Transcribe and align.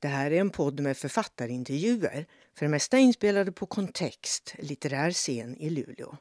Det 0.00 0.08
här 0.08 0.30
är 0.30 0.40
en 0.40 0.50
podd 0.50 0.80
med 0.80 0.96
författarintervjuer, 0.96 2.26
för 2.54 2.64
det 2.64 2.70
mesta 2.70 2.98
inspelade 2.98 3.52
på 3.52 3.66
Kontext, 3.66 4.54
litterär 4.58 5.10
scen 5.10 5.56
i 5.56 5.70
Luleå. 5.70 6.16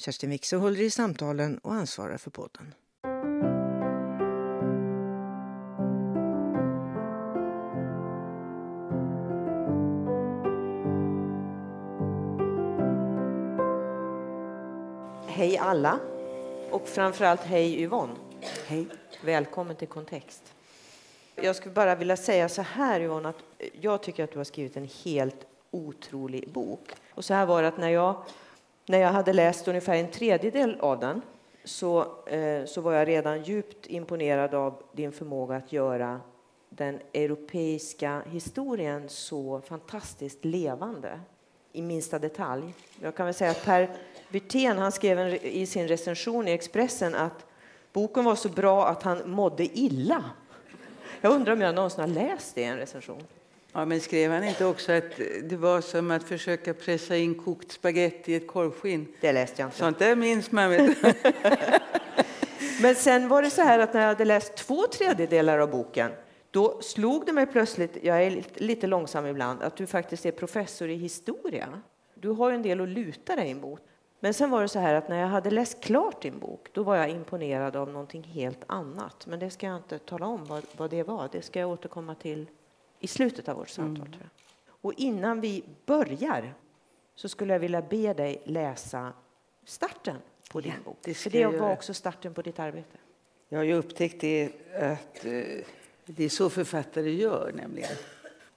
Kerstin 0.00 0.30
Wixe 0.30 0.56
håller 0.56 0.80
i 0.80 0.90
samtalen 0.90 1.58
och 1.58 1.74
ansvarar 1.74 2.18
för 2.18 2.30
podden. 2.30 2.74
Hej 15.26 15.58
alla! 15.58 16.00
Och 16.70 16.88
framförallt 16.88 17.40
hej 17.40 17.82
Yvonne. 17.82 18.14
Hej. 18.66 18.86
Välkommen 19.24 19.76
till 19.76 19.88
Kontext. 19.88 20.54
Jag 21.42 21.56
skulle 21.56 21.74
bara 21.74 21.94
vilja 21.94 22.16
säga 22.16 22.48
så 22.48 22.62
här 22.62 23.00
Yvonne, 23.00 23.28
att 23.28 23.42
jag 23.80 24.02
tycker 24.02 24.24
att 24.24 24.32
du 24.32 24.38
har 24.38 24.44
skrivit 24.44 24.76
en 24.76 24.88
helt 25.04 25.46
otrolig 25.70 26.48
bok. 26.52 26.90
Och 27.14 27.24
så 27.24 27.34
här 27.34 27.46
var 27.46 27.62
det 27.62 27.68
att 27.68 27.78
när 27.78 27.88
jag, 27.88 28.22
när 28.86 28.98
jag 28.98 29.08
hade 29.08 29.32
läst 29.32 29.68
ungefär 29.68 29.94
en 29.94 30.10
tredjedel 30.10 30.76
av 30.80 31.00
den 31.00 31.22
så, 31.64 32.00
eh, 32.26 32.64
så 32.64 32.80
var 32.80 32.92
jag 32.92 33.08
redan 33.08 33.42
djupt 33.42 33.86
imponerad 33.86 34.54
av 34.54 34.82
din 34.92 35.12
förmåga 35.12 35.56
att 35.56 35.72
göra 35.72 36.20
den 36.70 37.00
europeiska 37.12 38.22
historien 38.26 39.08
så 39.08 39.60
fantastiskt 39.60 40.44
levande 40.44 41.20
i 41.72 41.82
minsta 41.82 42.18
detalj. 42.18 42.74
Jag 43.00 43.14
kan 43.14 43.26
väl 43.26 43.34
säga 43.34 43.50
att 43.50 43.64
Per 43.64 43.90
Wirtén 44.28 44.78
han 44.78 44.92
skrev 44.92 45.18
en, 45.18 45.34
i 45.34 45.66
sin 45.66 45.88
recension 45.88 46.48
i 46.48 46.52
Expressen 46.52 47.14
att 47.14 47.46
boken 47.92 48.24
var 48.24 48.34
så 48.34 48.48
bra 48.48 48.86
att 48.86 49.02
han 49.02 49.30
mådde 49.30 49.78
illa. 49.78 50.24
Jag 51.20 51.32
undrar 51.32 51.52
om 51.52 51.60
jag 51.60 51.74
någonsin 51.74 52.00
har 52.00 52.08
läst 52.08 52.54
det 52.54 52.60
i 52.60 52.64
en 52.64 52.76
recension. 52.76 53.22
Ja, 53.72 53.84
men 53.84 54.00
skrev 54.00 54.30
han 54.30 54.44
inte 54.44 54.64
också 54.64 54.92
att 54.92 55.16
det 55.42 55.56
var 55.56 55.80
som 55.80 56.10
att 56.10 56.22
försöka 56.22 56.74
pressa 56.74 57.16
in 57.16 57.34
kokt 57.34 57.72
spaghetti 57.72 58.32
i 58.32 58.34
ett 58.34 58.46
korvskinn? 58.46 59.06
Det 59.20 59.32
läste 59.32 59.62
jag 59.62 59.66
inte. 59.66 59.76
Sånt 59.76 59.98
där 59.98 60.16
minns 60.16 60.52
man. 60.52 60.70
Men 62.82 62.94
sen 62.94 63.28
var 63.28 63.42
det 63.42 63.50
så 63.50 63.62
här 63.62 63.78
att 63.78 63.94
när 63.94 64.00
jag 64.00 64.08
hade 64.08 64.24
läst 64.24 64.56
två 64.56 64.86
tredjedelar 64.86 65.58
av 65.58 65.70
boken 65.70 66.10
då 66.50 66.82
slog 66.82 67.26
det 67.26 67.32
mig 67.32 67.46
plötsligt, 67.46 67.98
jag 68.02 68.22
är 68.22 68.42
lite 68.54 68.86
långsam 68.86 69.26
ibland, 69.26 69.62
att 69.62 69.76
du 69.76 69.86
faktiskt 69.86 70.26
är 70.26 70.32
professor 70.32 70.88
i 70.88 70.94
historia. 70.94 71.82
Du 72.14 72.28
har 72.28 72.52
en 72.52 72.62
del 72.62 72.80
att 72.80 72.88
luta 72.88 73.36
dig 73.36 73.50
emot. 73.50 73.80
Men 74.20 74.34
sen 74.34 74.50
var 74.50 74.62
det 74.62 74.68
så 74.68 74.78
här 74.78 74.94
att 74.94 75.08
när 75.08 75.20
jag 75.20 75.28
hade 75.28 75.50
läst 75.50 75.80
klart 75.80 76.22
din 76.22 76.38
bok, 76.38 76.68
då 76.72 76.82
var 76.82 76.96
jag 76.96 77.10
imponerad 77.10 77.76
av 77.76 77.88
någonting 77.92 78.22
helt 78.22 78.64
annat. 78.66 79.26
Men 79.26 79.38
det 79.38 79.50
ska 79.50 79.66
jag 79.66 79.76
inte 79.76 79.98
tala 79.98 80.26
om 80.26 80.44
vad, 80.44 80.64
vad 80.76 80.90
det 80.90 81.02
var. 81.02 81.28
Det 81.32 81.42
ska 81.42 81.60
jag 81.60 81.70
återkomma 81.70 82.14
till 82.14 82.46
i 83.00 83.06
slutet 83.06 83.48
av 83.48 83.56
vårt 83.56 83.68
samtal. 83.68 84.06
Mm. 84.06 84.18
Och 84.80 84.92
innan 84.96 85.40
vi 85.40 85.64
börjar 85.86 86.54
så 87.14 87.28
skulle 87.28 87.52
jag 87.52 87.60
vilja 87.60 87.82
be 87.82 88.14
dig 88.14 88.42
läsa 88.44 89.12
starten 89.64 90.16
på 90.52 90.60
din 90.60 90.72
Ja, 90.76 90.82
bok. 90.84 90.98
det 91.02 91.14
För 91.14 91.30
det 91.30 91.46
var 91.46 91.52
göra. 91.52 91.72
också 91.72 91.94
starten 91.94 92.34
på 92.34 92.42
ditt 92.42 92.58
arbete. 92.58 92.96
Jag 93.48 93.58
har 93.58 93.64
ju 93.64 93.74
upptäckt 93.74 94.20
det 94.20 94.50
att 94.74 95.24
eh, 95.24 95.32
det 96.06 96.24
är 96.24 96.28
så 96.28 96.50
författare 96.50 97.10
gör 97.10 97.52
nämligen. 97.54 97.96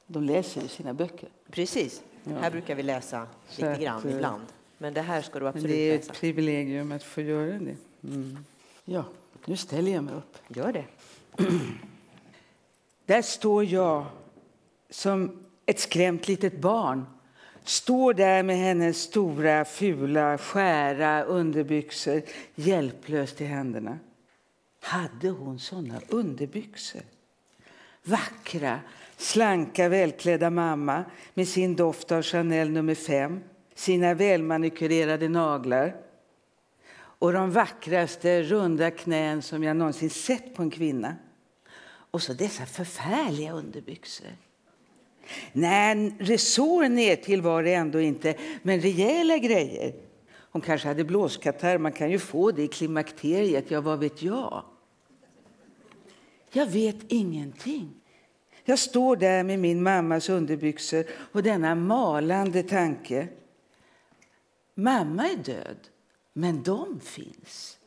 De 0.08 0.24
läser 0.24 0.62
ju 0.62 0.68
sina 0.68 0.94
böcker. 0.94 1.30
Precis. 1.52 2.04
Ja. 2.24 2.32
Här 2.42 2.52
brukar 2.52 2.76
vi 2.76 2.84
läsa 2.84 3.28
Så 3.48 3.62
lite 3.62 3.72
att, 3.72 3.80
grann 3.80 4.08
eh, 4.10 4.16
ibland. 4.16 4.44
Men 4.82 4.94
det 4.94 5.02
här 5.02 5.22
ska 5.22 5.40
du 5.40 5.46
Men 5.46 5.48
absolut 5.48 5.68
det 5.72 5.90
är 5.90 5.98
läsa. 5.98 6.12
ett 6.12 6.20
privilegium 6.20 6.92
att 6.92 7.04
få 7.04 7.22
göra 7.22 7.60
det. 7.60 7.76
Mm. 8.04 8.38
Ja, 8.86 9.06
nu 9.46 9.58
ställer 9.58 9.92
jag 9.92 10.04
mig 10.04 10.14
upp. 10.14 10.38
Gör 10.48 10.74
det. 10.74 10.86
Där 13.06 13.22
står 13.22 13.66
jag 13.66 14.06
som 14.90 15.46
ett 15.66 15.80
skrämt 15.80 16.28
litet 16.28 16.62
barn. 16.62 17.06
Står 17.64 18.14
där 18.14 18.44
med 18.44 18.58
hennes 18.58 19.02
stora, 19.02 19.66
fula, 19.66 20.38
skära 20.38 21.24
underbyxor 21.24 22.22
hjälplöst 22.56 23.42
i 23.42 23.46
händerna. 23.46 24.00
Hade 24.82 25.30
hon 25.30 25.60
såna 25.60 26.02
underbyxor? 26.10 27.02
Vackra, 28.04 28.80
slanka, 29.18 29.90
välklädda 29.90 30.50
mamma 30.50 31.04
med 31.34 31.48
sin 31.48 31.76
doft 31.76 32.12
av 32.12 32.22
Chanel 32.22 32.70
nummer 32.70 32.96
fem, 32.96 33.42
sina 33.82 34.14
välmanikurerade 34.14 35.30
naglar 35.30 35.96
och 36.94 37.34
de 37.34 37.52
vackraste 37.52 38.44
runda 38.44 38.92
knän 38.92 39.42
som 39.42 39.64
jag 39.64 39.78
någonsin 39.78 40.10
sett 40.10 40.56
på 40.56 40.64
en 40.64 40.70
kvinna. 40.70 41.16
Och 42.12 42.22
så 42.22 42.34
dessa 42.34 42.66
förfärliga 42.66 43.52
underbyxor. 43.52 44.28
Nej, 45.54 46.16
resår 46.20 46.90
ner 46.90 47.16
till 47.16 47.42
var 47.42 47.64
det 47.64 47.74
ändå 47.74 48.02
inte, 48.02 48.36
men 48.64 48.82
rejäla 48.82 49.38
grejer. 49.38 49.94
Hon 50.52 50.62
kanske 50.62 50.88
hade 50.88 51.04
blåskatarr, 51.04 51.78
man 51.78 51.92
kan 51.92 52.12
ju 52.12 52.20
få 52.20 52.52
det 52.52 52.64
i 52.64 52.68
klimakteriet, 52.68 53.72
ja 53.72 53.82
vad 53.82 54.00
vet 54.00 54.22
jag? 54.22 54.64
Jag 56.52 56.66
vet 56.66 56.98
ingenting. 57.08 57.94
Jag 58.64 58.80
står 58.80 59.16
där 59.16 59.44
med 59.44 59.60
min 59.60 59.84
mammas 59.84 60.30
underbyxor 60.30 61.06
och 61.32 61.44
denna 61.44 61.76
malande 61.76 62.64
tanke. 62.64 63.28
Mamma 64.76 65.30
är 65.30 65.36
död, 65.36 65.78
men 66.34 66.64
de 66.64 67.00
finns. 67.00 67.78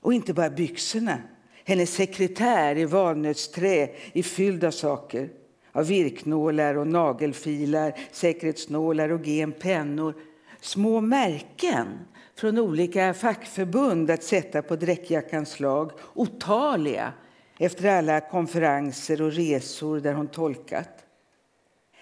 Och 0.00 0.14
inte 0.14 0.34
bara 0.34 0.50
byxorna. 0.50 1.18
Hennes 1.64 1.94
sekretär 1.94 2.78
i 2.78 2.84
valnötsträ 2.84 3.90
är 4.12 4.22
fylld 4.22 4.64
av 4.64 4.70
saker. 4.70 5.30
Av 5.72 5.86
virknålar 5.86 6.74
och 6.74 6.86
nagelfilar, 6.86 7.98
säkerhetsnålar 8.12 9.08
och 9.08 9.24
genpennor. 9.24 10.14
Små 10.60 11.00
märken 11.00 11.86
från 12.34 12.58
olika 12.58 13.14
fackförbund 13.14 14.10
att 14.10 14.22
sätta 14.22 14.62
på 14.62 14.76
dräckjackans 14.76 15.50
slag. 15.50 15.92
Otaliga 16.14 17.12
efter 17.58 17.98
alla 17.98 18.20
konferenser 18.20 19.22
och 19.22 19.32
resor 19.32 20.00
där 20.00 20.14
hon 20.14 20.28
tolkat. 20.28 21.06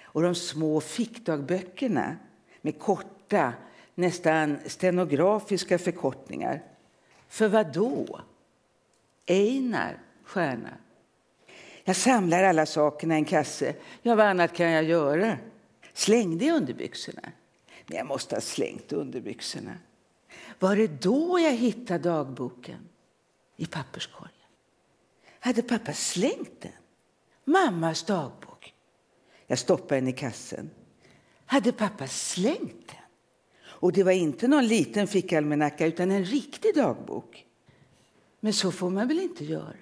Och 0.02 0.22
de 0.22 0.34
små 0.34 0.80
fickdagböckerna 0.80 2.16
med 2.62 2.78
korta, 2.78 3.19
nästan 3.94 4.58
stenografiska 4.66 5.78
förkortningar. 5.78 6.62
För 7.28 7.48
vad 7.48 7.72
då? 7.72 8.20
Einar 9.26 9.98
stjärna. 10.24 10.70
Jag 11.84 11.96
samlar 11.96 12.42
alla 12.42 12.66
sakerna 12.66 13.14
i 13.14 13.18
en 13.18 13.24
kasse. 13.24 13.74
Ja, 14.02 14.14
vad 14.14 14.26
annat 14.26 14.52
kan 14.56 14.70
jag 14.70 14.84
göra? 14.84 15.38
Slängde 15.92 16.44
jag 16.44 16.56
underbyxorna? 16.56 17.22
Men 17.86 17.96
jag 17.96 18.06
måste 18.06 18.36
ha 18.36 18.40
slängt 18.40 18.92
underbyxorna. 18.92 19.74
Var 20.58 20.76
det 20.76 21.02
då 21.02 21.38
jag 21.38 21.52
hittade 21.52 22.08
dagboken? 22.08 22.88
I 23.56 23.66
papperskorgen. 23.66 24.34
Hade 25.40 25.62
pappa 25.62 25.92
slängt 25.92 26.60
den? 26.60 26.72
Mammas 27.44 28.02
dagbok. 28.02 28.74
Jag 29.46 29.58
stoppade 29.58 30.00
den 30.00 30.08
i 30.08 30.12
kassen. 30.12 30.70
Hade 31.46 31.72
pappa 31.72 32.06
slängt 32.06 32.88
den? 32.88 32.99
Och 33.80 33.92
det 33.92 34.02
var 34.02 34.12
inte 34.12 34.48
någon 34.48 34.66
liten 34.66 35.06
fickalmanacka 35.06 35.86
utan 35.86 36.10
en 36.10 36.24
riktig 36.24 36.74
dagbok. 36.74 37.46
Men 38.40 38.52
så 38.52 38.72
får 38.72 38.90
man 38.90 39.08
väl 39.08 39.18
inte 39.18 39.44
göra? 39.44 39.74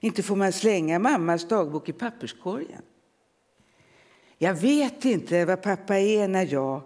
Inte 0.00 0.22
får 0.22 0.36
man 0.36 0.52
slänga 0.52 0.98
mammas 0.98 1.48
dagbok 1.48 1.88
i 1.88 1.92
papperskorgen. 1.92 2.82
Jag 4.38 4.54
vet 4.54 5.04
inte 5.04 5.44
vad 5.44 5.62
pappa 5.62 5.98
är 5.98 6.28
när 6.28 6.52
jag, 6.52 6.80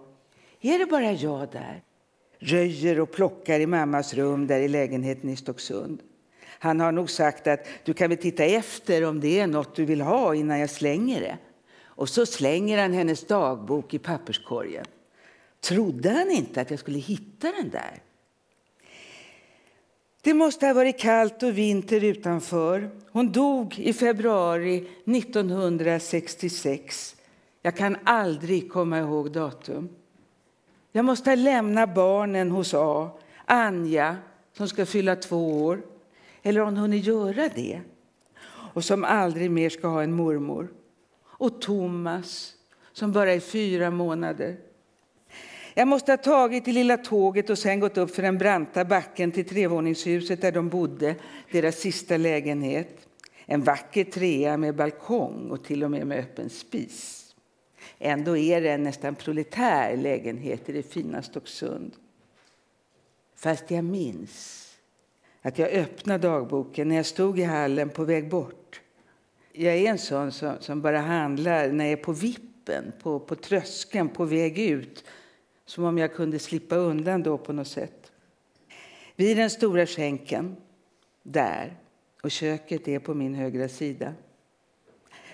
är 0.61 0.79
det 0.79 0.85
bara 0.85 1.11
jag 1.11 1.51
där, 1.51 1.83
röjer 2.39 2.99
och 2.99 3.11
plockar 3.11 3.59
i 3.59 3.67
mammas 3.67 4.13
rum 4.13 4.47
där 4.47 4.59
i 4.59 4.67
lägenheten 4.67 5.29
i 5.29 5.35
Stocksund. 5.35 6.01
Han 6.59 6.79
har 6.79 6.91
nog 6.91 7.09
sagt 7.09 7.47
att 7.47 7.65
du 7.83 7.93
kan 7.93 8.09
väl 8.09 8.17
titta 8.17 8.43
efter 8.43 9.05
om 9.05 9.19
det 9.19 9.39
är 9.39 9.47
något 9.47 9.75
du 9.75 9.85
vill 9.85 10.01
ha 10.01 10.35
innan 10.35 10.59
jag 10.59 10.69
slänger 10.69 11.21
det. 11.21 11.37
Och 11.83 12.09
så 12.09 12.25
slänger 12.25 12.81
han 12.81 12.93
hennes 12.93 13.27
dagbok 13.27 13.93
i 13.93 13.99
papperskorgen. 13.99 14.85
Trodde 15.61 16.09
han 16.09 16.31
inte 16.31 16.61
att 16.61 16.71
jag 16.71 16.79
skulle 16.79 16.99
hitta 16.99 17.51
den 17.51 17.69
där? 17.69 18.01
Det 20.21 20.33
måste 20.33 20.67
ha 20.67 20.73
varit 20.73 20.99
kallt 20.99 21.43
och 21.43 21.57
vinter 21.57 22.03
utanför. 22.03 22.89
Hon 23.11 23.31
dog 23.31 23.79
i 23.79 23.93
februari 23.93 24.87
1966. 25.05 27.15
Jag 27.61 27.75
kan 27.75 27.97
aldrig 28.03 28.71
komma 28.71 28.99
ihåg 28.99 29.31
datum. 29.31 29.89
Jag 30.91 31.05
måste 31.05 31.35
lämna 31.35 31.87
barnen 31.87 32.51
hos 32.51 32.73
A. 32.73 33.09
Anja, 33.45 34.17
som 34.53 34.67
ska 34.67 34.85
fylla 34.85 35.15
två 35.15 35.63
år. 35.63 35.81
Eller 36.43 36.59
har 36.59 36.65
hon 36.65 36.77
hunnit 36.77 37.05
göra 37.05 37.49
det? 37.55 37.81
Och 38.47 38.83
som 38.83 39.03
aldrig 39.03 39.51
mer 39.51 39.69
ska 39.69 39.87
ha 39.87 40.03
en 40.03 40.13
mormor. 40.13 40.67
Och 41.23 41.61
Thomas, 41.61 42.53
som 42.93 43.11
bara 43.11 43.33
är 43.33 43.39
fyra 43.39 43.91
månader. 43.91 44.57
Jag 45.77 45.87
måste 45.87 46.11
ha 46.11 46.17
tagit 46.17 46.65
det 46.65 46.71
lilla 46.71 46.97
tåget 46.97 47.49
och 47.49 47.57
sen 47.57 47.79
gått 47.79 47.97
upp 47.97 48.15
för 48.15 48.21
den 48.21 48.37
branta 48.37 48.85
backen 48.85 49.31
till 49.31 49.45
trevåningshuset 49.45 50.41
där 50.41 50.51
de 50.51 50.69
bodde, 50.69 51.15
deras 51.51 51.75
sista 51.75 52.17
lägenhet. 52.17 53.07
En 53.45 53.63
vacker 53.63 54.03
trea 54.03 54.57
med 54.57 54.75
balkong 54.75 55.49
och 55.51 55.63
till 55.63 55.83
och 55.83 55.91
med 55.91 56.07
med 56.07 56.19
öppen 56.19 56.49
spis. 56.49 57.25
Ändå 57.99 58.37
är 58.37 58.61
det 58.61 58.71
en 58.71 58.83
nästan 58.83 59.15
proletär 59.15 59.97
lägenhet 59.97 60.69
i 60.69 60.71
det 60.71 60.83
fina 60.83 61.21
Stocksund. 61.21 61.93
Fast 63.35 63.71
jag 63.71 63.83
minns 63.83 64.73
att 65.41 65.59
jag 65.59 65.69
öppnade 65.69 66.27
dagboken 66.27 66.87
när 66.87 66.95
jag 66.95 67.05
stod 67.05 67.39
i 67.39 67.43
hallen 67.43 67.89
på 67.89 68.03
väg 68.03 68.29
bort. 68.29 68.81
Jag 69.51 69.75
är 69.75 69.89
en 69.89 69.97
sån 69.97 70.31
som, 70.31 70.55
som 70.59 70.81
bara 70.81 70.99
handlar 70.99 71.71
när 71.71 71.85
jag 71.85 71.91
är 71.91 72.03
på 72.03 72.11
vippen, 72.11 72.91
på, 73.01 73.19
på 73.19 73.35
tröskeln, 73.35 74.09
på 74.09 74.25
väg 74.25 74.59
ut. 74.59 75.03
Som 75.67 75.83
om 75.83 75.97
jag 75.97 76.13
kunde 76.13 76.39
slippa 76.39 76.75
undan 76.75 77.23
då 77.23 77.37
på 77.37 77.53
något 77.53 77.67
sätt. 77.67 78.11
Vid 79.15 79.37
den 79.37 79.49
stora 79.49 79.85
skänken, 79.85 80.55
där, 81.23 81.77
och 82.21 82.31
köket 82.31 82.87
är 82.87 82.99
på 82.99 83.13
min 83.13 83.33
högra 83.33 83.69
sida. 83.69 84.13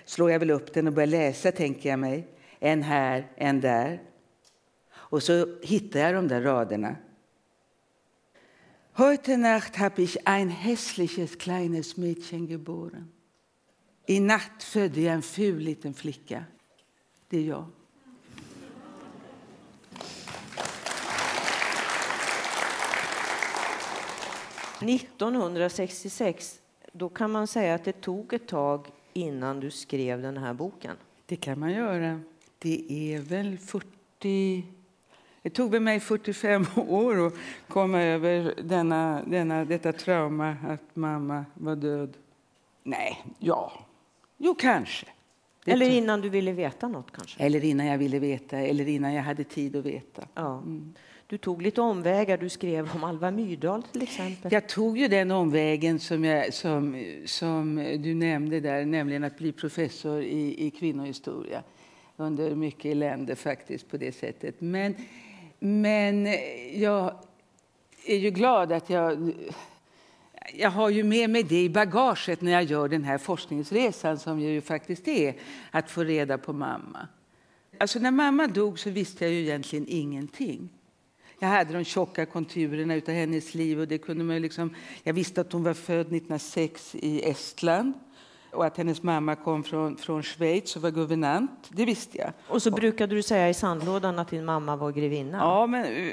Slår 0.04 0.30
jag 0.30 0.38
väl 0.38 0.50
upp 0.50 0.74
den 0.74 0.86
och 0.86 0.92
börjar 0.92 1.06
läsa, 1.06 1.52
tänker 1.52 1.88
jag 1.88 1.98
mig. 1.98 2.26
En 2.58 2.82
här, 2.82 3.26
en 3.36 3.60
där. 3.60 4.02
Och 4.92 5.22
så 5.22 5.58
hittar 5.62 6.00
jag 6.00 6.14
de 6.14 6.28
där 6.28 6.42
raderna. 6.42 6.96
Heute 8.92 9.36
Nacht 9.36 9.76
habe 9.76 10.02
ich 10.02 10.16
ein 10.24 10.50
hässliches 10.50 11.36
kleines 11.36 11.96
Mädchen 11.96 12.46
geboren. 12.46 13.12
I 14.06 14.20
natt 14.20 14.62
födde 14.62 15.00
jag 15.00 15.14
en 15.14 15.22
ful 15.22 15.58
liten 15.58 15.94
flicka. 15.94 16.44
Det 17.28 17.38
är 17.38 17.42
jag. 17.42 17.66
–1966, 24.80 26.60
då 26.92 27.08
kan 27.08 27.30
man 27.30 27.46
säga 27.46 27.74
att 27.74 27.84
det 27.84 28.00
tog 28.00 28.32
ett 28.32 28.48
tag 28.48 28.86
innan 29.12 29.60
du 29.60 29.70
skrev 29.70 30.22
den 30.22 30.36
här 30.36 30.54
boken. 30.54 30.96
Det 31.26 31.36
kan 31.36 31.58
man 31.58 31.72
göra. 31.72 32.20
Det 32.58 32.92
är 33.14 33.20
väl 33.20 33.58
40... 33.58 34.64
Det 35.42 35.50
tog 35.50 35.70
väl 35.70 35.80
mig 35.82 36.00
45 36.00 36.66
år 36.88 37.26
att 37.26 37.34
komma 37.68 38.02
över 38.02 38.54
denna, 38.62 39.22
denna, 39.26 39.64
detta 39.64 39.92
trauma 39.92 40.56
att 40.68 40.96
mamma 40.96 41.44
var 41.54 41.76
död. 41.76 42.16
Nej, 42.82 43.24
ja. 43.38 43.72
Jo, 44.36 44.54
kanske. 44.54 45.06
Det 45.64 45.72
Eller 45.72 45.90
innan 45.90 46.20
du 46.20 46.28
ville 46.28 46.52
veta 46.52 46.88
något 46.88 47.12
kanske? 47.12 47.42
eller 47.44 47.64
innan 47.64 47.86
jag 47.86 47.98
ville 47.98 48.18
veta, 48.18 48.58
eller 48.58 48.88
innan 48.88 49.14
jag 49.14 49.22
hade 49.22 49.44
tid 49.44 49.76
att 49.76 49.84
veta. 49.84 50.22
Ja. 50.34 50.62
Du 51.26 51.38
tog 51.38 51.62
lite 51.62 51.80
omvägar. 51.80 52.38
Du 52.38 52.48
skrev 52.48 52.90
om 52.94 53.04
Alva 53.04 53.30
Myrdal 53.30 53.82
till 53.82 54.02
exempel. 54.02 54.52
Jag 54.52 54.68
tog 54.68 54.98
ju 54.98 55.08
den 55.08 55.30
omvägen 55.30 55.98
som, 55.98 56.24
jag, 56.24 56.54
som, 56.54 57.04
som 57.26 57.76
du 57.98 58.14
nämnde 58.14 58.60
där, 58.60 58.84
nämligen 58.84 59.24
att 59.24 59.38
bli 59.38 59.52
professor 59.52 60.22
i, 60.22 60.66
i 60.66 60.70
kvinnohistoria 60.70 61.62
under 62.16 62.54
mycket 62.54 62.84
elände 62.84 63.36
faktiskt 63.36 63.90
på 63.90 63.96
det 63.96 64.12
sättet. 64.12 64.60
Men, 64.60 64.94
men 65.58 66.26
jag 66.74 67.18
är 68.06 68.16
ju 68.16 68.30
glad 68.30 68.72
att 68.72 68.90
jag 68.90 69.32
jag 70.52 70.70
har 70.70 70.90
ju 70.90 71.04
med 71.04 71.30
mig 71.30 71.42
det 71.42 71.62
i 71.62 71.68
bagaget 71.68 72.40
när 72.40 72.52
jag 72.52 72.64
gör 72.64 72.88
den 72.88 73.04
här 73.04 73.18
forskningsresan 73.18 74.18
som 74.18 74.40
ju 74.40 74.60
faktiskt 74.60 75.08
är 75.08 75.34
att 75.70 75.90
få 75.90 76.04
reda 76.04 76.38
på 76.38 76.52
mamma. 76.52 77.08
Alltså 77.78 77.98
när 77.98 78.10
mamma 78.10 78.46
dog 78.46 78.78
så 78.78 78.90
visste 78.90 79.24
jag 79.24 79.32
ju 79.32 79.40
egentligen 79.40 79.86
ingenting. 79.88 80.68
Jag 81.44 81.50
hade 81.50 81.72
de 81.72 81.84
tjocka 81.84 82.26
konturerna 82.26 82.94
av 82.94 83.08
hennes 83.08 83.54
liv 83.54 83.80
och 83.80 83.88
det 83.88 83.98
kunde 83.98 84.24
man 84.24 84.42
liksom, 84.42 84.74
jag 85.02 85.12
visste 85.12 85.40
att 85.40 85.52
hon 85.52 85.62
var 85.62 85.74
född 85.74 86.00
1906 86.00 86.94
i 86.94 87.30
Estland 87.30 87.92
och 88.50 88.66
att 88.66 88.76
hennes 88.76 89.02
mamma 89.02 89.34
kom 89.36 89.64
från, 89.64 89.96
från 89.96 90.22
Schweiz 90.22 90.76
och 90.76 90.82
var 90.82 90.90
guvernant. 90.90 91.50
Det 91.68 91.84
visste 91.84 92.18
jag. 92.18 92.32
Och 92.48 92.62
så 92.62 92.70
brukade 92.70 93.14
du 93.14 93.22
säga 93.22 93.48
i 93.48 93.54
sandlådan 93.54 94.18
att 94.18 94.28
din 94.28 94.44
mamma 94.44 94.76
var 94.76 94.92
grevinna. 94.92 95.38
Ja, 95.38 95.66
men, 95.66 96.12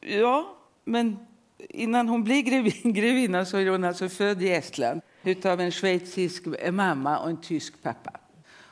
ja, 0.00 0.56
men 0.84 1.16
innan 1.58 2.08
hon 2.08 2.24
blir 2.24 2.42
grevin, 2.42 2.92
grevinna 2.92 3.44
så 3.44 3.56
är 3.56 3.70
hon 3.70 3.84
alltså 3.84 4.08
född 4.08 4.42
i 4.42 4.50
Estland 4.50 5.00
utav 5.22 5.60
en 5.60 5.70
schweizisk 5.70 6.44
mamma 6.70 7.18
och 7.18 7.30
en 7.30 7.40
tysk 7.40 7.82
pappa. 7.82 8.10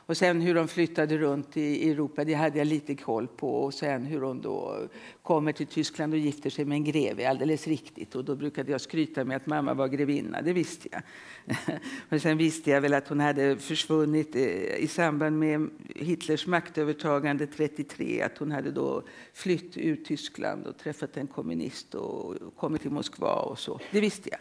Och 0.07 0.17
sen 0.17 0.41
hur 0.41 0.55
de 0.55 0.67
flyttade 0.67 1.17
runt 1.17 1.57
i 1.57 1.91
Europa, 1.91 2.23
det 2.23 2.33
hade 2.33 2.57
jag 2.57 2.67
lite 2.67 2.95
koll 2.95 3.27
på. 3.27 3.63
Och 3.63 3.73
sen 3.73 4.05
hur 4.05 4.21
hon 4.21 4.41
då 4.41 4.87
kommer 5.23 5.51
till 5.51 5.67
Tyskland 5.67 6.13
och 6.13 6.19
gifter 6.19 6.49
sig 6.49 6.65
med 6.65 6.75
en 6.75 6.83
greve, 6.83 7.29
alldeles 7.29 7.67
riktigt. 7.67 8.15
Och 8.15 8.25
då 8.25 8.35
brukade 8.35 8.71
jag 8.71 8.81
skryta 8.81 9.23
med 9.23 9.37
att 9.37 9.45
mamma 9.45 9.73
var 9.73 9.87
grevinna, 9.87 10.41
det 10.41 10.53
visste 10.53 10.89
jag. 10.91 11.01
Men 12.09 12.19
sen 12.19 12.37
visste 12.37 12.71
jag 12.71 12.81
väl 12.81 12.93
att 12.93 13.07
hon 13.07 13.19
hade 13.19 13.57
försvunnit 13.57 14.35
eh, 14.35 14.75
i 14.75 14.87
samband 14.87 15.39
med 15.39 15.69
Hitlers 15.95 16.47
maktövertagande 16.47 17.47
33. 17.47 18.21
Att 18.21 18.37
hon 18.37 18.51
hade 18.51 18.71
då 18.71 19.03
flytt 19.33 19.77
ur 19.77 19.95
Tyskland 19.95 20.67
och 20.67 20.77
träffat 20.77 21.17
en 21.17 21.27
kommunist 21.27 21.95
och 21.95 22.35
kommit 22.55 22.81
till 22.81 22.91
Moskva 22.91 23.33
och 23.33 23.59
så. 23.59 23.79
Det 23.91 24.01
visste 24.01 24.29
jag. 24.31 24.39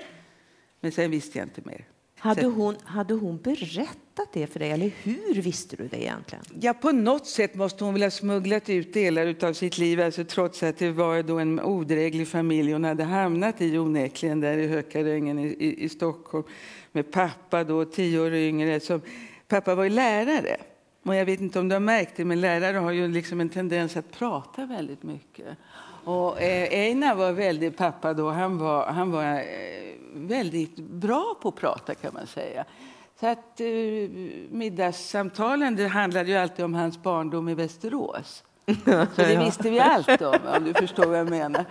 Men 0.80 0.92
sen 0.92 1.10
visste 1.10 1.38
jag 1.38 1.46
inte 1.46 1.62
mer. 1.64 1.93
Hade, 2.24 2.46
hon, 2.46 2.76
hade 2.84 3.14
hon 3.14 3.38
berättat 3.38 4.32
det 4.32 4.46
för 4.46 4.58
dig, 4.58 4.70
eller 4.70 4.90
hur 5.02 5.42
visste 5.42 5.76
du 5.76 5.88
det 5.88 6.02
egentligen? 6.02 6.44
Ja, 6.60 6.74
på 6.74 6.92
något 6.92 7.26
sätt 7.26 7.54
måste 7.54 7.84
hon 7.84 7.94
väl 7.94 8.02
ha 8.02 8.10
smugglat 8.10 8.70
ut 8.70 8.94
delar 8.94 9.36
av 9.42 9.52
sitt 9.52 9.78
liv, 9.78 10.00
alltså 10.00 10.24
trots 10.24 10.62
att 10.62 10.78
det 10.78 10.90
var 10.90 11.22
då 11.22 11.38
en 11.38 11.60
odräglig 11.60 12.28
familj 12.28 12.72
hon 12.72 12.84
hade 12.84 13.04
hamnat 13.04 13.60
i 13.60 13.78
onekligen 13.78 14.40
där 14.40 14.58
i 14.58 14.66
Hökarängen 14.66 15.38
i, 15.38 15.46
i, 15.46 15.84
i 15.84 15.88
Stockholm 15.88 16.44
med 16.92 17.12
pappa 17.12 17.64
då, 17.64 17.84
tio 17.84 18.20
år 18.20 18.34
yngre. 18.34 18.80
Som, 18.80 19.00
pappa 19.48 19.74
var 19.74 19.84
ju 19.84 19.90
lärare. 19.90 20.56
Och 21.02 21.14
jag 21.14 21.24
vet 21.24 21.40
inte 21.40 21.58
om 21.58 21.68
du 21.68 21.74
har 21.74 21.80
märkt 21.80 22.16
det, 22.16 22.24
men 22.24 22.40
lärare 22.40 22.78
har 22.78 22.92
ju 22.92 23.08
liksom 23.08 23.40
en 23.40 23.48
tendens 23.48 23.96
att 23.96 24.10
prata 24.10 24.66
väldigt 24.66 25.02
mycket. 25.02 25.46
Och 26.04 26.40
eh, 26.40 26.68
Einar 26.70 27.14
var 27.14 27.32
väldigt 27.32 27.76
pappa 27.76 28.14
då. 28.14 28.30
Han 28.30 28.58
var, 28.58 28.86
han 28.86 29.10
var 29.10 29.24
eh, 29.24 29.44
väldigt 30.14 30.76
bra 30.76 31.36
på 31.42 31.48
att 31.48 31.56
prata 31.56 31.94
kan 31.94 32.14
man 32.14 32.26
säga. 32.26 32.64
Så 33.20 33.26
att 33.26 33.60
eh, 33.60 33.66
middagssamtalen 34.50 35.76
det 35.76 35.88
handlade 35.88 36.30
ju 36.30 36.36
alltid 36.36 36.64
om 36.64 36.74
hans 36.74 37.02
barndom 37.02 37.48
i 37.48 37.54
Västerås. 37.54 38.44
Så 38.86 39.22
det 39.22 39.36
visste 39.44 39.70
vi 39.70 39.80
allt 39.80 40.22
om, 40.22 40.38
om 40.56 40.64
du 40.64 40.74
förstår 40.74 41.06
vad 41.06 41.18
jag 41.18 41.30
menar. 41.30 41.64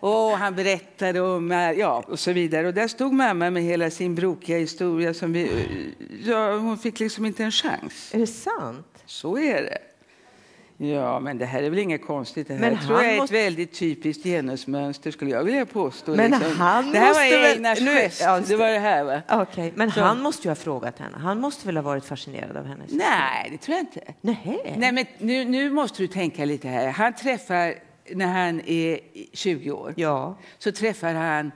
Och 0.00 0.30
han 0.30 0.54
berättade 0.54 1.20
om, 1.20 1.50
ja, 1.50 2.04
och 2.08 2.18
så 2.18 2.32
vidare. 2.32 2.66
Och 2.66 2.74
där 2.74 2.88
stod 2.88 3.12
mamma 3.12 3.50
med 3.50 3.62
hela 3.62 3.90
sin 3.90 4.14
brokiga 4.14 4.58
historia. 4.58 5.14
Som 5.14 5.32
vi, 5.32 5.48
ja, 6.24 6.56
hon 6.56 6.78
fick 6.78 7.00
liksom 7.00 7.26
inte 7.26 7.44
en 7.44 7.50
chans. 7.50 8.10
Är 8.14 8.18
det 8.18 8.26
sant? 8.26 9.02
Så 9.06 9.38
är 9.38 9.62
det. 9.62 9.78
Ja, 10.82 11.20
men 11.20 11.38
det 11.38 11.46
här 11.46 11.62
är 11.62 11.70
väl 11.70 11.78
inget 11.78 12.06
konstigt. 12.06 12.48
Det 12.48 12.54
här 12.54 12.60
Men 12.60 12.78
tror 12.78 13.02
jag 13.02 13.12
är 13.12 13.16
måste- 13.20 13.36
ett 13.38 13.44
väldigt 13.46 13.72
typiskt 13.78 14.24
genusmönster 14.24 15.10
skulle 15.10 15.30
jag 15.30 15.44
vilja 15.44 15.66
påstå. 15.66 16.14
Men 16.14 16.30
liksom. 16.30 16.56
han 16.56 16.92
det 16.92 16.98
här 16.98 17.08
måste 17.08 17.22
var 17.36 17.42
väl- 17.42 17.56
Einars 17.56 17.80
nu- 17.80 17.90
gest. 17.94 18.20
ja, 18.20 18.40
det 18.48 18.56
var 18.56 18.68
det 18.70 18.78
här 18.78 19.04
va? 19.04 19.22
Okej, 19.30 19.72
men 19.76 19.90
Så- 19.92 20.00
han 20.00 20.20
måste 20.22 20.42
ju 20.42 20.50
ha 20.50 20.54
frågat 20.54 20.98
henne. 20.98 21.16
Han 21.18 21.40
måste 21.40 21.66
väl 21.66 21.76
ha 21.76 21.82
varit 21.82 22.04
fascinerad 22.04 22.56
av 22.56 22.64
hennes 22.66 22.90
Nej, 22.90 23.48
det 23.52 23.58
tror 23.58 23.76
jag 23.76 23.82
inte. 23.82 24.00
Nej. 24.20 24.74
Nej, 24.76 24.92
men 24.92 25.04
nu, 25.18 25.44
nu 25.44 25.70
måste 25.70 26.02
du 26.02 26.06
tänka 26.06 26.44
lite 26.44 26.68
här. 26.68 26.88
Han 26.90 27.12
träffar, 27.14 27.74
när 28.14 28.26
han 28.26 28.60
är 28.66 28.98
20 29.32 29.70
år, 29.70 29.94
Ja, 29.96 30.38
så 30.58 30.72
träffar 30.72 31.14
han, 31.14 31.52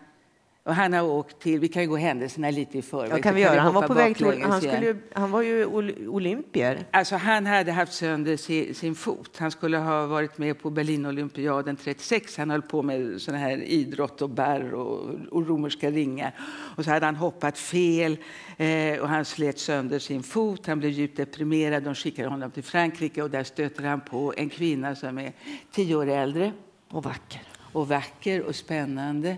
och 0.67 0.75
han 0.75 0.93
har 0.93 1.03
åkt 1.03 1.39
till, 1.39 1.61
vi 1.61 1.69
kan 1.69 1.89
gå 1.89 1.97
händelserna 1.97 2.51
lite 2.51 2.79
i 2.79 2.83
förväg. 2.83 3.11
ja 3.13 3.19
kan 3.23 3.35
vi 3.35 3.41
göra. 3.41 3.61
Han 3.61 3.75
var 3.75 3.83
på 3.89 3.95
väg 3.95 4.17
till... 4.17 4.43
Han, 4.43 4.61
skulle, 4.61 4.97
han 5.13 5.31
var 5.31 5.43
ju 5.43 5.65
ol- 5.67 6.09
olympier. 6.09 6.87
Alltså 6.91 7.17
han 7.17 7.47
hade 7.47 7.73
haft 7.73 7.93
sönder 7.93 8.37
sin, 8.37 8.75
sin 8.75 8.95
fot. 8.95 9.37
Han 9.39 9.51
skulle 9.51 9.79
ha 9.79 10.07
varit 10.07 10.39
med 10.39 10.59
på 10.63 10.71
Berlinolympiaden 10.71 11.77
36. 11.77 12.37
Han 12.37 12.51
höll 12.51 12.63
på 12.63 12.83
med 12.83 13.21
sån 13.21 13.35
här 13.35 13.63
idrott 13.63 14.23
och 14.23 14.31
barr 14.31 14.75
och, 14.75 15.11
och 15.31 15.47
romerska 15.49 15.91
ringar. 15.91 16.35
Och 16.77 16.85
så 16.85 16.91
hade 16.91 17.07
han 17.07 17.17
hoppat 17.17 17.59
fel 17.59 18.17
eh, 18.57 18.99
och 19.01 19.09
han 19.09 19.25
slet 19.25 19.59
sönder 19.59 19.99
sin 19.99 20.23
fot. 20.23 20.67
Han 20.67 20.79
blev 20.79 20.93
djupt 20.93 21.17
deprimerad. 21.17 21.83
De 21.83 21.95
skickade 21.95 22.29
honom 22.29 22.51
till 22.51 22.65
Frankrike 22.65 23.23
och 23.23 23.31
där 23.31 23.45
stöter 23.45 23.83
han 23.85 24.01
på 24.01 24.35
en 24.37 24.49
kvinna 24.49 24.95
som 24.95 25.19
är 25.19 25.33
tio 25.73 25.95
år 25.97 26.07
äldre 26.07 26.53
Och 26.91 27.05
vacker. 27.05 27.43
och 27.73 27.89
vacker 27.89 28.43
och 28.43 28.55
spännande. 28.55 29.37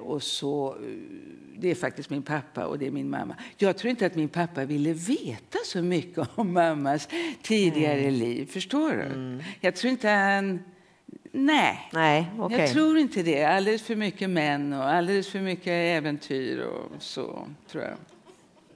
Och 0.00 0.22
så, 0.22 0.68
eh, 0.68 0.78
det 1.58 1.70
är 1.70 1.74
faktiskt 1.74 2.10
min 2.10 2.22
pappa 2.22 2.66
och 2.66 2.78
det 2.78 2.86
är 2.86 2.90
min 2.90 3.10
mamma. 3.10 3.36
Jag 3.56 3.78
tror 3.78 3.90
inte 3.90 4.06
att 4.06 4.14
min 4.14 4.28
pappa 4.28 4.64
ville 4.64 4.92
veta 4.92 5.58
så 5.64 5.82
mycket 5.82 6.28
om 6.34 6.52
mammas 6.52 7.08
tidigare 7.42 8.10
liv. 8.10 8.46
Förstår 8.46 8.92
du? 8.92 9.42
Jag 9.60 9.76
tror 9.76 9.90
inte 9.90 10.08
han... 10.08 10.60
Nej. 11.32 11.88
Nej, 11.92 12.30
okej. 12.38 12.58
Jag 12.58 12.72
tror 12.72 12.98
inte 12.98 13.22
det. 13.22 13.44
Alldeles 13.44 13.82
för 13.82 13.96
mycket 13.96 14.30
män 14.30 14.72
och 14.72 14.84
alldeles 14.84 15.28
för 15.28 15.40
mycket 15.40 15.68
äventyr 15.68 16.58
och 16.58 17.02
så, 17.02 17.46
tror 17.70 17.84
jag. 17.84 17.96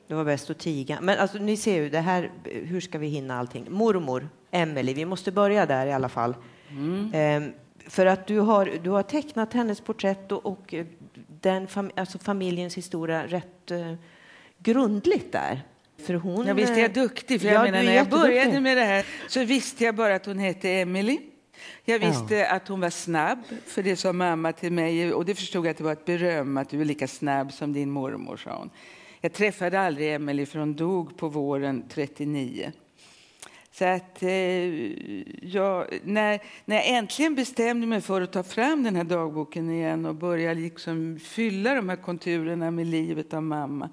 Det 0.07 0.15
var 0.15 0.25
bäst 0.25 0.51
att 0.51 0.59
tiga. 0.59 0.99
Men 1.01 1.19
alltså, 1.19 1.39
ni 1.39 1.57
ser 1.57 1.83
ju, 1.83 1.89
det 1.89 2.01
här, 2.01 2.31
hur 2.45 2.81
ska 2.81 2.99
vi 2.99 3.07
hinna 3.07 3.39
allting? 3.39 3.67
Mormor, 3.71 4.29
Emelie, 4.51 4.95
vi 4.95 5.05
måste 5.05 5.33
börja 5.33 5.67
där 5.67 5.87
i 5.87 5.93
alla 5.93 6.09
fall. 6.09 6.35
Ehm, 7.13 7.53
för 7.87 8.07
att 8.07 8.27
du 8.27 8.39
har, 8.39 8.71
du 8.83 8.91
har 8.91 9.03
tecknat 9.03 9.53
hennes 9.53 9.81
porträtt 9.81 10.33
och, 10.33 10.47
och 10.47 10.75
den 11.43 11.67
fam, 11.69 11.91
alltså 11.97 12.19
familjens 12.19 12.77
historia 12.77 13.27
rätt 13.27 13.71
eh, 13.71 13.95
grundligt 14.59 15.33
där. 15.33 15.63
För 16.07 16.15
hon, 16.15 16.47
Ja, 16.47 16.55
visst 16.55 16.73
är 16.73 16.79
jag 16.81 16.93
duktig. 16.93 17.41
För 17.41 17.49
jag 17.49 17.55
Ja, 17.55 17.63
menar, 17.63 17.83
när 17.83 17.95
jag 17.95 18.09
började 18.09 18.61
med 18.61 18.77
det 18.77 18.85
här 18.85 19.07
så 19.29 19.45
visste 19.45 19.85
jag 19.85 19.95
bara 19.95 20.15
att 20.15 20.27
hon 20.27 20.39
hette 20.39 20.71
Emily. 20.71 21.19
Jag 21.85 21.99
visste 21.99 22.49
att 22.49 22.69
hon 22.69 22.81
var 22.81 22.91
snabb, 22.91 23.39
för 23.67 23.83
det 23.83 23.97
sa 23.97 24.13
mamma 24.13 24.53
till 24.53 24.73
mig. 24.73 25.15
Och 25.15 25.25
det 25.25 25.35
förstod 25.35 25.67
jag 25.67 25.71
att 25.71 25.77
det 25.77 25.85
var 25.85 25.93
ett 25.93 26.05
beröm, 26.05 26.57
att 26.57 26.69
du 26.69 26.81
är 26.81 26.85
lika 26.85 27.09
snabb 27.09 27.53
som 27.53 27.73
din 27.73 27.91
mormor, 27.91 28.37
sa 28.37 28.57
hon. 28.59 28.71
Jag 29.21 29.33
träffade 29.33 29.81
aldrig 29.81 30.15
Emily 30.15 30.47
för 30.47 30.59
hon 30.59 30.75
dog 30.75 31.17
på 31.17 31.29
våren 31.29 31.85
39. 31.89 32.73
Så 33.73 33.85
att, 33.85 34.23
eh, 34.23 34.31
jag, 35.47 35.87
när, 36.05 36.41
när 36.65 36.77
jag 36.77 36.87
äntligen 36.87 37.35
bestämde 37.35 37.87
mig 37.87 38.01
för 38.01 38.23
att 38.23 38.33
ta 38.33 38.43
fram 38.43 38.83
den 38.83 38.97
här 38.97 39.05
dagboken 39.05 39.71
igen 39.71 40.07
och 40.07 40.15
börja 40.15 40.55
liksom 40.55 41.19
fylla 41.23 41.75
de 41.75 41.89
här 41.89 41.97
konturerna 41.97 42.71
med 42.71 42.87
livet 42.87 43.35
av 43.35 43.43
mamma 43.43 43.91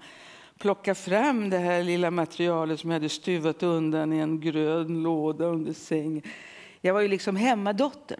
plocka 0.59 0.95
fram 0.95 1.49
det 1.49 1.57
här 1.57 1.83
lilla 1.83 2.11
materialet 2.11 2.79
som 2.79 2.89
jag 2.89 2.95
hade 2.95 3.09
stuvat 3.09 3.63
undan 3.63 4.13
i 4.13 4.17
en 4.17 4.39
grön 4.39 5.03
låda 5.03 5.45
under 5.45 5.73
sängen. 5.73 6.21
Jag 6.81 6.93
var 6.93 7.01
ju 7.01 7.07
liksom 7.07 7.35
hemmadottern. 7.35 8.19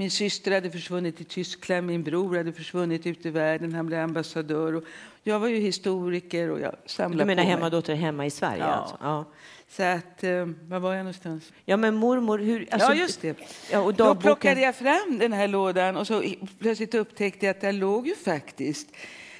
Min 0.00 0.10
syster 0.10 0.52
hade 0.52 0.70
försvunnit 0.70 1.16
till 1.16 1.26
Tyskland, 1.26 1.86
min 1.86 2.02
bror 2.02 2.36
hade 2.36 2.52
försvunnit 2.52 3.06
ut 3.06 3.26
i 3.26 3.30
världen, 3.30 3.74
han 3.74 3.86
blev 3.86 4.00
ambassadör. 4.00 4.74
Och 4.74 4.84
jag 5.22 5.40
var 5.40 5.48
ju 5.48 5.56
historiker 5.56 6.50
och 6.50 6.60
jag 6.60 6.74
samlade 6.86 7.22
Du 7.22 7.26
menar 7.26 7.42
hemmadotter 7.42 7.94
hemma 7.94 8.26
i 8.26 8.30
Sverige? 8.30 8.62
Ja. 8.62 8.66
Alltså. 8.66 8.96
Ja. 9.00 9.24
Så 9.68 9.82
att, 9.82 10.24
eh, 10.24 10.48
var 10.68 10.78
var 10.78 10.94
jag 10.94 10.98
någonstans? 10.98 11.52
ja, 11.64 11.76
men 11.76 11.94
mormor, 11.94 12.38
hur... 12.38 12.68
Alltså, 12.70 12.88
ja, 12.88 12.94
just 12.94 13.20
det. 13.20 13.36
Ja, 13.70 13.80
och 13.80 13.94
Då 13.94 14.14
plockade 14.14 14.60
jag 14.60 14.76
fram 14.76 15.18
den 15.18 15.32
här 15.32 15.48
lådan 15.48 15.96
och 15.96 16.06
så 16.06 16.22
plötsligt 16.58 16.94
upptäckte 16.94 17.46
jag 17.46 17.50
att 17.56 17.60
där 17.60 17.72
låg 17.72 18.06
ju 18.06 18.14
faktiskt 18.14 18.88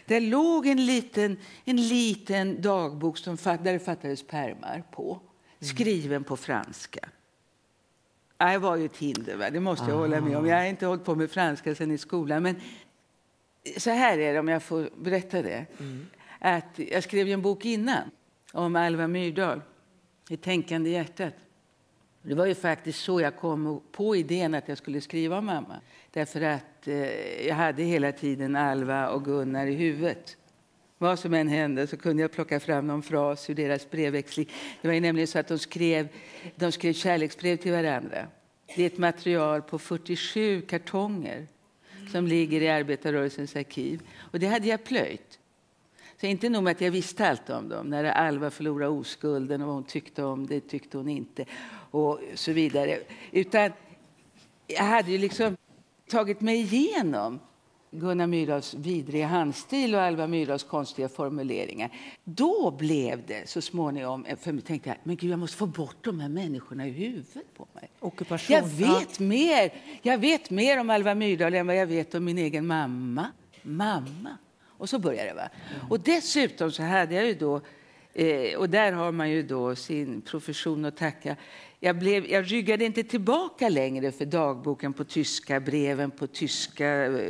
där 0.07 0.21
låg 0.21 0.67
en 0.67 0.87
liten, 0.87 1.37
en 1.65 1.89
liten 1.89 2.63
dagbok 2.63 3.19
som, 3.19 3.37
där 3.37 3.73
det 3.73 3.79
fattades 3.79 4.27
pärmar 4.27 4.83
på, 4.91 5.21
skriven 5.61 6.25
på 6.25 6.37
franska. 6.37 7.09
Ja, 8.43 8.53
Jag 8.53 8.61
var 8.61 8.77
ju 8.77 8.85
ett 8.85 8.97
hinder, 8.97 9.37
va? 9.37 9.51
det 9.51 9.61
måste 9.61 9.91
jag 9.91 9.97
hålla 9.97 10.21
med 10.21 10.37
om. 10.37 10.47
Jag 10.47 10.57
har 10.57 10.65
inte 10.65 10.87
hållit 10.87 11.05
på 11.05 11.15
med 11.15 11.31
franska 11.31 11.75
sedan 11.75 11.91
i 11.91 11.99
skolan. 11.99 12.43
Men 12.43 12.57
så 13.79 13.91
här 13.91 14.19
är 14.19 14.33
det, 14.33 14.39
om 14.41 14.49
jag 14.49 14.63
får 14.63 14.91
berätta 14.97 15.43
det. 15.43 15.67
Att 16.39 16.79
jag 16.93 17.03
skrev 17.05 17.29
en 17.29 17.43
bok 17.43 17.65
innan 17.65 18.11
om 18.53 18.77
Alva 18.77 19.07
Myrdal, 19.09 19.63
Det 20.29 20.37
tänkande 20.37 20.91
hjärtat. 20.91 21.35
Det 22.23 22.35
var 22.35 22.47
ju 22.47 22.55
faktiskt 22.55 22.99
så 23.03 23.21
jag 23.21 23.37
kom 23.37 23.83
på 23.93 24.17
idén 24.17 24.55
att 24.55 24.69
jag 24.69 24.79
skulle 24.79 25.01
skriva 25.01 25.39
om 25.39 25.47
mamma. 25.47 25.81
Därför 26.11 26.41
att 26.41 26.89
eh, 26.89 27.47
jag 27.49 27.55
hade 27.55 27.83
hela 27.83 28.13
tiden 28.13 28.57
Alva 28.57 29.09
och 29.09 29.25
Gunnar 29.25 29.67
i 29.67 29.75
huvudet. 29.75 30.37
Vad 31.03 31.19
som 31.19 31.35
än 31.35 31.49
hände 31.49 31.87
så 31.87 31.97
kunde 31.97 32.23
jag 32.23 32.33
plocka 32.33 32.61
fram 32.61 32.87
någon 32.87 33.03
fras 33.03 33.51
ur 33.51 33.55
deras 33.55 33.91
brevväxling. 33.91 34.49
Det 34.83 34.89
var 34.89 34.95
ju 34.95 35.01
nämligen 35.01 35.27
så 35.27 35.39
att 35.39 35.49
de 35.49 35.59
skrev, 35.59 36.09
de 36.57 36.73
skrev 36.73 36.93
kärleksbrev 36.93 37.57
till 37.57 37.73
varandra. 37.73 38.27
Det 38.77 38.83
är 38.83 38.87
ett 38.87 38.99
material 38.99 39.63
på 39.63 39.79
47 39.79 40.61
kartonger 40.61 41.47
som 42.13 42.27
ligger 42.27 42.63
i 42.63 42.69
arbetarrörelsens 42.69 43.57
arkiv. 43.57 44.03
Och 44.19 44.39
det 44.39 44.47
hade 44.47 44.69
jag 44.69 44.85
plöjt. 44.85 45.39
Så 46.21 46.27
inte 46.27 46.49
nog 46.49 46.63
med 46.63 46.71
att 46.71 46.81
jag 46.81 46.91
visste 46.91 47.29
allt 47.29 47.51
om 47.51 47.69
dem. 47.69 47.87
När 47.87 48.05
Alva 48.05 48.51
förlorade 48.51 48.91
oskulden 48.91 49.61
och 49.61 49.67
vad 49.67 49.75
hon 49.75 49.85
tyckte 49.85 50.23
om 50.25 50.47
det 50.47 50.61
tyckte 50.61 50.97
hon 50.97 51.09
inte. 51.09 51.45
Och 51.91 52.21
så 52.35 52.53
vidare. 52.53 52.99
Utan 53.33 53.73
jag 54.67 54.85
hade 54.85 55.11
ju 55.11 55.19
liksom 55.19 55.57
tagit 56.11 56.41
mig 56.41 56.61
igenom 56.61 57.41
Gunnar 57.93 58.27
Myrdals 58.27 58.75
vidriga 58.75 59.27
handstil 59.27 59.95
och 59.95 60.01
Alva 60.01 60.27
Myrdals 60.27 60.65
konstiga 60.65 61.09
formuleringar. 61.09 61.91
Då 62.25 62.71
blev 62.71 63.27
det 63.27 63.49
så 63.49 63.61
småningom, 63.61 64.27
för 64.41 64.53
mig 64.53 64.63
tänkte 64.63 64.89
jag, 64.89 64.99
men 65.03 65.17
gud 65.17 65.31
jag 65.31 65.39
måste 65.39 65.57
få 65.57 65.67
bort 65.67 65.97
de 66.01 66.21
här 66.21 66.29
människorna 66.29 66.87
ur 66.87 66.93
huvudet 66.93 67.55
på 67.57 67.67
mig. 67.73 67.91
Ockupation. 68.01 68.57
Jag 68.57 68.67
vet 68.67 69.19
mer. 69.19 69.73
Jag 70.03 70.19
vet 70.19 70.51
mer 70.51 70.81
om 70.81 70.91
Alva 70.91 71.15
Myrdal 71.15 71.55
än 71.55 71.67
vad 71.67 71.77
jag 71.77 71.87
vet 71.87 72.15
om 72.15 72.25
min 72.25 72.39
egen 72.39 72.67
mamma. 72.67 73.27
Mamma. 73.63 74.37
Och 74.67 74.89
så 74.89 74.99
började 74.99 75.29
det. 75.29 75.35
Va? 75.35 75.49
Och 75.89 76.01
dessutom 76.01 76.73
så 76.73 76.83
hade 76.83 77.15
jag 77.15 77.27
ju 77.27 77.35
då, 77.35 77.61
eh, 78.13 78.59
och 78.59 78.71
där 78.71 78.93
har 78.93 79.13
man 79.13 79.31
ju 79.31 79.43
då 79.43 79.77
sin 79.77 80.21
profession 80.21 80.85
att 80.85 80.97
tacka. 80.97 81.37
Jag, 81.83 81.99
blev, 81.99 82.31
jag 82.31 82.53
ryggade 82.53 82.85
inte 82.85 83.03
tillbaka 83.03 83.69
längre 83.69 84.13
för 84.13 84.25
dagboken 84.25 84.93
på 84.93 85.05
tyska, 85.05 85.61
breven 85.61 86.11
på 86.11 86.27
tyska, 86.27 86.87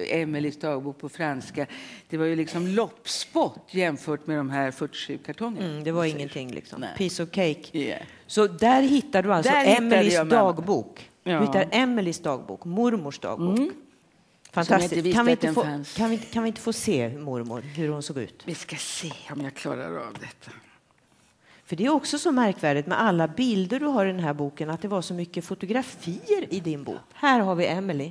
Emelies 0.07 0.59
dagbok 0.59 0.99
på 0.99 1.09
franska. 1.09 1.66
Det 2.09 2.16
var 2.16 2.25
ju 2.25 2.37
liksom 2.37 2.66
loppspott 2.66 3.69
jämfört 3.71 4.26
med 4.26 4.37
de 4.37 4.50
här 4.50 4.71
47 4.71 5.19
kartongerna. 5.26 5.66
Mm, 5.66 5.85
det 5.85 5.92
var 5.92 6.04
ingenting 6.04 6.50
liksom. 6.52 6.80
Nej. 6.80 6.90
Piece 6.97 7.23
of 7.23 7.28
cake. 7.28 7.78
Yeah. 7.78 8.02
Så 8.26 8.47
där 8.47 8.83
hittar 8.83 9.23
du 9.23 9.33
alltså 9.33 9.52
Där 9.52 9.76
Emelies 9.76 10.28
dagbok. 10.28 11.11
Ja. 11.23 11.40
Du 11.40 11.47
hittar 11.47 11.69
Emelies 11.71 12.19
dagbok, 12.19 12.64
mormors 12.64 13.19
dagbok. 13.19 13.59
Jag 13.59 13.71
Fantastiskt. 14.66 15.14
kan, 15.14 15.26
vi 15.26 15.33
inte 15.33 15.52
få, 15.52 15.62
kan, 15.97 16.11
vi, 16.11 16.19
kan 16.19 16.42
vi 16.42 16.47
inte 16.47 16.61
få 16.61 16.73
se 16.73 17.19
mormor, 17.19 17.61
hur 17.61 17.88
hon 17.88 18.02
såg 18.02 18.19
ut? 18.19 18.42
Vi 18.45 18.54
ska 18.54 18.76
se 18.76 19.12
om 19.30 19.40
jag 19.40 19.54
klarar 19.54 19.97
av 19.97 20.12
detta. 20.12 20.50
För 21.71 21.77
det 21.77 21.85
är 21.85 21.91
också 21.91 22.19
så 22.19 22.33
märkvärdigt 22.33 22.87
med 22.87 23.00
alla 23.00 23.29
bilder 23.29 23.81
du 23.81 23.87
har 23.87 24.07
i 24.07 24.09
den 24.09 24.21
här 24.21 24.35
boken, 24.35 24.71
att 24.71 24.83
det 24.83 24.89
var 24.89 25.03
så 25.03 25.15
mycket 25.15 25.45
fotografier 25.45 26.55
i 26.55 26.61
din 26.61 26.85
bok. 26.85 27.00
Här 27.12 27.41
har 27.41 27.55
vi 27.55 27.67
Emily. 27.67 28.11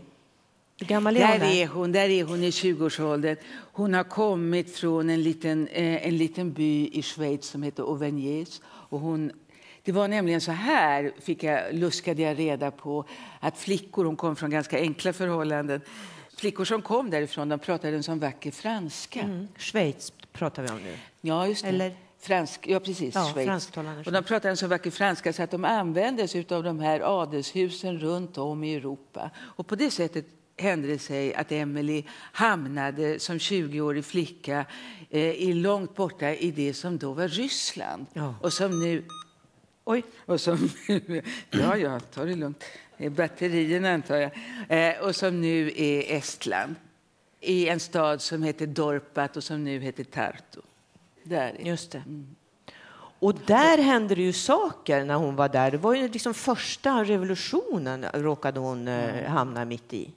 Hur 0.80 0.88
gammal 0.88 1.18
är 1.18 1.28
hon? 1.28 1.40
Där 1.40 1.56
är 1.56 1.68
hon, 1.68 1.92
där 1.92 2.10
är 2.10 2.24
hon 2.24 2.44
i 2.44 2.50
20-årsåldern. 2.50 3.36
Hon 3.72 3.94
har 3.94 4.04
kommit 4.04 4.76
från 4.76 5.10
en 5.10 5.24
liten, 5.24 5.68
eh, 5.68 6.08
en 6.08 6.18
liten 6.18 6.54
by 6.54 6.88
i 6.88 7.02
Schweiz 7.02 7.46
som 7.46 7.64
heter 7.64 7.84
Auvergnès. 7.84 8.62
Och 8.66 9.00
hon, 9.00 9.32
det 9.84 9.92
var 9.92 10.08
nämligen 10.08 10.42
så 10.42 10.52
här, 10.52 11.12
fick 11.22 11.44
jag, 11.44 11.74
luskade 11.74 12.22
jag 12.22 12.40
reda 12.40 12.72
på, 12.72 13.06
att 13.40 13.58
flickor, 13.58 14.06
hon 14.06 14.16
kom 14.16 14.36
från 14.36 14.50
ganska 14.50 14.80
enkla 14.80 15.14
förhållanden, 15.14 15.82
flickor 16.38 16.66
som 16.66 16.82
kom 16.82 17.10
därifrån, 17.10 17.50
de 17.50 17.60
pratade 17.60 17.96
en 17.96 18.04
sån 18.04 18.20
vacker 18.20 18.52
franska. 18.52 19.22
Mm. 19.22 19.48
Schweiz 19.58 20.14
pratar 20.34 20.64
vi 20.64 20.70
om 20.70 20.80
nu. 20.84 20.98
Ja, 21.22 21.48
just 21.48 21.64
det. 21.64 21.70
Eller? 21.70 22.09
Fransk, 22.22 22.68
ja, 22.68 22.80
precis. 22.80 23.16
Ja, 23.16 23.32
Schweiz. 23.34 23.48
fransktalande 23.48 24.04
Och 24.06 24.12
de 24.12 24.24
pratade 24.24 24.50
en 24.50 24.58
så 24.58 24.68
vacker 24.68 24.92
franska 24.92 25.34
så 25.34 25.44
att 25.44 25.52
de 25.52 25.66
användes 25.66 26.36
av 26.36 26.64
de 26.64 26.80
här 26.80 27.22
adelshusen 27.22 28.00
runt 28.00 28.38
om 28.38 28.64
i 28.64 28.76
Europa. 28.76 29.32
Och 29.38 29.68
på 29.68 29.76
det 29.76 29.92
sättet 29.92 30.26
hände 30.58 30.88
det 30.88 31.00
sig 31.00 31.34
att 31.34 31.52
Emily 31.52 32.04
hamnade 32.32 33.20
som 33.20 33.38
20-årig 33.38 34.06
flicka 34.06 34.66
eh, 35.10 35.32
i 35.32 35.54
långt 35.54 35.96
borta 35.96 36.34
i 36.34 36.52
det 36.52 36.74
som 36.74 36.98
då 36.98 37.14
var 37.14 37.28
Ryssland. 37.28 38.06
Ja. 38.14 38.36
Och 38.42 38.54
som 38.54 38.80
nu... 38.80 39.04
Oj, 39.84 40.04
Och 40.26 40.42
som, 40.42 40.70
ja, 41.50 41.78
ja, 41.78 42.00
ta 42.00 42.26
det 42.26 42.36
lugnt. 42.36 42.64
Det 42.98 43.06
är 43.06 43.10
batterierna, 43.10 43.92
antar 43.92 44.16
jag. 44.16 44.32
Eh, 44.70 45.00
och 45.00 45.16
som 45.16 45.42
nu 45.42 45.72
är 45.76 46.18
Estland. 46.18 46.76
I 47.42 47.68
en 47.68 47.80
stad 47.80 48.22
som 48.22 48.44
heter 48.44 48.68
Dorpat 48.68 49.38
och 49.38 49.44
som 49.44 49.64
nu 49.64 49.80
heter 49.80 50.04
Tartu. 50.04 50.60
Är 51.32 51.58
just 51.60 51.92
det. 51.92 52.04
Och 53.20 53.36
där 53.46 53.78
hände 53.78 54.16
det 54.16 54.22
ju 54.22 54.34
saker 54.34 55.06
när 55.06 55.16
hon 55.16 55.36
var 55.36 55.50
där. 55.50 55.72
Det 55.72 55.78
var 55.78 55.96
ju 55.96 56.08
liksom 56.08 56.34
första 56.34 57.04
revolutionen 57.04 58.06
råkade 58.14 58.60
hon 58.60 58.88
eh, 58.88 59.26
hamna 59.26 59.66
mitt 59.66 59.94
i. 59.94 60.12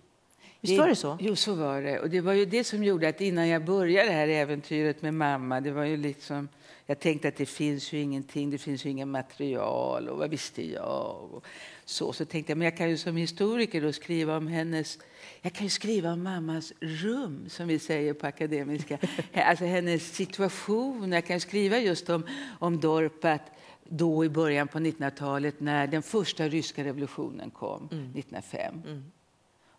Visst 0.61 0.78
var 0.78 0.88
det 0.88 0.97
så? 0.97 1.19
Jo, 1.21 1.37
så 1.37 1.54
var 1.54 1.83
det. 1.83 1.99
Och 1.99 2.11
det 2.11 2.21
var 2.21 2.33
ju 2.33 2.45
det 2.45 2.64
som 2.64 2.85
gjorde 2.85 3.09
att 3.09 3.21
innan 3.21 3.49
jag 3.49 3.64
började 3.64 4.09
det 4.09 4.14
här 4.14 4.28
äventyret 4.28 5.02
med 5.02 5.14
mamma, 5.14 5.61
det 5.61 5.71
var 5.71 5.85
ju 5.85 5.97
liksom, 5.97 6.49
jag 6.87 7.00
tänkte 7.00 7.28
att 7.28 7.37
det 7.37 7.47
finns 7.47 7.92
ju 7.92 8.00
ingenting, 8.00 8.50
det 8.50 8.59
finns 8.59 8.87
ju 8.87 8.90
ingen 8.90 9.11
material 9.11 10.09
och 10.09 10.19
vad 10.19 10.31
visste 10.31 10.71
jag? 10.73 11.28
Och 11.33 11.45
så, 11.85 12.12
så 12.12 12.25
tänkte 12.25 12.50
jag, 12.50 12.59
men 12.59 12.64
jag 12.64 12.76
kan 12.76 12.90
ju 12.90 12.97
som 12.97 13.16
historiker 13.16 13.83
då 13.83 13.92
skriva 13.92 14.37
om 14.37 14.47
hennes, 14.47 14.99
jag 15.43 15.53
kan 15.53 15.67
ju 15.67 15.71
skriva 15.71 16.13
om 16.13 16.23
mammas 16.23 16.73
rum, 16.81 17.45
som 17.49 17.67
vi 17.69 17.79
säger 17.79 18.15
på 18.15 18.27
akademiska, 18.27 18.99
alltså 19.35 19.65
hennes 19.65 20.15
situation. 20.15 21.13
Jag 21.13 21.27
kan 21.27 21.41
skriva 21.41 21.79
just 21.79 22.11
om, 22.11 22.27
om 22.59 22.81
Dorpat 22.81 23.41
då 23.85 24.25
i 24.25 24.29
början 24.29 24.69
på 24.69 24.79
1900-talet 24.79 25.61
när 25.61 25.87
den 25.87 26.03
första 26.03 26.49
ryska 26.49 26.85
revolutionen 26.85 27.51
kom, 27.51 27.85
1905. 27.87 29.05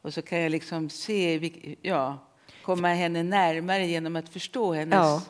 Och 0.02 0.14
så 0.14 0.22
kan 0.22 0.40
jag 0.42 0.52
liksom 0.52 0.90
se, 0.90 1.52
ja, 1.82 2.18
komma 2.64 2.88
henne 2.88 3.24
närmare 3.24 3.88
genom 3.88 4.16
att 4.16 4.30
förstå 4.30 4.74
hennes 4.74 4.96
Ja. 4.96 5.22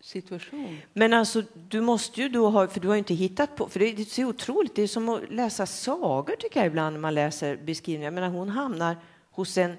situation. 0.00 0.78
Men 0.92 1.12
alltså, 1.14 1.42
du 1.68 1.80
måste 1.80 2.20
ju 2.20 2.28
då 2.28 2.48
ha, 2.50 2.68
för 2.68 2.80
du 2.80 2.88
har 2.88 2.96
inte 2.96 3.14
hittat 3.14 3.56
på, 3.56 3.68
för 3.68 3.80
det 3.80 3.86
är 3.86 4.04
så 4.04 4.24
otroligt, 4.26 4.74
det 4.74 4.82
är 4.82 4.86
som 4.86 5.08
att 5.08 5.30
läsa 5.30 5.66
sagor 5.66 6.36
tycker 6.38 6.60
jag 6.60 6.66
ibland 6.66 6.94
när 6.94 7.00
man 7.00 7.14
läser 7.14 7.56
beskrivningar. 7.56 8.06
Jag 8.06 8.14
menar, 8.14 8.28
hon 8.28 8.48
hamnar 8.48 8.96
hos 9.38 9.58
en 9.58 9.76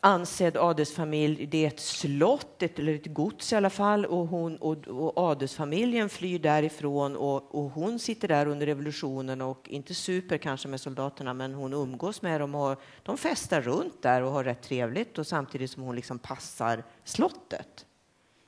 ansedd 0.00 0.56
adelsfamilj, 0.56 1.46
det 1.46 1.64
är 1.64 1.68
ett 1.68 1.80
slott, 1.80 2.62
ett, 2.62 2.78
eller 2.78 2.94
ett 2.94 3.06
gods 3.06 3.52
i 3.52 3.56
alla 3.56 3.70
fall, 3.70 4.06
och, 4.06 4.26
hon, 4.26 4.56
och, 4.56 4.88
och 4.88 5.18
adelsfamiljen 5.18 6.08
flyr 6.08 6.38
därifrån 6.38 7.16
och, 7.16 7.54
och 7.54 7.70
hon 7.70 7.98
sitter 7.98 8.28
där 8.28 8.46
under 8.46 8.66
revolutionen 8.66 9.40
och 9.40 9.68
inte 9.68 9.94
super 9.94 10.38
kanske 10.38 10.68
med 10.68 10.80
soldaterna, 10.80 11.34
men 11.34 11.54
hon 11.54 11.72
umgås 11.72 12.22
med 12.22 12.40
dem 12.40 12.54
och 12.54 12.80
de 13.02 13.16
festar 13.16 13.60
runt 13.60 14.02
där 14.02 14.22
och 14.22 14.32
har 14.32 14.44
rätt 14.44 14.62
trevligt 14.62 15.18
och 15.18 15.26
samtidigt 15.26 15.70
som 15.70 15.82
hon 15.82 15.96
liksom 15.96 16.18
passar 16.18 16.84
slottet. 17.04 17.86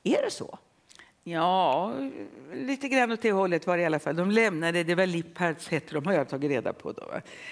Är 0.02 0.22
det 0.22 0.30
så? 0.30 0.58
Ja, 1.24 1.94
lite 2.52 2.88
grann 2.88 3.12
åt 3.12 3.22
det 3.22 3.32
hållet 3.32 3.66
var 3.66 3.76
det 3.76 3.82
i 3.82 3.86
alla 3.86 3.98
fall. 3.98 4.16
De 4.16 4.30
lämnade, 4.30 4.84
det 4.84 4.94
var 4.94 5.06
Lippards 5.06 5.68
hette 5.68 5.94
de, 5.94 6.06
har 6.06 6.12
jag 6.12 6.28
tagit 6.28 6.50
reda 6.50 6.72
på. 6.72 6.92
Då. 6.92 7.02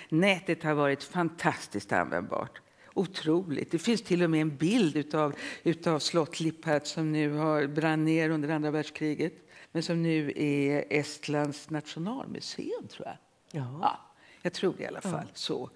Nätet 0.09 0.62
har 0.62 0.75
varit 0.75 1.02
fantastiskt 1.02 1.93
användbart. 1.93 2.61
Otroligt. 2.94 3.70
Det 3.70 3.78
finns 3.78 4.02
till 4.02 4.23
och 4.23 4.30
med 4.30 4.40
en 4.40 4.56
bild 4.56 4.97
utav, 4.97 5.35
utav 5.62 5.99
slott 5.99 6.40
Lippard 6.40 6.87
som 6.87 7.12
nu 7.12 7.32
har 7.32 7.66
brann 7.66 8.04
ner 8.04 8.30
under 8.30 8.49
andra 8.49 8.70
världskriget 8.70 9.32
men 9.73 9.82
som 9.82 10.02
nu 10.02 10.32
är 10.37 10.85
Estlands 10.90 11.70
nationalmuseum, 11.70 12.88
tror 12.88 13.06
jag. 13.06 13.16
Ja. 13.62 13.78
Ja, 13.82 14.00
jag 14.42 14.52
tror 14.52 14.75
det 14.76 14.82
i 14.82 14.87
alla 14.87 15.00
fall. 15.00 15.26
Så. 15.35 15.70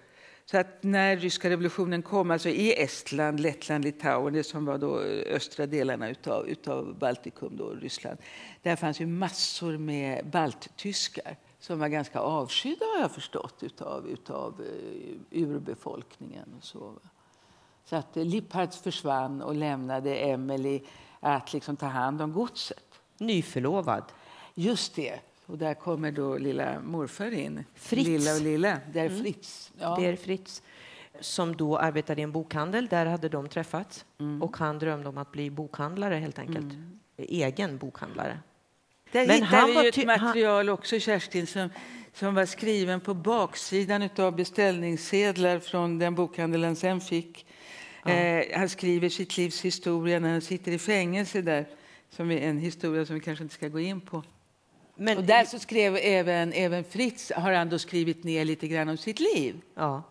Så 0.45 0.57
att 0.57 0.83
när 0.83 1.17
ryska 1.17 1.49
revolutionen 1.49 2.01
kom, 2.01 2.31
alltså 2.31 2.49
i 2.49 2.73
Estland, 2.73 3.39
Lettland, 3.39 3.83
Litauen, 3.83 4.33
det 4.33 4.43
som 4.43 4.65
var 4.65 4.77
då 4.77 4.99
östra 4.99 5.65
delarna 5.65 6.09
utav, 6.09 6.47
utav 6.49 6.97
Baltikum, 6.99 7.57
då, 7.57 7.69
Ryssland, 7.69 8.17
där 8.61 8.75
fanns 8.75 9.01
ju 9.01 9.05
massor 9.05 9.77
med 9.77 10.25
balttyskar 10.25 11.37
som 11.59 11.79
var 11.79 11.87
ganska 11.87 12.19
avskydda 12.19 12.85
har 12.85 13.01
jag 13.01 13.11
förstått 13.11 13.63
utav, 13.63 14.07
utav 14.07 14.61
uh, 14.61 15.17
urbefolkningen. 15.31 16.53
Och 16.57 16.63
så. 16.63 16.93
så 17.85 17.95
att 17.95 18.17
uh, 18.17 18.25
Lippards 18.25 18.77
försvann 18.77 19.41
och 19.41 19.55
lämnade 19.55 20.15
Emily 20.15 20.81
att 21.19 21.53
liksom 21.53 21.75
ta 21.75 21.85
hand 21.85 22.21
om 22.21 22.33
godset. 22.33 23.01
Nyförlovad. 23.17 24.03
Just 24.53 24.95
det. 24.95 25.19
Och 25.45 25.57
där 25.57 25.73
kommer 25.73 26.11
då 26.11 26.37
lilla 26.37 26.79
morfar 26.79 27.31
in. 27.31 27.63
Fritz. 27.73 28.07
Lilla 28.07 28.35
och 28.35 28.41
lilla. 28.41 28.79
Det 28.93 28.99
är 28.99 29.09
Fritz. 29.09 29.71
Ja. 29.79 29.95
Det 29.99 30.05
är 30.05 30.15
Fritz 30.15 30.61
som 31.19 31.55
då 31.55 31.77
arbetade 31.77 32.21
i 32.21 32.23
en 32.23 32.31
bokhandel. 32.31 32.87
Där 32.87 33.05
hade 33.05 33.29
de 33.29 33.49
träffats. 33.49 34.05
Och 34.41 34.57
han 34.57 34.79
drömde 34.79 35.09
om 35.09 35.17
att 35.17 35.31
bli 35.31 35.49
bokhandlare 35.49 36.15
helt 36.15 36.39
enkelt. 36.39 36.73
Egen 37.17 37.77
bokhandlare. 37.77 38.39
Där 39.15 39.27
Men 39.27 39.35
hittar 39.35 39.57
han 39.57 39.69
vi 39.69 39.75
var 39.75 39.85
ett 39.85 40.05
material 40.05 40.69
också, 40.69 40.99
Kerstin, 40.99 41.47
som, 41.47 41.69
som 42.13 42.35
var 42.35 42.45
skriven 42.45 42.99
på 42.99 43.13
baksidan 43.13 44.09
av 44.17 44.35
beställningssedlar 44.35 45.59
från 45.59 45.99
den 45.99 46.15
bokhandel 46.15 46.63
han 46.63 46.75
sen 46.75 47.01
fick. 47.01 47.45
Eh, 48.05 48.57
han 48.57 48.69
skriver 48.69 49.09
sitt 49.09 49.37
livs 49.37 49.61
historia 49.61 50.19
när 50.19 50.31
han 50.31 50.41
sitter 50.41 50.71
i 50.71 50.79
fängelse 50.79 51.41
där. 51.41 51.65
Som 52.09 52.31
är 52.31 52.37
en 52.37 52.57
historia 52.57 53.05
som 53.05 53.15
vi 53.15 53.21
kanske 53.21 53.43
inte 53.43 53.55
ska 53.55 53.67
gå 53.67 53.79
in 53.79 54.01
på. 54.01 54.23
Men, 54.95 55.17
Och 55.17 55.23
där 55.23 55.45
så 55.45 55.59
skrev 55.59 55.97
även, 56.01 56.53
även 56.53 56.83
Fritz 56.83 57.31
har 57.35 57.51
han 57.51 57.69
då 57.69 57.79
skrivit 57.79 58.23
ner 58.23 58.45
lite 58.45 58.67
grann 58.67 58.89
om 58.89 58.97
sitt 58.97 59.19
liv. 59.19 59.55
ja. 59.75 60.03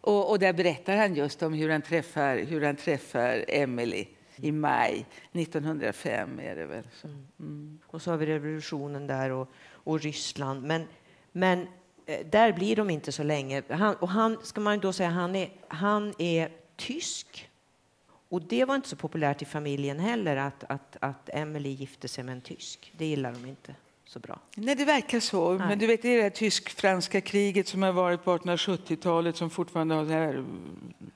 Och, 0.00 0.30
och 0.30 0.38
där 0.38 0.52
berättar 0.52 0.96
han 0.96 1.14
just 1.14 1.42
om 1.42 1.52
hur 1.52 1.70
han 1.70 1.82
träffar, 1.82 2.36
hur 2.36 2.62
han 2.62 2.76
träffar 2.76 3.44
Emily 3.48 4.06
i 4.42 4.52
maj 4.52 5.06
1905. 5.32 6.40
Är 6.40 6.56
det 6.56 6.66
väl. 6.66 6.84
Så. 6.94 7.08
Och 7.86 8.02
så 8.02 8.10
har 8.10 8.18
vi 8.18 8.26
revolutionen 8.26 9.06
där 9.06 9.30
och, 9.30 9.50
och 9.72 10.00
Ryssland. 10.00 10.62
Men, 10.62 10.86
men 11.32 11.66
eh, 12.06 12.26
där 12.26 12.52
blir 12.52 12.76
de 12.76 12.90
inte 12.90 13.12
så 13.12 13.22
länge. 13.22 13.62
Han, 13.68 13.94
och 13.94 14.08
han, 14.08 14.38
ska 14.42 14.60
man 14.60 14.80
då 14.80 14.92
säga, 14.92 15.08
han 15.08 15.36
är, 15.36 15.50
han 15.68 16.14
är 16.18 16.50
tysk. 16.76 17.50
Och 18.28 18.42
det 18.42 18.64
var 18.64 18.74
inte 18.74 18.88
så 18.88 18.96
populärt 18.96 19.42
i 19.42 19.44
familjen 19.44 19.98
heller 19.98 20.36
att, 20.36 20.64
att, 20.68 20.96
att 21.00 21.30
Emily 21.32 21.70
gifte 21.70 22.08
sig 22.08 22.24
med 22.24 22.32
en 22.32 22.40
tysk. 22.40 22.92
Det 22.96 23.06
gillar 23.06 23.32
de 23.32 23.46
inte 23.46 23.74
så 24.04 24.18
bra. 24.18 24.38
Nej, 24.54 24.74
det 24.74 24.84
verkar 24.84 25.20
så. 25.20 25.52
Nej. 25.52 25.68
Men 25.68 25.78
du 25.78 25.86
vet, 25.86 26.02
det 26.02 26.08
är 26.08 26.22
det 26.22 26.30
tysk-franska 26.30 27.20
kriget 27.20 27.68
som 27.68 27.82
har 27.82 27.92
varit 27.92 28.24
på 28.24 28.38
1870-talet 28.38 29.36
som 29.36 29.50
fortfarande 29.50 29.94
har 29.94 30.44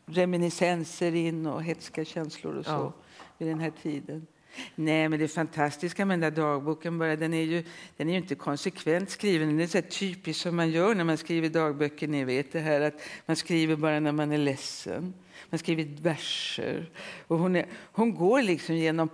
reminiscenser 0.07 1.15
in 1.15 1.47
och 1.47 1.63
hetska 1.63 2.05
känslor 2.05 2.55
och 2.55 2.65
så 2.65 2.71
Ja 2.71 2.93
vid 3.39 3.49
den 3.49 3.61
här 3.61 3.73
tiden. 3.83 4.27
Nej, 4.75 5.09
men 5.09 5.19
det 5.19 5.29
fantastiska 5.29 6.05
med 6.05 6.21
den 6.21 6.35
där 6.35 6.43
dagboken 6.43 6.99
bara, 6.99 7.17
den 7.17 7.35
är 7.35 7.43
ju, 7.43 7.65
den 7.97 8.09
är 8.09 8.13
ju 8.13 8.19
inte 8.19 8.35
konsekvent 8.35 9.11
skriven. 9.11 9.49
Den 9.49 9.61
är 9.61 9.67
så 9.67 9.83
typiskt 9.83 10.43
som 10.43 10.57
man 10.57 10.71
gör 10.71 10.95
när 10.95 11.05
man 11.05 11.17
skriver 11.17 11.49
dagböcker. 11.49 12.09
Ni 12.09 12.25
vet 12.25 12.53
det 12.53 12.61
här 12.61 12.81
att 12.81 13.01
man 13.27 13.37
skriver 13.37 13.77
bara 13.77 14.01
när 14.01 14.13
man 14.13 14.33
är 14.33 14.39
ledsen. 14.39 15.15
Man 15.51 15.59
skriver 15.59 16.03
verser. 16.03 16.91
Och 17.27 17.39
hon, 17.39 17.57
är, 17.57 17.67
hon 17.93 18.15
går 18.15 18.43
liksom 18.43 18.75
genom 18.75 19.09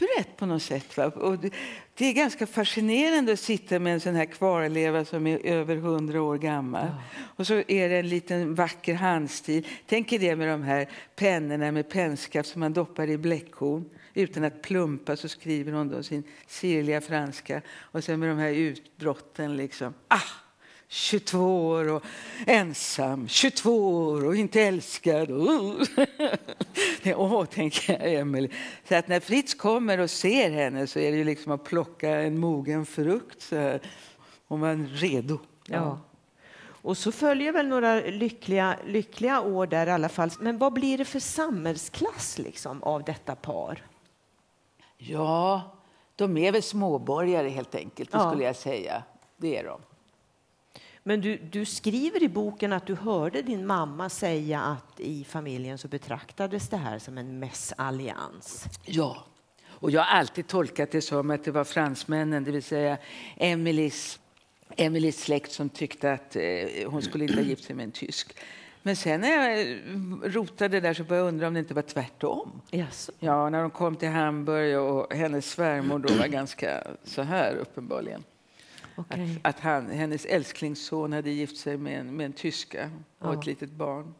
pappret 0.00 0.36
på 0.36 0.46
något 0.46 0.62
sätt. 0.62 0.96
Va? 0.96 1.06
Och 1.06 1.38
det, 1.94 2.06
är 2.06 2.12
ganska 2.12 2.46
fascinerande 2.46 3.32
att 3.32 3.40
sitta 3.40 3.78
med 3.78 3.94
en 3.94 4.00
sån 4.00 4.14
här 4.14 4.24
kvarleva 4.24 5.04
som 5.04 5.26
är 5.26 5.46
över 5.46 5.76
hundra 5.76 6.22
år 6.22 6.38
gammal. 6.38 6.86
Och 7.36 7.46
så 7.46 7.54
är 7.54 7.88
det 7.88 7.98
en 7.98 8.08
liten 8.08 8.54
vacker 8.54 8.94
handstil. 8.94 9.66
Tänk 9.86 10.12
er 10.12 10.18
det 10.18 10.36
med 10.36 10.48
de 10.48 10.62
här 10.62 10.88
pennorna 11.16 11.72
med 11.72 11.88
pennskaft 11.88 12.48
som 12.48 12.60
man 12.60 12.72
doppar 12.72 13.10
i 13.10 13.18
bläckhorn. 13.18 13.84
Utan 14.14 14.44
att 14.44 14.62
plumpa 14.62 15.16
så 15.16 15.28
skriver 15.28 15.72
hon 15.72 15.88
då 15.88 16.02
sin 16.02 16.24
sirliga 16.46 17.00
franska. 17.00 17.62
Och 17.68 18.04
sen 18.04 18.20
med 18.20 18.28
de 18.28 18.38
här 18.38 18.52
utbrotten 18.52 19.56
liksom. 19.56 19.94
Ah! 20.08 20.49
22 20.92 21.66
år 21.68 21.88
och 21.88 22.02
ensam, 22.46 23.28
22 23.28 23.70
år 23.98 24.24
och 24.26 24.36
inte 24.36 24.62
älskad. 24.62 25.30
Oh. 27.04 27.32
Åh, 27.32 27.44
tänker 27.44 27.92
jag, 27.92 28.14
Emily. 28.14 28.48
Så 28.88 28.94
att 28.94 29.08
när 29.08 29.20
Fritz 29.20 29.54
kommer 29.54 29.98
och 30.00 30.10
ser 30.10 30.50
henne 30.50 30.86
så 30.86 30.98
är 30.98 31.10
det 31.10 31.16
ju 31.18 31.24
liksom 31.24 31.52
att 31.52 31.64
plocka 31.64 32.10
en 32.10 32.38
mogen 32.38 32.86
frukt. 32.86 33.42
Så 33.42 33.56
här. 33.56 33.80
Hon 34.48 34.60
var 34.60 34.76
redo. 34.96 35.38
Ja. 35.66 35.98
Och 36.82 36.96
så 36.96 37.12
följer 37.12 37.52
väl 37.52 37.68
några 37.68 37.94
lyckliga, 38.00 38.76
lyckliga 38.86 39.40
år 39.40 39.66
där 39.66 39.86
i 39.86 39.90
alla 39.90 40.08
fall. 40.08 40.30
Men 40.40 40.58
vad 40.58 40.72
blir 40.72 40.98
det 40.98 41.04
för 41.04 41.20
samhällsklass 41.20 42.38
liksom 42.38 42.82
av 42.82 43.04
detta 43.04 43.34
par? 43.36 43.82
ja, 44.98 45.62
de 46.16 46.36
är 46.36 46.52
väl 46.52 46.62
småborgare 46.62 47.48
helt 47.48 47.74
enkelt, 47.74 48.12
det 48.12 48.18
Ja. 48.18 48.30
skulle 48.30 48.44
jag 48.44 48.56
säga. 48.56 49.02
Det 49.36 49.56
är 49.58 49.64
de. 49.64 49.80
Men 51.02 51.20
du, 51.20 51.36
du 51.36 51.64
skriver 51.64 52.22
i 52.22 52.28
boken 52.28 52.72
att 52.72 52.86
du 52.86 52.94
hörde 52.94 53.42
din 53.42 53.66
mamma 53.66 54.08
säga 54.08 54.60
att 54.60 55.00
i 55.00 55.24
familjen 55.24 55.78
så 55.78 55.88
betraktades 55.88 56.68
det 56.68 56.76
här 56.76 56.98
som 56.98 57.18
en 57.18 57.38
messallians. 57.38 58.64
Ja, 58.84 59.24
och 59.68 59.90
jag 59.90 60.00
har 60.00 60.18
alltid 60.18 60.46
tolkat 60.46 60.90
det 60.90 61.00
som 61.00 61.30
att 61.30 61.44
det 61.44 61.50
var 61.50 61.64
fransmännen, 61.64 62.44
det 62.44 62.50
vill 62.50 62.62
säga 62.62 62.98
Emelies, 63.36 64.20
Emelies 64.76 65.20
släkt 65.22 65.52
som 65.52 65.68
tyckte 65.68 66.12
att 66.12 66.36
eh, 66.36 66.42
hon 66.86 67.02
skulle 67.02 67.24
inte 67.24 67.36
ha 67.36 67.42
gift 67.42 67.64
sig 67.64 67.76
med 67.76 67.84
en 67.84 67.92
tysk. 67.92 68.36
Men 68.82 68.96
sen 68.96 69.20
när 69.20 69.28
jag 69.28 69.78
rotade 70.22 70.80
där 70.80 70.94
så 70.94 71.04
började 71.04 71.26
jag 71.26 71.28
undra 71.28 71.48
om 71.48 71.54
det 71.54 71.60
inte 71.60 71.74
var 71.74 71.82
tvärtom. 71.82 72.60
Jaså? 72.70 73.12
Ja, 73.18 73.50
när 73.50 73.60
de 73.60 73.70
kom 73.70 73.96
till 73.96 74.08
Hamburg 74.08 74.78
och 74.78 75.14
hennes 75.14 75.50
svärmor 75.50 75.98
då 75.98 76.14
var 76.14 76.26
ganska 76.26 76.86
så 77.04 77.22
här 77.22 77.54
uppenbarligen. 77.54 78.24
Okej. 79.00 79.40
Att, 79.42 79.54
att 79.56 79.60
han, 79.60 79.90
hennes 79.90 80.24
älsklingsson 80.26 81.12
hade 81.12 81.30
gift 81.30 81.56
sig 81.56 81.76
med 81.76 82.00
en, 82.00 82.16
med 82.16 82.26
en 82.26 82.32
tyska 82.32 82.90
och 83.18 83.34
Ja. 83.34 83.38
ett 83.38 83.46
litet 83.46 83.70
barn. 83.70 84.14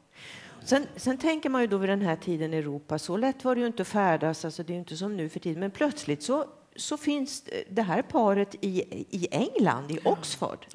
Sen, 0.64 0.86
sen 0.96 1.18
tänker 1.18 1.48
man 1.50 1.60
ju 1.60 1.66
då 1.66 1.76
vid 1.78 1.88
den 1.90 2.00
här 2.02 2.16
tiden 2.16 2.54
i 2.54 2.56
Europa, 2.56 2.98
så 2.98 3.16
lätt 3.16 3.44
var 3.44 3.54
det 3.54 3.60
ju 3.60 3.66
inte 3.66 3.82
att 3.82 3.88
färdas, 3.88 4.44
alltså 4.44 4.62
det 4.62 4.72
är 4.72 4.74
ju 4.74 4.80
inte 4.80 4.96
som 4.96 5.16
nu 5.16 5.28
för 5.28 5.40
tiden, 5.40 5.60
men 5.60 5.70
plötsligt 5.70 6.22
så, 6.22 6.44
så 6.76 6.96
finns 6.96 7.44
det 7.70 7.82
här 7.82 8.02
paret 8.02 8.54
i, 8.60 8.80
i 9.10 9.28
England, 9.30 9.90
i 9.90 9.98
Oxford. 10.04 10.66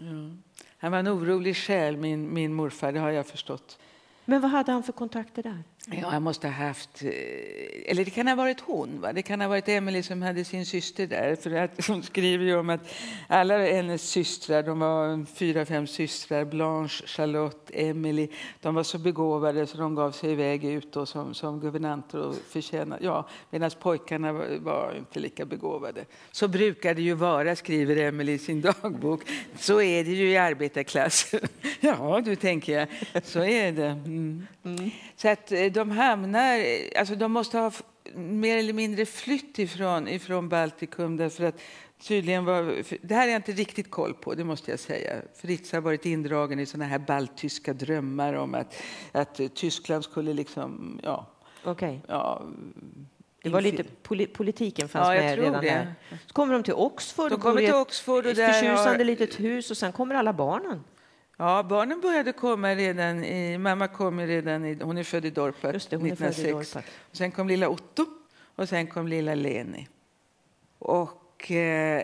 Han 0.78 0.92
var 0.92 1.00
en 1.00 1.08
orolig 1.08 1.56
själ, 1.58 1.98
min, 1.98 2.34
min 2.34 2.54
morfar, 2.54 2.92
det 2.92 3.00
har 3.00 3.10
jag 3.10 3.28
förstått. 3.28 3.80
Men 4.26 4.42
vad 4.42 4.52
hade 4.52 4.72
han 4.72 4.84
för 4.84 4.94
kontakter 4.94 5.44
där? 5.44 5.64
Ja, 5.92 6.10
han 6.10 6.24
måste 6.24 6.48
ha 6.48 6.54
haft... 6.66 7.04
eh, 7.04 7.10
Eller 7.86 8.06
det 8.06 8.12
kan 8.12 8.28
ha 8.28 8.36
varit 8.36 8.60
hon. 8.60 9.02
Va? 9.02 9.14
Det 9.14 9.22
kan 9.22 9.42
ha 9.42 9.48
varit 9.48 9.70
Emily 9.70 10.04
som 10.04 10.22
hade 10.22 10.44
sin 10.46 10.66
syster 10.66 11.08
där. 11.08 11.36
För 11.36 11.52
att 11.52 11.88
hon 11.88 12.04
skriver 12.04 12.46
ju 12.46 12.58
om 12.58 12.70
att 12.70 12.82
alla 13.28 13.58
hennes 13.58 14.10
systrar, 14.10 14.64
de 14.64 14.80
var 14.80 15.26
fyra, 15.26 15.66
fem 15.66 15.88
systrar, 15.88 16.46
Blanche, 16.46 17.08
Charlotte, 17.08 17.72
Emily, 17.74 18.28
de 18.62 18.76
var 18.76 18.84
så 18.84 18.98
begåvade 18.98 19.68
så 19.68 19.78
de 19.78 19.96
gav 19.96 20.12
sig 20.12 20.32
iväg 20.32 20.66
ut 20.66 20.94
då 20.94 21.06
som, 21.06 21.34
som 21.34 21.60
guvernanter 21.60 22.20
och 22.20 22.36
förtjänade... 22.50 23.06
Ja, 23.06 23.28
medan 23.50 23.72
pojkarna 23.80 24.34
var, 24.34 24.58
var 24.60 24.96
inte 24.98 25.20
lika 25.20 25.46
begåvade. 25.46 26.06
Så 26.32 26.48
brukar 26.48 26.94
det 26.94 27.02
ju 27.02 27.14
vara, 27.14 27.56
skriver 27.56 27.98
Emily 27.98 28.34
i 28.34 28.38
sin 28.40 28.62
dagbok. 28.82 29.22
Så 29.60 29.82
är 29.82 30.04
det 30.04 30.12
ju 30.12 30.30
i 30.30 30.38
arbetarklassen. 30.38 31.40
ja, 31.80 32.22
du 32.26 32.36
tänker 32.36 32.80
jag. 32.80 32.88
Så 33.24 33.44
är 33.44 33.72
det. 33.72 33.88
Mm. 34.06 34.48
Så 35.16 35.30
att 35.30 35.52
eh, 35.52 35.75
de 35.76 35.92
hamnar, 35.92 36.60
alltså 37.00 37.16
de 37.16 37.32
måste 37.32 37.58
ha 37.58 37.72
mer 38.16 38.58
eller 38.58 38.74
mindre 38.74 39.06
flytt 39.06 39.60
ifrån, 39.60 40.08
ifrån 40.08 40.50
Baltikum 40.50 41.18
därför 41.18 41.44
att 41.44 41.56
tydligen 42.08 42.46
var, 42.46 42.84
det 43.02 43.16
här 43.16 43.28
är 43.28 43.32
jag 43.32 43.40
inte 43.40 43.52
riktigt 43.52 43.92
koll 43.92 44.14
på, 44.14 44.34
det 44.34 44.44
måste 44.44 44.72
jag 44.72 44.80
säga. 44.80 45.14
Fritz 45.36 45.72
har 45.72 45.82
varit 45.82 46.06
indragen 46.06 46.60
i 46.60 46.66
såna 46.66 46.86
här 46.86 47.00
baltiska 47.00 47.74
drömmar 47.74 48.34
om 48.34 48.56
att, 48.56 48.76
att 49.12 49.40
Tyskland 49.56 50.04
skulle 50.04 50.34
liksom, 50.34 51.00
ja, 51.04 51.26
Okej. 51.64 52.02
ja 52.08 52.44
Det 53.44 53.50
var 53.50 53.62
lite, 53.62 53.84
poli, 54.04 54.28
politiken 54.28 54.90
fanns 54.90 55.08
Ja, 55.08 55.14
med 55.14 55.36
redan 55.40 55.54
det. 55.64 55.70
där. 55.70 55.96
Så 56.28 56.34
kommer 56.34 56.54
de 56.54 56.64
till 56.64 56.74
Oxford 56.74 57.32
De 57.32 57.40
kommer 57.40 57.62
till 57.62 57.74
Oxford 57.74 58.26
och 58.26 58.32
ett 58.32 58.38
där 58.38 58.52
förtjusande 58.54 58.90
har- 59.00 59.04
litet 59.04 59.40
hus 59.40 59.72
och 59.72 59.78
sen 59.78 59.92
kommer 59.92 60.16
alla 60.16 60.34
barnen. 60.34 60.84
Ja, 61.38 61.64
barnen 61.64 62.02
började 62.02 62.32
komma 62.32 62.76
redan 62.76 63.24
i... 63.24 63.58
Mamma 63.58 63.88
kom 63.88 64.20
redan 64.20 64.66
i... 64.66 64.78
Hon 64.82 64.98
är 64.98 65.04
född 65.04 65.26
i 65.26 65.30
Dorpat 65.30 65.74
Just 65.74 65.90
det, 65.90 65.98
hon 65.98 66.12
är 66.12 66.16
född 66.16 66.28
i 66.28 66.32
1906. 66.32 66.74
Dorpat. 66.74 66.92
Och 67.10 67.18
sen 67.18 67.32
kom 67.32 67.48
lilla 67.48 67.70
Otto 67.70 68.06
och 68.56 68.70
sen 68.70 68.88
kom 68.88 69.08
lilla 69.08 69.36
Leni. 69.36 69.88
Och 70.80 71.52
eh, 71.52 72.04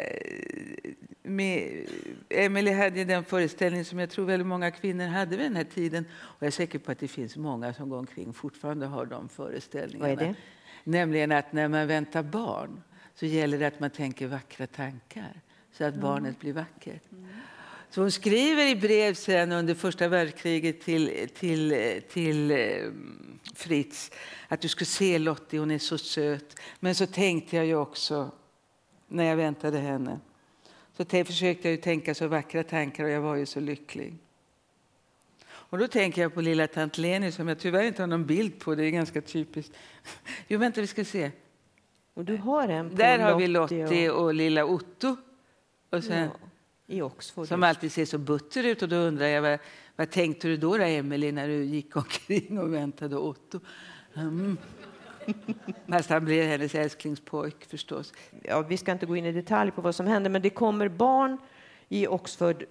med, 1.23 1.87
Emily 2.29 2.71
hade 2.71 3.03
den 3.03 3.23
föreställning 3.23 3.85
som 3.85 3.99
jag 3.99 4.09
tror 4.09 4.25
väldigt 4.25 4.47
många 4.47 4.71
kvinnor 4.71 5.05
hade 5.05 5.37
vid 5.37 5.45
den 5.45 5.55
här 5.55 5.63
tiden. 5.63 6.05
Och 6.13 6.43
jag 6.43 6.47
är 6.47 6.51
säker 6.51 6.79
på 6.79 6.91
att 6.91 6.99
det 6.99 7.07
finns 7.07 7.37
många 7.37 7.73
som 7.73 7.89
går 7.89 7.97
omkring 7.97 8.33
fortfarande 8.33 8.85
har 8.85 9.05
de 9.05 9.29
föreställningarna. 9.29 10.15
Vad 10.15 10.23
är 10.23 10.27
det? 10.27 10.35
Nämligen 10.83 11.31
att 11.31 11.53
när 11.53 11.67
man 11.67 11.87
väntar 11.87 12.23
barn 12.23 12.81
så 13.15 13.25
gäller 13.25 13.59
det 13.59 13.67
att 13.67 13.79
man 13.79 13.89
tänker 13.89 14.27
vackra 14.27 14.67
tankar 14.67 15.41
så 15.71 15.83
att 15.83 15.95
barnet 15.95 16.39
blir 16.39 16.53
vackert. 16.53 17.03
Så 17.91 18.01
hon 18.01 18.11
skriver 18.11 18.67
i 18.67 18.75
brev 18.75 19.13
sen 19.13 19.51
under 19.51 19.75
första 19.75 20.07
världskriget 20.07 20.81
till, 20.81 21.29
till, 21.33 22.01
till 22.09 22.51
eh, 22.51 22.57
Fritz 23.55 24.11
att 24.47 24.61
du 24.61 24.67
ska 24.67 24.85
se 24.85 25.19
Lottie, 25.19 25.59
hon 25.59 25.71
är 25.71 25.79
så 25.79 25.97
söt. 25.97 26.59
Men 26.79 26.95
så 26.95 27.07
tänkte 27.07 27.55
jag 27.55 27.65
ju 27.65 27.75
också 27.75 28.31
när 29.07 29.23
jag 29.23 29.35
väntade 29.35 29.77
henne 29.77 30.19
så 30.97 31.05
försökte 31.05 31.67
jag 31.67 31.71
ju 31.71 31.81
tänka 31.81 32.15
så 32.15 32.27
vackra 32.27 32.63
tankar 32.63 33.03
och 33.03 33.09
jag 33.09 33.21
var 33.21 33.35
ju 33.35 33.45
så 33.45 33.59
lycklig. 33.59 34.17
Och 35.43 35.77
då 35.77 35.87
tänker 35.87 36.21
jag 36.21 36.33
på 36.33 36.41
lilla 36.41 36.67
tant 36.67 36.97
Leni 36.97 37.31
som 37.31 37.47
jag 37.47 37.59
tyvärr 37.59 37.83
inte 37.83 38.01
har 38.01 38.07
någon 38.07 38.25
bild 38.25 38.59
på. 38.59 38.75
Det 38.75 38.85
är 38.85 38.89
ganska 38.89 39.21
typiskt. 39.21 39.73
Jo, 40.47 40.59
vänta, 40.59 40.81
vi 40.81 40.87
ska 40.87 41.05
se. 41.05 41.31
Och 42.13 42.25
du 42.25 42.37
har 42.37 42.67
en 42.67 42.89
på 42.89 42.95
Där 42.95 43.19
har 43.19 43.39
vi 43.39 43.47
Lottie 43.47 44.09
och, 44.09 44.23
och 44.23 44.33
lilla 44.33 44.65
Otto. 44.65 45.15
Och 45.89 46.03
sen, 46.03 46.29
Ja, 46.41 46.49
I 46.87 47.01
Oxford. 47.01 47.47
som 47.47 47.63
alltid 47.63 47.91
ser 47.91 48.05
så 48.05 48.17
butter 48.17 48.63
ut. 48.63 48.81
Och 48.81 48.89
då 48.89 48.95
undrar 48.95 49.25
jag, 49.25 49.41
vad, 49.41 49.59
vad 49.95 50.11
tänkte 50.11 50.47
du 50.47 50.57
då, 50.57 50.77
då 50.77 50.83
Emily, 50.83 51.31
när 51.31 51.47
du 51.47 51.63
gick 51.63 51.95
omkring 51.95 52.59
och 52.59 52.73
väntade 52.73 53.17
Otto? 53.17 53.59
Mm. 54.15 54.57
Fast 55.87 56.09
han 56.09 56.25
blev 56.25 56.45
hennes 56.45 56.75
älsklingspojk 56.75 57.65
förstås. 57.65 58.13
ja, 58.43 58.61
vi 58.61 58.77
ska 58.77 58.91
inte 58.91 59.05
gå 59.05 59.15
in 59.15 59.25
i 59.25 59.31
detalj 59.31 59.71
på 59.71 59.81
vad 59.81 59.95
som 59.95 60.07
händer, 60.07 60.29
men 60.29 60.41
det 60.41 60.49
kommer 60.49 60.89
barn 60.89 61.37
i 61.89 62.07
Oxford. 62.07 62.65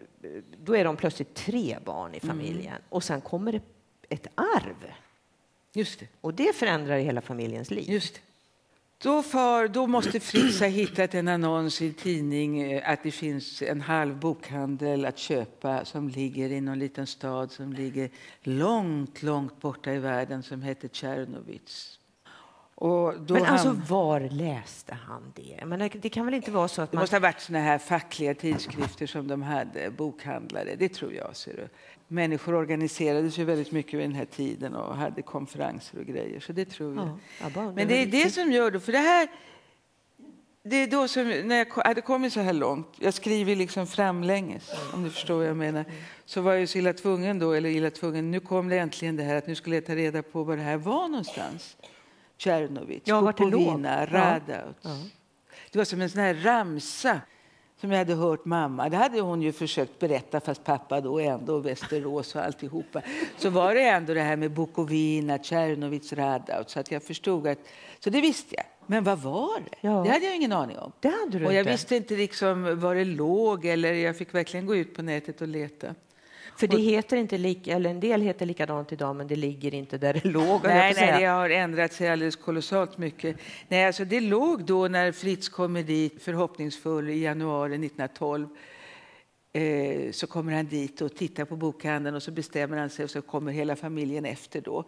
Då 0.64 0.76
är 0.76 0.84
de 0.84 0.96
plötsligt 0.96 1.34
tre 1.34 1.78
barn 1.84 2.14
i 2.14 2.20
familjen 2.20 2.82
och 2.88 3.04
sen 3.04 3.20
kommer 3.20 3.52
det 3.52 3.62
ett 4.08 4.26
arv. 4.34 4.92
Just 5.72 6.00
det. 6.00 6.06
Och 6.20 6.34
det 6.34 6.56
förändrar 6.56 6.98
hela 6.98 7.20
familjens 7.20 7.70
liv. 7.70 7.90
Just 7.90 8.14
det. 8.14 8.20
Då, 9.02 9.22
far, 9.22 9.68
då 9.68 9.86
måste 9.86 10.20
Fritz 10.20 10.60
ha 10.60 10.66
hittat 10.66 11.14
en 11.14 11.28
annons 11.28 11.82
i 11.82 11.86
en 11.86 11.94
tidning 11.94 12.60
eh, 12.60 12.90
att 12.90 13.02
det 13.02 13.10
finns 13.10 13.62
en 13.62 13.80
halv 13.80 14.18
bokhandel 14.18 15.04
att 15.04 15.18
köpa 15.18 15.84
som 15.84 16.08
ligger 16.08 16.52
i 16.52 16.60
någon 16.60 16.78
liten 16.78 17.06
stad 17.06 17.52
som 17.52 17.72
ligger 17.72 18.10
långt, 18.42 19.22
långt 19.22 19.60
borta 19.60 19.92
i 19.92 19.98
världen 19.98 20.42
som 20.42 20.62
heter 20.62 20.88
då 23.20 23.34
Men 23.34 23.44
alltså, 23.44 23.68
ham- 23.68 23.86
var 23.88 24.20
läste 24.20 24.94
han 24.94 25.32
det? 25.36 25.64
Men 25.66 25.90
det 25.94 26.08
kan 26.08 26.24
väl 26.24 26.34
inte 26.34 26.50
vara 26.50 26.68
så 26.68 26.82
att 26.82 26.90
det 26.90 26.96
man... 26.96 27.02
måste 27.02 27.16
ha 27.16 27.20
varit 27.20 27.40
såna 27.40 27.58
här 27.58 27.78
fackliga 27.78 28.34
tidskrifter 28.34 29.06
som 29.06 29.28
de 29.28 29.42
hade, 29.42 29.90
bokhandlare. 29.90 30.76
Det 30.78 30.88
tror 30.88 31.12
jag. 31.12 31.36
Ser 31.36 31.56
du. 31.56 31.68
Människor 32.12 32.54
organiserade 32.54 33.30
sig 33.30 33.44
väldigt 33.44 33.72
mycket 33.72 33.94
vid 33.94 34.04
den 34.08 34.14
här 34.14 34.24
tiden 34.24 34.74
och 34.74 34.96
hade 34.96 35.22
konferenser 35.22 35.98
och 35.98 36.04
grejer. 36.06 36.40
Så 36.40 36.52
det 36.52 36.64
tror 36.64 36.94
jag. 36.96 37.18
Ja, 37.54 37.72
Men 37.72 37.88
det 37.88 38.02
är 38.02 38.06
det 38.06 38.30
som 38.30 38.52
gör 38.52 38.70
det. 38.70 38.80
För 38.80 38.92
det 38.92 38.98
här, 38.98 39.28
det 40.62 40.76
är 40.76 40.86
då 40.86 41.08
som, 41.08 41.28
när 41.28 41.56
jag 41.56 41.66
hade 41.84 42.00
kommit 42.00 42.32
så 42.32 42.40
här 42.40 42.52
långt, 42.52 42.88
jag 42.98 43.14
skriver 43.14 43.56
liksom 43.56 43.86
framlänges, 43.86 44.70
om 44.94 45.04
du 45.04 45.10
förstår 45.10 45.36
vad 45.36 45.46
jag 45.46 45.56
menar, 45.56 45.84
så 46.24 46.40
var 46.40 46.54
jag 46.54 46.68
så 46.68 46.78
illa 46.78 46.92
tvungen 46.92 47.38
då, 47.38 47.52
eller 47.52 47.68
illa 47.70 47.90
tvungen, 47.90 48.30
nu 48.30 48.40
kom 48.40 48.68
det 48.68 48.78
äntligen 48.78 49.16
det 49.16 49.22
här 49.22 49.36
att 49.36 49.46
nu 49.46 49.54
skulle 49.54 49.76
jag 49.76 49.86
ta 49.86 49.94
reda 49.94 50.22
på 50.22 50.42
var 50.44 50.56
det 50.56 50.62
här 50.62 50.76
var 50.76 51.08
någonstans. 51.08 51.76
Tjernovitz, 52.36 53.08
Ja. 53.08 53.22
Bukovina, 53.22 54.08
Ja. 54.12 54.40
Ja. 54.82 54.90
Det 55.72 55.78
var 55.78 55.84
som 55.84 56.00
en 56.00 56.10
sån 56.10 56.20
här 56.20 56.34
ramsa 56.34 57.20
som 57.80 57.90
jag 57.90 57.98
hade 57.98 58.14
hört 58.14 58.44
mamma. 58.44 58.88
Det 58.88 58.96
hade 58.96 59.20
hon 59.20 59.42
ju 59.42 59.52
försökt 59.52 59.98
berätta 59.98 60.40
fast 60.40 60.64
pappa 60.64 61.00
då 61.00 61.18
ändå 61.18 61.58
Västerås 61.58 62.34
och 62.34 62.44
alltihopa. 62.44 63.02
Så 63.38 63.50
var 63.50 63.74
det 63.74 63.82
ändå 63.82 64.14
det 64.14 64.20
här 64.20 64.36
med 64.36 64.50
Bukovina, 64.50 65.38
Tjernovitz, 65.38 66.12
Radouts. 66.12 66.72
Så 66.72 66.80
att 66.80 66.90
jag 66.90 67.02
förstod 67.02 67.46
att, 67.46 67.58
så 67.98 68.10
det 68.10 68.20
visste 68.20 68.54
jag. 68.54 68.64
Men 68.86 69.04
vad 69.04 69.18
var 69.18 69.60
det? 69.60 69.88
Ja. 69.88 70.02
Det 70.04 70.10
hade 70.10 70.24
jag 70.24 70.36
ingen 70.36 70.52
aning 70.52 70.78
om. 70.78 70.92
Det 71.00 71.08
hade 71.08 71.38
du 71.38 71.46
och 71.46 71.52
jag 71.52 71.60
inte. 71.60 71.72
visste 71.72 71.96
inte 71.96 72.16
liksom 72.16 72.80
var 72.80 72.94
det 72.94 73.04
låg 73.04 73.64
eller 73.64 73.92
jag 73.92 74.16
fick 74.16 74.34
verkligen 74.34 74.66
gå 74.66 74.76
ut 74.76 74.94
på 74.94 75.02
nätet 75.02 75.40
och 75.40 75.48
leta. 75.48 75.94
För 76.60 76.66
det 76.66 76.76
heter 76.76 77.16
inte 77.16 77.38
lika, 77.38 77.76
eller 77.76 77.90
en 77.90 78.00
del 78.00 78.20
heter 78.20 78.46
likadant 78.46 78.92
idag, 78.92 79.16
men 79.16 79.26
det 79.26 79.36
ligger 79.36 79.74
inte 79.74 79.98
där 79.98 80.12
det 80.12 80.24
låg. 80.24 80.60
Nej, 80.64 80.94
nej, 80.96 81.20
det 81.20 81.26
har 81.26 81.50
ändrat 81.50 81.92
sig 81.92 82.08
alldeles 82.08 82.36
kolossalt 82.36 82.98
mycket. 82.98 83.36
Nej, 83.68 83.86
alltså 83.86 84.04
det 84.04 84.20
låg 84.20 84.64
då 84.64 84.88
när 84.88 85.12
Fritz 85.12 85.48
kommer 85.48 85.82
dit, 85.82 86.22
förhoppningsfull, 86.22 87.10
i 87.10 87.22
januari 87.22 87.74
1912. 87.74 88.48
Eh, 89.52 90.12
så 90.12 90.26
kommer 90.26 90.52
han 90.52 90.66
dit 90.66 91.00
och 91.00 91.14
tittar 91.14 91.44
på 91.44 91.56
bokhandeln 91.56 92.16
och 92.16 92.22
så 92.22 92.30
bestämmer 92.30 92.76
han 92.76 92.90
sig 92.90 93.04
och 93.04 93.10
så 93.10 93.22
kommer 93.22 93.52
hela 93.52 93.76
familjen 93.76 94.24
efter 94.24 94.60
då. 94.60 94.84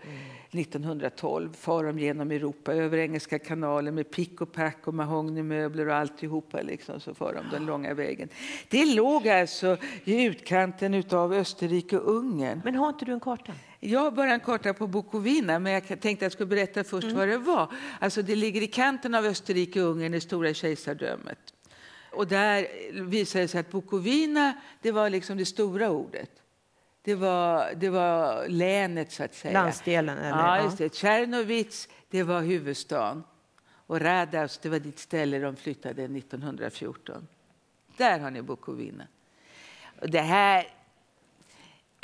1912 0.50 1.52
far 1.52 1.84
de 1.84 1.98
genom 1.98 2.30
Europa 2.30 2.74
över 2.74 2.98
Engelska 2.98 3.38
kanalen 3.38 3.94
med 3.94 4.10
pick 4.10 4.40
och 4.40 4.52
pack 4.52 4.86
och 4.86 4.94
mahognymöbler 4.94 5.88
och 5.88 5.94
alltihopa 5.94 6.62
liksom 6.62 7.00
så 7.00 7.14
far 7.14 7.34
de 7.34 7.56
den 7.56 7.66
långa 7.66 7.94
vägen. 7.94 8.28
Det 8.68 8.94
låg 8.94 9.28
alltså 9.28 9.76
i 10.04 10.24
utkanten 10.24 10.94
utav 10.94 11.32
Österrike 11.32 11.98
och 11.98 12.14
Ungern. 12.14 12.60
Men 12.64 12.74
har 12.74 12.88
inte 12.88 13.04
du 13.04 13.12
en 13.12 13.20
karta? 13.20 13.52
Jag 13.80 14.00
har 14.00 14.10
bara 14.10 14.32
en 14.32 14.40
karta 14.40 14.74
på 14.74 14.86
Bukovina, 14.86 15.58
men 15.58 15.72
jag 15.72 15.86
tänkte 15.86 16.10
att 16.10 16.20
jag 16.20 16.32
skulle 16.32 16.46
berätta 16.46 16.84
först 16.84 17.12
vad 17.12 17.28
det 17.28 17.38
var. 17.38 17.72
Alltså 17.98 18.22
det 18.22 18.36
ligger 18.36 18.62
i 18.62 18.66
kanten 18.66 19.14
av 19.14 19.24
Österrike-Ungern, 19.24 20.12
det 20.12 20.20
stora 20.20 20.54
kejsardömet. 20.54 21.38
Och 22.12 22.26
där 22.26 22.68
visar 23.02 23.40
det 23.40 23.48
sig 23.48 23.60
att 23.60 23.70
Bukovina, 23.70 24.54
det 24.82 24.92
var 24.92 25.10
liksom 25.10 25.36
det 25.36 25.46
stora 25.46 25.90
ordet. 25.90 26.30
Det 27.02 27.14
var, 27.14 27.74
det 27.74 27.88
var 27.88 28.48
länet, 28.48 29.12
så 29.12 29.24
att 29.24 29.34
säga. 29.34 29.62
Landsdelen? 29.62 30.18
Eller? 30.18 30.38
Ja, 30.38 30.62
just 30.62 30.78
det. 30.78 30.94
Tjernovitz, 30.94 31.88
det 32.10 32.22
var 32.22 32.42
huvudstaden. 32.42 33.24
Och 33.86 34.00
Radaus, 34.00 34.58
det 34.58 34.68
var 34.68 34.78
dit 34.78 34.98
ställe 34.98 35.38
de 35.38 35.56
flyttade 35.56 36.02
1914. 36.02 37.28
Där 37.96 38.18
har 38.18 38.30
ni 38.30 38.42
Bukovina. 38.42 39.06
Och 40.00 40.10
det 40.10 40.20
här... 40.20 40.66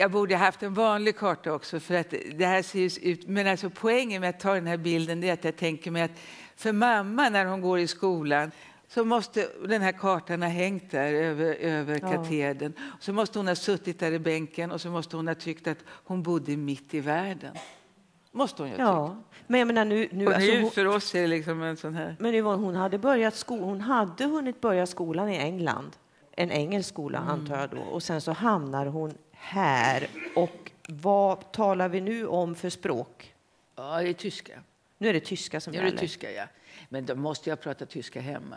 Jag 0.00 0.10
borde 0.10 0.36
ha 0.36 0.44
haft 0.44 0.62
en 0.62 0.74
vanlig 0.74 1.16
karta 1.16 1.52
också, 1.52 1.80
för 1.80 1.94
att 1.94 2.10
det 2.10 2.46
här 2.46 2.62
ser 2.62 3.06
ut... 3.06 3.28
Men 3.28 3.46
alltså 3.46 3.70
poängen 3.70 4.20
med 4.20 4.30
att 4.30 4.40
ta 4.40 4.54
den 4.54 4.66
här 4.66 4.76
bilden 4.76 5.24
är 5.24 5.32
att 5.32 5.44
jag 5.44 5.56
tänker 5.56 5.90
mig 5.90 6.02
att 6.02 6.20
för 6.56 6.72
mamma 6.72 7.28
när 7.28 7.44
hon 7.44 7.60
går 7.60 7.78
i 7.78 7.86
skolan 7.86 8.50
så 8.88 9.04
måste 9.04 9.48
den 9.68 9.82
här 9.82 9.92
kartan 9.92 10.42
ha 10.42 10.48
hängt 10.48 10.90
där 10.90 11.12
över, 11.12 11.54
över 11.54 12.00
Ja. 12.02 12.12
katedern. 12.12 12.72
Så 13.00 13.12
måste 13.12 13.38
hon 13.38 13.48
ha 13.48 13.54
suttit 13.54 13.98
där 13.98 14.12
i 14.12 14.18
bänken 14.18 14.70
och 14.72 14.80
så 14.80 14.90
måste 14.90 15.16
hon 15.16 15.28
ha 15.28 15.34
tyckt 15.34 15.66
att 15.66 15.78
hon 15.88 16.22
bodde 16.22 16.56
mitt 16.56 16.94
i 16.94 17.00
världen. 17.00 17.54
Måste 18.32 18.62
hon 18.62 18.70
ju. 18.70 18.76
Ja, 18.78 19.16
men 19.46 19.58
jag 19.60 19.66
menar 19.66 19.84
nu... 19.84 20.08
nu, 20.12 20.26
Och 20.26 20.32
alltså, 20.34 20.52
nu 20.52 20.70
för 20.70 20.84
oss 20.86 21.14
är 21.14 21.20
det 21.20 21.26
liksom 21.26 21.62
en 21.62 21.76
sån 21.76 21.94
här... 21.94 22.16
men 22.18 22.34
Yvonne, 22.34 22.62
hon 22.64 22.74
hade, 22.74 22.98
börjat 22.98 23.34
sko, 23.34 23.56
hon 23.64 23.80
hade 23.80 24.24
hunnit 24.24 24.60
börja 24.60 24.86
skolan 24.86 25.28
i 25.28 25.36
England. 25.36 25.90
En 26.32 26.50
engelsk 26.50 26.88
skola, 26.88 27.18
Mm. 27.18 27.30
antar 27.30 27.58
jag 27.60 27.70
då. 27.70 27.76
Och 27.78 28.02
sen 28.02 28.20
så 28.20 28.32
hamnar 28.32 28.86
hon 28.86 29.14
här. 29.32 30.08
Och 30.36 30.70
vad 30.88 31.52
talar 31.52 31.88
vi 31.88 32.00
nu 32.00 32.26
om 32.26 32.54
för 32.54 32.70
språk? 32.70 33.34
Ja, 33.76 34.00
det 34.02 34.08
är 34.08 34.12
tyska. 34.12 34.52
Nu 34.98 35.08
är 35.08 35.12
det 35.12 35.20
tyska 35.20 35.60
som 35.60 35.72
Nu 35.72 35.78
är 35.78 35.82
det 35.82 35.88
gäller. 35.88 36.00
tyska, 36.00 36.32
ja. 36.32 36.44
Men 36.88 37.06
då 37.06 37.14
måste 37.14 37.50
jag 37.50 37.60
prata 37.60 37.86
tyska 37.86 38.20
hemma. 38.20 38.56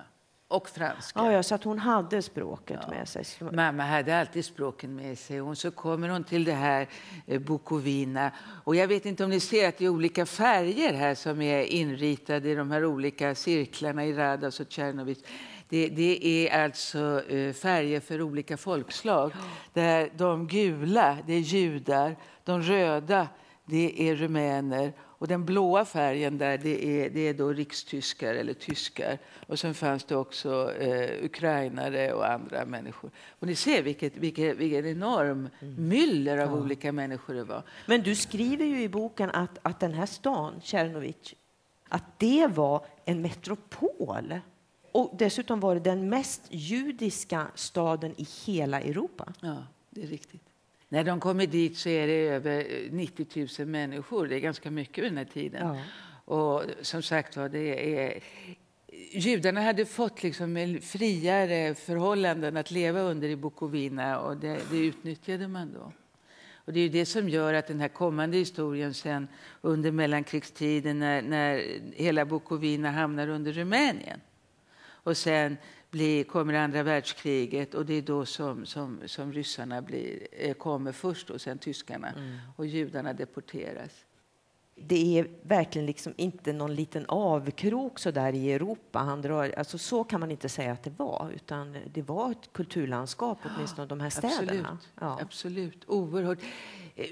Och 0.51 0.69
franska. 0.69 1.19
Ja, 1.19 1.31
ja, 1.31 1.43
så 1.43 1.55
att 1.55 1.63
hon 1.63 1.79
hade 1.79 2.21
språket 2.21 2.79
Ja. 2.83 2.89
med 2.89 3.07
sig. 3.07 3.25
Mamma 3.51 3.83
hade 3.83 4.19
alltid 4.19 4.45
språken 4.45 4.95
med 4.95 5.17
sig. 5.19 5.41
Och 5.41 5.57
så 5.57 5.71
kommer 5.71 6.09
hon 6.09 6.23
till 6.23 6.43
det 6.43 6.53
här 6.53 6.87
eh, 7.27 7.39
Bukovina. 7.39 8.31
Och 8.63 8.75
jag 8.75 8.87
vet 8.87 9.05
inte 9.05 9.23
om 9.23 9.29
ni 9.29 9.39
ser 9.39 9.67
att 9.69 9.77
det 9.77 9.85
är 9.85 9.89
olika 9.89 10.25
färger 10.25 10.93
här 10.93 11.15
som 11.15 11.41
är 11.41 11.61
inritade 11.63 12.49
i 12.49 12.55
de 12.55 12.71
här 12.71 12.85
olika 12.85 13.35
cirklarna 13.35 14.05
i 14.05 14.13
Radas 14.13 14.59
och 14.59 14.71
Tjernovitz. 14.71 15.23
Det, 15.69 15.87
det 15.87 16.25
är 16.47 16.63
alltså 16.63 17.23
eh, 17.29 17.53
färger 17.53 17.99
för 17.99 18.21
olika 18.21 18.57
folkslag. 18.57 19.31
Där 19.73 20.09
de 20.17 20.47
gula, 20.47 21.17
det 21.27 21.33
är 21.33 21.39
judar. 21.39 22.15
De 22.43 22.61
röda, 22.61 23.27
det 23.65 24.09
är 24.09 24.15
rumäner. 24.15 24.93
Och 25.21 25.27
den 25.27 25.45
blåa 25.45 25.85
färgen 25.85 26.37
där, 26.37 26.57
det 26.57 26.85
är, 26.85 27.09
det 27.09 27.19
är 27.19 27.33
då 27.33 27.53
rikstyskar 27.53 28.33
eller 28.33 28.53
tyskar. 28.53 29.17
Och 29.47 29.59
sen 29.59 29.73
fanns 29.73 30.03
det 30.03 30.15
också 30.15 30.73
eh, 30.73 31.25
ukrainare 31.25 32.13
och 32.13 32.31
andra 32.31 32.65
människor. 32.65 33.11
Och 33.39 33.47
ni 33.47 33.55
ser 33.55 33.83
vilket, 33.83 34.17
vilket, 34.17 34.57
vilken 34.57 34.85
enorm 34.85 35.49
myller 35.77 36.37
av 36.37 36.53
olika 36.53 36.91
människor 36.91 37.33
det 37.33 37.43
var. 37.43 37.63
Men 37.85 38.01
du 38.01 38.15
skriver 38.15 38.65
ju 38.65 38.81
i 38.81 38.89
boken 38.89 39.29
att, 39.29 39.59
att 39.61 39.79
den 39.79 39.93
här 39.93 40.05
stan, 40.05 40.61
Tjernovich, 40.63 41.33
att 41.89 42.19
det 42.19 42.47
var 42.47 42.85
en 43.05 43.21
metropol. 43.21 44.39
Och 44.91 45.15
dessutom 45.17 45.59
var 45.59 45.75
det 45.75 45.81
den 45.81 46.09
mest 46.09 46.41
judiska 46.49 47.47
staden 47.55 48.13
i 48.17 48.27
hela 48.45 48.81
Europa. 48.81 49.33
Ja, 49.41 49.63
det 49.89 50.03
är 50.03 50.07
riktigt. 50.07 50.50
När 50.91 51.03
de 51.03 51.19
kommer 51.19 51.47
dit 51.47 51.77
så 51.77 51.89
är 51.89 52.07
det 52.07 52.13
över 52.13 52.59
eh, 52.59 52.91
90 52.91 53.47
000 53.59 53.67
människor. 53.67 54.27
Det 54.27 54.35
är 54.35 54.39
ganska 54.39 54.71
mycket 54.71 55.03
vid 55.03 55.11
den 55.11 55.17
här 55.17 55.25
tiden. 55.25 55.67
Ja. 55.67 55.77
Och 56.35 56.63
som 56.81 57.03
sagt 57.03 57.37
var, 57.37 57.49
det 57.49 57.95
är 57.99 58.23
judarna 59.11 59.61
hade 59.61 59.85
fått 59.85 60.23
liksom 60.23 60.79
friare 60.81 61.75
förhållanden 61.75 62.57
att 62.57 62.71
leva 62.71 62.99
under 63.01 63.29
i 63.29 63.35
Bukovina 63.35 64.19
och 64.19 64.37
det, 64.37 64.59
det 64.71 64.77
utnyttjade 64.77 65.47
man 65.47 65.73
då. 65.73 65.91
Och 66.53 66.73
det 66.73 66.79
är 66.79 66.89
det 66.89 67.05
som 67.05 67.29
gör 67.29 67.53
att 67.53 67.67
den 67.67 67.79
här 67.79 67.87
kommande 67.87 68.37
historien 68.37 68.93
sen 68.93 69.27
under 69.61 69.91
mellankrigstiden 69.91 70.99
när, 70.99 71.21
när 71.21 71.79
hela 71.95 72.25
Bukovina 72.25 72.91
hamnar 72.91 73.27
under 73.27 73.51
Rumänien 73.51 74.21
och 75.03 75.17
sen 75.17 75.57
blir, 75.91 76.23
kommer 76.23 76.53
andra 76.53 76.83
världskriget 76.83 77.73
och 77.73 77.85
det 77.85 77.93
är 77.93 78.01
då 78.01 78.25
som, 78.25 78.65
som, 78.65 78.99
som 79.05 79.33
ryssarna 79.33 79.81
blir, 79.81 80.27
eh, 80.31 80.53
kommer 80.53 80.91
först 80.91 81.29
och 81.29 81.41
sen 81.41 81.57
tyskarna 81.57 82.09
mm. 82.09 82.37
och 82.55 82.65
judarna 82.65 83.13
deporteras 83.13 84.05
det 84.75 85.19
är 85.19 85.27
verkligen 85.41 85.85
liksom 85.85 86.13
inte 86.17 86.53
någon 86.53 86.75
liten 86.75 87.05
avkrok 87.07 87.99
så 87.99 88.11
där 88.11 88.33
i 88.33 88.51
Europa. 88.51 88.99
Han 88.99 89.21
drar, 89.21 89.53
alltså 89.57 89.77
så 89.77 90.03
kan 90.03 90.19
man 90.19 90.31
inte 90.31 90.49
säga 90.49 90.71
att 90.71 90.83
det 90.83 90.93
var, 90.97 91.31
utan 91.35 91.77
det 91.93 92.01
var 92.01 92.31
ett 92.31 92.53
kulturlandskap, 92.53 93.37
åtminstone 93.43 93.87
de 93.87 93.99
här 93.99 94.09
städerna. 94.09 94.37
Absolut, 94.41 94.89
ja. 94.99 95.19
absolut. 95.21 95.83
oerhört. 95.87 96.39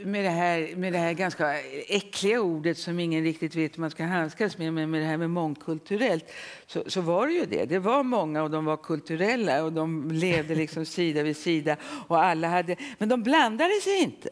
Med 0.03 0.25
det, 0.25 0.29
här, 0.29 0.75
med 0.75 0.93
det 0.93 0.99
här 0.99 1.13
ganska 1.13 1.61
äckliga 1.87 2.41
ordet 2.41 2.77
som 2.77 2.99
ingen 2.99 3.23
riktigt 3.23 3.55
vet 3.55 3.77
hur 3.77 3.81
man 3.81 3.91
ska 3.91 4.03
handskas 4.03 4.57
med, 4.57 4.73
men 4.73 4.91
med 4.91 5.01
det 5.01 5.07
här 5.07 5.17
med 5.17 5.29
mångkulturellt, 5.29 6.31
så, 6.67 6.83
så 6.87 7.01
var 7.01 7.27
det 7.27 7.33
ju 7.33 7.45
det. 7.45 7.65
Det 7.65 7.79
var 7.79 8.03
många 8.03 8.43
och 8.43 8.51
de 8.51 8.65
var 8.65 8.77
kulturella 8.77 9.63
och 9.63 9.73
de 9.73 10.11
levde 10.11 10.55
liksom 10.55 10.85
sida 10.95 11.23
vid 11.23 11.37
sida. 11.37 11.77
Och 12.07 12.23
alla 12.23 12.47
hade, 12.47 12.75
men 12.97 13.09
de 13.09 13.23
blandade 13.23 13.81
sig 13.81 14.03
inte. 14.03 14.29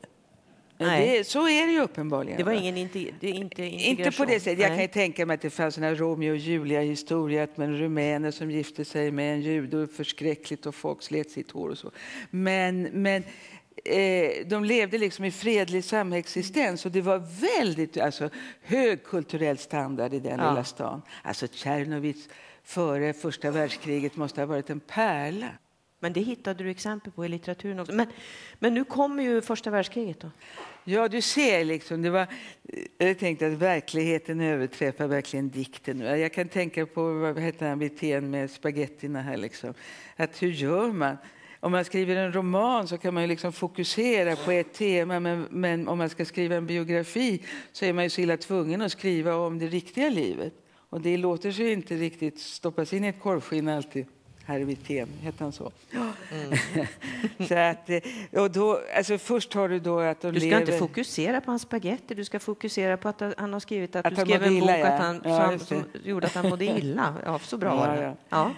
Nej. 0.77 1.17
Det, 1.17 1.23
så 1.23 1.47
är 1.47 1.67
det 1.67 1.73
ju 1.73 1.81
uppenbarligen. 1.81 2.37
Det 2.37 2.43
var 2.43 2.51
ingen 2.51 2.77
inte, 2.77 2.99
inte 3.21 3.63
Inte 3.63 4.11
på 4.11 4.25
det 4.25 4.39
sättet. 4.39 4.59
Jag 4.59 4.77
kan 4.77 4.87
tänka 4.87 5.25
mig 5.25 5.33
att 5.35 5.41
det 5.41 5.49
fanns 5.49 5.77
en 5.77 5.99
Romeo 5.99 6.31
och 6.31 6.37
Julia-historia 6.37 7.47
med 7.55 7.67
en 7.67 7.77
rumäner 7.77 8.31
som 8.31 8.51
gifte 8.51 8.85
sig 8.85 9.11
med 9.11 9.33
en 9.33 9.41
jude 9.41 9.77
och 9.77 9.89
förskräckligt 9.89 10.65
och 10.65 10.75
folk 10.75 11.03
slet 11.03 11.31
sitt 11.31 11.51
hår 11.51 11.69
och 11.69 11.77
så. 11.77 11.91
Men, 12.29 12.81
men 12.83 13.23
eh, 13.85 14.47
de 14.47 14.63
levde 14.63 14.97
liksom 14.97 15.25
i 15.25 15.31
fredlig 15.31 15.83
samexistens 15.83 16.85
och 16.85 16.91
det 16.91 17.01
var 17.01 17.23
väldigt 17.41 17.97
alltså, 17.97 18.29
hög 18.61 19.03
kulturell 19.03 19.57
standard 19.57 20.13
i 20.13 20.19
den 20.19 20.39
ja. 20.39 20.49
lilla 20.49 20.63
stan. 20.63 21.01
Alltså 21.23 21.47
Tjernovitz 21.47 22.29
före 22.63 23.13
första 23.13 23.51
världskriget 23.51 24.15
måste 24.15 24.41
ha 24.41 24.45
varit 24.45 24.69
en 24.69 24.79
pärla. 24.79 25.49
Men 25.99 26.13
det 26.13 26.21
hittade 26.21 26.63
du 26.63 26.69
exempel 26.69 27.11
på 27.11 27.25
i 27.25 27.29
litteraturen 27.29 27.79
också. 27.79 27.93
Men, 27.93 28.07
men 28.59 28.73
nu 28.73 28.83
kommer 28.83 29.23
ju 29.23 29.41
första 29.41 29.69
världskriget 29.69 30.19
då. 30.19 30.31
Ja, 30.83 31.07
du 31.07 31.21
ser 31.21 31.65
liksom. 31.65 32.01
Det 32.01 32.09
var, 32.09 32.27
jag 32.97 33.19
tänkte 33.19 33.47
att 33.47 33.53
verkligheten 33.53 34.41
överträffar 34.41 35.07
verkligen 35.07 35.49
dikten. 35.49 35.99
Jag 35.99 36.33
kan 36.33 36.47
tänka 36.47 36.85
på 36.85 37.13
vad 37.13 37.39
heter 37.39 37.69
han, 37.69 37.79
Wirtén 37.79 38.31
med 38.31 38.51
spagettina 38.51 39.21
här 39.21 39.37
liksom. 39.37 39.73
Att 40.15 40.43
hur 40.43 40.51
gör 40.51 40.91
man? 40.91 41.17
Om 41.59 41.71
man 41.71 41.85
skriver 41.85 42.15
en 42.15 42.33
roman 42.33 42.87
så 42.87 42.97
kan 42.97 43.13
man 43.13 43.27
liksom 43.27 43.53
fokusera 43.53 44.35
på 44.35 44.51
ett 44.51 44.73
tema 44.73 45.19
men, 45.19 45.47
men, 45.49 45.87
om 45.87 45.97
man 45.97 46.09
ska 46.09 46.25
skriva 46.25 46.55
en 46.55 46.67
biografi 46.67 47.43
så 47.71 47.85
är 47.85 47.93
man 47.93 48.03
ju 48.03 48.09
så 48.09 48.21
illa 48.21 48.37
tvungen 48.37 48.81
att 48.81 48.91
skriva 48.91 49.35
om 49.35 49.59
det 49.59 49.67
riktiga 49.67 50.09
livet. 50.09 50.53
Och 50.89 51.01
det 51.01 51.17
låter 51.17 51.51
sig 51.51 51.73
inte 51.73 51.95
riktigt 51.95 52.39
stoppas 52.39 52.93
in 52.93 53.03
i 53.03 53.07
ett 53.07 53.21
korvskinn 53.21 53.67
alltid 53.67 54.05
herr 54.47 54.59
Wirtén, 54.59 55.07
hette 55.21 55.43
han 55.43 55.51
så? 55.51 55.71
Mm. 55.91 56.57
så 57.47 57.55
att, 57.55 57.89
eh, 57.89 58.41
och 58.41 58.51
då, 58.51 58.79
alltså 58.95 59.17
först 59.17 59.53
har 59.53 59.69
du 59.69 59.79
då 59.79 59.99
att 59.99 60.21
de 60.21 60.33
Du 60.33 60.39
ska 60.39 60.49
lever... 60.49 60.61
inte 60.61 60.77
fokusera 60.77 61.41
på 61.41 61.51
hans 61.51 61.61
spagetti, 61.61 62.15
du 62.15 62.25
ska 62.25 62.39
fokusera 62.39 62.97
på 62.97 63.09
att 63.09 63.21
han 63.37 63.53
har 63.53 63.59
skrivit 63.59 63.95
att, 63.95 64.05
att 64.05 64.15
du 64.15 64.21
skrev 64.21 64.43
en 64.43 64.59
bok 64.59 64.69
ja. 64.69 64.87
att 64.87 65.01
han, 65.01 65.21
ja, 65.25 65.49
som, 65.49 65.59
som 65.59 65.83
gjorde 66.03 66.27
att 66.27 66.33
han 66.33 66.49
mådde 66.49 66.65
illa. 66.65 67.15
Ja, 67.25 67.39
så 67.39 67.57
bra 67.57 67.75
var 67.75 67.87
det. 67.87 68.15
Ja. 68.29 68.51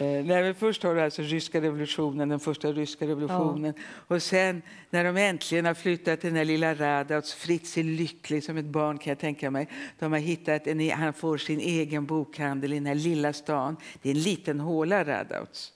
Eh, 0.00 0.24
nej, 0.24 0.54
först 0.54 0.82
har 0.82 0.94
du 0.94 1.00
alltså 1.00 1.22
ryska 1.22 1.60
revolutionen, 1.60 2.28
den 2.28 2.40
första 2.40 2.72
ryska 2.72 3.06
revolutionen. 3.06 3.74
Ja. 3.76 3.82
Och 4.16 4.22
sen 4.22 4.62
när 4.90 5.04
de 5.04 5.16
äntligen 5.16 5.64
har 5.64 5.74
flyttat 5.74 6.20
till 6.20 6.30
den 6.30 6.36
här 6.36 6.44
lilla 6.44 6.74
Radauts, 6.74 7.34
Fritz 7.34 7.78
är 7.78 7.82
lycklig 7.82 8.44
som 8.44 8.56
ett 8.56 8.64
barn 8.64 8.98
kan 8.98 9.10
jag 9.10 9.18
tänka 9.18 9.50
mig. 9.50 9.68
De 9.98 10.12
har 10.12 10.18
hittat 10.18 10.66
en, 10.66 10.80
e- 10.80 10.94
han 10.96 11.12
får 11.12 11.38
sin 11.38 11.60
egen 11.60 12.06
bokhandel 12.06 12.72
i 12.72 12.76
den 12.76 12.86
här 12.86 12.94
lilla 12.94 13.32
stan. 13.32 13.76
Det 14.02 14.10
är 14.10 14.14
en 14.14 14.22
liten 14.22 14.60
håla 14.60 15.04
Radauts. 15.04 15.72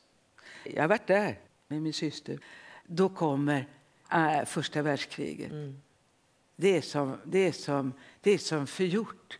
Jag 0.64 0.82
har 0.82 0.88
varit 0.88 1.06
där 1.06 1.38
med 1.68 1.82
min 1.82 1.92
syster. 1.92 2.38
Då 2.86 3.08
kommer 3.08 3.66
äh, 4.12 4.44
första 4.46 4.82
världskriget. 4.82 5.50
Mm. 5.50 5.80
Det, 6.56 6.76
är 6.76 6.80
som, 6.80 7.16
det, 7.24 7.38
är 7.38 7.52
som, 7.52 7.92
det 8.20 8.30
är 8.30 8.38
som 8.38 8.66
förgjort. 8.66 9.38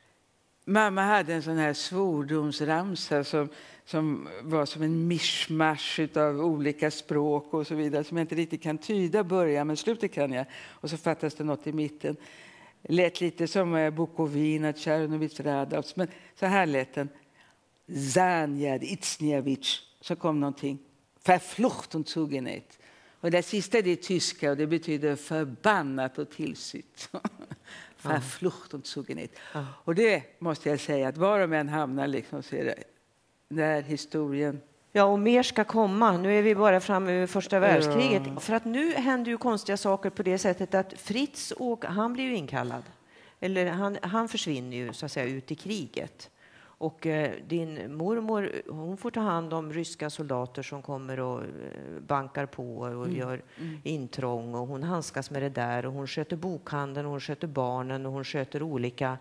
Mamma 0.65 1.03
hade 1.03 1.35
en 1.35 1.43
sån 1.43 1.57
här 1.57 1.75
svordomsramsa 1.75 3.25
som 3.25 3.49
som 3.85 4.29
var 4.43 4.67
som 4.67 4.83
en 4.83 5.07
mischmasch 5.07 6.01
av 6.17 6.41
olika 6.41 6.91
språk 6.91 7.55
och 7.55 7.67
så 7.67 7.75
vidare 7.75 8.05
som 8.05 8.17
jag 8.17 8.25
inte 8.25 8.35
riktigt 8.35 8.63
kan 8.63 8.79
tyda 8.79 9.25
början, 9.25 9.67
men 9.67 9.77
slutet 9.77 10.13
kan 10.13 10.33
jag. 10.33 10.47
Och 10.69 10.91
så 10.91 10.97
fattas 10.97 11.35
det 11.35 11.45
något 11.45 11.67
i 11.67 11.73
mitten. 11.73 12.17
Lät 12.83 13.21
lite 13.21 13.49
som 13.49 13.75
eh, 13.75 13.91
Bukovina, 13.91 14.73
Tjernovits, 14.73 15.41
Radavs, 15.41 15.97
men 15.97 16.09
så 16.35 16.47
här 16.47 16.67
lät 16.67 16.95
den. 16.95 17.09
Zanjad, 18.15 18.83
Itsniavich. 18.83 19.81
Så 20.01 20.17
kom 20.17 20.41
någonting. 20.41 20.79
Verflucht 21.25 21.95
und 21.95 22.09
zugenäht. 22.09 22.79
Och 23.21 23.31
det 23.31 23.43
sista 23.43 23.83
det 23.83 23.91
är 23.91 23.97
tyska 23.97 24.51
och 24.51 24.57
det 24.57 24.67
betyder 24.67 25.17
förbannat 25.17 26.19
och 26.19 26.31
tillsytt. 26.31 27.09
Verflucht 28.03 28.75
und 28.75 28.87
zugenäht. 28.87 29.39
Och 29.85 29.95
det 29.95 30.23
måste 30.39 30.69
jag 30.69 30.81
säga 30.81 31.09
att 31.09 31.17
var 31.17 31.41
de 31.41 31.53
än 31.53 31.69
hamnar 31.69 32.07
liksom 32.07 32.43
så 32.43 32.57
är 32.57 32.65
det 32.65 32.85
när 33.49 33.83
historien 33.83 34.61
Ja, 34.95 35.05
och 35.05 35.19
mer 35.19 35.43
ska 35.43 35.65
komma. 35.65 36.17
Nu 36.17 36.39
är 36.39 36.43
vi 36.43 36.55
bara 36.55 36.81
framme 36.81 37.21
vid 37.21 37.31
första 37.31 37.59
världskriget. 37.59 38.23
Ja. 38.27 38.41
För 38.41 38.55
att 38.55 38.65
nu 38.65 38.93
händer 38.93 39.31
ju 39.31 39.39
konstiga 39.39 39.77
saker 39.77 40.11
på 40.11 40.23
det 40.23 40.39
sättet 40.39 40.75
att 40.75 40.93
Fritz, 40.93 41.51
och, 41.51 41.85
han 41.85 42.13
blir 42.13 42.25
ju 42.25 42.37
inkallad. 42.37 42.83
Eller 43.41 43.67
han, 43.67 43.99
han 44.03 44.29
försvinner 44.29 44.77
ju 44.77 44.93
så 44.93 45.07
att 45.07 45.13
säga 45.13 45.27
ut 45.27 45.51
i 45.51 45.55
kriget. 45.55 46.31
Och 46.83 47.07
eh, 47.07 47.33
din 47.49 47.97
mormor, 47.97 48.63
hon 48.69 48.97
får 48.97 49.11
ta 49.11 49.21
hand 49.21 49.55
om 49.55 49.73
ryska 49.73 50.11
soldater 50.11 50.63
som 50.63 50.83
kommer 50.83 51.21
och 51.21 51.41
eh, 51.41 51.49
bankar 52.07 52.47
på 52.47 52.79
och 52.79 53.05
mm. 53.05 53.17
gör 53.17 53.43
mm. 53.61 53.81
intrång 53.83 54.55
och 54.55 54.67
hon 54.67 54.83
handskas 54.83 55.31
med 55.31 55.43
det 55.43 55.49
där 55.49 55.87
och 55.87 55.93
hon 55.93 56.07
sköter 56.07 56.37
bokhandeln, 56.37 57.07
hon 57.07 57.21
sköter 57.21 57.47
barnen 57.47 58.07
och 58.07 58.13
hon 58.13 58.25
sköter 58.25 58.63
olika 58.63 59.19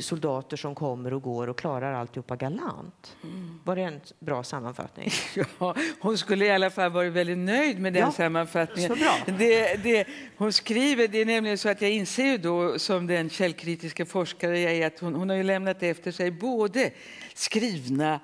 soldater 0.00 0.56
som 0.56 0.74
kommer 0.74 1.14
och 1.14 1.22
går 1.22 1.48
och 1.48 1.58
klarar 1.58 1.92
alltihopa 1.92 2.36
galant. 2.36 3.16
Mm. 3.22 3.60
Var 3.64 3.76
det 3.76 3.82
en 3.82 4.00
bra 4.18 4.42
sammanfattning? 4.42 5.10
Ja, 5.58 5.74
hon 6.00 6.18
skulle 6.18 6.46
i 6.46 6.50
alla 6.50 6.70
fall 6.70 6.90
varit 6.90 7.12
väldigt 7.12 7.38
nöjd 7.38 7.78
med 7.80 7.92
den 7.92 8.02
ja, 8.02 8.12
sammanfattningen. 8.12 8.90
Så 8.90 8.96
bra. 8.96 9.36
Det, 9.38 9.82
det, 9.82 10.06
hon 10.36 10.52
skriver, 10.52 11.08
det 11.08 11.20
är 11.20 11.26
nämligen 11.26 11.58
så 11.58 11.68
att 11.68 11.82
jag 11.82 11.90
inser 11.90 12.24
ju 12.24 12.38
då 12.38 12.78
som 12.78 13.06
den 13.06 13.30
källkritiska 13.30 14.06
forskare 14.06 14.60
jag 14.60 14.72
är 14.72 14.86
att 14.86 14.98
hon, 14.98 15.14
hon 15.14 15.28
har 15.28 15.36
ju 15.36 15.42
lämnat 15.42 15.82
efter 15.82 16.12
sig 16.12 16.30
både 16.30 16.90
skrivna 17.34 18.20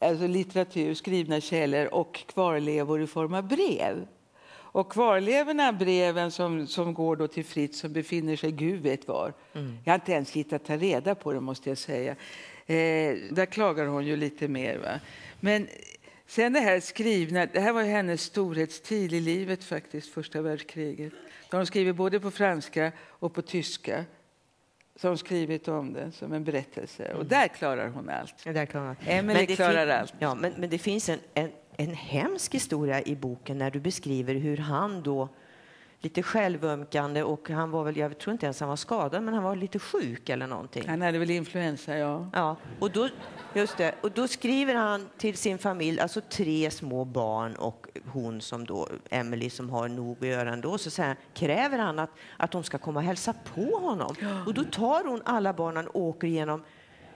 alltså 0.00 0.26
litteratur, 0.26 0.94
skrivna 0.94 1.40
källor 1.40 1.94
och 1.94 2.24
kvarlevor 2.26 3.02
i 3.02 3.06
form 3.06 3.34
av 3.34 3.48
brev. 3.48 4.06
Och 4.72 4.92
kvarlevorna, 4.92 5.72
breven 5.72 6.30
som, 6.30 6.66
som 6.66 6.94
går 6.94 7.16
då 7.16 7.28
till 7.28 7.44
Fritz 7.44 7.78
som 7.78 7.92
befinner 7.92 8.36
sig 8.36 8.52
Gud 8.52 8.82
vet 8.82 9.08
var. 9.08 9.32
Mm. 9.54 9.78
Jag 9.84 9.92
har 9.92 9.94
inte 9.94 10.12
ens 10.12 10.30
hittat 10.30 10.64
ta 10.64 10.76
reda 10.76 11.14
på 11.14 11.32
det 11.32 11.40
måste 11.40 11.68
jag 11.68 11.78
säga. 11.78 12.10
Eh, 12.66 13.16
där 13.30 13.46
klagar 13.46 13.86
hon 13.86 14.06
ju 14.06 14.16
lite 14.16 14.48
mer. 14.48 14.78
Va? 14.78 15.00
Men 15.40 15.68
sen 16.26 16.52
det 16.52 16.60
här 16.60 16.80
skrivna, 16.80 17.46
det 17.46 17.60
här 17.60 17.72
var 17.72 17.82
hennes 17.82 18.22
storhetstid 18.22 19.12
i 19.12 19.20
livet 19.20 19.64
faktiskt, 19.64 20.14
första 20.14 20.42
världskriget. 20.42 21.12
Då 21.50 21.56
hon 21.56 21.66
skriver 21.66 21.92
både 21.92 22.20
på 22.20 22.30
franska 22.30 22.92
och 23.08 23.34
på 23.34 23.42
tyska 23.42 24.04
som 24.96 25.18
skrivit 25.18 25.68
om 25.68 25.92
det 25.92 26.12
som 26.12 26.32
en 26.32 26.44
berättelse. 26.44 27.04
Mm. 27.04 27.18
Och 27.18 27.26
där 27.26 27.48
klarar 27.48 27.88
hon 27.88 28.08
allt. 28.08 28.34
Ja, 28.44 28.52
där 28.52 28.66
klarar 28.66 28.96
Emelie 29.06 29.56
klarar 29.56 29.86
allt. 29.86 30.14
Ja, 30.18 30.34
men, 30.34 30.52
men 30.56 30.70
det 30.70 30.78
finns 30.78 31.08
en, 31.08 31.18
en 31.34 31.50
en 31.76 31.94
hemsk 31.94 32.54
historia 32.54 33.02
i 33.02 33.16
boken 33.16 33.58
när 33.58 33.70
du 33.70 33.80
beskriver 33.80 34.34
hur 34.34 34.56
han 34.56 35.02
då 35.02 35.28
lite 36.02 36.22
självömkande 36.22 37.22
och 37.22 37.50
han 37.50 37.70
var 37.70 37.84
väl, 37.84 37.96
jag 37.96 38.18
tror 38.18 38.32
inte 38.32 38.46
ens 38.46 38.60
han 38.60 38.68
var 38.68 38.76
skadad, 38.76 39.22
men 39.22 39.34
han 39.34 39.42
var 39.42 39.56
lite 39.56 39.78
sjuk 39.78 40.28
eller 40.28 40.46
någonting. 40.46 40.88
Han 40.88 41.02
hade 41.02 41.18
väl 41.18 41.30
influensa, 41.30 41.96
ja. 41.96 42.30
Ja, 42.32 42.56
och 42.80 42.90
då, 42.90 43.08
just 43.54 43.76
det, 43.76 43.94
och 44.00 44.10
då 44.10 44.28
skriver 44.28 44.74
han 44.74 45.08
till 45.18 45.36
sin 45.36 45.58
familj, 45.58 46.00
alltså 46.00 46.20
tre 46.20 46.70
små 46.70 47.04
barn 47.04 47.54
och 47.54 47.86
hon 48.12 48.40
som 48.40 48.66
då, 48.66 48.88
Emily 49.10 49.50
som 49.50 49.70
har 49.70 49.88
nog 49.88 50.16
att 50.20 50.28
göra 50.28 50.52
ändå, 50.52 50.78
så 50.78 50.90
säger, 50.90 51.16
kräver 51.34 51.78
han 51.78 51.98
att, 51.98 52.10
att 52.36 52.50
de 52.50 52.62
ska 52.64 52.78
komma 52.78 53.00
och 53.00 53.06
hälsa 53.06 53.34
på 53.54 53.78
honom. 53.78 54.14
Och 54.46 54.54
då 54.54 54.64
tar 54.64 55.04
hon 55.04 55.22
alla 55.24 55.52
barnen 55.52 55.86
och 55.86 56.00
åker 56.00 56.26
igenom 56.26 56.62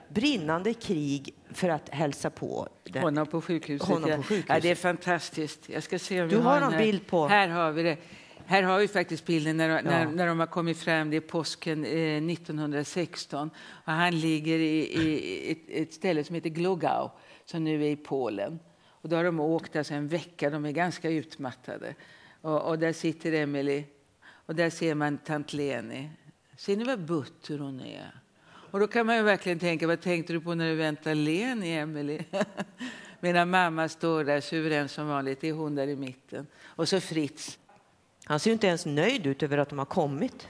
brinnande 0.09 0.73
krig 0.73 1.33
för 1.51 1.69
att 1.69 1.89
hälsa 1.89 2.29
på 2.29 2.67
den. 2.83 3.03
honom 3.03 3.27
på 3.27 3.41
sjukhuset. 3.41 3.87
Honom 3.87 4.09
på 4.09 4.23
sjukhuset. 4.23 4.49
Ja, 4.49 4.59
det 4.59 4.69
är 4.69 4.75
fantastiskt. 4.75 5.69
Jag 5.69 5.83
ska 5.83 5.99
se 5.99 6.21
om 6.21 6.29
du 6.29 6.37
har 6.37 6.59
någon 6.59 6.77
bild 6.77 7.07
på... 7.07 7.27
Här 7.27 7.47
har 7.47 7.71
vi 7.71 7.83
det. 7.83 7.97
Här 8.45 8.63
har 8.63 8.79
vi 8.79 8.87
faktiskt 8.87 9.25
bilden 9.25 9.57
när, 9.57 9.83
när, 9.83 10.05
när 10.05 10.27
de 10.27 10.39
har 10.39 10.47
kommit 10.47 10.77
fram. 10.77 11.09
Det 11.09 11.17
är 11.17 11.21
påsken 11.21 11.85
eh, 11.85 12.31
1916. 12.31 13.49
Och 13.69 13.93
han 13.93 14.19
ligger 14.19 14.59
i, 14.59 14.77
i 14.77 15.51
ett, 15.51 15.57
ett, 15.67 15.93
ställe 15.93 16.23
som 16.23 16.35
heter 16.35 16.49
Glogau, 16.49 17.09
som 17.45 17.63
nu 17.63 17.85
är 17.85 17.89
i 17.89 17.95
Polen. 17.95 18.59
Och 18.87 19.09
då 19.09 19.15
har 19.15 19.23
de 19.23 19.39
åkt 19.39 19.75
alltså 19.75 19.93
en 19.93 20.07
vecka. 20.07 20.49
De 20.49 20.65
är 20.65 20.71
ganska 20.71 21.09
utmattade. 21.09 21.95
Och, 22.41 22.61
och 22.61 22.79
där 22.79 22.93
sitter 22.93 23.31
Emily. 23.33 23.83
Och 24.45 24.55
där 24.55 24.69
ser 24.69 24.95
man 24.95 25.17
tant 25.17 25.53
Leni. 25.53 26.09
Ser 26.57 26.77
ni 26.77 26.83
vad 26.83 27.05
butter 27.05 27.57
hon 27.57 27.81
är? 27.81 28.21
Och 28.71 28.79
då 28.79 28.87
kan 28.87 29.05
man 29.05 29.15
ju 29.15 29.21
verkligen 29.21 29.59
tänka, 29.59 29.87
vad 29.87 30.01
tänkte 30.01 30.33
du 30.33 30.41
på 30.41 30.55
när 30.55 30.69
du 30.69 30.75
väntade 30.75 31.15
Leni, 31.15 31.77
Emily? 31.77 32.19
Medan 33.19 33.49
mamma 33.49 33.89
står 33.89 34.23
där 34.23 34.41
suverän 34.41 34.89
som 34.89 35.07
vanligt, 35.07 35.41
det 35.41 35.49
är 35.49 35.53
hon 35.53 35.75
där 35.75 35.87
i 35.87 35.95
mitten. 35.95 36.47
Och 36.65 36.89
så 36.89 36.99
Fritz. 36.99 37.59
Han 38.23 38.39
ser 38.39 38.51
inte 38.51 38.67
ens 38.67 38.85
nöjd 38.85 39.27
ut 39.27 39.43
över 39.43 39.57
att 39.57 39.69
de 39.69 39.79
har 39.79 39.85
kommit. 39.85 40.47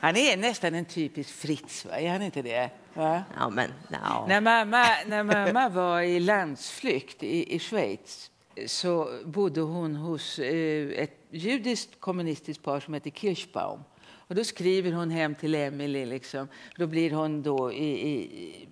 Han 0.00 0.16
är 0.16 0.36
nästan 0.36 0.74
en 0.74 0.84
typisk 0.84 1.30
Fritz, 1.30 1.84
va? 1.84 1.98
är 1.98 2.10
han 2.10 2.22
inte 2.22 2.42
det? 2.42 2.70
Va? 2.94 3.22
Ja, 3.36 3.50
men, 3.50 3.70
no. 3.88 4.26
när, 4.28 4.40
mamma, 4.40 4.84
när 5.06 5.22
mamma 5.22 5.68
var 5.68 6.00
i 6.00 6.20
landsflykt 6.20 7.22
i, 7.22 7.54
i 7.54 7.58
Schweiz 7.58 8.30
så 8.66 9.08
bodde 9.24 9.60
hon 9.60 9.96
hos 9.96 10.38
eh, 10.38 10.88
ett 10.88 11.26
judiskt 11.30 12.00
kommunistiskt 12.00 12.62
par 12.62 12.80
som 12.80 12.94
heter 12.94 13.10
Kirschbaum. 13.10 13.80
Och 14.30 14.36
då 14.36 14.44
skriver 14.44 14.92
hon 14.92 15.10
hem 15.10 15.34
till 15.34 15.54
Emily. 15.54 16.06
Liksom. 16.06 16.48
Då 16.76 16.86
blir 16.86 17.10
hon 17.10 17.42
då 17.42 17.72
i, 17.72 18.08
i, 18.10 18.68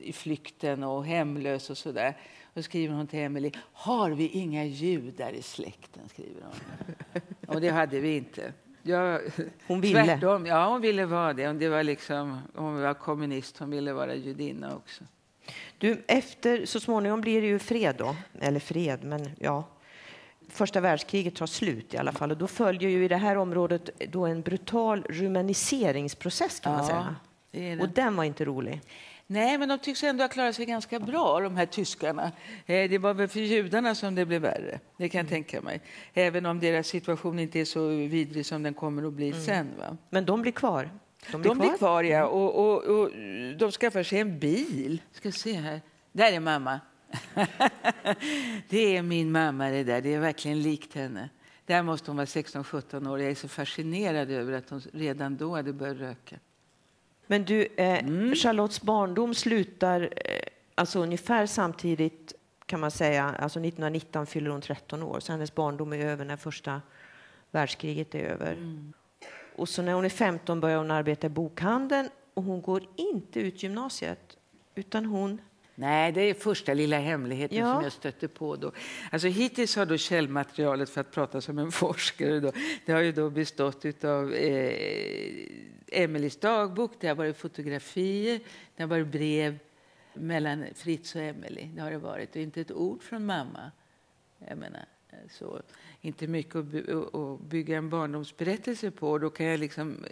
i 0.00 0.12
flykten 0.12 0.84
och 0.84 1.04
hemlös 1.04 1.70
och 1.70 1.78
sådär. 1.78 2.16
Då 2.54 2.62
skriver 2.62 2.94
hon 2.94 3.06
till 3.06 3.18
Emily. 3.18 3.50
Har 3.72 4.10
vi 4.10 4.28
inga 4.28 4.64
judar 4.64 5.32
i 5.32 5.42
släkten? 5.42 6.08
skriver 6.08 6.42
hon. 6.42 6.54
Och 7.54 7.60
det 7.60 7.68
hade 7.68 8.00
vi 8.00 8.16
inte. 8.16 8.52
Ja, 8.82 9.20
hon 9.66 9.80
ville? 9.80 10.04
Tvärtom. 10.04 10.46
Ja, 10.46 10.68
hon 10.68 10.80
ville 10.80 11.06
vara 11.06 11.32
det. 11.32 11.52
det 11.52 11.68
var 11.68 11.82
liksom, 11.82 12.40
hon 12.54 12.80
var 12.80 12.94
kommunist, 12.94 13.58
hon 13.58 13.70
ville 13.70 13.92
vara 13.92 14.14
judinna 14.14 14.76
också. 14.76 15.04
Du, 15.78 16.04
efter, 16.06 16.66
så 16.66 16.80
småningom 16.80 17.20
blir 17.20 17.40
det 17.40 17.48
ju 17.48 17.58
fred 17.58 17.94
då. 17.98 18.16
Eller 18.40 18.60
fred, 18.60 19.04
men 19.04 19.30
ja. 19.38 19.64
Första 20.48 20.80
världskriget 20.80 21.34
tar 21.34 21.46
slut 21.46 21.94
i 21.94 21.96
alla 21.96 22.12
fall 22.12 22.30
och 22.30 22.36
då 22.36 22.46
följer 22.46 22.90
ju 22.90 23.04
i 23.04 23.08
det 23.08 23.16
här 23.16 23.36
området 23.36 23.90
då 24.08 24.26
en 24.26 24.42
brutal 24.42 25.02
rumaniseringsprocess 25.08 26.60
kan 26.60 26.72
ja, 26.72 26.78
man 26.78 26.86
säga. 26.86 27.80
Och 27.80 27.88
den 27.88 28.16
var 28.16 28.24
inte 28.24 28.44
rolig. 28.44 28.80
Nej, 29.26 29.58
men 29.58 29.68
de 29.68 29.78
tycks 29.78 30.04
ändå 30.04 30.24
ha 30.24 30.28
klarat 30.28 30.54
sig 30.54 30.66
ganska 30.66 30.98
bra, 31.00 31.40
de 31.40 31.56
här 31.56 31.66
tyskarna. 31.66 32.32
Eh, 32.66 32.90
det 32.90 32.98
var 32.98 33.14
väl 33.14 33.28
för 33.28 33.40
judarna 33.40 33.94
som 33.94 34.14
det 34.14 34.26
blev 34.26 34.42
värre, 34.42 34.80
det 34.96 35.08
kan 35.08 35.18
jag 35.18 35.28
tänka 35.28 35.60
mig. 35.60 35.80
Även 36.14 36.46
om 36.46 36.60
deras 36.60 36.86
situation 36.86 37.38
inte 37.38 37.60
är 37.60 37.64
så 37.64 37.88
vidrig 37.88 38.46
som 38.46 38.62
den 38.62 38.74
kommer 38.74 39.06
att 39.06 39.12
bli 39.12 39.28
mm. 39.28 39.42
sen. 39.42 39.68
Va? 39.78 39.96
Men 40.10 40.24
de 40.24 40.42
blir 40.42 40.52
kvar? 40.52 40.90
De 41.32 41.40
blir, 41.40 41.50
de 41.50 41.56
kvar? 41.56 41.68
blir 41.68 41.78
kvar, 41.78 42.02
ja. 42.02 42.18
Mm. 42.18 42.30
Och, 42.30 42.54
och, 42.54 42.84
och, 42.84 43.10
de 43.58 43.72
skaffar 43.72 44.02
sig 44.02 44.20
en 44.20 44.38
bil. 44.38 45.02
Ska 45.12 45.32
se 45.32 45.52
här. 45.52 45.80
Där 46.12 46.32
är 46.32 46.40
mamma. 46.40 46.80
det 48.68 48.96
är 48.96 49.02
min 49.02 49.32
mamma 49.32 49.70
det 49.70 49.84
där. 49.84 50.00
Det 50.00 50.14
är 50.14 50.20
verkligen 50.20 50.62
likt 50.62 50.94
henne. 50.94 51.28
Där 51.66 51.82
måste 51.82 52.10
hon 52.10 52.16
vara 52.16 52.26
16-17 52.26 53.10
år. 53.10 53.20
Jag 53.20 53.30
är 53.30 53.34
så 53.34 53.48
fascinerad 53.48 54.30
över 54.30 54.52
att 54.52 54.70
hon 54.70 54.80
redan 54.92 55.36
då 55.36 55.56
hade 55.56 55.72
börjat 55.72 55.96
röka. 55.96 56.36
Men 57.26 57.44
du, 57.44 57.62
eh, 57.76 57.98
mm. 57.98 58.34
Charlottes 58.34 58.82
barndom 58.82 59.34
slutar 59.34 60.00
eh, 60.00 60.40
alltså 60.74 60.98
ungefär 60.98 61.46
samtidigt 61.46 62.32
kan 62.66 62.80
man 62.80 62.90
säga. 62.90 63.24
Alltså 63.24 63.60
1919 63.60 64.26
fyller 64.26 64.50
hon 64.50 64.60
13 64.60 65.02
år, 65.02 65.20
så 65.20 65.32
hennes 65.32 65.54
barndom 65.54 65.92
är 65.92 65.98
över 65.98 66.24
när 66.24 66.36
första 66.36 66.82
världskriget 67.50 68.14
är 68.14 68.24
över. 68.24 68.52
Mm. 68.52 68.92
Och 69.56 69.68
så 69.68 69.82
när 69.82 69.92
hon 69.92 70.04
är 70.04 70.08
15 70.08 70.60
börjar 70.60 70.78
hon 70.78 70.90
arbeta 70.90 71.26
i 71.26 71.30
bokhandeln 71.30 72.08
och 72.34 72.42
hon 72.42 72.62
går 72.62 72.86
inte 72.96 73.40
ut 73.40 73.62
gymnasiet 73.62 74.36
utan 74.74 75.04
hon 75.04 75.40
Nej, 75.78 76.12
det 76.12 76.20
är 76.20 76.34
första 76.34 76.74
lilla 76.74 76.98
hemligheten 76.98 77.58
ja. 77.58 77.74
som 77.74 77.82
jag 77.82 77.92
stötte 77.92 78.28
på. 78.28 78.56
Då. 78.56 78.72
Alltså, 79.10 79.28
hittills 79.28 79.76
har 79.76 79.86
då 79.86 79.96
källmaterialet, 79.96 80.90
för 80.90 81.00
att 81.00 81.10
prata 81.10 81.40
som 81.40 81.58
en 81.58 81.72
forskare, 81.82 82.40
då, 82.40 82.52
det 82.86 82.92
har 82.92 83.00
ju 83.00 83.12
då 83.12 83.30
bestått 83.30 84.04
av 84.04 84.34
eh, 84.34 85.46
Emelies 85.92 86.36
dagbok, 86.36 86.92
det 87.00 87.08
har 87.08 87.14
varit 87.14 87.36
fotografier, 87.36 88.40
det 88.76 88.82
har 88.82 88.88
varit 88.88 89.06
brev 89.06 89.58
mellan 90.14 90.64
Fritz 90.74 91.14
och 91.14 91.22
Emily. 91.22 91.68
Det 91.74 91.80
har 91.80 91.90
det 91.90 91.98
varit. 91.98 92.30
Och 92.30 92.42
inte 92.42 92.60
ett 92.60 92.72
ord 92.72 93.02
från 93.02 93.26
mamma. 93.26 93.70
Jag 94.48 94.58
menar, 94.58 94.84
så, 95.30 95.62
inte 96.00 96.26
mycket 96.26 96.56
att 96.56 97.40
bygga 97.40 97.76
en 97.76 97.90
barndomsberättelse 97.90 98.90
på. 98.90 99.18
Då 99.18 99.30
kan 99.30 99.46
jag 99.46 99.60
liksom 99.60 100.04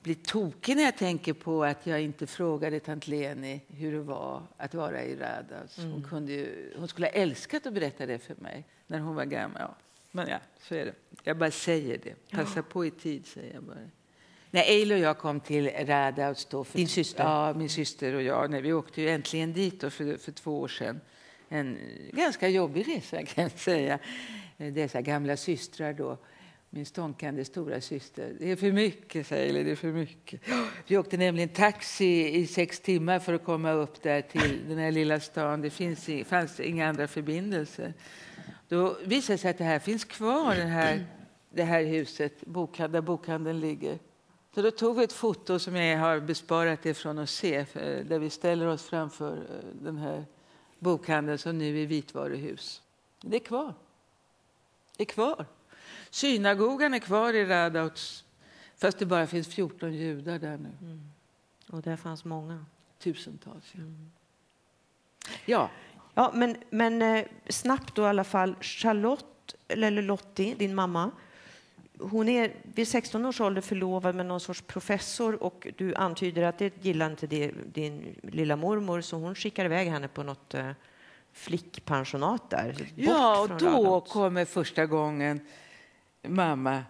eh, 0.00 0.04
bli 0.04 0.14
tokig 0.14 0.76
när 0.76 0.82
jag 0.82 0.96
tänker 0.96 1.32
på 1.32 1.64
att 1.64 1.86
jag 1.86 2.00
inte 2.00 2.26
frågade 2.26 2.80
tant 2.80 3.06
Leni 3.06 3.60
hur 3.68 3.92
det 3.92 4.00
var 4.00 4.42
att 4.56 4.74
vara 4.74 5.04
i 5.04 5.16
Radas. 5.16 5.76
Hon, 5.76 5.86
mm. 5.86 6.02
kunde 6.02 6.32
ju, 6.32 6.72
hon 6.76 6.88
skulle 6.88 7.06
ha 7.06 7.12
älskat 7.12 7.66
att 7.66 7.74
berätta 7.74 8.06
det 8.06 8.18
för 8.18 8.34
mig 8.34 8.64
när 8.86 8.98
hon 8.98 9.14
var 9.14 9.24
gammal. 9.24 9.60
Ja. 9.60 9.76
Men 10.10 10.28
ja, 10.28 10.38
så 10.60 10.74
är 10.74 10.84
det. 10.84 10.94
Jag 11.22 11.38
bara 11.38 11.50
säger 11.50 11.98
det. 11.98 12.30
Passa 12.30 12.58
ja. 12.58 12.62
på 12.62 12.86
i 12.86 12.90
tid, 12.90 13.26
säger 13.26 13.54
jag 13.54 13.62
bara. 13.62 13.78
När 14.50 14.62
Eil 14.62 14.92
och 14.92 14.98
jag 14.98 15.18
kom 15.18 15.40
till 15.40 15.70
Radhaus... 15.86 16.48
Din 16.72 16.88
syster? 16.88 17.24
Ja, 17.24 17.54
min 17.54 17.68
syster 17.68 18.14
och 18.14 18.22
jag. 18.22 18.50
Nej, 18.50 18.60
vi 18.60 18.72
åkte 18.72 19.02
ju 19.02 19.08
äntligen 19.10 19.52
dit 19.52 19.80
för, 19.80 20.16
för 20.16 20.32
två 20.32 20.60
år 20.60 20.68
sedan. 20.68 21.00
En 21.48 21.78
ganska 22.12 22.48
jobbig 22.48 22.88
resa, 22.88 23.24
kan 23.24 23.42
jag 23.42 23.58
säga. 23.58 23.98
Dessa 24.56 25.00
gamla 25.00 25.36
systrar 25.36 25.92
då 25.92 26.18
min 26.70 26.86
stånkande 26.86 27.44
stora 27.44 27.80
syster. 27.80 28.36
Det 28.38 28.50
är 28.50 28.56
för 28.56 28.72
mycket, 28.72 29.26
säger 29.26 29.64
det 29.64 29.70
är 29.70 29.76
för 29.76 29.92
mycket. 29.92 30.40
Vi 30.86 30.98
åkte 30.98 31.16
nämligen 31.16 31.48
taxi 31.48 32.28
i 32.28 32.46
sex 32.46 32.80
timmar 32.80 33.18
för 33.18 33.32
att 33.32 33.44
komma 33.44 33.72
upp 33.72 34.02
där 34.02 34.22
till 34.22 34.68
den 34.68 34.78
här 34.78 34.90
lilla 34.90 35.20
stan. 35.20 35.60
Det 35.60 35.70
finns, 35.70 36.08
fanns 36.28 36.60
inga 36.60 36.88
andra 36.88 37.08
förbindelser. 37.08 37.94
Då 38.68 38.96
visade 39.04 39.34
det 39.34 39.38
sig 39.38 39.50
att 39.50 39.58
det 39.58 39.64
här 39.64 39.78
finns 39.78 40.04
kvar, 40.04 40.54
det 40.54 40.62
här, 40.62 41.06
det 41.50 41.62
här 41.62 41.84
huset 41.84 42.32
där 42.76 43.00
bokhandeln 43.00 43.60
ligger. 43.60 43.98
Så 44.54 44.62
då 44.62 44.70
tog 44.70 44.96
vi 44.96 45.04
ett 45.04 45.12
foto 45.12 45.58
som 45.58 45.76
jag 45.76 45.98
har 45.98 46.20
besparat 46.20 46.86
er 46.86 46.94
från 46.94 47.18
att 47.18 47.30
se, 47.30 47.56
eh, 47.56 47.66
där 48.06 48.18
vi 48.18 48.30
ställer 48.30 48.66
oss 48.66 48.82
framför 48.82 49.36
eh, 49.36 49.82
den 49.82 49.96
här 49.96 50.24
bokhandeln 50.78 51.38
som 51.38 51.58
nu 51.58 51.82
är 51.82 51.86
vitvaruhus. 51.86 52.82
Det 53.20 53.36
är 53.36 53.40
kvar. 53.40 53.74
Det 54.96 55.02
är 55.02 55.06
kvar. 55.06 55.46
Synagogan 56.10 56.94
är 56.94 56.98
kvar 56.98 57.32
i 57.32 57.44
Radauts, 57.44 58.24
fast 58.76 58.98
det 58.98 59.06
bara 59.06 59.26
finns 59.26 59.48
14 59.48 59.94
judar 59.94 60.38
där 60.38 60.58
nu. 60.58 60.70
Mm. 60.82 61.10
Och 61.68 61.82
där 61.82 61.96
fanns 61.96 62.24
många. 62.24 62.64
Tusentals. 62.98 63.72
Ja. 63.72 63.80
Mm. 63.80 64.10
ja. 65.46 65.70
ja 66.14 66.32
men, 66.34 66.56
men 66.70 67.02
eh, 67.02 67.24
snabbt 67.48 67.94
då 67.94 68.02
i 68.02 68.06
alla 68.06 68.24
fall. 68.24 68.56
Charlotte, 68.60 69.54
eller 69.68 70.02
Lottie, 70.02 70.54
din 70.54 70.74
mamma, 70.74 71.10
hon 72.00 72.28
är 72.28 72.52
vid 72.62 72.88
16 72.88 73.26
års 73.26 73.40
ålder 73.40 73.60
förlovad 73.60 74.14
med 74.14 74.26
någon 74.26 74.40
sorts 74.40 74.62
professor 74.62 75.42
och 75.42 75.66
du 75.76 75.94
antyder 75.94 76.42
att 76.42 76.58
det 76.58 76.84
gillar 76.84 77.10
inte 77.10 77.26
det, 77.26 77.52
din 77.72 78.16
lilla 78.22 78.56
mormor 78.56 79.00
så 79.00 79.16
hon 79.16 79.34
skickar 79.34 79.64
iväg 79.64 79.88
henne 79.88 80.08
på 80.08 80.22
något 80.22 80.54
eh, 80.54 80.70
flickpensionat 81.32 82.50
där. 82.50 82.88
Ja, 82.94 83.40
och 83.40 83.48
då 83.48 83.66
Radot. 83.66 84.08
kommer 84.08 84.44
första 84.44 84.86
gången 84.86 85.40
mamma 86.22 86.82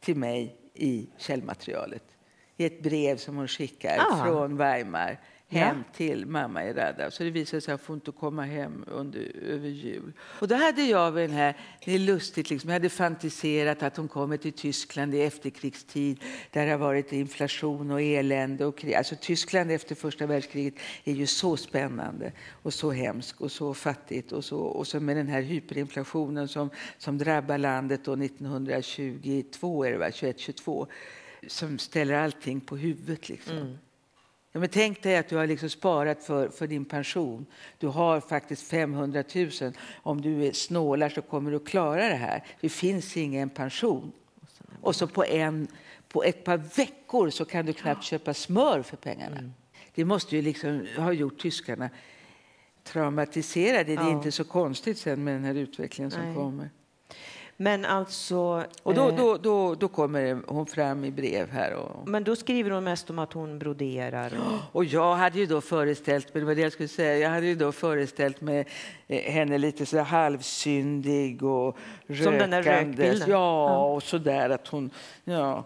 till 0.00 0.16
mig 0.16 0.56
i 0.74 1.08
källmaterialet 1.18 2.04
i 2.56 2.64
ett 2.64 2.82
brev 2.82 3.16
som 3.16 3.36
hon 3.36 3.48
skickar 3.48 3.98
ah. 3.98 4.24
från 4.24 4.56
Weimar 4.56 5.20
hem 5.48 5.76
ja. 5.76 5.96
till 5.96 6.26
mamma 6.26 6.64
i 6.64 6.72
Radda. 6.72 7.10
Så 7.10 7.24
det 7.24 7.30
visade 7.30 7.60
sig 7.60 7.74
att 7.74 7.86
hon 7.86 7.96
inte 7.96 8.12
komma 8.12 8.44
hem 8.44 8.84
under, 8.86 9.36
över 9.42 9.68
jul. 9.68 10.12
Och 10.20 10.48
då 10.48 10.54
hade 10.54 10.82
jag 10.82 11.14
den 11.14 11.30
här, 11.30 11.56
det 11.84 11.94
är 11.94 11.98
lustigt, 11.98 12.50
liksom, 12.50 12.70
jag 12.70 12.74
hade 12.74 12.88
fantiserat 12.88 13.82
att 13.82 13.96
hon 13.96 14.08
kommer 14.08 14.36
till 14.36 14.52
Tyskland 14.52 15.14
i 15.14 15.22
efterkrigstid 15.22 16.20
där 16.50 16.66
det 16.66 16.72
har 16.72 16.78
varit 16.78 17.12
inflation 17.12 17.90
och 17.90 18.02
elände 18.02 18.66
och 18.66 18.78
krig. 18.78 18.94
Alltså 18.94 19.16
Tyskland 19.20 19.70
efter 19.70 19.94
första 19.94 20.26
världskriget 20.26 20.74
är 21.04 21.12
ju 21.12 21.26
så 21.26 21.56
spännande 21.56 22.32
och 22.50 22.74
så 22.74 22.90
hemskt 22.90 23.40
och 23.40 23.52
så 23.52 23.74
fattigt 23.74 24.32
och 24.32 24.44
så, 24.44 24.58
och 24.58 24.86
så 24.86 25.00
med 25.00 25.16
den 25.16 25.28
här 25.28 25.42
hyperinflationen 25.42 26.48
som, 26.48 26.70
som 26.98 27.18
drabbar 27.18 27.58
landet 27.58 28.04
då 28.04 28.12
1922, 28.12 29.84
är 29.84 29.90
det 29.90 29.98
va? 29.98 30.12
21, 30.12 30.38
22 30.38 30.86
som 31.46 31.78
ställer 31.78 32.14
allting 32.14 32.60
på 32.60 32.76
huvudet. 32.76 33.28
Liksom. 33.28 33.56
Mm. 33.56 33.78
Ja, 34.56 34.60
men 34.60 34.68
tänk 34.68 35.02
dig 35.02 35.16
att 35.16 35.28
du 35.28 35.36
har 35.36 35.46
liksom 35.46 35.70
sparat 35.70 36.24
för, 36.24 36.48
för 36.48 36.66
din 36.66 36.84
pension. 36.84 37.46
Du 37.78 37.86
har 37.86 38.20
faktiskt 38.20 38.62
500 38.62 39.24
000. 39.34 39.50
Om 40.02 40.20
du 40.20 40.52
snålar 40.52 41.08
så 41.08 41.22
kommer 41.22 41.50
du 41.50 41.58
klara 41.58 42.08
det 42.08 42.14
här. 42.14 42.44
Det 42.60 42.68
finns 42.68 43.16
ingen 43.16 43.50
pension. 43.50 44.12
Och 44.80 44.96
så 44.96 45.06
på, 45.06 45.24
en, 45.24 45.68
på 46.08 46.24
ett 46.24 46.44
par 46.44 46.56
veckor 46.56 47.30
så 47.30 47.44
kan 47.44 47.66
du 47.66 47.72
knappt 47.72 48.04
köpa 48.04 48.34
smör 48.34 48.82
för 48.82 48.96
pengarna. 48.96 49.38
Mm. 49.38 49.52
Det 49.94 50.04
måste 50.04 50.36
ju 50.36 50.42
liksom 50.42 50.86
ha 50.96 51.12
gjort 51.12 51.38
tyskarna 51.38 51.90
traumatiserade. 52.84 53.96
Det 53.96 54.02
är 54.02 54.10
inte 54.10 54.32
så 54.32 54.44
konstigt 54.44 54.98
sen 54.98 55.24
med 55.24 55.34
den 55.34 55.44
här 55.44 55.54
utvecklingen 55.54 56.10
som 56.10 56.22
Nej. 56.22 56.34
kommer. 56.34 56.70
Men 57.56 57.84
alltså... 57.84 58.64
Och 58.82 58.94
då, 58.94 59.08
eh, 59.08 59.16
då, 59.16 59.36
då, 59.36 59.74
då 59.74 59.88
kommer 59.88 60.42
hon 60.46 60.66
fram 60.66 61.04
i 61.04 61.10
brev 61.10 61.50
här. 61.50 61.72
Och, 61.74 62.08
Men 62.08 62.24
då 62.24 62.36
skriver 62.36 62.70
hon 62.70 62.84
mest 62.84 63.10
om 63.10 63.18
att 63.18 63.32
hon 63.32 63.58
broderar. 63.58 64.32
Och, 64.38 64.76
och 64.76 64.84
jag 64.84 65.14
hade 65.14 65.38
ju 65.38 65.46
då 65.46 65.60
föreställt 65.60 66.34
mig, 66.34 66.40
det 66.40 66.46
var 66.46 66.54
det 66.54 66.60
jag 66.60 66.72
skulle 66.72 66.88
säga, 66.88 67.18
jag 67.18 67.30
hade 67.30 67.46
ju 67.46 67.54
då 67.54 67.72
föreställt 67.72 68.40
mig 68.40 68.66
eh, 69.06 69.32
henne 69.32 69.58
lite 69.58 69.86
så 69.86 70.00
halvsyndig 70.00 71.42
och 71.42 71.78
Som 72.06 72.38
den 72.38 72.50
där 72.50 72.62
rökbilden. 72.62 73.30
Ja, 73.30 73.84
och 73.84 74.02
så 74.02 74.18
där 74.18 74.50
att 74.50 74.68
hon, 74.68 74.90
ja. 75.24 75.64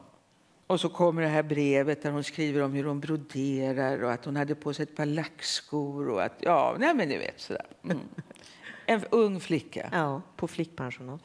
Och 0.67 0.81
så 0.81 0.89
kommer 0.89 1.23
det 1.23 1.29
här 1.29 1.43
brevet 1.43 2.03
där 2.03 2.11
hon 2.11 2.25
skriver 2.25 2.63
om 2.63 2.73
hur 2.73 2.85
hon 2.85 3.01
broderar 3.01 4.03
och 4.03 4.13
att 4.13 4.25
hon 4.25 4.37
hade 4.37 4.55
på 4.55 4.75
sig 4.75 4.83
ett 4.83 4.97
par 4.97 5.07
lackskor 5.07 6.09
och 6.09 6.23
att, 6.23 6.35
ja, 6.41 6.77
nej 6.79 6.95
men 6.95 7.09
ni 7.09 7.19
vet 7.19 7.41
sådär. 7.41 7.67
Mm. 7.85 7.99
En 8.91 9.05
ung 9.11 9.41
flicka. 9.41 9.89
ja, 9.93 10.23
på 10.37 10.49
flickpensionat. 10.49 11.21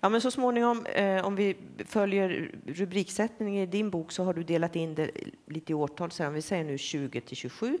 Ja, 0.00 0.08
men 0.08 0.20
så 0.20 0.30
småningom, 0.30 0.86
eh, 0.86 1.24
om 1.26 1.36
vi 1.36 1.56
följer 1.86 2.50
rubriksättningen 2.66 3.62
i 3.62 3.66
din 3.66 3.90
bok 3.90 4.12
så 4.12 4.24
har 4.24 4.34
du 4.34 4.42
delat 4.42 4.76
in 4.76 4.94
det 4.94 5.10
lite 5.46 5.72
i 5.72 5.74
årtal. 5.74 6.10
Så 6.10 6.26
om 6.26 6.34
vi 6.34 6.42
säger 6.42 6.64
nu 6.64 6.78
20 6.78 7.20
till 7.20 7.36
27. 7.36 7.78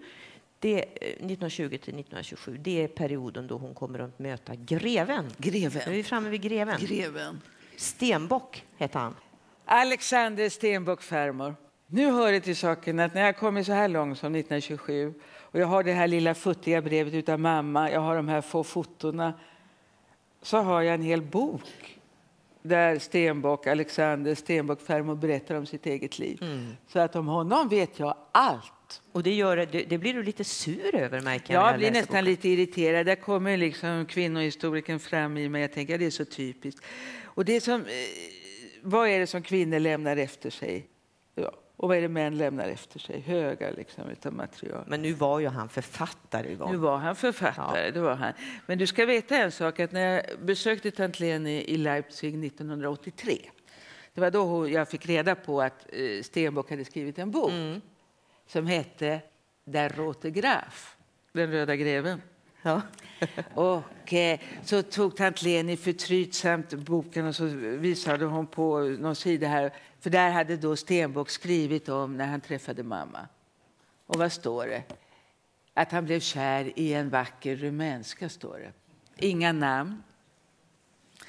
Det, 0.58 0.74
eh, 0.78 0.84
1920 1.08 1.68
till 1.68 1.94
1927, 1.94 2.56
det 2.60 2.82
är 2.84 2.88
perioden 2.88 3.46
då 3.46 3.56
hon 3.56 3.74
kommer 3.74 3.98
att 3.98 4.18
möta 4.18 4.54
greven. 4.54 5.24
Nu 5.24 5.48
är 5.48 5.50
Greven. 5.50 5.92
vi 5.92 6.02
framme 6.02 6.28
vid 6.28 6.40
greven. 6.42 6.76
Greven. 6.80 7.40
Stenbock 7.76 8.64
hette 8.76 8.98
han. 8.98 9.14
Alexander 9.64 10.48
Stenbock 10.48 11.02
Fermor. 11.02 11.54
Nu 11.86 12.10
hör 12.10 12.32
det 12.32 12.40
till 12.40 12.56
saken 12.56 13.00
att 13.00 13.14
när 13.14 13.22
jag 13.22 13.36
kommit 13.36 13.66
så 13.66 13.72
här 13.72 13.88
långt 13.88 14.18
som 14.18 14.34
1927 14.34 15.14
och 15.52 15.60
jag 15.60 15.66
har 15.66 15.82
det 15.82 15.92
här 15.92 16.08
lilla 16.08 16.34
futtiga 16.34 16.82
brevet 16.82 17.14
utav 17.14 17.40
mamma, 17.40 17.90
jag 17.90 18.00
har 18.00 18.16
de 18.16 18.28
här 18.28 18.40
få 18.40 18.64
fotona, 18.64 19.34
så 20.42 20.58
har 20.58 20.82
jag 20.82 20.94
en 20.94 21.02
hel 21.02 21.22
bok 21.22 21.98
där 22.62 22.98
Stenbock, 22.98 23.66
Alexander 23.66 24.34
Stenbock 24.34 24.80
Fermor 24.80 25.14
berättar 25.14 25.54
om 25.54 25.66
sitt 25.66 25.86
eget 25.86 26.18
liv. 26.18 26.42
Så 26.88 26.98
att 26.98 27.16
om 27.16 27.26
honom 27.26 27.68
vet 27.68 27.98
jag 27.98 28.16
allt. 28.32 29.02
Och 29.12 29.22
det, 29.22 29.34
gör, 29.34 29.56
det, 29.56 29.84
det 29.84 29.98
blir 29.98 30.14
du 30.14 30.22
lite 30.22 30.44
sur 30.44 30.94
över, 30.94 31.20
märker 31.20 31.54
jag. 31.54 31.68
Jag 31.68 31.78
blir 31.78 31.90
nästan 31.90 32.12
boken. 32.12 32.24
lite 32.24 32.48
irriterad. 32.48 33.06
Där 33.06 33.14
kommer 33.14 33.56
liksom 33.56 34.06
kvinnohistorikern 34.06 34.98
fram 34.98 35.36
i 35.36 35.48
mig. 35.48 35.62
Jag 35.62 35.72
tänker 35.72 35.94
att 35.94 36.00
det 36.00 36.06
är 36.06 36.10
så 36.10 36.24
typiskt. 36.24 36.84
Och 37.24 37.44
det 37.44 37.60
som, 37.60 37.80
eh, 37.80 37.86
vad 38.82 39.08
är 39.08 39.18
det 39.18 39.26
som 39.26 39.42
kvinnor 39.42 39.78
lämnar 39.78 40.16
efter 40.16 40.50
sig? 40.50 40.86
Ja. 41.34 41.52
Och 41.82 41.88
vad 41.88 41.96
är 41.96 42.00
det 42.02 42.08
män 42.08 42.38
lämnar 42.38 42.68
efter 42.68 42.98
sig? 42.98 43.20
Högar 43.20 43.72
liksom 43.76 44.10
utav 44.10 44.32
material. 44.32 44.84
Men 44.86 45.02
nu 45.02 45.12
var 45.12 45.40
ju 45.40 45.48
han 45.48 45.68
författare. 45.68 46.52
Yvonne. 46.52 46.72
Nu 46.72 46.78
var 46.78 46.96
han 46.96 47.16
författare, 47.16 47.90
det 47.90 48.00
var 48.00 48.14
han. 48.14 48.32
Men 48.66 48.78
du 48.78 48.86
ska 48.86 49.06
veta 49.06 49.36
en 49.36 49.52
sak, 49.52 49.80
att 49.80 49.92
när 49.92 50.00
jag 50.00 50.22
besökte 50.42 50.90
tant 50.90 51.20
Leni 51.20 51.64
i 51.64 51.76
Leipzig 51.76 52.44
1983, 52.46 53.38
det 54.14 54.20
var 54.20 54.30
då 54.30 54.68
jag 54.68 54.88
fick 54.88 55.06
reda 55.06 55.34
på 55.34 55.62
att 55.62 55.86
eh, 55.92 56.22
Stenbock 56.22 56.70
hade 56.70 56.84
skrivit 56.84 57.18
en 57.18 57.30
bok 57.30 57.52
som 58.46 58.66
hette 58.66 59.20
Der 59.64 59.88
rote 59.88 60.30
Graf, 60.30 60.96
Den 61.32 61.50
röda 61.50 61.76
greven. 61.76 62.22
Ja. 62.64 62.82
Och 63.54 64.12
eh, 64.12 64.40
så 64.64 64.82
tog 64.82 65.16
tant 65.16 65.42
Leni 65.42 65.76
förtrytsamt 65.76 66.74
boken 66.74 67.26
och 67.26 67.36
så 67.36 67.44
visade 67.44 68.24
hon 68.24 68.46
på 68.46 68.78
någon 68.78 69.16
sida 69.16 69.48
här. 69.48 69.72
För 70.00 70.10
där 70.10 70.30
hade 70.30 70.56
då 70.56 70.76
Stenbock 70.76 71.30
skrivit 71.30 71.88
om 71.88 72.16
när 72.16 72.26
han 72.26 72.40
träffade 72.40 72.82
mamma. 72.82 73.28
Och 74.06 74.16
vad 74.16 74.32
står 74.32 74.66
det? 74.66 74.82
Att 75.74 75.92
han 75.92 76.04
blev 76.04 76.20
kär 76.20 76.72
i 76.78 76.92
en 76.92 77.10
vacker 77.10 77.56
rumänska, 77.56 78.28
står 78.28 78.58
det. 78.58 78.72
Inga 79.26 79.52
namn. 79.52 80.02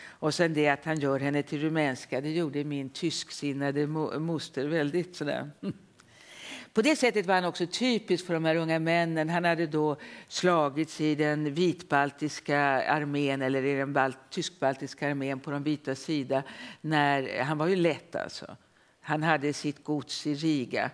Och 0.06 0.34
sen 0.34 0.54
det 0.54 0.70
att 0.70 0.86
han 0.86 1.00
gör 1.00 1.20
henne 1.20 1.44
till 1.44 1.62
rumänska, 1.62 2.22
det 2.22 2.30
gjorde 2.30 2.64
min 2.64 2.90
tysksinnade 2.90 3.88
moster 3.88 4.68
väldigt 4.68 5.16
sådär. 5.16 5.52
På 6.74 6.82
det 6.82 6.96
sättet 6.96 7.26
var 7.26 7.36
han 7.36 7.46
också 7.46 7.68
typisk 7.68 8.26
för 8.26 8.34
de 8.34 8.46
här 8.46 8.56
unga 8.56 8.80
männen. 8.80 9.30
Han 9.30 9.46
hade 9.46 9.68
då 9.68 9.98
slagits 10.28 11.02
i 11.02 11.16
den 11.16 11.54
vitbaltiska 11.54 12.60
armén 12.88 13.42
eller 13.42 13.66
i 13.66 13.76
den 13.76 13.94
balt- 13.94 14.18
tysk-baltiska 14.30 15.10
armén 15.10 15.40
på 15.40 15.52
de 15.52 15.64
vita 15.64 15.96
sida. 15.96 16.44
När, 16.82 17.42
han 17.44 17.58
var 17.58 17.68
ju 17.68 17.76
lätt 17.76 18.16
alltså. 18.16 18.58
Han 19.02 19.24
hade 19.24 19.54
sitt 19.54 19.84
gods 19.84 20.28
i 20.28 20.34
Riga. 20.34 20.92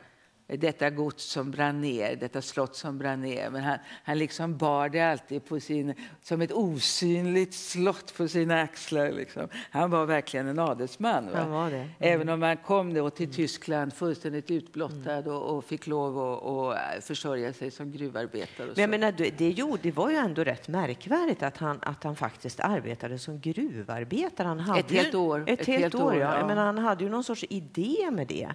Detta 0.57 0.89
gods 0.89 1.23
som 1.23 1.51
brann 1.51 1.81
ner, 1.81 2.15
detta 2.15 2.41
slott 2.41 2.75
som 2.75 2.97
brann 2.97 3.21
ner. 3.21 3.49
Men 3.49 3.63
han, 3.63 3.77
han 4.03 4.17
liksom 4.17 4.57
bar 4.57 4.89
det 4.89 5.01
alltid 5.01 5.45
på 5.45 5.59
sin, 5.59 5.93
som 6.21 6.41
ett 6.41 6.51
osynligt 6.51 7.53
slott 7.53 8.17
på 8.17 8.27
sina 8.27 8.61
axlar. 8.61 9.11
Liksom. 9.11 9.47
Han 9.71 9.91
var 9.91 10.05
verkligen 10.05 10.47
en 10.47 10.59
adelsman. 10.59 11.31
Va? 11.31 11.39
Han 11.39 11.51
var 11.51 11.69
det. 11.69 11.77
Mm. 11.77 11.89
Även 11.99 12.29
om 12.29 12.41
han 12.41 12.57
kom 12.57 12.93
då 12.93 13.09
till 13.09 13.33
Tyskland 13.33 13.93
fullständigt 13.93 14.51
utblottad 14.51 15.19
och, 15.19 15.57
och 15.57 15.65
fick 15.65 15.87
lov 15.87 16.19
att 16.19 16.43
och 16.43 16.75
försörja 17.03 17.53
sig 17.53 17.71
som 17.71 17.91
gruvarbetare. 17.91 18.67
Men 18.67 18.81
jag 18.81 18.89
menar, 18.89 19.11
det, 19.37 19.49
gjorde, 19.49 19.79
det 19.81 19.91
var 19.91 20.09
ju 20.09 20.15
ändå 20.15 20.43
rätt 20.43 20.67
märkvärdigt 20.67 21.43
att 21.43 21.57
han, 21.57 21.79
att 21.81 22.03
han 22.03 22.15
faktiskt 22.15 22.59
arbetade 22.59 23.19
som 23.19 23.39
gruvarbetare. 23.39 24.47
Han 24.47 24.59
hade 24.59 24.79
Ett 24.79 24.91
helt 24.91 25.15
år. 25.15 25.43
Ett, 25.47 25.59
Ett 25.59 25.67
helt, 25.67 25.81
helt 25.81 25.95
år, 25.95 26.15
ja. 26.15 26.39
ja. 26.39 26.47
Menar, 26.47 26.65
han 26.65 26.77
hade 26.77 27.03
ju 27.03 27.09
någon 27.09 27.23
sorts 27.23 27.45
idé 27.49 28.11
med 28.11 28.27
det. 28.27 28.49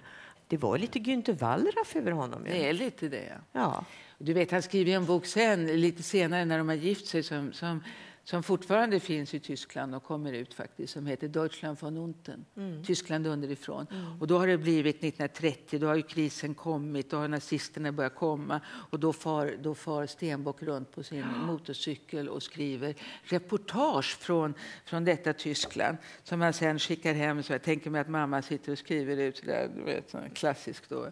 Det 0.47 0.57
var 0.57 0.77
lite 0.77 0.99
Günther 0.99 1.33
Wallraff 1.33 1.95
över 1.95 2.11
honom. 2.11 2.45
Ju. 2.45 2.51
Det 2.51 2.69
är 2.69 2.73
lite 2.73 3.07
det. 3.07 3.39
Ja. 3.51 3.85
Du 4.17 4.33
vet, 4.33 4.51
han 4.51 4.61
skriver 4.61 4.91
en 4.91 5.05
bok 5.05 5.25
sen, 5.25 5.67
lite 5.67 6.03
senare 6.03 6.45
när 6.45 6.57
de 6.57 6.67
har 6.67 6.75
gift 6.75 7.07
sig 7.07 7.23
som, 7.23 7.53
som, 7.53 7.83
som 8.25 8.43
fortfarande 8.43 8.99
finns 8.99 9.33
i 9.33 9.39
Tyskland 9.39 9.95
och 9.95 10.03
kommer 10.03 10.33
ut 10.33 10.53
faktiskt, 10.53 10.93
som 10.93 11.07
heter 11.07 11.27
Deutschland 11.27 11.77
von 11.81 11.97
unten, 11.97 12.45
Tyskland 12.85 13.27
underifrån. 13.27 13.87
Och 14.19 14.27
då 14.27 14.37
har 14.37 14.47
det 14.47 14.57
blivit 14.57 14.95
1930, 14.95 15.79
då 15.79 15.87
har 15.87 16.01
krisen 16.01 16.55
kommit, 16.55 17.09
då 17.09 17.17
har 17.17 17.27
nazisterna 17.27 17.91
börjat 17.91 18.15
komma 18.15 18.61
och 18.67 18.99
då 18.99 19.13
far, 19.13 19.57
då 19.61 19.75
far 19.75 20.05
Stenbock 20.05 20.61
runt 20.61 20.91
på 20.91 21.03
sin 21.03 21.27
motorcykel 21.27 22.29
och 22.29 22.43
skriver 22.43 22.95
reportage 23.23 24.17
från, 24.17 24.53
från 24.85 25.05
detta 25.05 25.33
Tyskland 25.33 25.97
som 26.23 26.41
han 26.41 26.53
sen 26.53 26.79
skickar 26.79 27.13
hem. 27.13 27.43
Så 27.43 27.53
jag 27.53 27.63
tänker 27.63 27.89
mig 27.89 28.01
att 28.01 28.09
mamma 28.09 28.41
sitter 28.41 28.71
och 28.71 28.77
skriver 28.77 29.17
ut, 29.17 29.37
så 29.37 29.45
där, 29.45 29.69
du 29.75 29.83
vet, 29.83 30.09
sån 30.09 30.21
här 30.21 30.29
klassisk 30.29 30.89
då. 30.89 31.11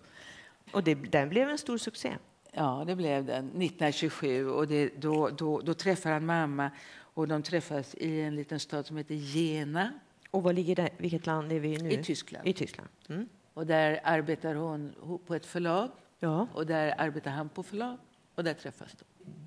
Och 0.72 0.84
det, 0.84 0.96
den 0.96 1.30
blev 1.30 1.50
en 1.50 1.58
stor 1.58 1.78
succé. 1.78 2.18
Ja, 2.56 2.84
det 2.88 2.96
blev 2.96 3.26
den 3.26 3.46
1927. 3.46 4.50
Och 4.50 4.68
det, 4.68 5.02
då, 5.02 5.30
då, 5.30 5.62
då 5.62 5.74
träffar 5.74 6.12
han 6.12 6.26
mamma 6.26 6.72
och 7.14 7.28
de 7.28 7.44
träffas 7.44 7.96
i 7.96 8.22
en 8.22 8.36
liten 8.36 8.60
stad 8.60 8.86
som 8.86 8.98
heter 8.98 9.16
Jena. 9.16 9.94
Och 10.32 10.44
vad 10.44 10.56
ligger 10.56 10.76
där, 10.76 10.90
vilket 10.98 11.26
land 11.26 11.52
är 11.52 11.60
vi 11.60 11.78
nu? 11.78 11.92
I 11.92 12.04
Tyskland. 12.04 12.48
I 12.48 12.54
Tyskland. 12.54 12.90
Mm. 13.10 13.30
Och 13.54 13.66
där 13.68 14.00
arbetar 14.04 14.56
hon 14.56 14.96
ho- 15.02 15.18
på 15.28 15.36
ett 15.36 15.46
förlag 15.46 15.90
Ja. 16.20 16.48
och 16.54 16.66
där 16.66 16.96
arbetar 16.98 17.32
han 17.32 17.50
på 17.50 17.64
förlag 17.64 17.98
och 18.36 18.44
där 18.44 18.54
träffas 18.54 18.92
de. 18.92 19.06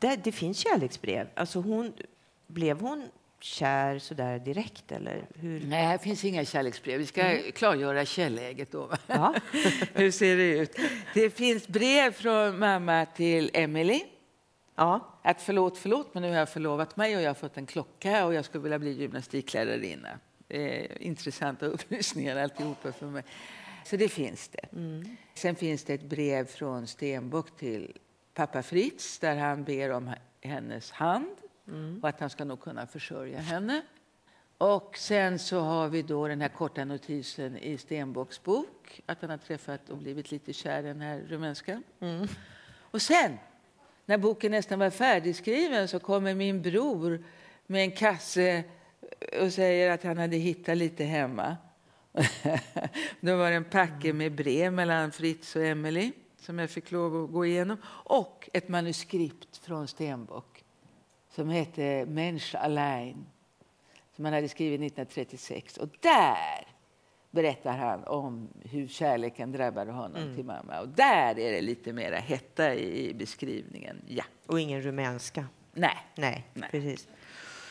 Det, 0.08 0.16
det 0.24 0.32
finns 0.32 0.58
kärleksbrev. 0.58 1.28
Alltså 1.34 1.60
hon, 1.60 1.92
blev 2.46 2.80
hon 2.80 3.08
kär 3.40 3.98
så 3.98 4.14
där 4.14 4.38
direkt? 4.38 4.92
Eller 4.92 5.26
hur? 5.34 5.60
Nej, 5.66 5.84
här 5.84 5.98
finns 5.98 6.24
inga 6.24 6.44
kärleksbrev. 6.44 6.98
Vi 6.98 7.06
ska 7.06 7.38
klargöra 7.54 8.04
källäget 8.04 8.72
då. 8.72 8.90
Ja. 9.06 9.34
Hur 9.94 10.10
ser 10.10 10.36
det 10.36 10.58
ut? 10.58 10.76
Det 11.14 11.30
finns 11.30 11.68
brev 11.68 12.12
från 12.12 12.58
mamma 12.58 13.06
till 13.06 13.50
Emily. 13.54 14.00
ja. 14.76 15.12
Att 15.26 15.42
förlåt, 15.42 15.78
förlåt, 15.78 16.14
men 16.14 16.22
nu 16.22 16.28
har 16.28 16.36
jag 16.36 16.48
förlovat 16.48 16.96
mig 16.96 17.16
och 17.16 17.22
jag 17.22 17.30
har 17.30 17.34
fått 17.34 17.56
en 17.56 17.66
klocka 17.66 18.26
och 18.26 18.34
jag 18.34 18.44
skulle 18.44 18.62
vilja 18.62 18.78
bli 18.78 18.92
gymnastiklärarinna. 18.92 20.18
Är 20.48 21.02
intressanta 21.02 21.66
upplysningar 21.76 22.36
alltihopa 22.36 22.92
för 22.92 23.06
mig. 23.06 23.24
Så 23.84 23.96
det 23.96 24.08
finns 24.08 24.48
det. 24.48 24.68
Sen 25.34 25.56
finns 25.56 25.84
det 25.84 25.94
ett 25.94 26.02
brev 26.02 26.46
från 26.46 26.86
Stenbock 26.86 27.56
till 27.56 27.98
pappa 28.34 28.62
Fritz 28.62 29.18
där 29.18 29.36
han 29.36 29.64
ber 29.64 29.90
om 29.90 30.10
hennes 30.40 30.90
hand 30.90 31.36
och 32.02 32.08
att 32.08 32.20
han 32.20 32.30
ska 32.30 32.44
nog 32.44 32.60
kunna 32.60 32.86
försörja 32.86 33.38
henne. 33.38 33.82
Och 34.58 34.96
sen 34.98 35.38
så 35.38 35.60
har 35.60 35.88
vi 35.88 36.02
då 36.02 36.28
den 36.28 36.40
här 36.40 36.48
korta 36.48 36.84
notisen 36.84 37.56
i 37.56 37.78
Stenbocks 37.78 38.42
bok 38.42 39.00
att 39.06 39.20
han 39.20 39.30
har 39.30 39.38
träffat 39.38 39.90
och 39.90 39.96
blivit 39.98 40.30
lite 40.30 40.52
kär 40.52 40.82
i 40.82 40.86
den 40.86 41.00
här 41.00 41.18
rumänska. 41.18 41.82
Och 42.80 43.02
sen, 43.02 43.38
när 44.06 44.18
boken 44.18 44.52
nästan 44.52 44.78
var 44.78 44.90
färdigskriven 44.90 45.88
så 45.88 45.98
kommer 45.98 46.34
min 46.34 46.62
bror 46.62 47.24
med 47.66 47.82
en 47.82 47.90
kasse 47.90 48.64
och 49.40 49.52
säger 49.52 49.90
att 49.90 50.02
han 50.02 50.18
hade 50.18 50.36
hittat 50.36 50.76
lite 50.76 51.04
hemma. 51.04 51.56
Då 53.20 53.36
var 53.36 53.50
det 53.50 53.56
en 53.56 53.64
packe 53.64 54.12
med 54.12 54.32
brev 54.32 54.72
mellan 54.72 55.12
Fritz 55.12 55.56
och 55.56 55.64
Emily 55.64 56.12
som 56.40 56.58
jag 56.58 56.70
fick 56.70 56.90
lov 56.90 57.24
att 57.24 57.32
gå 57.32 57.46
igenom 57.46 57.76
och 57.86 58.48
ett 58.52 58.68
manuskript 58.68 59.56
från 59.56 59.88
Stenbock 59.88 60.64
som 61.30 61.48
hette 61.48 62.06
Mensch 62.06 62.54
allein 62.54 63.26
som 64.16 64.24
han 64.24 64.34
hade 64.34 64.48
skrivit 64.48 64.80
1936. 64.80 65.76
Och 65.76 65.88
där 66.00 66.75
berättar 67.30 67.76
han 67.76 68.04
om 68.04 68.48
hur 68.64 68.88
kärleken 68.88 69.52
drabbade 69.52 69.92
honom 69.92 70.34
till 70.34 70.44
mamma. 70.44 70.80
Och 70.80 70.88
där 70.88 71.38
är 71.38 71.52
det 71.52 71.60
lite 71.60 71.92
mera 71.92 72.16
hetta 72.16 72.74
i 72.74 73.14
beskrivningen. 73.14 74.02
Ja. 74.08 74.24
Och 74.46 74.60
ingen 74.60 74.82
rumänska. 74.82 75.46
Nej, 75.72 75.96
Nej, 76.16 76.46
Nej. 76.54 76.68
precis. 76.70 77.08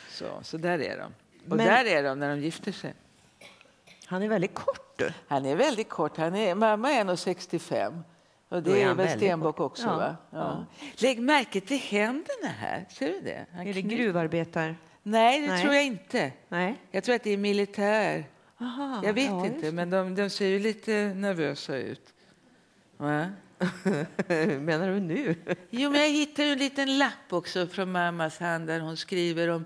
så, 0.09 0.25
så 0.41 0.57
där 0.57 0.79
är 0.81 0.97
de. 0.97 1.03
Och 1.51 1.57
Men- 1.57 1.57
där 1.57 1.85
är 1.85 2.03
de 2.03 2.19
när 2.19 2.29
de 2.29 2.41
gifter 2.41 2.71
sig. 2.71 2.93
Han 4.05 4.21
är 4.21 4.27
väldigt 4.27 4.53
kort. 4.53 4.97
Du. 4.97 5.11
Han 5.27 5.45
är 5.45 5.55
väldigt 5.55 5.89
kort. 5.89 6.17
Han 6.17 6.35
är, 6.35 6.55
mamma 6.55 6.91
är 6.91 7.03
1,65. 7.05 8.01
Och 8.49 8.63
det 8.63 8.81
är 8.83 8.89
är, 8.89 8.93
väl 8.93 9.17
Stenbock 9.17 9.55
kort. 9.57 9.65
också? 9.71 9.83
Ja, 9.85 9.97
Va? 9.97 10.15
Ja. 10.29 10.65
Lägg 11.01 11.21
märke 11.21 11.61
till 11.61 11.79
händerna 11.79 12.47
här. 12.57 12.85
Ser 12.89 13.07
du 13.07 13.21
det? 13.21 13.45
Han 13.53 13.67
Är 13.67 13.73
det 13.73 13.81
gruvarbetar? 13.81 14.75
Nej, 15.03 15.41
det 15.41 15.47
Nej. 15.47 15.61
tror 15.63 15.73
jag 15.73 15.85
inte. 15.85 16.31
Nej. 16.49 16.75
Jag 16.91 17.03
tror 17.03 17.15
att 17.15 17.23
det 17.23 17.29
är 17.31 17.37
militär. 17.37 18.25
Aha, 18.57 19.01
Jag 19.03 19.13
vet 19.13 19.25
ja, 19.25 19.45
inte, 19.45 19.71
men 19.71 19.89
de, 19.89 20.15
de 20.15 20.29
ser 20.29 20.47
ju 20.47 20.59
lite 20.59 21.13
nervösa 21.15 21.77
ut. 21.77 22.13
Det. 22.97 23.31
Menar 24.59 24.89
du 24.91 24.99
nu? 24.99 25.35
Jo, 25.69 25.89
men 25.91 26.01
jag 26.01 26.09
hittade 26.09 26.47
en 26.47 26.57
liten 26.57 26.97
lapp 26.97 27.33
också 27.33 27.67
från 27.67 27.91
mammas 27.91 28.37
hand 28.39 28.67
där 28.67 28.79
hon 28.79 28.97
skriver 28.97 29.47
om 29.47 29.65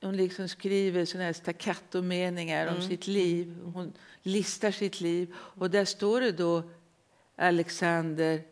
hon 0.00 0.16
liksom 0.16 0.48
skriver 0.48 1.04
såna 1.04 1.24
här 1.24 1.32
staccato-meningar 1.32 2.74
om 2.76 2.82
sitt 2.82 3.06
liv. 3.06 3.58
Hon 3.74 3.92
listar 4.22 4.70
sitt 4.70 5.00
liv. 5.00 5.34
Och 5.36 5.70
där 5.70 5.84
står 5.84 6.20
det 6.20 6.32
då 6.32 6.62
Alexander... 7.36 8.42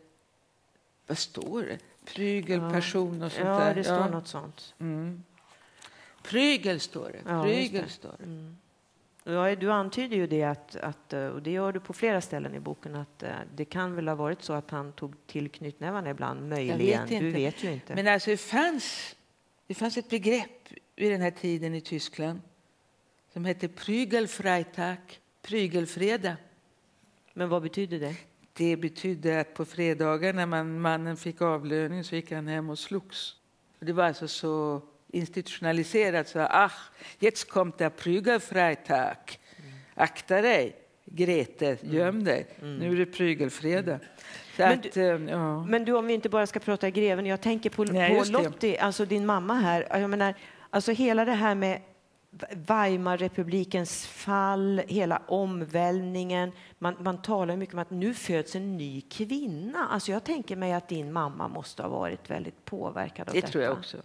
Vad 1.07 1.17
står 1.17 1.61
det? 1.61 1.77
Prygel, 2.05 2.59
Ja. 2.61 2.69
person 2.71 3.23
och 3.23 3.31
sånt 3.31 3.45
Ja, 3.45 3.59
där. 3.59 3.75
det 3.75 3.83
står 3.83 4.09
något 4.09 4.27
sånt. 4.27 4.73
Mm. 4.79 5.23
Prygel 6.23 6.79
står 6.79 7.09
det. 7.11 7.19
Ja, 7.31 7.43
Prygel 7.43 7.83
det. 7.83 7.89
står 7.89 8.15
det. 8.19 8.53
Ja, 9.29 9.55
du 9.55 9.71
antyder 9.71 10.17
ju 10.17 10.27
det, 10.27 10.43
att, 10.43 10.75
att, 10.75 11.13
eh, 11.13 11.27
och 11.27 11.41
det 11.41 11.51
gör 11.51 11.71
du 11.71 11.79
på 11.79 11.93
flera 11.93 12.21
ställen 12.21 12.55
i 12.55 12.59
boken, 12.59 12.95
att 12.95 13.23
eh, 13.23 13.29
det 13.55 13.65
kan 13.65 13.95
väl 13.95 14.07
ha 14.07 14.15
varit 14.15 14.41
så 14.41 14.53
att 14.53 14.71
han 14.71 14.91
tog 14.91 15.27
till 15.27 15.49
knytnävarna 15.49 16.09
ibland, 16.09 16.49
möjligen. 16.49 17.01
inte. 17.01 17.19
Du 17.19 17.31
vet 17.31 17.63
ju 17.63 17.71
inte. 17.71 17.95
Men 17.95 18.07
alltså, 18.07 18.29
det, 18.29 18.37
fanns, 18.37 19.15
det 19.67 19.73
fanns 19.73 19.97
ett 19.97 20.09
begrepp 20.09 20.69
vid 20.95 21.11
den 21.11 21.21
här 21.21 21.31
tiden 21.31 21.75
i 21.75 21.81
Tyskland 21.81 22.41
som 23.33 23.45
hette 23.45 23.67
Prügelfreitag, 23.67 24.97
prygelfredag. 25.41 26.35
Men 27.33 27.49
vad 27.49 27.61
betyder 27.61 27.99
det? 27.99 28.15
Det 28.53 28.77
betydde 28.77 29.39
att 29.39 29.53
på 29.53 29.65
fredagar 29.65 30.33
när 30.33 30.45
man, 30.45 30.79
mannen 30.81 31.17
fick 31.17 31.41
avlöning 31.41 32.03
så 32.03 32.15
gick 32.15 32.31
han 32.31 32.47
hem 32.47 32.69
och 32.69 32.79
slogs. 32.79 33.35
Det 33.79 33.93
var 33.93 34.03
alltså 34.03 34.27
så 34.27 34.81
institutionaliserat 35.09 36.27
så 36.27 36.39
ach, 36.39 36.89
jetzt 37.19 37.49
kommt 37.49 37.77
der 37.77 37.89
Prügelfreitag. 37.89 39.17
Akta 39.95 40.41
dig, 40.41 40.75
Grete, 41.05 41.77
göm 41.81 42.23
dig. 42.23 42.47
Nu 42.61 42.91
är 42.91 42.95
det 42.95 43.05
prygelfredag. 43.05 43.99
Så 44.55 44.61
Men 44.63 44.79
att, 44.79 44.97
eh, 44.97 45.03
ja. 45.05 45.65
Men 45.65 45.85
du, 45.85 45.93
om 45.93 46.07
vi 46.07 46.13
inte 46.13 46.29
bara 46.29 46.47
ska 46.47 46.59
prata 46.59 46.89
greven, 46.89 47.25
jag 47.25 47.41
tänker 47.41 47.69
på, 47.69 47.83
Nej, 47.83 48.17
på 48.17 48.23
det. 48.23 48.31
Lottie, 48.31 48.81
alltså 48.81 49.05
din 49.05 49.25
mamma 49.25 49.53
här. 49.53 49.87
Jag 49.99 50.09
menar, 50.09 50.33
alltså 50.69 50.91
hela 50.91 51.25
det 51.25 51.31
här 51.31 51.55
med 51.55 51.81
Weimarrepublikens 52.51 54.07
fall, 54.07 54.81
hela 54.87 55.21
omvälvningen. 55.27 56.51
Man, 56.79 56.95
man 56.99 57.21
talar 57.21 57.55
mycket 57.57 57.73
om 57.75 57.79
att 57.79 57.89
nu 57.91 58.13
föds 58.13 58.55
en 58.55 58.77
ny 58.77 59.01
kvinna. 59.01 59.87
Alltså 59.91 60.11
jag 60.11 60.23
tänker 60.23 60.55
mig 60.55 60.73
att 60.73 60.89
din 60.89 61.11
mamma 61.13 61.47
måste 61.47 61.81
ha 61.83 61.89
varit 61.89 62.29
väldigt 62.29 62.65
påverkad 62.65 63.27
av 63.29 63.33
Det 63.33 63.41
detta. 63.41 63.51
tror 63.51 63.63
jag 63.63 63.73
också. 63.73 63.97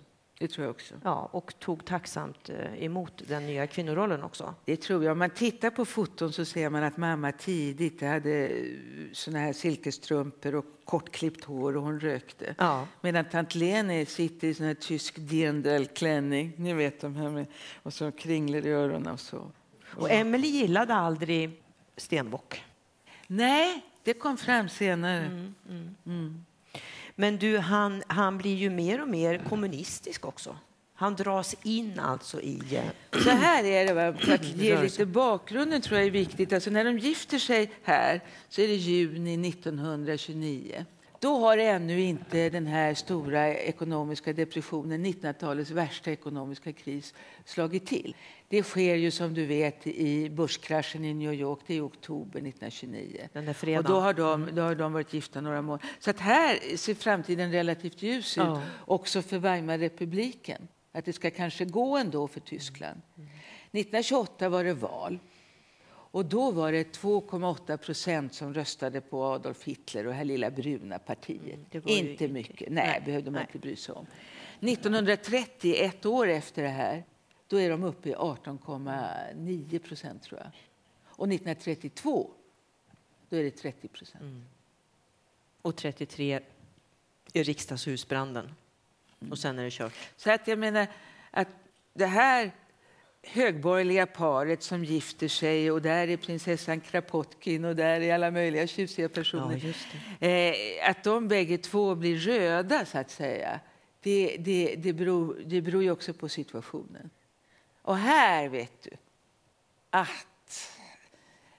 Det 0.43 0.49
tror 0.49 0.65
jag 0.65 0.71
också. 0.71 0.95
Ja, 1.05 1.29
och 1.33 1.59
tog 1.59 1.85
tacksamt 1.85 2.51
eh, 2.51 2.85
emot 2.85 3.23
den 3.29 3.47
nya 3.47 3.67
kvinnorollen 3.67 4.23
också. 4.23 4.55
Det 4.65 4.77
tror 4.77 5.05
jag. 5.05 5.13
Om 5.13 5.19
man 5.19 5.31
tittar 5.31 5.71
på 5.71 5.85
foton 5.85 6.33
så 6.33 6.45
ser 6.45 6.71
man 6.71 6.85
att 6.85 6.97
mamma 6.97 7.33
tidigt 7.33 8.01
hade 8.01 8.65
såna 9.13 9.39
här 9.39 9.53
silkesstrumpor 9.53 10.55
och 10.55 10.65
kortklippt 10.85 11.45
hår 11.45 11.77
och 11.77 11.83
hon 11.83 12.01
rökte. 12.01 12.55
Ja. 12.59 12.87
Medan 13.01 13.25
tant 13.25 13.55
Leni 13.55 14.07
sitter 14.07 14.49
i 14.49 14.55
sån 14.55 14.67
här 14.67 14.75
tysk 14.75 15.15
dirndlklänning, 15.19 16.53
ni 16.57 16.75
vet 16.75 17.01
de 17.01 17.17
här 17.17 17.31
med, 17.31 17.47
och 17.83 17.93
så 17.93 18.13
kringlor 18.13 18.67
i 18.67 18.71
öronen 18.71 19.13
och 19.13 19.21
så. 19.21 19.51
Och 19.97 20.11
Emily 20.11 20.49
gillade 20.49 20.95
aldrig 20.95 21.63
Stenbock. 21.97 22.65
Nej, 23.27 23.85
det 24.03 24.15
kom 24.15 24.37
fram 24.37 24.69
senare. 24.69 25.49
Mm. 26.05 26.45
Men 27.23 27.37
du, 27.39 27.59
han, 27.59 28.03
han 28.07 28.39
blir 28.39 28.55
ju 28.55 28.71
mer 28.71 29.03
och 29.03 29.09
mer 29.09 29.39
kommunistisk 29.49 30.25
också. 30.25 30.57
Han 30.95 31.15
dras 31.17 31.55
in 31.63 31.99
alltså 32.01 32.41
i... 32.41 32.61
eh, 33.13 33.21
Så 33.23 33.31
här 33.31 33.65
är 33.65 33.87
det, 33.87 33.93
va? 33.93 34.15
för 34.19 34.33
att 34.35 34.45
ge 34.45 34.83
lite 34.83 35.07
bakgrunden 35.07 35.81
tror 35.83 35.99
jag 35.99 36.07
är 36.07 36.11
viktigt. 36.11 36.53
Alltså 36.53 36.71
när 36.71 36.85
de 36.85 36.99
gifter 36.99 37.39
sig 37.39 37.71
här 37.83 38.21
så 38.49 38.61
är 38.61 38.69
det 38.69 38.75
juni 38.75 39.49
1929. 39.49 40.85
Då 41.23 41.39
har 41.39 41.59
ännu 41.59 42.01
inte 42.01 42.51
den 42.51 42.67
här 42.67 42.95
stora 42.95 43.55
ekonomiska 43.55 44.33
depressionen, 44.33 45.07
1900-talets 45.07 45.71
värsta 45.71 46.11
ekonomiska 46.11 46.73
kris, 46.73 47.15
slagit 47.45 47.87
till. 47.87 48.17
Det 48.49 48.63
sker 48.63 48.95
ju 48.95 49.11
som 49.11 49.35
du 49.35 49.47
vet 49.47 49.87
i 49.87 50.31
börskraschen 50.31 51.05
i 51.05 51.15
New 51.15 51.33
York, 51.33 51.59
det 51.67 51.75
är 51.75 51.77
i 51.77 51.81
oktober 51.81 52.39
1929. 52.41 53.29
Den 53.33 53.45
där 53.45 53.53
fredagen. 53.53 53.87
Och 53.87 53.93
då 53.93 54.01
har, 54.01 54.15
de, 54.15 54.49
då 54.55 54.63
har 54.63 54.75
de 54.75 54.93
varit 54.93 55.15
gifta 55.15 55.41
några 55.41 55.63
månader. 55.63 55.87
Så 55.99 56.11
att 56.11 56.21
här 56.21 56.77
ser 56.77 56.95
framtiden 56.95 57.53
relativt 57.53 58.03
ljus 58.03 58.39
ut, 58.39 58.45
Ja. 58.45 58.63
också 58.87 59.23
för 59.23 59.39
Weimarrepubliken. 59.39 60.69
Att 60.93 61.05
det 61.05 61.13
ska 61.13 61.31
kanske 61.31 61.65
gå 61.65 61.97
ändå 61.97 62.29
för 62.29 62.41
Tyskland. 62.41 63.01
1928 63.73 64.49
var 64.49 64.65
det 64.65 64.75
val. 64.75 65.19
Och 66.13 66.25
då 66.25 66.51
var 66.51 66.73
det 66.73 66.97
2,8 66.97 67.77
procent 67.77 68.35
som 68.35 68.55
röstade 68.55 69.01
på 69.01 69.25
Adolf 69.25 69.65
Hitler 69.65 70.05
och 70.05 70.11
det 70.11 70.17
här 70.17 70.25
lilla 70.25 70.51
bruna 70.51 70.99
partiet. 70.99 71.59
ju 71.71 71.81
inte 71.99 72.29
mycket. 72.29 72.73
Nej, 72.73 72.87
Nej, 72.87 73.03
behövde 73.05 73.31
man 73.31 73.39
nej. 73.39 73.47
inte 73.49 73.59
bry 73.59 73.77
sig 73.77 73.95
om. 73.95 74.07
1930, 74.61 75.75
ett 75.79 76.07
år 76.07 76.29
efter 76.29 76.63
det 76.63 76.69
här, 76.69 77.05
då 77.49 77.61
är 77.61 77.71
de 77.71 77.85
uppe 77.85 78.09
i 78.09 78.15
18,9 78.15 79.79
procent 79.79 80.23
tror 80.23 80.41
jag. 80.41 80.51
Och 81.05 81.29
1932, 81.29 82.31
då 83.29 83.37
är 83.37 83.43
det 83.43 83.51
30 83.51 83.89
procent. 83.89 84.45
Och 85.63 85.77
33 85.77 86.41
i 87.33 87.43
riksdagshusbranden. 87.43 88.55
Och 89.31 89.39
sen 89.39 89.59
är 89.59 89.65
det 89.65 89.71
kört. 89.71 89.93
Så 90.17 90.31
att 90.31 90.49
jag 90.49 90.59
menar 90.59 90.87
att 91.31 91.49
det 91.95 92.07
här 92.07 92.53
högborgerliga 93.23 94.07
paret 94.07 94.63
som 94.63 94.85
gifter 94.85 95.29
sig 95.29 95.71
och 95.71 95.83
där 95.83 96.09
är 96.09 96.17
prinsessan 96.17 96.81
Krapotkin 96.81 97.65
och 97.65 97.77
där 97.77 98.01
är 98.01 98.15
alla 98.15 98.31
möjliga 98.31 98.67
tjusiga 98.67 99.09
personer. 99.09 99.75
Ja, 100.21 100.29
Eh, 100.29 100.91
att 100.91 101.05
de 101.05 101.29
bägge 101.29 101.59
två 101.59 101.95
blir 101.95 102.17
röda, 102.17 102.87
så 102.87 102.99
att 102.99 103.11
säga, 103.11 103.61
det, 104.01 104.37
det, 104.39 104.75
det, 104.79 104.93
beror, 104.93 105.43
det 105.47 105.61
beror 105.61 105.83
ju 105.83 105.91
också 105.91 106.13
på 106.13 106.29
situationen. 106.29 107.11
Och 107.83 107.97
här 107.97 108.49
vet 108.49 108.83
du 108.83 108.91
att 109.91 110.77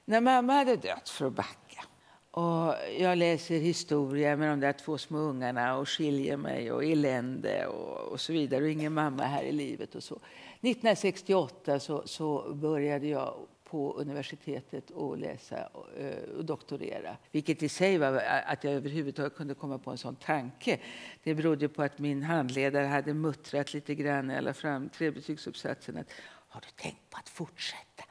när 0.06 0.22
mamma 0.22 0.54
hade 0.54 0.76
dött, 0.76 1.10
för 1.10 1.28
att 1.28 1.34
backa, 1.34 1.86
och 2.32 2.76
jag 3.00 3.18
läser 3.18 3.60
historia 3.60 4.36
med 4.36 4.50
de 4.50 4.60
där 4.60 4.74
två 4.74 4.98
små 4.98 5.18
ungarna 5.18 5.78
och 5.78 5.90
skiljer 5.90 6.38
mig 6.38 6.72
och 6.72 6.84
elände 6.84 7.68
och, 7.68 8.12
och 8.12 8.22
så 8.22 8.34
vidare 8.34 8.64
och 8.64 8.70
ingen 8.70 8.94
mamma 8.94 9.24
här 9.24 9.44
i 9.44 9.52
livet 9.52 9.96
och 9.96 10.04
så. 10.04 10.20
1968 10.64 11.80
så, 11.80 12.04
så 12.06 12.54
började 12.54 13.08
jag 13.08 13.48
på 13.64 13.94
universitetet 13.94 14.90
och 14.92 15.18
läsa 15.18 15.70
eh, 15.98 16.30
och 16.38 16.46
doktorera. 16.46 17.18
Vilket 17.32 17.64
i 17.64 17.70
sig 17.70 17.98
var 17.98 18.24
att 18.46 18.64
jag 18.64 18.74
överhuvudtaget 18.74 19.36
kunde 19.36 19.54
komma 19.54 19.78
på 19.78 19.92
en 19.92 19.98
sån 19.98 20.16
tanke. 20.16 20.80
Det 21.24 21.36
berodde 21.36 21.70
på 21.70 21.84
att 21.84 22.00
min 22.00 22.24
handledare 22.24 22.86
hade 22.86 23.14
muttrat 23.14 23.74
lite 23.74 23.96
grann 23.96 24.28
när 24.28 24.36
jag 24.36 24.44
la 24.44 24.54
fram 24.54 24.90
trebetygsuppsatsen 24.90 25.98
att 25.98 26.12
har 26.48 26.62
du 26.62 26.68
tänkt 26.84 27.10
på 27.10 27.18
att 27.18 27.30
fortsätta? 27.30 28.04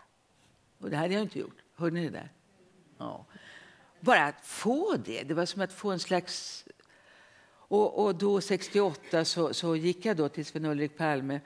Och 0.78 0.90
det 0.90 0.96
hade 0.96 1.14
jag 1.14 1.22
inte 1.22 1.38
gjort. 1.38 1.58
Hörde 1.74 1.94
ni 1.94 2.04
det 2.04 2.10
där? 2.10 2.32
Ja. 2.98 3.26
Bara 4.00 4.24
att 4.24 4.46
få 4.46 4.96
det, 5.04 5.22
det 5.22 5.34
var 5.34 5.46
som 5.46 5.62
att 5.62 5.72
få 5.72 5.90
en 5.90 6.00
slags... 6.00 6.64
Och, 7.50 8.04
och 8.04 8.14
då 8.14 8.40
68 8.40 9.24
så, 9.24 9.54
så 9.54 9.76
gick 9.76 10.04
jag 10.04 10.16
då 10.16 10.28
till 10.28 10.46
Sven-Ulrik 10.46 10.96
Palme, 10.96 11.40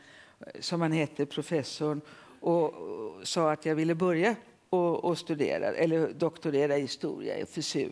som 0.61 0.81
han 0.81 0.93
hette, 0.93 1.27
professorn, 1.27 2.01
och, 2.41 2.75
sa 3.23 3.53
att 3.53 3.67
jag 3.67 3.75
ville 3.75 3.95
börja 3.95 4.37
och, 4.71 5.05
och 5.05 5.19
studera, 5.19 5.67
eller 5.67 6.13
doktorera 6.13 6.77
i 6.77 6.81
historia 6.81 7.39
i 7.39 7.47
FSU 7.47 7.91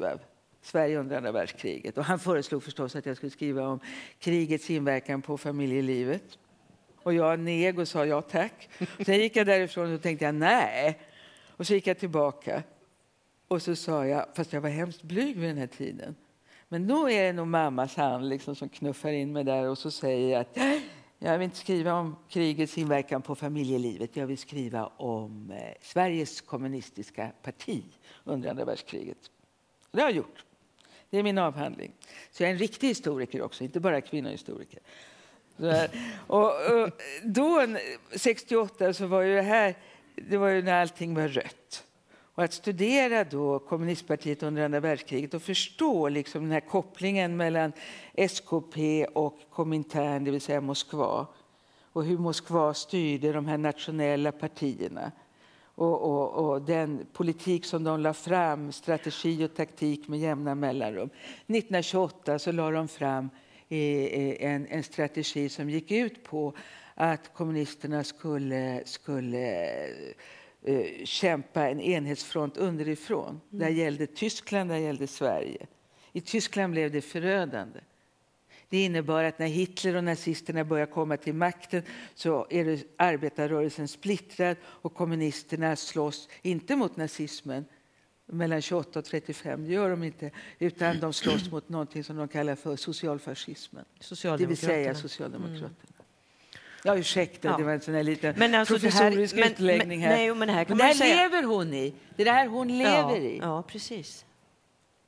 Sverige 0.63 0.99
under 0.99 1.17
andra 1.17 1.33
världskriget. 1.33 1.99
Och 1.99 2.05
han 2.05 2.19
föreslog 2.19 2.63
förstås 2.63 2.97
att 2.97 3.07
jag 3.07 3.17
skulle 3.17 3.31
skriva 3.31 3.69
om 3.69 3.81
krigets 4.19 4.71
inverkan 4.71 5.23
på 5.23 5.39
familjelivet. 5.39 6.39
Och 7.03 7.15
jag 7.15 7.41
neg 7.41 7.79
och 7.79 7.89
sa 7.89 8.07
ja 8.07 8.23
tack. 8.23 8.69
Sen 9.07 9.19
gick 9.19 9.37
jag 9.37 9.47
därifrån 9.47 9.95
och 9.95 10.03
tänkte 10.03 10.25
jag 10.25 10.35
nej. 10.35 10.99
Och 11.57 11.67
så 11.67 11.75
gick 11.75 11.87
jag 11.87 11.99
tillbaka. 11.99 12.63
Och 13.49 13.63
så 13.63 13.77
sa 13.77 14.07
jag, 14.07 14.27
fast 14.35 14.53
jag 14.53 14.61
var 14.61 14.69
hemskt 14.69 15.03
blyg 15.03 15.37
vid 15.37 15.49
den 15.49 15.59
här 15.59 15.67
tiden. 15.67 16.17
Men 16.69 16.87
då 16.87 17.11
är 17.11 17.25
det 17.25 17.33
nog 17.33 17.47
mammas 17.47 17.97
hand 17.97 18.29
liksom 18.29 18.57
som 18.57 18.69
knuffar 18.69 19.13
in 19.13 19.33
mig 19.33 19.45
där 19.45 19.69
och 19.69 19.79
så 19.79 19.91
säger 19.91 20.33
jag 20.33 20.41
att 20.41 20.59
jag 21.19 21.39
vill 21.39 21.45
inte 21.45 21.57
skriva 21.57 21.95
om 21.95 22.17
krigets 22.29 22.79
inverkan 22.79 23.23
på 23.23 23.35
familjelivet. 23.35 24.17
Jag 24.17 24.27
vill 24.27 24.39
skriva 24.39 24.87
om 24.87 25.51
eh, 25.51 25.75
Sveriges 25.81 26.41
kommunistiska 26.41 27.31
parti 27.43 27.83
under 28.25 28.51
andra 28.51 28.65
världskriget. 28.65 29.31
Det 29.91 30.01
har 30.01 30.09
jag 30.09 30.17
gjort. 30.17 30.45
Det 31.11 31.19
är 31.19 31.23
min 31.23 31.39
avhandling. 31.39 31.93
Så 32.31 32.43
jag 32.43 32.49
är 32.49 32.53
en 32.53 32.59
riktig 32.59 32.89
historiker 32.89 33.43
också, 33.43 33.65
inte 33.65 33.81
bara 33.81 34.01
kvinnohistoriker. 34.01 34.81
Och, 36.27 36.43
och, 36.43 36.91
då, 37.23 37.67
68, 38.17 38.93
så 38.93 39.07
var 39.07 39.23
ju 39.23 39.35
det 39.35 39.43
här 39.43 39.75
det 40.17 40.37
var 40.37 40.49
ju 40.49 40.63
när 40.63 40.81
allting 40.81 41.15
var 41.15 41.29
rött. 41.29 41.84
Och 42.35 42.45
att 42.45 42.53
studera 42.53 43.25
då 43.25 43.59
kommunistpartiet 43.59 44.43
under 44.43 44.65
andra 44.65 44.81
världskriget 44.81 45.35
och 45.35 45.43
förstå 45.43 46.09
liksom 46.09 46.43
den 46.43 46.53
här 46.53 46.61
kopplingen 46.61 47.37
mellan 47.37 47.73
SKP 48.15 49.05
och 49.05 49.39
Komintern, 49.51 50.25
det 50.25 50.31
vill 50.31 50.41
säga 50.41 50.61
Moskva 50.61 51.27
och 51.93 52.05
hur 52.05 52.19
Moskva 52.19 52.75
styrde 52.75 53.33
de 53.33 53.47
här 53.47 53.59
nationella 53.59 54.33
partierna 54.33 55.13
och, 55.75 56.03
och, 56.03 56.51
och, 56.51 56.63
den 56.63 57.07
politik 57.13 57.65
som 57.65 57.85
de 57.85 58.01
la 58.01 58.15
fram, 58.15 58.73
strategi 58.73 59.45
och 59.45 59.55
taktik 59.55 60.09
med 60.09 60.19
jämna 60.19 60.55
mellanrum. 60.55 61.11
1928 61.47 62.39
så 62.39 62.53
la 62.53 62.71
de 62.71 62.89
fram 62.89 63.31
eh, 63.69 63.79
eh, 63.79 64.53
en, 64.53 64.67
en 64.67 64.83
strategi 64.83 65.49
som 65.49 65.71
gick 65.71 65.91
ut 65.91 66.25
på 66.25 66.53
att 66.95 67.35
kommunisterna 67.35 68.05
skulle, 68.05 68.83
skulle 68.85 69.67
uh, 70.69 71.05
kämpa 71.05 71.69
en 71.69 71.81
enhetsfront 71.81 72.57
underifrån. 72.57 73.29
Mm. 73.29 73.41
Där 73.51 73.69
gällde 73.69 74.07
Tyskland, 74.07 74.71
där 74.71 74.77
gällde 74.77 75.07
Sverige. 75.07 75.67
I 76.13 76.21
Tyskland 76.21 76.73
blev 76.73 76.91
det 76.91 77.01
förödande. 77.01 77.81
Det 78.69 78.85
innebar 78.85 79.25
att 79.25 79.39
när 79.39 79.47
Hitler 79.47 79.97
och 79.97 80.05
nazisterna 80.05 80.65
började 80.65 80.93
komma 80.93 81.17
till 81.17 81.35
makten 81.35 81.83
så 82.15 82.47
är 82.51 82.83
arbetarrörelsen 82.97 83.89
splittrad 83.89 84.57
och 84.65 84.95
kommunisterna 84.95 85.77
slåss 85.77 86.29
inte 86.43 86.77
mot 86.77 86.97
nazismen 86.97 87.65
mellan 88.27 88.63
28 88.63 88.99
och 88.99 89.05
35, 89.05 89.65
det 89.65 89.73
gör 89.73 89.91
de 89.91 90.03
inte, 90.03 90.31
utan 90.59 91.01
de 91.01 91.13
slåss 91.13 91.51
mot 91.51 91.69
något 91.69 92.07
som 92.07 92.17
de 92.17 92.29
kallar 92.29 92.55
för 92.55 92.77
socialfascismen. 92.77 93.85
Det 94.39 94.47
vill 94.47 94.57
säga 94.57 94.95
Socialdemokraterna. 94.95 95.94
Ja, 96.87 96.97
ursäkta, 96.97 97.49
ja. 97.49 97.57
det 97.57 97.65
var 97.65 97.73
en 97.73 97.81
sån 97.81 97.95
här 97.95 98.03
liten 98.03 98.35
men 98.37 98.55
alltså 98.55 98.75
professorisk 98.75 99.37
här, 99.37 99.51
utläggning 99.51 100.01
här. 100.01 100.09
Men, 100.09 100.19
nej, 100.19 100.35
men 100.35 100.49
här, 100.49 100.67
men 100.69 100.81
här 100.81 100.95
lever 100.95 101.43
hon 101.43 101.75
i. 101.75 101.95
Det 102.17 102.23
är 102.23 102.25
det 102.25 102.33
här 102.33 102.47
hon 102.47 102.79
lever 102.79 102.91
ja, 102.91 103.17
i. 103.17 103.39
Ja, 103.39 103.63
precis. 103.63 104.25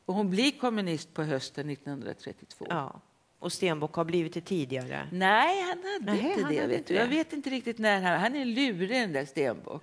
Och 0.07 0.15
hon 0.15 0.31
blir 0.31 0.51
kommunist 0.51 1.15
på 1.15 1.23
hösten 1.23 1.71
1932. 1.71 2.67
Ja. 2.69 3.01
Och 3.39 3.53
Stenbock 3.53 3.95
har 3.95 4.05
blivit 4.05 4.35
det 4.35 4.41
tidigare? 4.41 5.09
Nej, 5.13 5.63
han 5.63 5.69
hade 5.69 6.13
Nej, 6.13 6.31
inte 6.31 6.43
han 6.43 6.53
det. 6.53 6.61
Hade 6.61 6.77
vet 6.77 6.87
det. 6.87 6.95
Jag 6.95 7.07
vet 7.07 7.33
inte 7.33 7.51
riktigt 7.51 7.79
när 7.79 8.03
han... 8.03 8.21
Han 8.21 8.37
är 8.37 8.45
lurig, 8.45 8.91
den 8.91 9.13
där 9.13 9.25
Stenbock. 9.25 9.83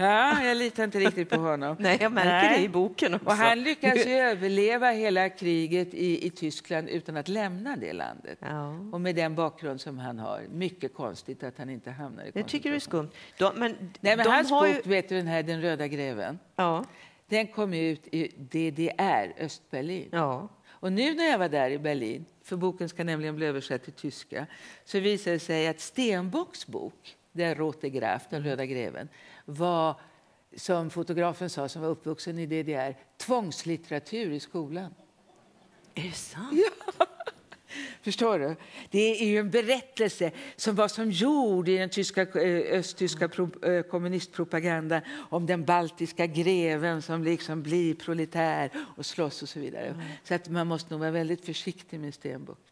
Ja, 0.00 0.44
jag 0.44 0.56
litar 0.56 0.84
inte 0.84 0.98
riktigt 0.98 1.30
på 1.30 1.36
honom. 1.36 1.76
Nej, 1.80 1.98
jag 2.00 2.12
märker 2.12 2.30
Nej. 2.30 2.58
det 2.58 2.64
i 2.64 2.68
boken 2.68 3.14
också. 3.14 3.26
Och 3.26 3.32
han 3.32 3.62
lyckas 3.62 4.06
överleva 4.06 4.90
hela 4.90 5.28
kriget 5.28 5.94
i, 5.94 6.26
i 6.26 6.30
Tyskland 6.30 6.88
utan 6.88 7.16
att 7.16 7.28
lämna 7.28 7.76
det 7.76 7.92
landet. 7.92 8.38
Ja. 8.40 8.76
Och 8.92 9.00
med 9.00 9.16
den 9.16 9.34
bakgrund 9.34 9.80
som 9.80 9.98
han 9.98 10.18
har. 10.18 10.42
Mycket 10.52 10.94
konstigt 10.94 11.42
att 11.42 11.58
han 11.58 11.70
inte 11.70 11.90
hamnar 11.90 12.24
i 12.24 12.30
Jag 12.34 12.46
tycker 12.46 12.70
det 12.70 12.76
är 12.76 12.80
skumt. 12.80 13.10
De, 13.38 13.52
men, 13.56 13.92
Nej, 14.00 14.16
men 14.16 14.26
hans 14.26 14.50
bok, 14.50 14.66
ju... 14.68 14.90
vet 14.90 15.08
du, 15.08 15.16
den 15.16 15.26
här 15.26 15.42
Den 15.42 15.62
röda 15.62 15.88
greven. 15.88 16.38
Ja. 16.56 16.84
Den 17.26 17.46
kom 17.46 17.74
ut 17.74 18.06
i 18.06 18.28
DDR, 18.36 19.42
Östberlin. 19.44 20.08
Ja. 20.12 20.48
Och 20.68 20.92
nu 20.92 21.14
när 21.14 21.24
jag 21.24 21.38
var 21.38 21.48
där 21.48 21.70
i 21.70 21.78
Berlin, 21.78 22.24
för 22.44 22.56
boken 22.56 22.88
ska 22.88 23.04
nämligen 23.04 23.36
bli 23.36 23.46
översatt 23.46 23.84
till 23.84 23.92
tyska, 23.92 24.46
så 24.84 25.00
visade 25.00 25.36
det 25.36 25.40
sig 25.40 25.68
att 25.68 25.80
Stenbocks 25.80 26.66
bok, 26.66 27.16
Der 27.32 27.54
Rote 27.54 27.90
Graf, 27.90 28.22
Den 28.30 28.44
röda 28.44 28.66
greven, 28.66 29.08
var, 29.44 30.00
som 30.56 30.90
fotografen 30.90 31.50
sa, 31.50 31.68
som 31.68 31.82
var 31.82 31.88
uppvuxen 31.88 32.38
i 32.38 32.46
DDR, 32.46 32.96
tvångslitteratur 33.16 34.30
i 34.30 34.40
skolan. 34.40 34.94
Är 35.94 36.02
det 36.02 36.12
sant? 36.12 36.60
Ja. 36.98 37.06
Förstår 38.02 38.38
du? 38.38 38.56
Det 38.90 39.22
är 39.22 39.26
ju 39.26 39.38
en 39.38 39.50
berättelse 39.50 40.30
som 40.56 40.74
var 40.74 40.88
som 40.88 41.10
jord 41.10 41.68
i 41.68 41.76
den 41.76 41.88
tyska, 41.88 42.22
eh, 42.22 42.78
östtyska 42.78 43.28
pro, 43.28 43.64
eh, 43.64 43.82
kommunistpropagandan 43.82 45.00
om 45.30 45.46
den 45.46 45.64
baltiska 45.64 46.26
greven 46.26 47.02
som 47.02 47.24
liksom 47.24 47.62
blir 47.62 47.94
proletär 47.94 48.70
och 48.96 49.06
slåss 49.06 49.42
och 49.42 49.48
så 49.48 49.60
vidare. 49.60 49.86
Mm. 49.86 50.00
Så 50.24 50.34
att 50.34 50.48
man 50.48 50.66
måste 50.66 50.90
nog 50.90 51.00
vara 51.00 51.10
väldigt 51.10 51.44
försiktig 51.44 52.00
med 52.00 52.14
Stenbock. 52.14 52.69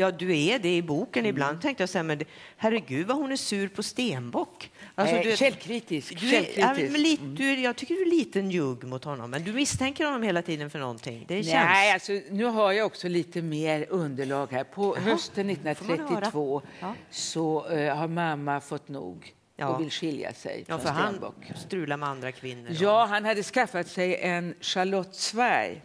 Ja, 0.00 0.10
du 0.10 0.38
är 0.38 0.58
det 0.58 0.76
i 0.76 0.82
boken. 0.82 1.20
Mm. 1.20 1.30
Ibland 1.30 1.62
tänkte 1.62 1.82
jag 1.82 1.88
så 1.88 1.98
här, 1.98 2.02
men 2.02 2.20
herregud 2.56 3.06
vad 3.06 3.16
hon 3.16 3.32
är 3.32 3.36
sur 3.36 3.68
på 3.68 3.82
Stenbock. 3.82 4.70
Alltså, 4.94 5.16
du, 5.16 5.36
källkritisk. 5.36 6.20
Du 6.20 6.26
är, 6.26 6.30
källkritisk. 6.30 6.92
Ja, 6.92 6.98
lite, 6.98 7.24
du 7.24 7.50
är, 7.50 7.56
jag 7.56 7.76
tycker 7.76 7.94
du 7.94 8.02
är 8.02 8.10
lite 8.10 8.42
njugg 8.42 8.84
mot 8.84 9.04
honom, 9.04 9.30
men 9.30 9.44
du 9.44 9.52
misstänker 9.52 10.04
honom 10.04 10.22
hela 10.22 10.42
tiden 10.42 10.70
för 10.70 10.78
någonting. 10.78 11.24
Det 11.28 11.34
känns. 11.34 11.54
Nej, 11.54 11.92
alltså, 11.92 12.12
nu 12.30 12.44
har 12.44 12.72
jag 12.72 12.86
också 12.86 13.08
lite 13.08 13.42
mer 13.42 13.86
underlag 13.88 14.52
här. 14.52 14.64
På 14.64 14.96
Jaha, 14.96 15.04
hösten 15.04 15.50
1932 15.50 16.62
ja. 16.80 16.94
så 17.10 17.68
uh, 17.70 17.94
har 17.94 18.08
mamma 18.08 18.60
fått 18.60 18.88
nog 18.88 19.34
ja. 19.56 19.68
och 19.68 19.80
vill 19.80 19.90
skilja 19.90 20.32
sig 20.32 20.64
ja, 20.68 20.78
från 20.78 20.94
Stenbock. 20.94 21.46
Han 21.48 21.56
strular 21.56 21.96
med 21.96 22.08
andra 22.08 22.32
kvinnor. 22.32 22.70
Ja, 22.80 23.04
han 23.04 23.24
hade 23.24 23.42
skaffat 23.42 23.88
sig 23.88 24.16
en 24.16 24.54
Charlotte 24.60 25.14
Zweig, 25.14 25.82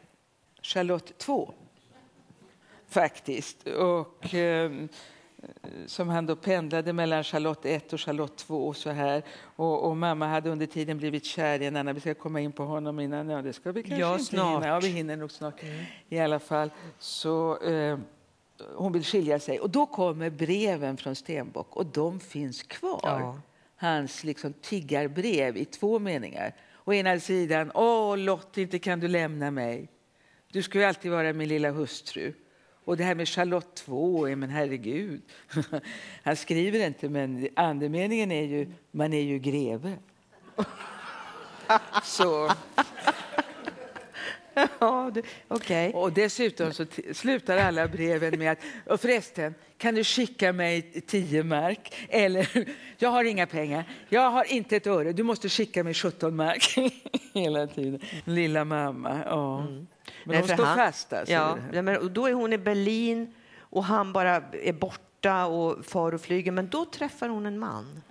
Charlotte 0.61 1.17
2 1.17 1.53
faktiskt. 2.93 3.67
Och, 3.67 4.33
eh, 4.33 4.71
som 5.85 6.09
han 6.09 6.25
då 6.25 6.35
pendlade 6.35 6.93
mellan 6.93 7.23
Charlotte 7.23 7.65
1 7.65 7.93
och 7.93 7.99
Charlotte 7.99 8.37
2 8.37 8.67
och 8.67 8.77
så 8.77 8.89
här. 8.89 9.23
Och, 9.55 9.89
och, 9.89 9.97
mamma 9.97 10.27
hade 10.27 10.49
under 10.49 10.65
tiden 10.65 10.97
blivit 10.97 11.25
kär 11.25 11.61
i 11.61 11.65
en 11.65 11.75
annan. 11.75 11.95
Vi 11.95 12.01
ska 12.01 12.13
komma 12.13 12.41
in 12.41 12.51
på 12.51 12.63
honom 12.63 12.99
innan. 12.99 13.29
Ja, 13.29 13.41
det 13.41 13.53
ska 13.53 13.71
vi 13.71 13.83
kanske 13.83 14.01
ja, 14.01 14.13
inte 14.13 14.25
snart. 14.25 14.63
hinna. 14.63 14.67
Ja, 14.67 14.79
vi 14.79 14.87
hinner 14.87 15.17
nog 15.17 15.31
snart. 15.31 15.63
Mm. 15.63 15.85
I 16.09 16.19
alla 16.19 16.39
fall. 16.39 16.71
Så 16.99 17.61
eh, 17.63 17.97
hon 18.75 18.93
vill 18.93 19.03
skilja 19.03 19.39
sig. 19.39 19.59
Och 19.59 19.69
då 19.69 19.85
kommer 19.85 20.29
breven 20.29 20.97
från 20.97 21.15
Stenbock 21.15 21.75
och 21.75 21.85
de 21.85 22.19
finns 22.19 22.63
kvar. 22.63 22.99
Ja. 23.03 23.39
Hans 23.75 24.23
liksom 24.23 24.53
tiggarbrev 24.53 25.57
i 25.57 25.65
två 25.65 25.99
meningar. 25.99 26.55
Å 26.85 26.93
ena 26.93 27.19
sidan, 27.19 27.71
åh 27.75 28.17
Lott, 28.17 28.57
inte 28.57 28.79
kan 28.79 28.99
du 28.99 29.07
lämna 29.07 29.51
mig. 29.51 29.87
Du 30.51 30.61
ska 30.61 30.79
ju 30.79 30.83
alltid 30.83 31.11
vara 31.11 31.33
min 31.33 31.47
lilla 31.47 31.71
hustru. 31.71 32.33
Och 32.85 32.97
det 32.97 33.03
här 33.03 33.15
med 33.15 33.27
Charlotte 33.29 33.75
2, 33.75 34.35
men 34.35 34.49
herregud. 34.49 35.21
Han 36.23 36.35
skriver 36.35 36.87
inte, 36.87 37.09
men 37.09 37.47
andemeningen 37.55 38.31
är 38.31 38.45
ju, 38.45 38.67
man 38.91 39.13
är 39.13 39.21
ju 39.21 39.39
greve. 39.39 39.97
Så... 42.03 42.51
Ja, 44.79 45.11
okay. 45.49 45.91
Och 45.91 46.11
dessutom 46.11 46.73
så 46.73 46.85
slutar 47.13 47.57
alla 47.57 47.87
breven 47.87 48.39
med 48.39 48.51
att 48.51 48.59
och 48.85 49.01
förresten, 49.01 49.55
kan 49.77 49.95
du 49.95 50.03
skicka 50.03 50.53
mig 50.53 51.03
tio 51.07 51.43
mark? 51.43 51.93
Eller, 52.09 52.65
jag 52.97 53.09
har 53.09 53.23
inga 53.23 53.47
pengar, 53.47 53.83
jag 54.09 54.29
har 54.31 54.53
inte 54.53 54.75
ett 54.75 54.87
öre, 54.87 55.13
du 55.13 55.23
måste 55.23 55.49
skicka 55.49 55.83
mig 55.83 55.93
17 55.93 56.35
mark. 56.35 56.75
Hela 57.33 57.67
tiden. 57.67 57.99
Lilla 58.25 58.65
mamma. 58.65 59.19
Ja. 59.25 59.61
Mm. 59.61 59.87
Men 60.25 60.37
hon 60.37 60.47
står 60.47 60.65
han, 60.65 60.77
fast 60.77 61.13
alltså. 61.13 61.33
Ja, 61.33 61.81
men, 61.81 62.13
då 62.13 62.27
är 62.27 62.33
hon 62.33 62.53
i 62.53 62.57
Berlin 62.57 63.33
och 63.59 63.83
han 63.83 64.13
bara 64.13 64.35
är 64.51 64.73
borta 64.73 65.45
och 65.45 65.85
far 65.85 66.13
och 66.13 66.21
flyger. 66.21 66.51
Men 66.51 66.69
då 66.69 66.85
träffar 66.85 67.29
hon 67.29 67.45
en 67.45 67.59
man 67.59 68.01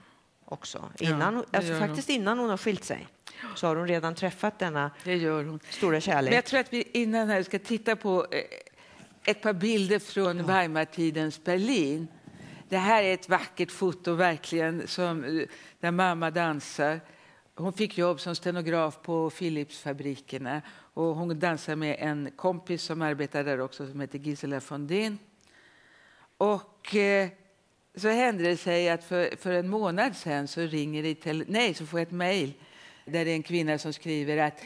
också. 0.53 0.91
Innan, 0.99 1.35
ja, 1.35 1.59
alltså, 1.59 1.79
faktiskt 1.79 2.09
innan 2.09 2.39
hon 2.39 2.51
har 2.51 2.57
skilt 2.57 2.85
sig 2.85 3.07
så 3.55 3.67
har 3.67 3.77
hon 3.77 3.89
redan 3.89 4.15
träffat 4.15 4.59
denna 4.59 4.91
det 5.05 5.17
gör 5.17 5.45
hon. 5.45 5.61
stora 5.71 6.01
kärlek. 6.01 6.31
Men 6.31 6.35
jag 6.35 6.45
tror 6.45 6.61
att 6.61 6.73
vi 6.73 6.89
innan 6.93 7.29
här 7.29 7.43
ska 7.43 7.59
titta 7.59 7.97
på 7.97 8.27
eh, 8.31 8.41
ett 9.25 9.43
par 9.43 9.53
bilder 9.53 9.99
från 9.99 10.39
ja. 10.39 10.45
Weimartidens 10.45 11.45
Berlin. 11.45 12.09
Det 12.69 12.79
här 12.79 13.03
är 13.03 13.15
ett 13.15 13.29
vackert 13.29 13.71
foto 13.71 14.13
verkligen 14.13 14.89
som, 14.89 15.25
eh, 15.25 15.47
där 15.81 15.91
mamma 15.91 16.31
dansar. 16.31 17.01
Hon 17.55 17.73
fick 17.73 17.99
jobb 17.99 18.21
som 18.21 18.35
stenograf 18.35 18.99
på 19.03 19.31
Philipsfabrikerna 19.31 20.63
och 20.95 21.17
hon 21.17 21.39
dansar 21.39 21.77
med 21.77 21.97
en 21.99 22.31
kompis 22.37 22.83
som 22.83 23.03
arbetar 23.03 23.45
där 23.45 23.61
också 23.61 23.87
som 23.87 24.01
heter 24.01 24.19
Gisela 24.19 24.61
Fondin. 24.61 25.19
Och 26.37 26.95
eh, 26.97 27.29
så 27.95 28.09
hände 28.09 28.45
det 28.45 28.57
sig 28.57 28.91
att 28.91 29.05
för, 29.05 29.37
för 29.37 29.53
en 29.53 29.69
månad 29.69 30.17
sen 30.17 30.49
så 30.49 30.61
ringer 30.61 31.03
det 31.03 31.45
nej, 31.49 31.75
så 31.75 31.87
får 31.87 32.01
jag 32.01 32.07
ett 32.07 32.13
mejl 32.13 32.53
där 33.05 33.25
det 33.25 33.31
är 33.31 33.35
en 33.35 33.43
kvinna 33.43 33.79
som 33.79 33.93
skriver 33.93 34.37
att 34.37 34.61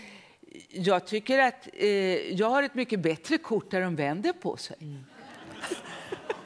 jag 0.68 1.06
tycker 1.06 1.38
att 1.38 1.68
eh, 1.72 1.88
jag 2.34 2.50
har 2.50 2.62
ett 2.62 2.74
mycket 2.74 3.00
bättre 3.00 3.38
kort 3.38 3.70
där 3.70 3.80
de 3.80 3.96
vänder 3.96 4.32
på 4.32 4.56
sig. 4.56 4.76
Mm. 4.80 5.04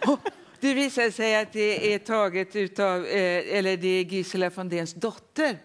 det 0.60 0.74
visar 0.74 1.10
sig 1.10 1.36
att 1.36 1.52
det 1.52 1.94
är 1.94 1.98
taget 1.98 2.56
utav, 2.56 3.06
eh, 3.06 3.56
eller 3.58 3.76
det 3.76 3.88
är 3.88 4.04
Gisela 4.04 4.50
Fondéns 4.50 4.94
dotter 4.94 5.58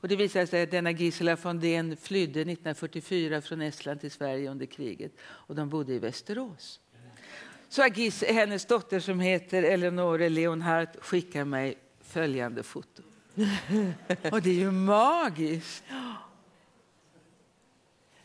och 0.00 0.08
det 0.08 0.16
visade 0.16 0.46
sig 0.46 0.62
att 0.62 0.70
denna 0.70 0.90
Gisela 0.90 1.36
Fondén 1.36 1.96
flydde 1.96 2.40
1944 2.40 3.40
från 3.40 3.62
Estland 3.62 4.00
till 4.00 4.10
Sverige 4.10 4.50
under 4.50 4.66
kriget 4.66 5.12
och 5.20 5.54
de 5.54 5.68
bodde 5.68 5.92
i 5.92 5.98
Västerås. 5.98 6.80
Så 7.68 7.86
Gis, 7.94 8.24
hennes 8.24 8.66
dotter 8.66 9.00
som 9.00 9.20
heter 9.20 9.62
Eleonore 9.62 10.28
Leonhardt 10.28 10.96
skickar 11.00 11.44
mig 11.44 11.78
följande 12.00 12.62
foto. 12.62 13.02
Och 14.32 14.42
det 14.42 14.50
är 14.50 14.54
ju 14.54 14.70
magiskt! 14.70 15.84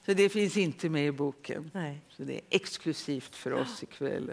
Så 0.05 0.13
det 0.13 0.29
finns 0.29 0.57
inte 0.57 0.89
med 0.89 1.07
i 1.07 1.11
boken. 1.11 1.71
Nej. 1.73 2.01
Så 2.09 2.23
det 2.23 2.33
är 2.33 2.41
exklusivt 2.49 3.35
för 3.35 3.53
oss 3.53 3.83
ikväll. 3.83 4.31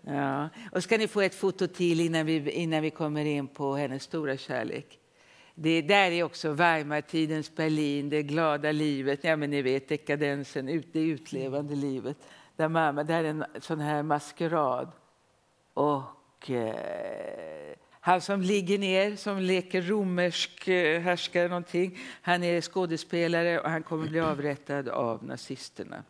Ja. 0.00 0.48
Och 0.72 0.82
ska 0.82 0.98
ni 0.98 1.08
få 1.08 1.20
ett 1.20 1.34
foto 1.34 1.66
till 1.66 2.00
innan 2.00 2.26
vi, 2.26 2.50
innan 2.50 2.82
vi 2.82 2.90
kommer 2.90 3.24
in 3.24 3.48
på 3.48 3.74
hennes 3.74 4.02
stora 4.02 4.36
kärlek. 4.36 4.98
Det 5.54 5.82
där 5.82 6.10
är 6.10 6.22
också 6.22 6.52
Weimartidens 6.52 7.54
Berlin, 7.54 8.08
det 8.08 8.22
glada 8.22 8.72
livet, 8.72 9.24
ja 9.24 9.36
men 9.36 9.50
ni 9.50 9.62
vet 9.62 9.88
dekadensen, 9.88 10.66
det 10.92 11.00
utlevande 11.00 11.74
livet. 11.74 12.16
Där 12.56 12.68
mamma, 12.68 13.04
det 13.04 13.12
här 13.12 13.24
är 13.24 13.28
en 13.28 13.44
sån 13.60 13.80
här 13.80 14.02
maskerad. 14.02 14.92
Och 15.74 16.50
eh, 16.50 17.74
han 17.90 18.20
som 18.20 18.40
ligger 18.40 18.78
ner, 18.78 19.16
som 19.16 19.38
leker 19.38 19.82
romersk 19.82 20.68
eh, 20.68 21.00
härskare 21.00 21.48
någonting, 21.48 21.98
han 22.22 22.44
är 22.44 22.60
skådespelare 22.60 23.60
och 23.60 23.70
han 23.70 23.82
kommer 23.82 24.08
bli 24.08 24.20
avrättad 24.20 24.88
av 24.88 25.24
nazisterna. 25.24 26.04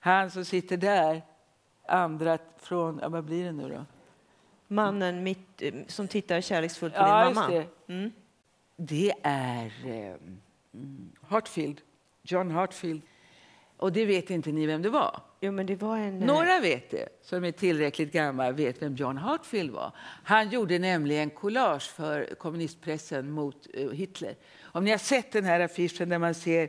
Han 0.00 0.30
som 0.30 0.44
sitter 0.44 0.76
där, 0.76 1.22
andra 1.88 2.38
från, 2.58 2.98
ja, 3.02 3.08
vad 3.08 3.24
blir 3.24 3.44
det 3.44 3.52
nu 3.52 3.68
då? 3.68 3.84
Mannen 4.68 5.22
mitt, 5.22 5.62
eh, 5.62 5.74
som 5.86 6.08
tittar 6.08 6.40
kärleksfullt 6.40 6.94
på 6.94 7.00
ja, 7.00 7.24
din 7.24 7.34
mamma. 7.34 7.48
Det. 7.48 7.66
Mm. 7.92 8.12
det. 8.76 9.12
är 9.22 9.72
eh, 9.84 10.14
mm, 10.74 11.12
Hartfield, 11.28 11.80
John 12.22 12.50
Hartfield. 12.50 13.02
Och 13.76 13.92
det 13.92 14.04
vet 14.04 14.30
inte 14.30 14.52
ni 14.52 14.66
vem 14.66 14.82
det 14.82 14.90
var? 14.90 15.20
Jo, 15.44 15.52
men 15.52 15.66
det 15.66 15.76
var 15.76 15.96
en... 15.96 16.20
Eh, 16.20 16.26
Några 16.26 16.60
vet 16.60 16.90
det, 16.90 17.08
som 17.22 17.44
är 17.44 17.52
tillräckligt 17.52 18.12
gamla 18.12 18.52
vet 18.52 18.82
vem 18.82 18.94
John 18.94 19.16
Hartfield 19.16 19.70
var. 19.70 19.92
Han 20.24 20.50
gjorde 20.50 20.78
nämligen 20.78 21.30
collage 21.30 21.90
för 21.90 22.34
kommunistpressen 22.38 23.30
mot 23.30 23.66
uh, 23.78 23.90
Hitler. 23.90 24.36
Om 24.62 24.84
ni 24.84 24.90
har 24.90 24.98
sett 24.98 25.32
den 25.32 25.44
här 25.44 25.60
affischen 25.60 26.08
där 26.08 26.18
man 26.18 26.34
ser, 26.34 26.68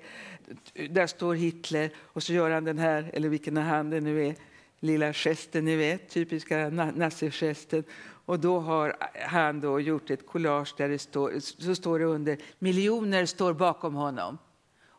där 0.89 1.07
står 1.07 1.35
Hitler 1.35 1.89
och 1.97 2.23
så 2.23 2.33
gör 2.33 2.51
han 2.51 2.63
den 2.63 2.77
här, 2.77 3.11
eller 3.13 3.29
vilken 3.29 3.57
hand 3.57 3.91
det 3.91 4.01
nu 4.01 4.27
är, 4.27 4.35
lilla 4.79 5.13
gesten 5.13 5.65
ni 5.65 5.75
vet, 5.75 6.09
typiska 6.09 6.69
nazigesten. 6.95 7.83
Och 8.25 8.39
då 8.39 8.59
har 8.59 8.95
han 9.27 9.61
då 9.61 9.79
gjort 9.79 10.09
ett 10.09 10.27
collage 10.27 10.73
där 10.77 10.89
det 10.89 10.99
står, 10.99 11.33
så 11.39 11.75
står 11.75 11.99
det 11.99 12.05
under 12.05 12.37
miljoner 12.59 13.25
står 13.25 13.53
bakom 13.53 13.93
honom. 13.93 14.37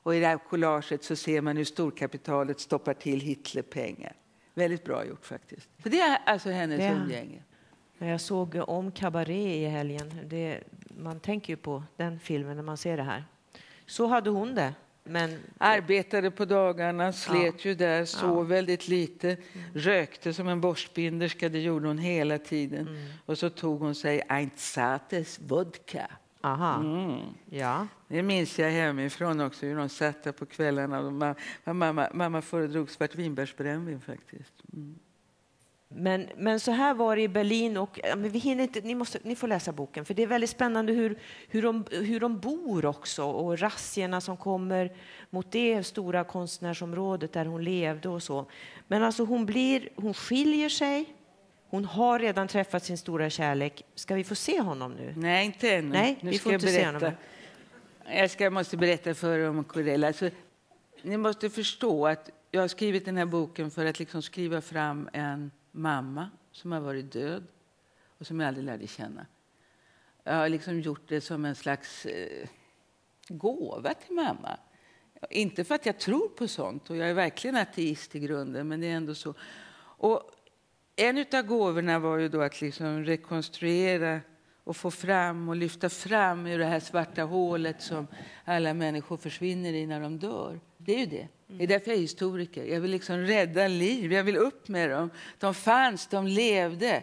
Och 0.04 0.14
I 0.14 0.20
det 0.20 0.26
här 0.26 0.38
collaget 0.38 1.04
så 1.04 1.16
ser 1.16 1.40
man 1.40 1.56
hur 1.56 1.64
storkapitalet 1.64 2.60
stoppar 2.60 2.94
till 2.94 3.20
Hitlerpengar. 3.20 4.12
Väldigt 4.54 4.84
bra 4.84 5.06
gjort 5.06 5.26
faktiskt. 5.26 5.68
För 5.78 5.90
det 5.90 6.00
är 6.00 6.18
alltså 6.26 6.50
hennes 6.50 6.78
det, 6.78 6.92
umgänge. 6.92 7.42
Jag 7.98 8.20
såg 8.20 8.62
om 8.66 8.92
Cabaret 8.92 9.28
i 9.30 9.64
helgen. 9.64 10.20
Det, 10.24 10.60
man 10.98 11.20
tänker 11.20 11.52
ju 11.52 11.56
på 11.56 11.82
den 11.96 12.20
filmen 12.20 12.56
när 12.56 12.62
man 12.62 12.76
ser 12.76 12.96
det 12.96 13.02
här. 13.02 13.24
Så 13.86 14.06
hade 14.06 14.30
hon 14.30 14.54
det. 14.54 14.74
Men... 15.04 15.38
Arbetade 15.58 16.30
på 16.30 16.44
dagarna, 16.44 17.12
slet 17.12 17.64
ja. 17.64 17.70
ju 17.70 17.74
där, 17.74 18.04
sov 18.04 18.38
ja. 18.38 18.42
väldigt 18.42 18.88
lite, 18.88 19.28
mm. 19.28 19.66
rökte 19.74 20.34
som 20.34 20.48
en 20.48 20.60
borstbinderska, 20.60 21.48
det 21.48 21.60
gjorde 21.60 21.88
hon 21.88 21.98
hela 21.98 22.38
tiden. 22.38 22.88
Mm. 22.88 23.02
Och 23.26 23.38
så 23.38 23.50
tog 23.50 23.80
hon 23.80 23.94
sig 23.94 24.22
ein 24.28 24.50
zartes 24.56 25.38
vodka. 25.38 26.10
Aha. 26.44 26.74
Mm. 26.80 27.20
Ja. 27.50 27.86
Det 28.08 28.22
minns 28.22 28.58
jag 28.58 28.70
hemifrån 28.70 29.40
också, 29.40 29.66
hur 29.66 29.76
de 29.76 29.88
satt 29.88 30.22
där 30.22 30.32
på 30.32 30.46
kvällarna. 30.46 31.02
Mamma, 31.02 31.34
mamma, 31.64 32.08
mamma 32.12 32.42
föredrog 32.42 32.90
svartvinbärsbrännvin 32.90 34.00
faktiskt. 34.00 34.54
Mm. 34.72 34.98
Men, 35.88 36.28
men 36.36 36.60
så 36.60 36.70
här 36.70 36.94
var 36.94 37.16
det 37.16 37.22
i 37.22 37.28
Berlin. 37.28 37.76
Och, 37.76 38.00
men 38.16 38.30
vi 38.30 38.38
hinner 38.38 38.62
inte, 38.62 38.80
ni, 38.80 38.94
måste, 38.94 39.18
ni 39.22 39.36
får 39.36 39.48
läsa 39.48 39.72
boken, 39.72 40.04
för 40.04 40.14
det 40.14 40.22
är 40.22 40.26
väldigt 40.26 40.50
spännande 40.50 40.92
hur, 40.92 41.18
hur, 41.48 41.62
de, 41.62 41.84
hur 41.90 42.20
de 42.20 42.38
bor 42.38 42.86
också 42.86 43.24
och 43.24 43.58
razzierna 43.58 44.20
som 44.20 44.36
kommer 44.36 44.92
mot 45.30 45.52
det 45.52 45.82
stora 45.82 46.24
konstnärsområdet 46.24 47.32
där 47.32 47.44
hon 47.44 47.64
levde 47.64 48.08
och 48.08 48.22
så. 48.22 48.46
Men 48.86 49.02
alltså 49.02 49.24
hon, 49.24 49.46
blir, 49.46 49.88
hon 49.96 50.14
skiljer 50.14 50.68
sig 50.68 51.14
hon 51.74 51.84
har 51.84 52.18
redan 52.18 52.48
träffat 52.48 52.84
sin 52.84 52.98
stora 52.98 53.30
kärlek. 53.30 53.82
Ska 53.94 54.14
vi 54.14 54.24
få 54.24 54.34
se 54.34 54.60
honom 54.60 54.92
nu? 54.92 55.14
Nej, 55.16 55.46
inte 55.46 55.74
ännu. 55.74 55.88
Nej, 55.88 56.18
nu 56.20 56.30
vi 56.30 56.38
får 56.38 56.52
inte 56.52 56.68
se 56.68 56.86
honom. 56.86 57.12
Jag 58.06 58.30
ska, 58.30 58.50
måste 58.50 58.76
berätta 58.76 59.14
för 59.14 59.38
er 59.38 59.48
om 59.48 59.64
Corella. 59.64 60.06
Alltså, 60.06 60.30
ni 61.02 61.16
måste 61.16 61.50
förstå 61.50 62.06
att 62.06 62.30
jag 62.50 62.60
har 62.60 62.68
skrivit 62.68 63.04
den 63.04 63.16
här 63.16 63.26
boken 63.26 63.70
för 63.70 63.86
att 63.86 63.98
liksom 63.98 64.22
skriva 64.22 64.60
fram 64.60 65.08
en 65.12 65.50
mamma 65.70 66.30
som 66.52 66.72
har 66.72 66.80
varit 66.80 67.12
död 67.12 67.46
och 68.18 68.26
som 68.26 68.40
jag 68.40 68.48
aldrig 68.48 68.66
lärde 68.66 68.86
känna. 68.86 69.26
Jag 70.24 70.34
har 70.34 70.48
liksom 70.48 70.80
gjort 70.80 71.08
det 71.08 71.20
som 71.20 71.44
en 71.44 71.54
slags 71.54 72.06
eh, 72.06 72.48
gåva 73.28 73.94
till 73.94 74.14
mamma. 74.14 74.58
Inte 75.30 75.64
för 75.64 75.74
att 75.74 75.86
jag 75.86 75.98
tror 75.98 76.28
på 76.28 76.48
sånt, 76.48 76.90
och 76.90 76.96
jag 76.96 77.08
är 77.08 77.14
verkligen 77.14 77.56
ateist 77.56 78.16
i 78.16 78.18
grunden, 78.20 78.68
men 78.68 78.80
det 78.80 78.86
är 78.86 78.96
ändå 78.96 79.14
så. 79.14 79.34
Och 79.96 80.30
en 80.96 81.24
av 81.32 81.42
gåvorna 81.42 81.98
var 81.98 82.18
ju 82.18 82.28
då 82.28 82.42
att 82.42 82.60
liksom 82.60 83.04
rekonstruera 83.04 84.20
och 84.64 84.76
få 84.76 84.90
fram 84.90 85.48
och 85.48 85.56
lyfta 85.56 85.88
fram 85.88 86.46
ur 86.46 86.58
det 86.58 86.64
här 86.64 86.80
svarta 86.80 87.22
hålet 87.22 87.82
som 87.82 88.06
alla 88.44 88.74
människor 88.74 89.16
försvinner 89.16 89.72
i 89.72 89.86
när 89.86 90.00
de 90.00 90.18
dör. 90.18 90.60
Det 90.76 90.94
är 90.94 90.98
ju 90.98 91.06
det. 91.06 91.28
Det 91.46 91.64
är 91.64 91.68
därför 91.68 91.90
jag 91.90 91.96
är 91.96 92.00
historiker. 92.00 92.64
Jag 92.64 92.80
vill 92.80 92.90
liksom 92.90 93.16
rädda 93.16 93.68
liv. 93.68 94.12
Jag 94.12 94.24
vill 94.24 94.36
upp 94.36 94.68
med 94.68 94.90
dem. 94.90 95.10
De 95.38 95.54
fanns, 95.54 96.06
de 96.06 96.26
levde. 96.26 97.02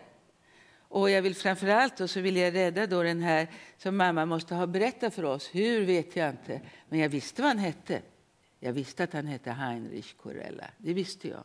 Och 0.77 1.09
jag 1.09 1.21
vill 1.21 1.35
framförallt 1.35 1.97
då 1.97 2.07
så 2.07 2.19
vill 2.19 2.37
jag 2.37 2.53
rädda 2.53 2.87
då 2.87 3.03
den 3.03 3.21
här 3.21 3.47
som 3.77 3.97
mamma 3.97 4.25
måste 4.25 4.55
ha 4.55 4.67
berättat 4.67 5.15
för 5.15 5.25
oss. 5.25 5.49
Hur 5.53 5.85
vet 5.85 6.15
jag 6.15 6.29
inte. 6.29 6.61
Men 6.89 6.99
jag 6.99 7.09
visste 7.09 7.41
vad 7.41 7.49
han 7.49 7.57
hette. 7.57 8.01
Jag 8.59 8.73
visste 8.73 9.03
att 9.03 9.13
han 9.13 9.27
hette 9.27 9.51
Heinrich 9.51 10.17
Corella. 10.17 10.65
Det 10.77 10.93
visste 10.93 11.27
jag. 11.27 11.43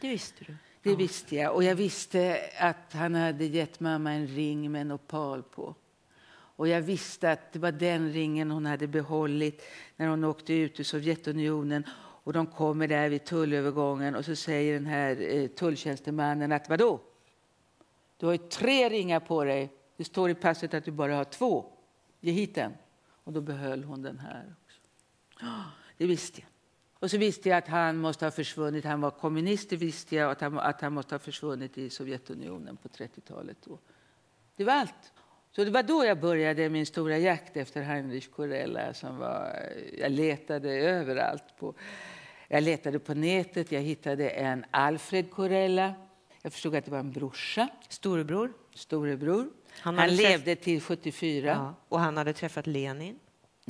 Det 0.00 0.08
visste 0.08 0.44
du. 0.44 0.56
Det 0.82 0.96
visste 0.96 1.36
jag. 1.36 1.54
Och 1.54 1.64
jag 1.64 1.74
visste 1.74 2.40
att 2.58 2.92
han 2.92 3.14
hade 3.14 3.44
gett 3.44 3.80
mamma 3.80 4.12
en 4.12 4.26
ring 4.26 4.72
med 4.72 4.80
en 4.80 4.92
opal 4.92 5.42
på. 5.42 5.74
Och 6.60 6.68
jag 6.68 6.82
visste 6.82 7.32
att 7.32 7.52
det 7.52 7.58
var 7.58 7.72
den 7.72 8.12
ringen 8.12 8.50
hon 8.50 8.66
hade 8.66 8.86
behållit 8.86 9.62
när 9.96 10.06
hon 10.06 10.24
åkte 10.24 10.52
ut 10.52 10.80
ur 10.80 10.84
Sovjetunionen. 10.84 11.84
Och 12.22 12.32
de 12.32 12.46
kommer 12.46 12.88
där 12.88 13.08
vid 13.08 13.24
tullövergången 13.24 14.14
och 14.14 14.24
så 14.24 14.36
säger 14.36 14.74
den 14.74 14.86
här 14.86 15.34
eh, 15.34 15.46
tulltjänstemannen 15.48 16.52
att 16.52 16.68
vadå? 16.68 17.00
Du 18.16 18.26
har 18.26 18.32
ju 18.32 18.38
tre 18.38 18.88
ringar 18.88 19.20
på 19.20 19.44
dig. 19.44 19.72
Det 19.96 20.04
står 20.04 20.30
i 20.30 20.34
passet 20.34 20.74
att 20.74 20.84
du 20.84 20.90
bara 20.90 21.16
har 21.16 21.24
två. 21.24 21.72
Ge 22.20 22.32
hit 22.32 22.54
den. 22.54 22.72
Och 23.24 23.32
då 23.32 23.40
behöll 23.40 23.84
hon 23.84 24.02
den 24.02 24.18
här 24.18 24.54
också. 24.62 24.80
Det 25.96 26.06
visste 26.06 26.40
jag. 26.40 26.49
Och 27.00 27.10
så 27.10 27.18
visste 27.18 27.48
jag 27.48 27.58
att 27.58 27.68
han 27.68 27.96
måste 27.96 28.26
ha 28.26 28.30
försvunnit. 28.30 28.84
Han 28.84 29.00
var 29.00 29.10
kommunist, 29.10 29.70
det 29.70 29.76
visste 29.76 30.16
jag. 30.16 30.30
Att 30.30 30.40
han, 30.40 30.58
att 30.58 30.80
han 30.80 30.92
måste 30.92 31.14
ha 31.14 31.18
försvunnit 31.18 31.78
i 31.78 31.90
Sovjetunionen 31.90 32.76
på 32.76 32.88
30-talet. 32.88 33.56
Det 34.56 34.64
var 34.64 34.72
allt. 34.72 35.12
Så 35.52 35.64
det 35.64 35.70
var 35.70 35.82
då 35.82 36.04
jag 36.04 36.20
började 36.20 36.68
min 36.68 36.86
stora 36.86 37.18
jakt 37.18 37.56
efter 37.56 37.82
Heinrich 37.82 38.30
Corella. 38.30 38.94
Som 38.94 39.18
var, 39.18 39.52
jag 39.98 40.12
letade 40.12 40.70
överallt. 40.70 41.44
På, 41.58 41.74
jag 42.48 42.62
letade 42.62 42.98
på 42.98 43.14
nätet, 43.14 43.72
jag 43.72 43.80
hittade 43.80 44.30
en 44.30 44.64
Alfred 44.70 45.30
Corella. 45.30 45.94
Jag 46.42 46.52
förstod 46.52 46.74
att 46.74 46.84
det 46.84 46.90
var 46.90 46.98
en 46.98 47.12
brorsa. 47.12 47.68
Storebror. 47.88 48.52
Storebror. 48.74 49.50
Han, 49.80 49.98
han 49.98 50.16
levde 50.16 50.56
till 50.56 50.80
74. 50.80 51.46
Ja, 51.46 51.74
och 51.88 52.00
han 52.00 52.16
hade 52.16 52.32
träffat 52.32 52.66
Lenin. 52.66 53.18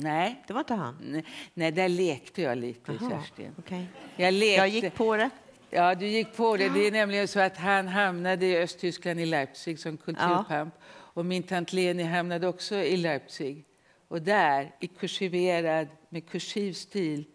Nej. 0.03 0.43
Det 0.47 0.53
var 0.53 0.59
inte 0.59 0.73
han? 0.73 0.97
Nej, 1.01 1.25
nej 1.53 1.71
där 1.71 1.89
lekte 1.89 2.41
jag 2.41 2.57
lite, 2.57 2.91
Aha, 2.91 3.09
Kerstin. 3.09 3.55
Okay. 3.57 3.85
Jag, 4.15 4.33
lekte. 4.33 4.55
jag 4.55 4.69
gick 4.69 4.93
på 4.93 5.17
det. 5.17 5.29
Ja, 5.69 5.95
du 5.95 6.07
gick 6.07 6.35
på 6.35 6.57
det. 6.57 6.69
Det 6.69 6.87
är 6.87 6.91
nämligen 6.91 7.27
så 7.27 7.39
att 7.39 7.57
han 7.57 7.87
hamnade 7.87 8.45
i 8.45 8.57
Östtyskland, 8.57 9.19
i 9.19 9.25
Leipzig, 9.25 9.79
som 9.79 9.97
kulturpamp. 9.97 10.73
Ja. 10.77 10.85
Och 11.13 11.25
min 11.25 11.43
tant 11.43 11.73
Leni 11.73 12.03
hamnade 12.03 12.47
också 12.47 12.75
i 12.75 12.97
Leipzig. 12.97 13.65
Och 14.07 14.21
där, 14.21 14.75
i 14.79 14.87
kursiverad, 14.87 15.87
med 16.09 16.29
kursiv 16.29 16.73
stil, 16.73 17.25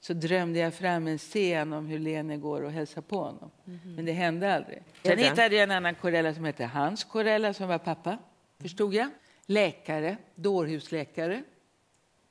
så 0.00 0.12
drömde 0.12 0.58
jag 0.58 0.74
fram 0.74 1.06
en 1.06 1.18
scen 1.18 1.72
om 1.72 1.86
hur 1.86 1.98
Leni 1.98 2.36
går 2.36 2.62
och 2.62 2.72
hälsar 2.72 3.02
på 3.02 3.18
honom. 3.18 3.50
Mm 3.66 3.78
-hmm. 3.78 3.96
Men 3.96 4.04
det 4.04 4.12
hände 4.12 4.54
aldrig. 4.54 4.82
Sen 5.02 5.18
hittade 5.18 5.54
jag 5.54 5.62
en 5.62 5.70
annan 5.70 5.94
Corella 5.94 6.34
som 6.34 6.44
hette 6.44 6.64
Hans 6.64 7.04
Corella, 7.04 7.54
som 7.54 7.68
var 7.68 7.78
pappa. 7.78 8.18
Förstod 8.60 8.94
jag? 8.94 9.08
Läkare, 9.46 10.16
dårhusläkare 10.34 11.42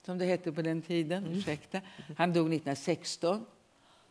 som 0.06 0.18
det 0.18 0.26
hette 0.26 0.52
på 0.52 0.62
den 0.62 0.82
tiden. 0.82 1.26
Mm. 1.26 1.38
Ursäkta. 1.38 1.82
Han 2.18 2.34
dog 2.34 2.54
1916. 2.54 3.46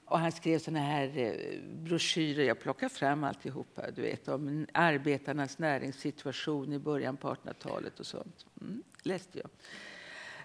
Och 0.07 0.18
han 0.18 0.32
skrev 0.32 0.59
såna 0.59 0.78
här 0.78 1.18
eh, 1.18 1.61
broschyrer, 1.82 2.45
jag 2.45 2.61
plockar 2.61 2.88
fram 2.88 3.24
alltihopa, 3.24 3.90
du 3.90 4.03
vet, 4.03 4.28
om 4.28 4.66
arbetarnas 4.72 5.59
näringssituation 5.59 6.72
i 6.72 6.78
början 6.78 7.16
på 7.16 7.28
1800-talet 7.28 8.01
och 8.01 8.07
sånt. 8.07 8.47
Mm, 8.61 8.82
läste 9.03 9.38
jag. 9.38 9.51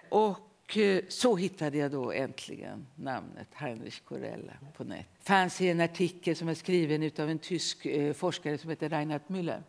Och 0.08 0.76
eh, 0.76 1.02
så 1.08 1.36
hittade 1.36 1.78
jag 1.78 1.90
då 1.90 2.12
äntligen 2.12 2.86
namnet 2.94 3.48
Heinrich 3.52 4.00
Corella 4.04 4.52
på 4.76 4.84
nätet. 4.84 5.06
fanns 5.20 5.60
i 5.60 5.68
en 5.68 5.80
artikel 5.80 6.36
som 6.36 6.48
är 6.48 6.54
skriven 6.54 7.10
av 7.18 7.30
en 7.30 7.38
tysk 7.38 7.86
eh, 7.86 8.12
forskare 8.12 8.58
som 8.58 8.70
heter 8.70 8.88
Reinhard 8.88 9.22
Müller 9.26 9.62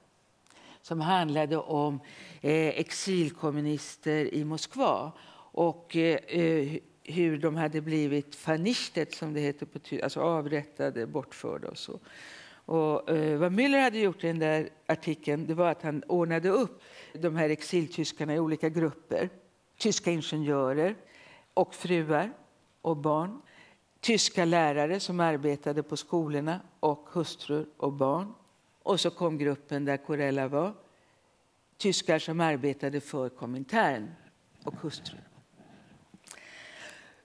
som 0.82 1.02
handlade 1.02 1.58
om 1.58 2.00
exilkommunister 2.42 4.34
i 4.34 4.44
Moskva 4.44 5.12
och 5.52 5.96
eh, 5.96 6.20
eh 6.28 6.78
hur 7.04 7.38
de 7.38 7.56
hade 7.56 7.82
blivit 7.82 8.48
vernichtet, 8.48 9.14
som 9.14 9.34
det 9.34 9.40
heter 9.40 9.66
på 9.66 9.80
alltså 10.04 10.20
avrättade, 10.20 11.08
bortförda 11.08 11.68
och 11.68 11.78
så. 11.78 12.00
Och, 12.66 13.10
eh, 13.10 13.38
vad 13.38 13.52
Müller 13.52 13.82
hade 13.82 14.00
gjort 14.00 14.24
i 14.24 14.28
den 14.28 14.40
där 14.40 14.70
artikeln 14.88 15.46
det 15.48 15.54
var 15.54 15.72
att 15.72 15.82
han 15.82 16.04
ordnade 16.08 16.50
upp 16.50 16.82
de 17.14 17.36
här 17.36 17.50
exiltyskarna 17.50 18.36
i 18.36 18.40
olika 18.40 18.70
grupper. 18.70 19.30
Tyska 19.78 20.12
ingenjörer 20.12 20.96
och 21.54 21.76
fruar 21.76 22.32
och 22.82 22.98
barn. 22.98 23.42
Tyska 24.00 24.46
lärare 24.46 25.00
som 25.00 25.20
arbetade 25.20 25.84
på 25.84 25.98
skolorna 25.98 26.60
och 26.80 27.10
hustrur 27.12 27.66
och 27.78 27.94
barn. 27.94 28.34
Och 28.84 29.00
så 29.00 29.10
kom 29.10 29.38
gruppen 29.38 29.86
där 29.86 29.98
Corella 29.98 30.48
var. 30.48 30.74
Tyskar 31.78 32.20
som 32.20 32.40
arbetade 32.40 33.02
för 33.02 33.30
Komintern 33.30 34.12
och 34.64 34.76
hustrur. 34.76 35.31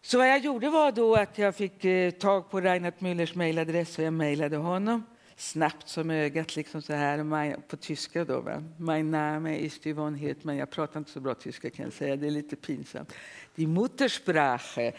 Så 0.07 0.18
vad 0.18 0.28
jag 0.28 0.38
gjorde 0.38 0.70
var 0.70 0.92
då 0.92 1.14
att 1.14 1.38
jag 1.38 1.54
fick 1.54 1.84
eh, 1.84 2.11
tag 2.11 2.50
på 2.50 2.61
Reinhard 2.61 2.94
Müllers 2.98 3.36
mejladress 3.36 3.98
och 3.98 4.04
jag 4.04 4.12
mejlade 4.12 4.57
honom 4.57 5.07
snabbt 5.36 5.88
som 5.88 6.11
ögat, 6.11 6.57
liksom 6.57 6.82
så 6.82 6.92
här, 6.92 7.57
på 7.68 7.76
tyska. 7.76 8.24
Då, 8.24 8.40
va? 8.40 8.62
Mein 8.76 9.11
Name 9.11 9.59
ist 9.59 9.86
Yvonne 9.86 10.18
Hirdman. 10.18 10.57
Jag 10.57 10.70
pratar 10.70 11.00
inte 11.00 11.11
så 11.11 11.20
bra 11.20 11.34
tyska 11.34 11.70
kan 11.70 11.84
jag 11.84 11.92
säga, 11.92 12.16
det 12.16 12.26
är 12.26 12.30
lite 12.30 12.57
pinsamt. 12.57 13.12
Die 13.54 13.66
Muttersprache. 13.66 14.92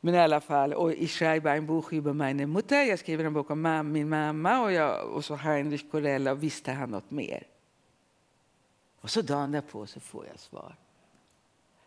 Men 0.00 0.14
i 0.14 0.18
alla 0.18 0.40
fall, 0.40 0.72
och 0.72 0.92
ich 0.92 1.10
schreibe 1.10 1.50
ein 1.50 1.66
Buch 1.66 1.92
über 1.92 2.12
meine 2.12 2.46
Mutter. 2.46 2.82
Jag 2.82 2.98
skriver 2.98 3.24
en 3.24 3.32
bok 3.32 3.50
om 3.50 3.90
min 3.92 4.08
mamma 4.08 4.62
och, 4.62 4.72
jag, 4.72 5.10
och 5.10 5.24
så 5.24 5.34
Heinrich 5.36 5.90
Corella. 5.90 6.32
Och 6.32 6.42
visste 6.42 6.72
han 6.72 6.90
något 6.90 7.10
mer? 7.10 7.46
Och 9.00 9.10
så 9.10 9.22
dagen 9.22 9.52
därpå 9.52 9.86
så 9.86 10.00
får 10.00 10.26
jag 10.26 10.38
svar. 10.38 10.76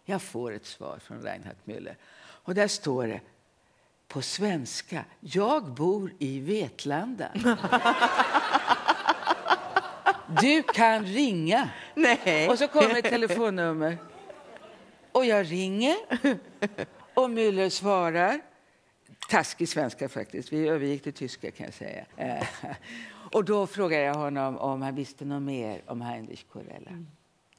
Jag 0.05 0.21
får 0.21 0.51
ett 0.51 0.65
svar 0.65 0.99
från 0.99 1.21
Reinhard 1.21 1.57
Müller. 1.65 1.95
Och 2.43 2.55
där 2.55 2.67
står 2.67 3.07
det 3.07 3.21
på 4.07 4.21
svenska. 4.21 5.05
Jag 5.19 5.63
bor 5.63 6.13
i 6.19 6.39
Vetlanda. 6.39 7.29
Du 10.41 10.63
kan 10.63 11.05
ringa. 11.05 11.69
Nej. 11.95 12.49
Och 12.49 12.59
så 12.59 12.67
kommer 12.67 12.95
ett 12.95 13.09
telefonnummer. 13.09 13.97
Och 15.11 15.25
jag 15.25 15.51
ringer. 15.51 15.95
Och 17.13 17.29
Müller 17.29 17.69
svarar. 17.69 18.41
Taskig 19.29 19.69
svenska 19.69 20.09
faktiskt. 20.09 20.53
Vi 20.53 20.67
övergick 20.67 21.03
till 21.03 21.13
tyska 21.13 21.51
kan 21.51 21.65
jag 21.65 21.73
säga. 21.73 22.05
Eh, 22.17 22.47
och 23.31 23.45
då 23.45 23.67
frågade 23.67 24.03
jag 24.03 24.13
honom 24.13 24.57
om 24.57 24.81
han 24.81 24.95
visste 24.95 25.25
något 25.25 25.41
mer 25.41 25.81
om 25.87 26.01
Heinrich 26.01 26.45
Corella. 26.51 26.89
Mm. 26.89 27.07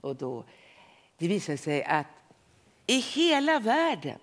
Och 0.00 0.16
då, 0.16 0.44
det 1.18 1.28
visade 1.28 1.58
sig 1.58 1.84
att 1.84 2.06
i 2.86 2.98
hela 2.98 3.58
världen 3.58 4.18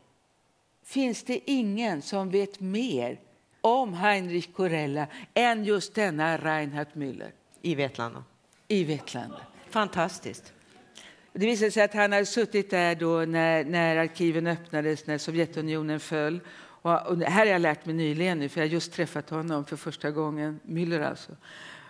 finns 0.85 1.23
det 1.23 1.39
ingen 1.51 2.01
som 2.01 2.29
vet 2.29 2.59
mer 2.59 3.19
om 3.61 3.93
Heinrich 3.93 4.53
Corella 4.53 5.07
än 5.33 5.63
just 5.63 5.95
denna 5.95 6.37
Reinhard 6.37 6.87
Müller. 6.93 7.31
I 7.61 7.75
Vetlanda. 7.75 8.23
I 8.67 8.83
Vetlanda. 8.83 9.41
Fantastiskt. 9.69 10.53
Det 11.33 11.45
visade 11.45 11.71
sig 11.71 11.83
att 11.83 11.93
han 11.93 12.11
hade 12.11 12.25
suttit 12.25 12.69
där 12.69 12.95
då 12.95 13.25
när, 13.25 13.63
när 13.63 13.97
arkiven 13.97 14.47
öppnades, 14.47 15.07
när 15.07 15.17
Sovjetunionen 15.17 15.99
föll. 15.99 16.39
Och, 16.81 17.07
och 17.07 17.17
här 17.17 17.45
har 17.45 17.51
jag 17.53 17.61
lärt 17.61 17.85
mig 17.85 17.95
nyligen 17.95 18.39
nu, 18.39 18.49
för 18.49 18.61
jag 18.61 18.67
har 18.67 18.73
just 18.73 18.93
träffat 18.93 19.29
honom 19.29 19.65
för 19.65 19.75
första 19.75 20.11
gången, 20.11 20.59
Müller 20.63 21.01
alltså. 21.01 21.31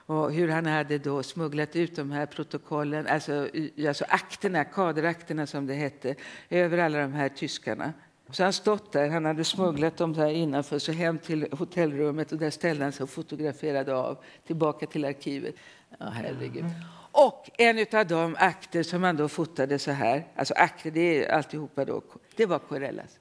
Och 0.06 0.34
hur 0.34 0.48
han 0.48 0.66
hade 0.66 0.98
då 0.98 1.24
smugglat 1.24 1.76
ut 1.76 1.96
de 1.96 2.12
här 2.12 2.26
protokollen, 2.26 3.08
alltså, 3.08 3.50
alltså 3.88 4.06
akterna, 4.08 4.64
kaderakterna 4.64 5.48
som 5.48 5.68
det 5.68 5.74
hette, 5.74 6.16
över 6.50 6.78
alla 6.78 7.00
de 7.00 7.14
här 7.14 7.30
tyskarna. 7.30 7.94
Så 8.32 8.44
han 8.44 8.54
stått 8.54 8.92
där, 8.92 9.10
han 9.10 9.26
hade 9.26 9.44
smugglat 9.44 9.98
dem 9.98 10.14
där 10.14 10.30
innanför, 10.30 10.80
så 10.80 10.92
hem 10.92 11.20
till 11.20 11.48
hotellrummet 11.52 12.32
och 12.32 12.38
där 12.38 12.50
ställde 12.50 12.84
han 12.84 12.92
sig 12.92 13.04
och 13.04 13.10
fotograferade 13.10 13.96
av 13.96 14.18
tillbaka 14.48 14.86
till 14.86 15.06
arkivet. 15.06 15.56
Ja, 16.00 16.06
herregud. 16.06 16.66
Och 17.12 17.50
en 17.58 17.86
av 17.94 18.08
de 18.08 18.36
akter 18.40 18.84
som 18.84 19.04
han 19.04 19.18
då 19.18 19.28
fotade 19.28 19.80
så 19.80 19.92
här, 19.92 20.28
alltså 20.36 20.54
akter, 20.54 20.92
det 20.92 21.26
är 21.26 21.32
alltihopa 21.32 21.86
då, 21.86 22.02
det 22.36 22.46
var 22.46 22.60
Corellas. 22.60 23.20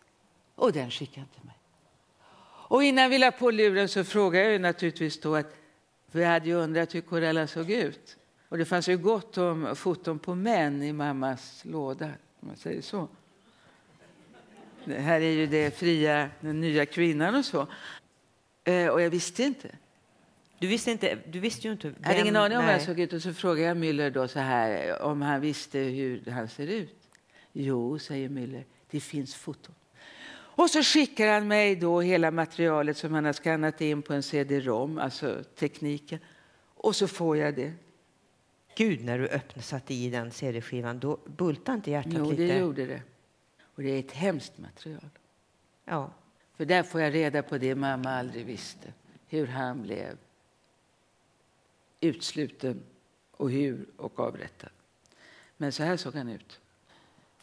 Och 0.55 0.73
den 0.73 0.91
skickade 0.91 1.21
han 1.21 1.29
till 1.29 1.45
mig. 1.45 1.57
Och 2.71 2.85
innan 2.85 3.11
vi 3.11 3.19
la 3.19 3.31
på 3.31 3.51
luren 3.51 3.89
så 3.89 4.05
frågade 4.05 4.53
jag 4.53 4.61
naturligtvis 4.61 5.21
då 5.21 5.37
att, 5.37 5.55
vi 6.13 6.25
hade 6.25 6.47
ju 6.47 6.55
undrat 6.55 6.95
hur 6.95 7.01
Corella 7.01 7.47
såg 7.47 7.71
ut. 7.71 8.17
Och 8.49 8.59
det 8.59 8.65
fanns 8.65 8.89
ju 8.89 8.99
gott 8.99 9.39
om 9.39 9.77
foton 9.77 10.19
på 10.19 10.35
män 10.35 10.83
i 10.83 10.93
mammas 10.93 11.63
låda, 11.65 12.07
om 12.41 12.49
man 12.49 12.57
säger 12.57 12.83
så. 12.83 13.09
Det 14.85 15.01
här 15.01 15.21
är 15.21 15.31
ju 15.31 15.47
det 15.47 15.77
fria, 15.77 16.31
den 16.41 16.61
nya 16.61 16.87
kvinnan 16.87 17.35
och 17.35 17.45
så. 17.45 17.67
Eh, 18.65 18.89
och 18.89 19.03
jag 19.03 19.11
visste 19.11 19.43
inte. 19.43 19.69
Du 20.59 20.67
visste, 20.67 20.91
inte, 20.91 21.19
du 21.27 21.41
visste 21.41 21.67
ju 21.67 21.73
inte 21.73 21.89
vem... 21.89 21.97
Jag 22.01 22.09
hade 22.09 22.21
ingen 22.21 22.37
aning 22.37 22.59
om 22.59 22.65
hur 22.65 22.73
jag 22.73 22.83
såg 22.83 23.01
ut. 23.01 23.13
Och 23.13 23.23
så 23.23 23.35
frågade 23.35 23.69
jag 23.69 23.77
Müller 23.77 24.11
då 24.11 24.29
så 24.29 24.39
här, 24.39 25.03
om 25.03 25.23
han 25.23 25.41
visste 25.41 25.79
hur 25.79 26.31
han 26.31 26.49
ser 26.49 26.67
ut. 26.67 26.97
Jo, 27.53 27.99
säger 27.99 28.29
Müller, 28.29 28.65
det 28.91 29.01
finns 29.01 29.35
foton. 29.35 29.75
Och 30.33 30.71
så 30.71 30.83
skickar 30.83 31.33
han 31.33 31.49
mig 31.49 31.77
då 31.77 32.01
hela 32.01 32.31
materialet 32.31 32.97
som 32.97 33.15
han 33.15 33.25
har 33.25 33.33
skannat 33.33 33.81
in 33.81 34.03
på 34.03 34.15
en 34.15 34.23
CD-ROM, 34.23 34.99
alltså 34.99 35.45
tekniken. 35.59 36.19
Och 36.75 36.97
så 36.97 37.09
får 37.09 37.37
jag 37.37 37.55
det. 37.57 37.73
Gud, 38.77 39.05
när 39.05 39.19
du 39.19 39.29
öppnade, 39.29 39.63
satte 39.63 39.95
i 39.95 40.11
den 40.11 40.31
CD-skivan, 40.31 40.99
då 40.99 41.19
bultade 41.37 41.77
inte 41.77 41.91
hjärtat 41.91 42.13
jo, 42.17 42.31
lite? 42.31 42.43
Jo, 42.43 42.49
det 42.49 42.59
gjorde 42.59 42.87
det. 42.87 43.03
Och 43.81 43.85
det 43.85 43.91
är 43.91 43.99
ett 43.99 44.13
hemskt 44.13 44.59
material. 44.59 45.11
Ja. 45.85 46.11
För 46.57 46.65
där 46.65 46.83
får 46.83 47.01
jag 47.01 47.15
reda 47.15 47.43
på 47.43 47.59
det 47.59 47.75
mamma 47.75 48.11
aldrig 48.11 48.47
visste. 48.47 48.93
Hur 49.27 49.47
han 49.47 49.83
blev 49.83 50.17
utsluten 52.01 52.83
och 53.31 53.51
hur 53.51 53.87
och 53.97 54.21
avrättad. 54.21 54.71
Men 55.57 55.73
så 55.73 55.83
här 55.83 55.97
såg 55.97 56.15
han 56.15 56.29
ut. 56.29 56.61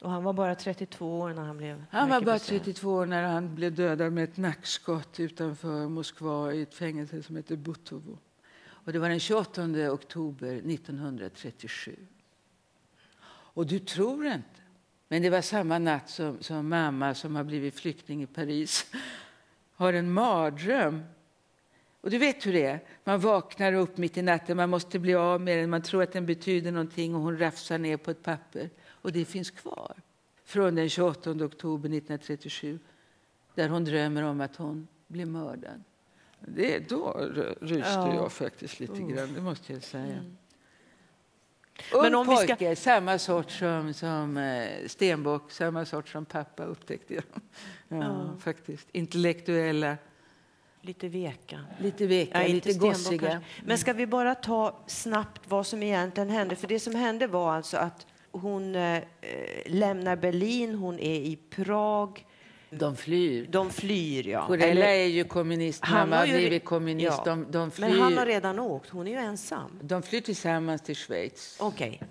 Och 0.01 0.11
han 0.11 0.23
var 0.23 0.33
bara 0.33 0.55
32 0.55 1.19
år 1.19 1.33
när 1.33 1.43
han 1.43 1.57
blev 1.57 1.85
Han 1.91 2.09
var 2.09 2.21
bara 2.21 2.39
32 2.39 2.91
år 2.91 3.05
när 3.05 3.23
han 3.23 3.55
blev 3.55 3.75
dödad 3.75 4.13
med 4.13 4.23
ett 4.23 4.37
nackskott 4.37 5.19
utanför 5.19 5.87
Moskva 5.87 6.53
i 6.53 6.61
ett 6.61 6.75
fängelse 6.75 7.23
som 7.23 7.35
heter 7.35 7.55
Butovo. 7.55 8.17
Och 8.67 8.93
det 8.93 8.99
var 8.99 9.09
den 9.09 9.19
28 9.19 9.91
oktober 9.91 10.55
1937. 10.55 11.95
Och 13.29 13.67
du 13.67 13.79
tror 13.79 14.25
inte 14.25 14.66
men 15.07 15.21
det 15.21 15.29
var 15.29 15.41
samma 15.41 15.79
natt 15.79 16.09
som, 16.09 16.37
som 16.41 16.69
mamma, 16.69 17.15
som 17.15 17.35
har 17.35 17.43
blivit 17.43 17.75
flykting 17.75 18.23
i 18.23 18.27
Paris, 18.27 18.85
har 19.75 19.93
en 19.93 20.11
mardröm. 20.11 21.03
Och 22.01 22.09
du 22.09 22.17
vet 22.17 22.45
hur 22.45 22.53
det 22.53 22.65
är. 22.65 22.79
Man 23.03 23.19
vaknar 23.19 23.73
upp 23.73 23.97
mitt 23.97 24.17
i 24.17 24.21
natten, 24.21 24.57
man 24.57 24.69
måste 24.69 24.99
bli 24.99 25.15
av 25.15 25.41
med 25.41 25.57
den, 25.57 25.69
man 25.69 25.81
tror 25.81 26.03
att 26.03 26.11
den 26.11 26.25
betyder 26.25 26.71
någonting 26.71 27.15
och 27.15 27.21
hon 27.21 27.37
rafsar 27.39 27.77
ner 27.77 27.97
på 27.97 28.11
ett 28.11 28.23
papper. 28.23 28.69
Och 28.87 29.11
det 29.11 29.25
finns 29.25 29.51
kvar. 29.51 29.95
Från 30.43 30.75
den 30.75 30.89
28 30.89 31.31
oktober 31.31 31.89
1937, 31.89 32.79
där 33.55 33.69
hon 33.69 33.85
drömmer 33.85 34.23
om 34.23 34.41
att 34.41 34.55
hon 34.55 34.87
blir 35.07 35.25
mördad. 35.25 35.83
Det, 36.39 36.89
då 36.89 37.13
ryste 37.61 37.89
ja. 37.89 38.15
jag 38.15 38.31
faktiskt 38.31 38.79
lite 38.79 39.01
grann, 39.01 39.33
det 39.33 39.41
måste 39.41 39.73
jag 39.73 39.83
säga. 39.83 40.03
Mm. 40.03 40.37
Men 42.01 42.15
om 42.15 42.25
pojke, 42.27 42.55
ska... 42.55 42.75
samma 42.75 43.19
sort 43.19 43.51
som, 43.51 43.93
som 43.93 44.37
eh, 44.37 44.87
Stenbock, 44.87 45.51
samma 45.51 45.85
sort 45.85 46.09
som 46.09 46.25
pappa 46.25 46.63
upptäckte 46.63 47.13
jag. 47.13 47.23
Ja, 47.89 47.97
ja. 47.97 48.33
faktiskt. 48.39 48.87
Intellektuella. 48.91 49.97
Lite 50.81 51.07
veka. 51.07 51.59
Lite 51.79 52.07
veka, 52.07 52.41
ja, 52.41 52.47
lite 52.47 52.73
gossiga. 52.73 53.41
Men 53.65 53.77
ska 53.77 53.93
vi 53.93 54.07
bara 54.07 54.35
ta 54.35 54.79
snabbt 54.87 55.41
vad 55.45 55.67
som 55.67 55.83
egentligen 55.83 56.29
hände? 56.29 56.55
För 56.55 56.67
det 56.67 56.79
som 56.79 56.95
hände 56.95 57.27
var 57.27 57.53
alltså 57.53 57.77
att 57.77 58.07
hon 58.31 58.75
eh, 58.75 59.03
lämnar 59.65 60.15
Berlin, 60.15 60.75
hon 60.75 60.99
är 60.99 61.15
i 61.15 61.39
Prag. 61.49 62.26
De 62.69 62.95
flyr. 62.95 63.47
De 63.49 63.69
flyr, 63.69 64.27
ja. 64.27 64.47
Corella 64.47 64.71
Eller, 64.71 64.87
är 64.87 65.05
ju 65.05 65.23
kommunist, 65.23 65.85
han 65.85 66.11
har 66.11 66.27
blivit 66.27 66.65
kommunist. 66.65 67.21
Ja. 67.25 67.35
De, 67.35 67.51
de 67.51 67.71
flyr. 67.71 67.89
Men 67.89 67.99
han 67.99 68.17
har 68.17 68.25
redan 68.25 68.59
åkt, 68.59 68.89
hon 68.89 69.07
är 69.07 69.11
ju 69.11 69.17
ensam. 69.17 69.79
De 69.81 70.03
flyr 70.03 70.21
tillsammans 70.21 70.81
till 70.81 70.95
Schweiz. 70.95 71.57
Okej. 71.59 71.87
Okay. 71.95 72.07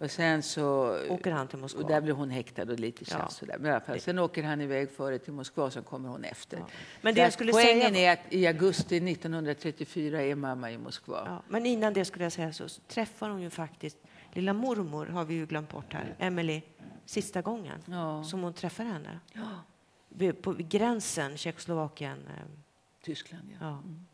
Och 0.00 0.10
sen 0.10 0.42
så... 0.42 0.98
Åker 1.08 1.30
han 1.30 1.48
till 1.48 1.58
Moskva? 1.58 1.82
Och 1.82 1.88
där 1.88 2.00
blir 2.00 2.14
hon 2.14 2.30
häktad 2.30 2.62
och 2.62 2.80
lite 2.80 3.04
tjafs. 3.04 3.42
Ja. 3.48 3.54
Men 3.58 3.66
i 3.66 3.70
alla 3.70 3.80
fall, 3.80 4.00
sen 4.00 4.18
åker 4.18 4.42
han 4.42 4.60
iväg 4.60 4.90
före 4.90 5.18
till 5.18 5.32
Moskva 5.32 5.70
sen 5.70 5.82
kommer 5.82 6.08
hon 6.08 6.24
efter. 6.24 6.56
Ja. 6.56 6.66
Men 7.00 7.14
det 7.14 7.20
jag 7.20 7.32
skulle 7.32 7.52
poängen 7.52 7.94
säga... 7.94 8.12
är 8.12 8.12
att 8.12 8.32
i 8.32 8.46
augusti 8.46 8.96
1934 8.96 10.22
är 10.22 10.34
mamma 10.34 10.70
i 10.70 10.78
Moskva. 10.78 11.22
Ja. 11.26 11.42
Men 11.48 11.66
innan 11.66 11.92
det 11.92 12.04
skulle 12.04 12.24
jag 12.24 12.32
säga 12.32 12.52
så, 12.52 12.68
så 12.68 12.80
träffar 12.80 13.28
hon 13.28 13.42
ju 13.42 13.50
faktiskt 13.50 13.96
lilla 14.32 14.52
mormor 14.52 15.06
har 15.06 15.24
vi 15.24 15.34
ju 15.34 15.46
glömt 15.46 15.68
bort 15.68 15.92
här, 15.92 16.14
Emily, 16.18 16.62
sista 17.04 17.42
gången 17.42 17.82
som 18.24 18.42
hon 18.42 18.52
träffar 18.52 18.84
henne. 18.84 19.20
På 20.42 20.54
gränsen 20.58 21.36
Tjeckoslovakien. 21.36 22.18
Eh, 22.26 22.42
Tyskland, 23.02 23.48
ja. 23.50 23.56
ja. 23.60 23.68
Mm. 23.68 24.06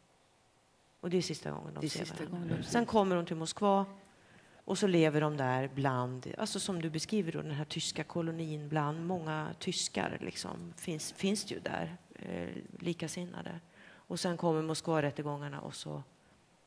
Och 1.01 1.11
det 1.11 1.17
är 1.17 1.23
sista 1.23 1.51
gången 1.51 1.75
de 1.75 1.81
det 1.81 1.89
ser 1.89 2.05
sista 2.05 2.25
gången 2.25 2.49
de 2.49 2.63
Sen 2.63 2.87
kommer 2.87 3.17
hon 3.17 3.27
till 3.27 3.37
Moskva 3.37 3.87
och 4.65 4.79
så 4.79 4.87
lever 4.87 5.21
de 5.21 5.37
där 5.37 5.71
bland, 5.75 6.35
alltså 6.39 6.61
som 6.61 6.83
du 6.83 6.91
beskriver 6.91 7.33
då, 7.33 7.43
den 7.43 7.51
här 7.51 7.65
tyska 7.65 8.05
kolonin 8.05 8.69
bland 8.69 9.07
många 9.07 9.55
tyskar 9.59 10.19
liksom, 10.21 10.73
finns, 10.77 11.13
finns 11.13 11.45
det 11.45 11.55
ju 11.55 11.61
där, 11.61 11.97
eh, 12.15 12.49
likasinnade. 12.79 13.61
Och 13.87 14.21
sen 14.21 14.37
kommer 14.37 14.63
Moskvarättegångarna 14.63 15.61
och 15.61 15.75
så 15.75 16.03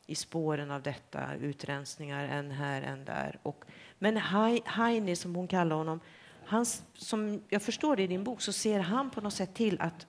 i 0.06 0.16
spåren 0.16 0.72
av 0.72 0.82
detta, 0.82 1.36
utrensningar 1.36 2.26
en 2.28 2.52
här, 2.52 2.82
en 2.82 3.06
där. 3.06 3.40
Och, 3.44 3.66
men 4.00 4.18
Heini, 4.66 5.16
som 5.16 5.36
hon 5.36 5.48
kallar 5.48 5.76
honom, 5.76 6.00
han, 6.48 6.66
som 6.94 7.42
jag 7.50 7.62
förstår 7.62 7.96
det 7.96 8.04
i 8.04 8.08
din 8.08 8.24
bok, 8.24 8.42
så 8.42 8.54
ser 8.54 8.80
han 8.80 9.10
på 9.10 9.22
något 9.22 9.34
sätt 9.34 9.54
till 9.54 9.82
att, 9.82 10.08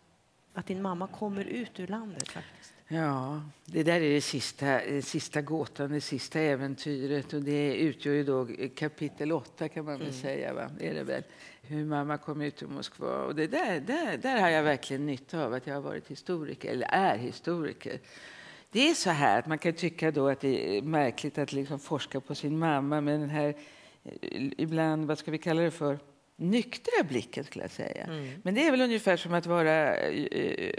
att 0.55 0.67
din 0.67 0.83
mamma 0.83 1.07
kommer 1.07 1.45
ut 1.45 1.81
ur 1.81 1.87
landet. 1.87 2.29
faktiskt. 2.29 2.75
Ja, 2.89 3.43
det 3.65 3.83
där 3.83 4.01
är 4.01 4.15
det 4.15 4.21
sista, 4.21 4.81
sista 5.03 5.41
gåtan, 5.43 5.93
det 5.93 6.01
sista 6.01 6.41
äventyret. 6.41 7.33
Och 7.33 7.43
det 7.43 7.75
utgör 7.75 8.15
ju 8.15 8.25
då 8.25 8.49
kapitel 8.75 9.33
åtta 9.33 9.69
kan 9.69 9.85
man 9.85 9.99
väl 9.99 10.09
mm. 10.09 10.21
säga. 10.21 10.55
Va? 10.55 10.71
Är 10.81 10.95
det 10.95 11.03
väl? 11.03 11.23
Hur 11.63 11.85
mamma 11.85 12.19
kom 12.19 12.41
ut 12.41 12.63
ur 12.63 12.67
Moskva. 12.67 13.25
Och 13.25 13.35
det 13.35 13.47
där, 13.47 13.81
där, 13.81 14.17
där 14.17 14.41
har 14.41 14.49
jag 14.49 14.63
verkligen 14.63 15.07
nytta 15.07 15.45
av 15.45 15.53
att 15.55 15.67
jag 15.67 15.75
har 15.75 15.81
varit 15.81 16.09
historiker, 16.09 16.71
eller 16.71 16.87
är 16.87 17.19
historiker. 17.19 18.01
Det 18.71 18.91
är 18.91 18.95
så 18.95 19.11
här 19.11 19.39
att 19.39 19.47
man 19.47 19.59
kan 19.59 19.73
tycka 19.73 20.11
då 20.11 20.29
att 20.29 20.41
det 20.41 20.79
är 20.79 20.83
märkligt 20.83 21.39
att 21.39 21.53
liksom 21.53 21.79
forska 21.79 22.21
på 22.21 22.35
sin 22.35 22.59
mamma 22.59 23.01
med 23.01 23.21
den 23.21 23.31
här 23.31 23.55
ibland, 24.57 25.07
vad 25.07 25.19
ska 25.19 25.31
vi 25.31 25.39
kalla 25.39 25.63
det 25.63 25.71
för, 25.71 25.99
nyktra 26.39 27.05
blicken 27.09 27.45
skulle 27.45 27.65
jag 27.65 27.71
säga. 27.71 28.05
Mm. 28.05 28.41
Men 28.43 28.55
det 28.55 28.67
är 28.67 28.71
väl 28.71 28.81
ungefär 28.81 29.17
som 29.17 29.35
att 29.35 29.47
vara 29.47 29.97
eh, 29.97 30.75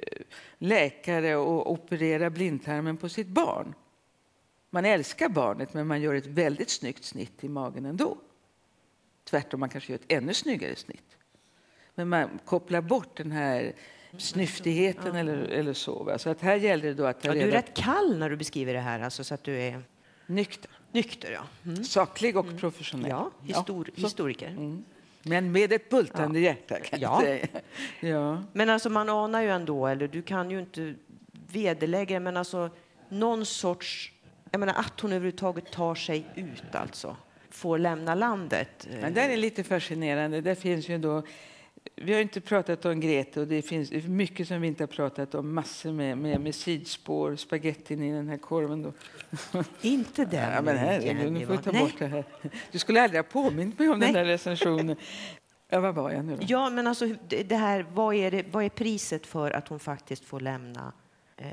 läkare 0.57 1.35
och 1.35 1.71
operera 1.71 2.29
blindtarmen 2.29 2.97
på 2.97 3.09
sitt 3.09 3.27
barn. 3.27 3.73
Man 4.69 4.85
älskar 4.85 5.29
barnet 5.29 5.73
men 5.73 5.87
man 5.87 6.01
gör 6.01 6.15
ett 6.15 6.27
väldigt 6.27 6.69
snyggt 6.69 7.03
snitt 7.03 7.43
i 7.43 7.49
magen 7.49 7.85
ändå. 7.85 8.17
Tvärtom, 9.23 9.59
man 9.59 9.69
kanske 9.69 9.91
gör 9.91 9.99
ett 9.99 10.11
ännu 10.11 10.33
snyggare 10.33 10.75
snitt. 10.75 11.17
Men 11.95 12.09
man 12.09 12.39
kopplar 12.45 12.81
bort 12.81 13.17
den 13.17 13.31
här 13.31 13.73
snyftigheten 14.17 15.13
ja. 15.13 15.19
eller, 15.19 15.37
eller 15.37 15.73
så. 15.73 16.03
Va? 16.03 16.17
Så 16.17 16.29
att 16.29 16.41
här 16.41 16.55
gäller 16.55 16.87
det 16.87 16.93
då 16.93 17.05
att 17.05 17.25
ja, 17.25 17.33
Du 17.33 17.39
är 17.39 17.51
rätt 17.51 17.73
kall 17.73 18.17
när 18.17 18.29
du 18.29 18.35
beskriver 18.35 18.73
det 18.73 18.79
här, 18.79 18.99
alltså, 18.99 19.23
så 19.23 19.33
att 19.33 19.43
du 19.43 19.57
är... 19.61 19.81
Nykter. 20.27 20.71
Nykter, 20.91 21.31
ja. 21.31 21.43
Mm. 21.65 21.83
Saklig 21.83 22.37
och 22.37 22.45
mm. 22.45 22.57
professionell. 22.57 23.09
Ja, 23.09 23.31
histor 23.43 23.89
ja. 23.95 24.01
historiker. 24.03 24.83
Men 25.29 25.51
med 25.51 25.73
ett 25.73 25.89
bultande 25.89 26.39
ja. 26.39 26.45
hjärta, 26.45 26.79
kan 26.79 26.99
ja. 26.99 27.21
säga. 27.21 27.47
Ja. 27.99 28.43
Men 28.53 28.69
alltså, 28.69 28.89
man 28.89 29.09
anar 29.09 29.41
ju 29.41 29.49
ändå, 29.49 29.87
eller 29.87 30.07
du 30.07 30.21
kan 30.21 30.51
ju 30.51 30.59
inte 30.59 30.95
vederlägga 31.51 32.19
men 32.19 32.37
alltså 32.37 32.69
någon 33.09 33.45
sorts... 33.45 34.11
Jag 34.51 34.59
menar 34.59 34.73
att 34.73 34.99
hon 34.99 35.11
överhuvudtaget 35.11 35.71
tar 35.71 35.95
sig 35.95 36.25
ut, 36.35 36.75
alltså. 36.75 37.17
Får 37.49 37.77
lämna 37.77 38.15
landet. 38.15 38.87
Men 39.01 39.13
det 39.13 39.21
är 39.21 39.37
lite 39.37 39.63
fascinerande. 39.63 40.41
Det 40.41 40.55
finns 40.55 40.89
ju 40.89 40.97
då 40.97 41.23
vi 42.01 42.13
har 42.13 42.21
inte 42.21 42.41
pratat 42.41 42.85
om 42.85 42.99
Grete 42.99 43.39
och 43.41 43.47
det 43.47 43.61
finns 43.61 43.91
mycket 43.91 44.47
som 44.47 44.61
vi 44.61 44.67
inte 44.67 44.83
har 44.83 44.87
pratat 44.87 45.35
om. 45.35 45.53
Massor 45.53 45.91
med, 45.91 46.17
med, 46.17 46.41
med 46.41 46.55
sidspår, 46.55 47.35
spagettin 47.35 48.03
i 48.03 48.11
den 48.11 48.27
här 48.27 48.37
korven. 48.37 48.83
Då. 48.83 48.93
Inte 49.81 50.25
den. 50.25 50.53
Ja, 50.53 50.61
men 50.61 50.77
här, 50.77 51.13
nu, 51.13 51.29
nu 51.29 51.45
får 51.45 51.53
vi 51.53 51.63
ta 51.63 51.71
bort 51.71 51.99
det 51.99 52.07
här. 52.07 52.23
Du 52.71 52.79
skulle 52.79 53.01
aldrig 53.01 53.19
ha 53.19 53.23
påmint 53.23 53.79
mig 53.79 53.89
om 53.89 53.99
Nej. 53.99 54.13
den 54.13 54.25
där 54.25 54.31
recensionen. 54.31 54.95
Ja, 55.71 55.79
vad 55.79 55.95
var 55.95 56.11
jag 56.11 56.25
nu 56.25 56.35
då? 56.35 56.43
Ja, 56.47 56.69
men 56.69 56.87
alltså 56.87 57.05
det 57.27 57.55
här, 57.55 57.85
vad 57.93 58.15
är, 58.15 58.31
det, 58.31 58.45
vad 58.51 58.63
är 58.63 58.69
priset 58.69 59.27
för 59.27 59.51
att 59.51 59.67
hon 59.67 59.79
faktiskt 59.79 60.25
får 60.25 60.39
lämna 60.39 60.93
Eh, 61.41 61.45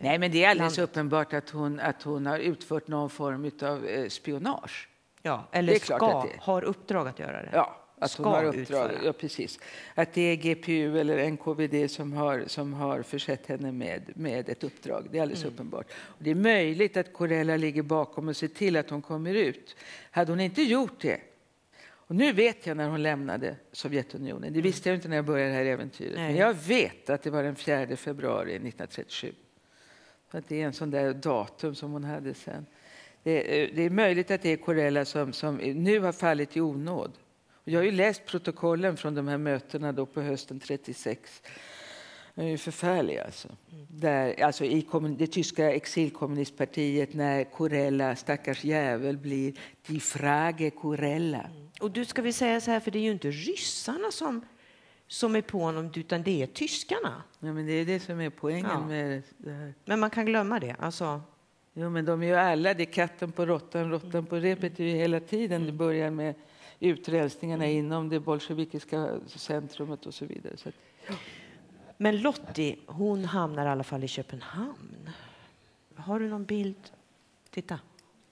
Nej, 0.00 0.18
men 0.18 0.30
det 0.30 0.44
är 0.44 0.50
alldeles 0.50 0.76
landet. 0.76 0.90
uppenbart 0.90 1.32
att 1.32 1.50
hon, 1.50 1.80
att 1.80 2.02
hon 2.02 2.26
har 2.26 2.38
utfört 2.38 2.88
någon 2.88 3.10
form 3.10 3.50
av 3.62 3.86
eh, 3.86 4.08
spionage. 4.08 4.88
Ja, 5.22 5.48
eller 5.52 5.74
ska, 5.74 6.26
har 6.38 6.64
uppdrag 6.64 7.08
att 7.08 7.18
göra 7.18 7.42
det. 7.42 7.50
Ja, 7.52 7.85
att 7.98 8.12
hon 8.12 8.26
har 8.26 8.44
uppdrag. 8.44 8.90
Ja, 9.04 9.12
precis. 9.12 9.60
Att 9.94 10.12
det 10.12 10.20
är 10.20 10.36
GPU 10.36 10.98
eller 10.98 11.30
NKVD 11.30 11.90
som 11.90 12.12
har, 12.12 12.44
som 12.46 12.72
har 12.72 13.02
försett 13.02 13.46
henne 13.46 13.72
med, 13.72 14.12
med 14.14 14.48
ett 14.48 14.64
uppdrag. 14.64 15.08
Det 15.10 15.18
är 15.18 15.22
alldeles 15.22 15.42
mm. 15.42 15.54
uppenbart. 15.54 15.86
Och 15.92 16.24
det 16.24 16.30
är 16.30 16.34
möjligt 16.34 16.96
att 16.96 17.12
Corella 17.12 17.56
ligger 17.56 17.82
bakom 17.82 18.28
och 18.28 18.36
ser 18.36 18.48
till 18.48 18.76
att 18.76 18.90
hon 18.90 19.02
kommer 19.02 19.34
ut. 19.34 19.76
Hade 20.10 20.32
hon 20.32 20.40
inte 20.40 20.62
gjort 20.62 21.00
det 21.00 21.20
och 22.08 22.16
nu 22.16 22.32
vet 22.32 22.66
jag 22.66 22.76
när 22.76 22.88
hon 22.88 23.02
lämnade 23.02 23.56
Sovjetunionen. 23.72 24.42
Det 24.42 24.48
mm. 24.48 24.62
visste 24.62 24.88
jag 24.88 24.96
inte 24.96 25.08
när 25.08 25.16
jag 25.16 25.24
började 25.24 25.50
det 25.50 25.56
här 25.56 25.64
äventyret. 25.64 26.16
Nej. 26.16 26.26
Men 26.26 26.36
jag 26.36 26.54
vet 26.54 27.10
att 27.10 27.22
det 27.22 27.30
var 27.30 27.42
den 27.42 27.56
4 27.56 27.96
februari 27.96 28.50
1937. 28.50 29.32
För 30.28 30.38
att 30.38 30.48
det 30.48 30.62
är 30.62 30.66
en 30.66 30.72
sån 30.72 30.90
där 30.90 31.14
datum 31.14 31.74
som 31.74 31.92
hon 31.92 32.04
hade 32.04 32.34
sen. 32.34 32.66
Det 33.22 33.62
är, 33.62 33.70
det 33.74 33.82
är 33.82 33.90
möjligt 33.90 34.30
att 34.30 34.42
det 34.42 34.50
är 34.50 34.56
Corella 34.56 35.04
som, 35.04 35.32
som 35.32 35.56
nu 35.56 36.00
har 36.00 36.12
fallit 36.12 36.56
i 36.56 36.60
onåd. 36.60 37.12
Jag 37.68 37.78
har 37.78 37.84
ju 37.84 37.90
läst 37.90 38.26
protokollen 38.26 38.96
från 38.96 39.14
de 39.14 39.28
här 39.28 39.38
mötena 39.38 39.92
då 39.92 40.06
på 40.06 40.20
hösten 40.20 40.60
36. 40.60 41.42
De 42.34 42.42
är 42.42 42.56
förfärliga. 42.56 43.24
Alltså. 43.24 43.48
Mm. 43.72 43.86
Där, 43.90 44.42
alltså 44.42 44.64
I 44.64 44.86
det 45.18 45.26
tyska 45.26 45.72
exilkommunistpartiet 45.72 47.14
när 47.14 47.44
Corella, 47.44 48.16
stackars 48.16 48.64
jävel, 48.64 49.18
blir 49.18 49.54
Die 49.86 50.00
Frage 50.00 50.74
Corella. 50.74 51.40
Mm. 51.40 51.68
Och 51.80 51.90
du 51.90 52.04
ska 52.04 52.22
vi 52.22 52.32
säga 52.32 52.60
så 52.60 52.70
här, 52.70 52.80
för 52.80 52.90
det 52.90 52.98
är 52.98 53.02
ju 53.02 53.12
inte 53.12 53.30
ryssarna 53.30 54.10
som, 54.10 54.46
som 55.06 55.36
är 55.36 55.42
på 55.42 55.58
honom, 55.58 55.92
utan 55.94 56.22
det 56.22 56.42
är 56.42 56.46
tyskarna. 56.46 57.22
Ja, 57.40 57.52
men 57.52 57.66
det 57.66 57.72
är 57.72 57.84
det 57.84 58.00
som 58.00 58.20
är 58.20 58.30
poängen 58.30 58.70
ja. 58.70 58.86
med 58.86 59.22
det 59.36 59.52
här. 59.52 59.74
Men 59.84 60.00
man 60.00 60.10
kan 60.10 60.26
glömma 60.26 60.60
det. 60.60 60.76
Alltså. 60.78 61.20
Jo, 61.74 61.90
men 61.90 62.04
de 62.04 62.22
är 62.22 62.26
ju 62.26 62.34
alla, 62.34 62.74
det 62.74 62.82
är 62.82 62.92
katten 62.92 63.32
på 63.32 63.46
råttan, 63.46 63.90
råttan 63.90 64.26
på 64.26 64.36
repet, 64.36 64.76
det 64.76 64.84
är 64.84 64.88
ju 64.88 64.96
hela 64.96 65.20
tiden. 65.20 65.66
Det 65.66 65.72
börjar 65.72 66.10
med 66.10 66.34
utrensningarna 66.80 67.66
inom 67.66 68.08
det 68.08 68.20
bolsjevikiska 68.20 69.20
centrumet 69.26 70.06
och 70.06 70.14
så 70.14 70.24
vidare. 70.24 70.56
Så 70.56 70.70
Men 71.96 72.20
Lottie, 72.20 72.76
hon 72.86 73.24
hamnar 73.24 73.66
i 73.66 73.68
alla 73.68 73.84
fall 73.84 74.04
i 74.04 74.08
Köpenhamn. 74.08 75.10
Har 75.94 76.20
du 76.20 76.28
någon 76.28 76.44
bild? 76.44 76.90
Titta. 77.50 77.78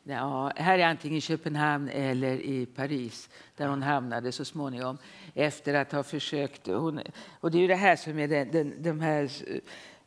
Ja, 0.06 0.52
här 0.56 0.78
är 0.78 0.86
antingen 0.86 1.20
Köpenhamn 1.20 1.88
eller 1.88 2.40
i 2.40 2.66
Paris, 2.66 3.30
där 3.56 3.68
hon 3.68 3.82
hamnade 3.82 4.32
så 4.32 4.44
småningom 4.44 4.98
efter 5.34 5.74
att 5.74 5.92
ha 5.92 6.02
försökt... 6.02 6.66
Hon, 6.66 7.00
och 7.40 7.50
det 7.50 7.58
är 7.58 7.60
ju 7.60 7.66
det 7.66 7.74
här 7.74 7.96
som 7.96 8.18
är 8.18 8.28
den, 8.28 8.50
den, 8.50 8.82
de 8.82 9.00
här 9.00 9.30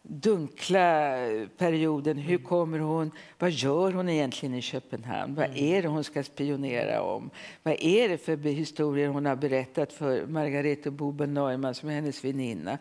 dunkla 0.10 1.16
perioden. 1.58 2.18
Hur 2.18 2.38
kommer 2.38 2.80
hon? 2.80 3.12
Vad 3.40 3.52
gör 3.52 3.92
hon 3.92 4.10
egentligen 4.10 4.56
i 4.56 4.62
Köpenhamn? 4.62 5.36
Vad 5.36 5.46
mm. 5.46 5.58
är 5.58 5.82
det 5.82 5.88
hon 5.88 6.04
ska 6.04 6.24
spionera 6.24 7.02
om? 7.02 7.30
Vad 7.64 7.76
är 7.80 8.10
det 8.10 8.18
för 8.18 8.38
historier 8.38 9.08
hon 9.08 9.26
har 9.26 9.36
berättat 9.36 9.94
för 9.94 10.26
Margarete 10.26 10.92
Boben 10.92 11.34
Neumann 11.34 11.76
som 11.76 11.90
är 11.90 11.94
hennes 11.94 12.24
väninna? 12.24 12.78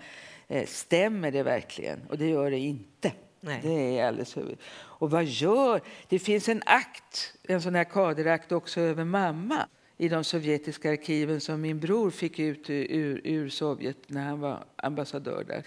Eh, 0.49 0.67
stämmer 0.67 1.31
det 1.31 1.43
verkligen? 1.43 2.01
Och 2.09 2.19
det 2.19 2.29
gör 2.29 2.51
det 2.51 2.59
inte. 2.59 3.13
Nej. 3.41 3.61
Det 3.63 3.99
är 3.99 4.09
alldeles 4.09 4.37
Och 4.77 5.11
vad 5.11 5.25
gör... 5.25 5.81
Det 6.09 6.19
finns 6.19 6.49
en 6.49 6.63
akt, 6.67 7.35
en 7.43 7.63
sån 7.63 7.75
här 7.75 7.85
kaderakt 7.85 8.53
också 8.53 8.81
över 8.81 9.05
mamma 9.05 9.69
i 9.97 10.09
de 10.09 10.25
sovjetiska 10.25 10.91
arkiven 10.91 11.41
som 11.41 11.61
min 11.61 11.81
bror 11.81 12.11
fick 12.11 12.39
ut 12.39 12.71
ur, 12.71 13.21
ur 13.25 13.49
Sovjet 13.49 13.97
när 14.07 14.25
han 14.25 14.41
var 14.41 14.65
ambassadör 14.77 15.45
där 15.49 15.63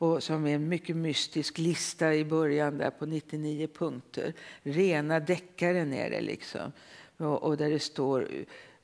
och 0.00 0.22
som 0.22 0.46
är 0.46 0.54
en 0.54 0.68
mycket 0.68 0.96
mystisk 0.96 1.58
lista 1.58 2.14
i 2.14 2.24
början 2.24 2.78
där 2.78 2.90
på 2.90 3.06
99 3.06 3.66
punkter. 3.66 4.32
Rena 4.62 5.20
deckaren 5.20 5.92
är 5.92 6.10
det 6.10 6.20
liksom. 6.20 6.72
Och, 7.16 7.42
och, 7.42 7.56
där 7.56 7.70
det 7.70 7.78
står 7.78 8.28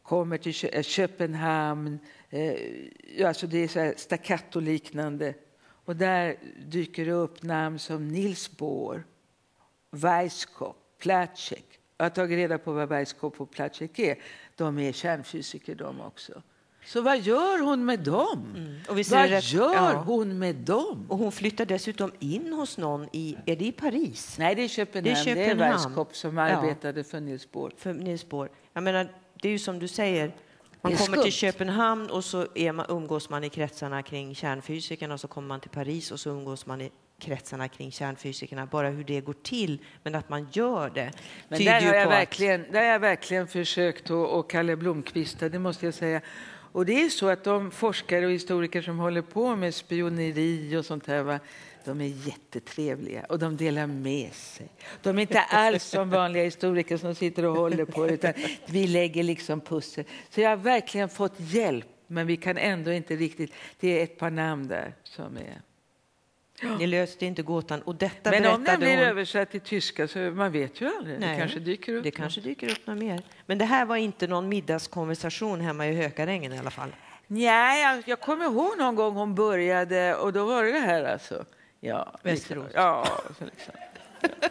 kommer 0.03 0.39
till 0.39 0.71
eh, 0.73 0.83
Köpenhamn. 0.83 1.99
Eh, 2.31 3.27
alltså 3.27 3.47
det 3.47 3.59
är 3.59 3.69
så 3.69 3.93
staccato-liknande. 3.97 5.35
Och 5.59 5.97
där 5.97 6.37
dyker 6.67 7.07
det 7.07 7.13
upp 7.13 7.43
namn 7.43 7.79
som 7.79 8.09
Nils 8.09 8.57
Bohr, 8.57 9.05
Weisskopf, 9.91 10.79
Platschek. 10.99 11.79
Jag 11.97 12.05
har 12.05 12.11
tagit 12.11 12.37
reda 12.37 12.59
på 12.59 12.73
vad 12.73 12.89
Weisskopf 12.89 13.41
och 13.41 13.51
Platschek 13.51 13.99
är. 13.99 14.19
De 14.57 14.79
är 14.79 14.93
kärnfysiker 14.93 15.75
de 15.75 16.01
också. 16.01 16.43
Så 16.87 17.01
vad 17.01 17.21
gör 17.21 17.63
hon 17.63 17.85
med 17.85 17.99
dem? 17.99 18.55
Mm. 18.57 18.81
Och 18.89 18.97
vad 19.11 19.31
rätt, 19.31 19.53
gör 19.53 19.75
ja. 19.75 20.03
hon 20.07 20.39
med 20.39 20.55
dem? 20.55 21.07
Och 21.09 21.19
hon 21.19 21.33
flyttar 21.33 21.67
dessutom 21.67 22.13
in 22.19 22.53
hos 22.53 22.79
någon 22.79 23.09
i, 23.13 23.37
är 23.47 23.57
det 23.57 23.65
i 23.65 23.73
Paris? 23.73 24.37
Nej, 24.39 24.55
det 24.55 24.65
är 24.65 24.69
Köpenhamn. 24.69 25.05
Det 25.05 25.11
är, 25.21 25.25
Köpenhamn. 25.25 25.59
det 25.59 25.65
är 25.65 25.71
Weisskopf 25.71 26.17
som 26.17 26.39
arbetade 26.39 27.01
ja. 27.01 27.05
för 27.05 27.21
Nils 27.21 27.53
Bohr. 27.53 27.73
För 27.77 27.93
Nils 27.93 28.29
Bohr. 28.29 28.51
Jag 28.73 28.83
menar, 28.83 29.09
det 29.43 29.49
är 29.49 29.53
ju 29.53 29.59
som 29.59 29.79
du 29.79 29.89
säger, 29.89 30.33
man 30.81 30.97
kommer 30.97 31.23
till 31.23 31.33
Köpenhamn 31.33 32.11
och 32.11 32.25
så 32.25 32.47
är 32.55 32.73
man, 32.73 32.87
umgås 32.89 33.31
man 33.31 33.45
i 33.45 33.49
kretsarna 33.49 34.03
kring 34.03 34.35
kärnfysikerna 34.35 35.15
och 35.15 35.21
så 35.21 35.29
kommer 35.29 35.49
man 35.49 35.61
till 35.61 35.71
Paris 35.71 36.11
och 36.11 36.21
så 36.21 36.31
umgås 36.31 36.67
man 36.67 36.81
i 36.81 36.91
kretsarna 37.19 37.69
kring 37.69 37.93
kärnfysikerna. 37.93 38.67
Bara 38.67 38.89
hur 38.89 39.05
det 39.05 39.21
går 39.21 39.33
till, 39.43 39.79
men 40.03 40.15
att 40.15 40.29
man 40.29 40.49
gör 40.53 40.91
det. 40.91 41.13
Men 41.49 41.65
där 41.65 41.81
har, 41.81 41.95
jag 41.95 42.09
verkligen, 42.09 42.67
där 42.73 42.81
har 42.81 42.87
jag 42.87 43.01
verkligen 43.01 43.49
försökt 43.49 44.05
att, 44.05 44.11
och 44.11 44.51
Kalle 44.51 44.77
Blomqvist, 44.77 45.41
det 45.41 45.59
måste 45.59 45.87
jag 45.87 45.95
säga, 45.95 46.21
och 46.77 46.87
det 46.87 47.03
är 47.03 47.09
så 47.09 47.29
att 47.29 47.45
de 47.45 47.71
forskare 47.71 48.27
och 48.27 48.33
historiker 48.33 48.83
som 48.83 48.99
håller 48.99 49.23
på 49.23 49.57
med 49.57 49.75
spioneri 49.75 50.77
och 50.77 50.85
sånt 50.85 51.07
här, 51.07 51.23
va, 51.23 51.41
de 51.85 52.01
är 52.01 52.29
jättetrevliga 52.29 53.25
och 53.29 53.39
de 53.39 53.57
delar 53.57 53.87
med 53.87 54.33
sig. 54.33 54.69
De 55.03 55.19
är 55.19 55.23
inte 55.23 55.41
alls 55.41 55.85
som 55.85 56.11
vanliga 56.11 56.45
historiker 56.45 56.97
som 56.97 57.15
sitter 57.15 57.45
och 57.45 57.57
håller 57.57 57.85
på, 57.85 58.09
utan 58.09 58.33
vi 58.67 58.87
lägger 58.87 59.23
liksom 59.23 59.61
pussel. 59.61 60.05
Så 60.31 60.41
jag 60.41 60.51
har 60.51 60.57
verkligen 60.57 61.09
fått 61.09 61.35
hjälp, 61.39 61.87
men 62.07 62.27
vi 62.27 62.37
kan 62.37 62.57
ändå 62.57 62.93
inte 62.93 63.17
riktigt... 63.17 63.53
Det 63.81 64.01
är 64.01 64.05
ett 64.05 64.19
par 64.19 64.31
namn 64.31 64.69
där 64.69 64.95
som 65.05 65.37
är... 65.37 65.61
Ni 66.79 66.87
löste 66.87 67.27
inte 67.27 67.43
gåtan. 67.43 67.83
Och 67.83 67.95
detta 67.95 68.31
Men 68.31 68.47
om 68.47 68.65
den 68.65 68.79
blir 68.81 68.97
hon. 68.97 69.05
översatt 69.05 69.51
till 69.51 69.61
tyska 69.61 70.09
så 70.09 70.19
man 70.19 70.53
vet 70.53 70.81
ju 70.81 70.87
aldrig. 70.97 71.21
Det 71.21 71.27
Nej, 71.27 71.39
kanske 71.39 71.59
dyker 71.59 71.95
upp. 71.95 72.05
Det 72.05 72.11
kanske 72.11 72.41
dyker 72.41 72.71
upp 72.71 72.87
något 72.87 72.99
mer. 72.99 73.23
Men 73.47 73.59
det 73.59 73.65
här 73.65 73.85
var 73.85 73.97
inte 73.97 74.27
någon 74.27 74.49
middagskonversation 74.49 75.61
hemma 75.61 75.87
i 75.87 75.95
Hökarängen 75.95 76.53
i 76.53 76.59
alla 76.59 76.71
fall. 76.71 76.97
Nej, 77.27 77.83
jag, 77.83 78.03
jag 78.07 78.21
kommer 78.21 78.45
ihåg 78.45 78.79
någon 78.79 78.95
gång 78.95 79.15
hon 79.15 79.35
började 79.35 80.15
och 80.15 80.33
då 80.33 80.45
var 80.45 80.65
det 80.65 80.73
det 80.73 80.79
här 80.79 81.05
alltså. 81.05 81.45
Ja, 81.81 82.19
Västerås. 82.23 82.65
Liksom, 82.65 82.83
ja, 82.83 83.07
så 83.39 83.45
liksom. 83.45 83.75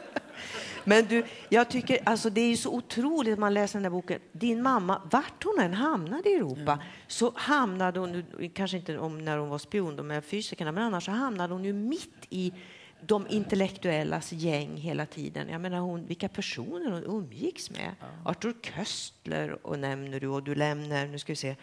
Men 0.86 1.06
du, 1.06 1.26
jag 1.50 1.70
tycker, 1.70 2.00
alltså 2.04 2.30
det 2.30 2.42
är 2.42 2.56
så 2.56 2.74
otroligt 2.74 3.34
att 3.34 3.40
man 3.40 3.54
läser 3.54 3.80
den 3.80 3.84
här 3.84 3.90
boken. 3.90 4.20
Din 4.32 4.62
mamma, 4.62 5.02
vart 5.12 5.44
hon 5.44 5.60
än 5.60 5.74
hamnade 5.74 6.30
i 6.30 6.34
Europa, 6.34 6.80
så 7.08 7.32
hamnade 7.36 8.00
hon, 8.00 8.24
kanske 8.54 8.78
inte 8.78 8.98
om 8.98 9.26
när 9.26 9.38
hon 9.38 9.50
var 9.50 9.58
spion 9.58 10.08
med 10.08 10.26
fysikerna, 10.26 10.72
men 10.72 10.84
annars 10.84 11.06
så 11.06 11.12
hamnade 11.12 11.54
hon 11.54 11.66
ju 11.66 11.74
mitt 11.74 12.26
i 12.30 12.54
de 13.02 13.28
intellektuellas 13.30 14.32
gäng 14.32 14.78
hela 14.78 15.06
tiden. 15.06 15.50
Jag 15.50 15.62
menar 15.62 15.80
hon, 15.80 16.06
vilka 16.06 16.30
personer 16.30 16.92
hon 16.92 17.04
umgicks 17.04 17.72
med. 17.72 17.96
Arthur 18.26 18.54
Köstler 18.62 19.68
och 19.68 19.80
nämner 19.80 20.20
du 20.20 20.28
och 20.28 20.44
du 20.44 20.56
lämnar, 20.56 21.08
nu 21.08 21.20
ska 21.20 21.32
vi 21.32 21.36
se, 21.36 21.56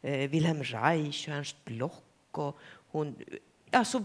eh, 0.00 0.30
Wilhelm 0.30 0.62
Reich 0.62 1.28
och 1.28 1.34
Ernst 1.34 1.64
Block 1.64 2.04
och 2.30 2.58
hon 2.90 3.16
Alltså, 3.70 4.04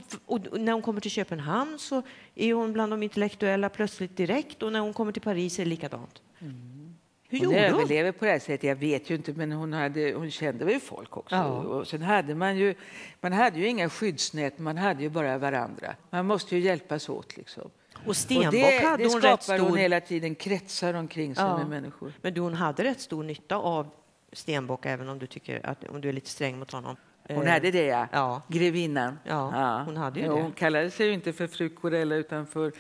när 0.51 0.72
hon 0.72 0.82
kommer 0.82 1.01
till 1.01 1.11
Köpenhamn 1.11 1.80
så 1.80 2.01
är 2.36 2.53
hon 2.53 2.74
bland 2.74 2.91
de 2.93 3.03
intellektuella 3.03 3.70
plötsligt 3.70 4.18
direkt 4.18 4.63
och 4.63 4.72
när 4.72 4.80
hon 4.80 4.93
kommer 4.93 5.11
till 5.11 5.22
Paris 5.22 5.59
är 5.59 5.63
det 5.63 5.70
likadant. 5.70 6.22
Hur 6.39 6.47
Mm. 6.47 6.95
Hon 7.30 7.39
gjorde 7.39 7.72
hon? 7.72 7.82
överlever 7.82 8.11
på 8.11 8.26
det 8.26 8.32
här 8.32 8.39
sättet, 8.39 8.63
jag 8.63 8.76
vet 8.76 9.09
ju 9.09 9.16
inte, 9.16 9.34
men 9.34 9.51
hon, 9.51 9.74
hade, 9.74 10.13
hon 10.13 10.32
kände 10.32 10.66
väl 10.66 10.80
folk 10.80 11.18
också. 11.18 11.36
Ja. 11.36 11.45
Och 11.45 11.88
sen 11.88 12.01
hade 12.01 12.36
man 12.36 12.57
ju, 12.57 12.76
man 13.22 13.34
hade 13.34 13.59
ju 13.59 13.68
inga 13.68 13.89
skyddsnät, 13.89 14.59
man 14.59 14.78
hade 14.78 15.03
ju 15.03 15.09
bara 15.09 15.38
varandra. 15.38 15.95
Man 16.09 16.26
måste 16.26 16.55
ju 16.55 16.61
hjälpas 16.61 17.09
åt 17.09 17.38
liksom. 17.38 17.70
Och 18.05 18.16
Stenbock 18.18 18.45
och 18.45 18.51
det, 18.51 18.86
hade 18.86 19.03
det 19.03 19.09
hon 19.09 19.22
rätt 19.22 19.43
skapar 19.43 19.59
hon 19.59 19.68
stor... 19.68 19.78
hela 19.78 19.99
tiden, 20.01 20.36
kretsar 20.36 20.93
omkring 20.93 21.36
sig 21.36 21.43
Ja. 21.45 21.57
med 21.57 21.68
människor. 21.68 22.13
Men 22.22 22.34
du, 22.34 22.41
hon 22.41 22.53
hade 22.53 22.84
rätt 22.84 23.01
stor 23.01 23.24
nytta 23.24 23.55
av 23.55 23.88
Stenbock 24.34 24.86
även 24.86 25.09
om 25.09 25.20
du, 25.20 25.28
tycker 25.28 25.66
att, 25.66 25.84
om 25.84 26.01
du 26.01 26.09
är 26.09 26.13
lite 26.13 26.30
sträng 26.30 26.59
mot 26.59 26.72
honom. 26.72 26.95
Hon 27.30 27.47
hade 27.47 27.71
det, 27.71 27.86
ja. 27.86 28.07
Ja. 28.11 28.41
Grevinnan. 28.47 29.19
Ja, 29.23 29.84
hon 29.86 29.97
hade 29.97 30.19
ju 30.19 30.26
Jo, 30.26 30.36
det. 30.36 30.41
Hon 30.41 30.51
kallade 30.51 30.91
sig 30.91 31.07
ju 31.07 31.13
inte 31.13 31.34
för 31.34 31.47
fru 31.47 31.69
Corella 31.69 32.15
utan 32.15 32.47
för 32.47 32.71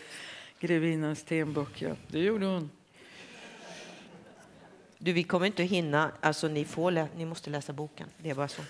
grevinnan 0.59 1.15
Stenbock. 1.15 1.81
Ja. 1.81 1.89
Det 2.07 2.19
gjorde 2.19 2.45
hon. 2.45 2.69
Du, 4.97 5.13
vi 5.13 5.23
kommer 5.23 5.45
inte 5.45 5.63
att 5.63 5.69
hinna. 5.69 6.11
Alltså, 6.21 6.47
ni, 6.47 6.65
får 6.65 7.07
ni 7.17 7.25
måste 7.25 7.49
läsa 7.49 7.73
boken. 7.73 8.07
Det 8.17 8.29
är 8.29 8.35
bara 8.35 8.47
så. 8.47 8.61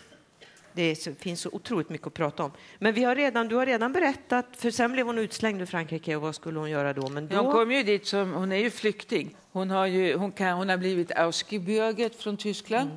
Det 0.74 0.96
så, 0.96 1.14
finns 1.14 1.42
så 1.42 1.50
otroligt 1.50 1.90
mycket 1.90 2.08
att 2.08 2.14
prata 2.14 2.44
om. 2.44 2.52
Men 2.80 2.94
vi 2.94 3.04
har 3.04 3.16
redan, 3.16 3.48
du 3.48 3.56
har 3.56 3.66
redan 3.66 3.94
berättat, 3.94 4.46
för 4.58 4.72
sen 4.72 4.92
blev 4.92 5.06
hon 5.06 5.18
utslängd 5.18 5.62
ur 5.62 5.66
Frankrike 5.66 6.16
och 6.16 6.22
vad 6.22 6.36
skulle 6.36 6.60
hon 6.60 6.70
göra 6.70 6.94
då? 6.94 7.10
Men 7.10 7.28
då... 7.28 7.38
Hon 7.38 7.52
kom 7.52 7.72
ju 7.72 7.84
dit 7.84 8.08
som, 8.08 8.34
hon 8.34 8.52
är 8.52 8.58
ju 8.58 8.70
flykting. 8.70 9.36
Hon 9.52 9.70
har, 9.70 9.86
ju, 9.86 10.16
hon 10.16 10.32
kan, 10.32 10.58
hon 10.58 10.70
har 10.70 10.78
blivit 10.78 11.12
ausgebürgert 11.12 12.16
från 12.16 12.38
Tyskland. 12.38 12.90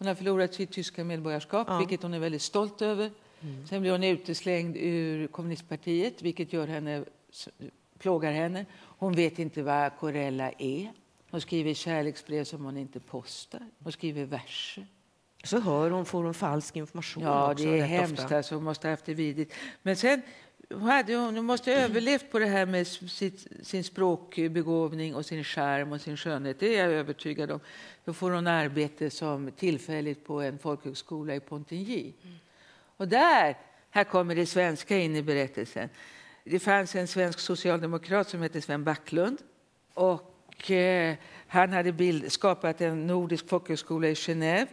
Hon 0.00 0.06
har 0.08 0.14
förlorat 0.14 0.54
sitt 0.54 0.72
tyska 0.72 1.04
medborgarskap, 1.04 1.66
Ja. 1.70 1.78
vilket 1.78 2.02
hon 2.02 2.14
är 2.14 2.18
väldigt 2.18 2.42
stolt 2.42 2.82
över. 2.82 3.10
Sen 3.68 3.80
blir 3.80 3.90
hon 3.92 4.04
uteslängd 4.04 4.76
ur 4.76 5.26
kommunistpartiet, 5.26 6.22
vilket 6.22 6.52
gör 6.52 6.66
henne, 6.66 7.04
plågar 7.98 8.32
henne. 8.32 8.66
Hon 8.78 9.12
vet 9.12 9.38
inte 9.38 9.62
vad 9.62 9.96
Corella 9.98 10.50
är. 10.58 10.92
Hon 11.30 11.40
skriver 11.40 11.74
kärleksbrev 11.74 12.44
som 12.44 12.64
hon 12.64 12.76
inte 12.76 13.00
postar. 13.00 13.60
Hon 13.82 13.92
skriver 13.92 14.24
verser. 14.24 14.86
Så 15.44 15.60
hör 15.60 15.90
hon, 15.90 16.04
får 16.04 16.24
hon 16.24 16.34
falsk 16.34 16.76
information 16.76 17.22
Ja, 17.22 17.52
också, 17.52 17.64
det 17.64 17.78
är 17.80 17.84
hemskt. 17.86 18.22
ofta. 18.22 18.36
Alltså, 18.36 18.54
hon 18.54 18.64
måste 18.64 18.86
ha 18.86 18.92
haft 18.92 19.04
det 19.04 19.14
vidrigt. 19.14 19.54
Men 19.82 19.96
sen 19.96 20.22
hade 20.78 21.14
hon, 21.14 21.36
hon 21.36 21.44
måste 21.44 21.70
ha 21.70 21.78
överlevt 21.78 22.30
på 22.30 22.38
det 22.38 22.46
här 22.46 22.66
med 22.66 22.86
sitt, 22.86 23.46
sin 23.62 23.84
språkbegåvning 23.84 25.14
och 25.14 25.26
sin 25.26 25.44
charm 25.44 25.92
och 25.92 26.00
sin 26.00 26.16
skönhet. 26.16 26.60
Det 26.60 26.78
är 26.78 26.84
jag 26.84 26.92
övertygad 26.92 27.50
om. 27.50 27.60
Då 28.04 28.12
får 28.12 28.30
hon 28.30 28.46
arbete 28.46 29.10
som 29.10 29.50
tillfälligt 29.50 30.24
på 30.24 30.40
en 30.40 30.58
folkhögskola 30.58 31.34
i 31.34 31.40
Pontigny. 31.40 32.12
Och 32.96 33.08
där, 33.08 33.56
här 33.90 34.04
kommer 34.04 34.34
det 34.34 34.46
svenska 34.46 34.98
in 34.98 35.16
i 35.16 35.22
berättelsen. 35.22 35.88
Det 36.44 36.58
fanns 36.58 36.94
en 36.94 37.08
svensk 37.08 37.38
socialdemokrat 37.38 38.28
som 38.28 38.42
hette 38.42 38.60
Sven 38.60 38.84
Backlund. 38.84 39.38
Och 39.94 40.70
eh, 40.70 41.14
han 41.46 41.72
hade 41.72 41.92
bild, 41.92 42.32
skapat 42.32 42.80
en 42.80 43.06
nordisk 43.06 43.48
folkhögskola 43.48 44.08
i 44.08 44.14
Genève. 44.14 44.66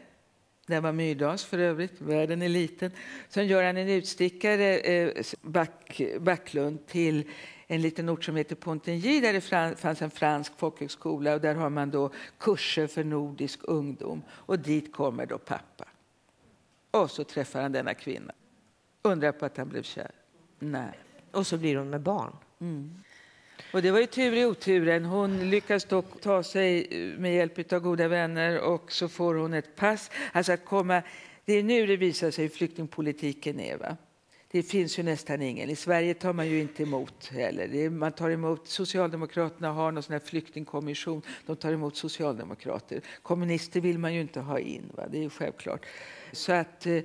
Den 0.67 0.83
var 0.83 0.91
Myrdals 0.91 1.43
för 1.43 1.57
övrigt, 1.57 2.01
världen 2.01 2.41
är 2.41 2.49
liten. 2.49 2.91
Sen 3.29 3.47
gör 3.47 3.63
han 3.63 3.77
en 3.77 3.89
utstickare, 3.89 4.77
eh, 4.77 5.23
Back, 5.41 6.01
Backlund, 6.19 6.87
till 6.87 7.23
en 7.67 7.81
liten 7.81 8.09
ort 8.09 8.23
som 8.23 8.35
heter 8.35 8.55
Pontigny 8.55 9.21
där 9.21 9.33
det 9.33 9.41
fanns 9.75 10.01
en 10.01 10.11
fransk 10.11 10.51
folkhögskola 10.57 11.33
och 11.33 11.41
där 11.41 11.55
har 11.55 11.69
man 11.69 11.91
då 11.91 12.11
kurser 12.37 12.87
för 12.87 13.03
nordisk 13.03 13.59
ungdom. 13.63 14.21
Och 14.29 14.59
dit 14.59 14.93
kommer 14.93 15.25
då 15.25 15.37
pappa. 15.37 15.85
Och 16.91 17.11
så 17.11 17.23
träffar 17.23 17.61
han 17.61 17.71
denna 17.71 17.93
kvinna. 17.93 18.33
Undrar 19.01 19.31
på 19.31 19.45
att 19.45 19.57
han 19.57 19.69
blev 19.69 19.83
kär. 19.83 20.11
Nej. 20.59 20.99
Och 21.31 21.47
så 21.47 21.57
blir 21.57 21.75
hon 21.75 21.89
med 21.89 22.01
barn. 22.01 22.35
Och 23.71 23.81
det 23.81 23.91
var 23.91 23.99
ju 23.99 24.05
tur 24.05 24.33
i 24.33 24.45
oturen. 24.45 25.05
Hon 25.05 25.49
lyckas 25.49 25.85
dock 25.85 26.21
ta 26.21 26.43
sig 26.43 26.87
eh, 26.91 27.19
med 27.19 27.35
hjälp 27.35 27.73
av 27.73 27.79
goda 27.79 28.07
vänner 28.07 28.59
och 28.59 28.91
så 28.91 29.09
får 29.09 29.35
hon 29.35 29.53
ett 29.53 29.75
pass. 29.75 30.11
Alltså 30.31 30.51
att 30.51 30.65
komma, 30.65 31.01
det 31.45 31.53
är 31.53 31.63
nu 31.63 31.85
det 31.85 31.97
visar 31.97 32.31
sig 32.31 32.43
hur 32.45 32.49
flyktingpolitiken 32.49 33.59
är. 33.59 33.77
Va? 33.77 33.97
Det 34.51 34.63
finns 34.63 34.99
ju 34.99 35.03
nästan 35.03 35.41
ingen. 35.41 35.69
I 35.69 35.75
Sverige 35.75 36.13
tar 36.13 36.33
man 36.33 36.47
ju 36.47 36.59
inte 36.59 36.83
emot 36.83 37.27
heller. 37.27 37.89
Man 37.89 38.11
tar 38.11 38.29
emot, 38.29 38.67
Socialdemokraterna 38.67 39.71
har 39.71 39.91
någon 39.91 40.03
sån 40.03 40.13
här 40.13 40.19
flyktingkommission. 40.19 41.21
De 41.45 41.55
tar 41.55 41.73
emot 41.73 41.95
socialdemokrater. 41.95 43.01
Kommunister 43.21 43.81
vill 43.81 43.99
man 43.99 44.13
ju 44.13 44.21
inte 44.21 44.39
ha 44.39 44.59
in. 44.59 44.91
Va? 44.95 45.03
Det 45.11 45.17
är 45.17 45.21
ju 45.21 45.29
självklart. 45.29 45.85
Så 46.31 46.53
att 46.53 46.85
eh, 46.85 46.99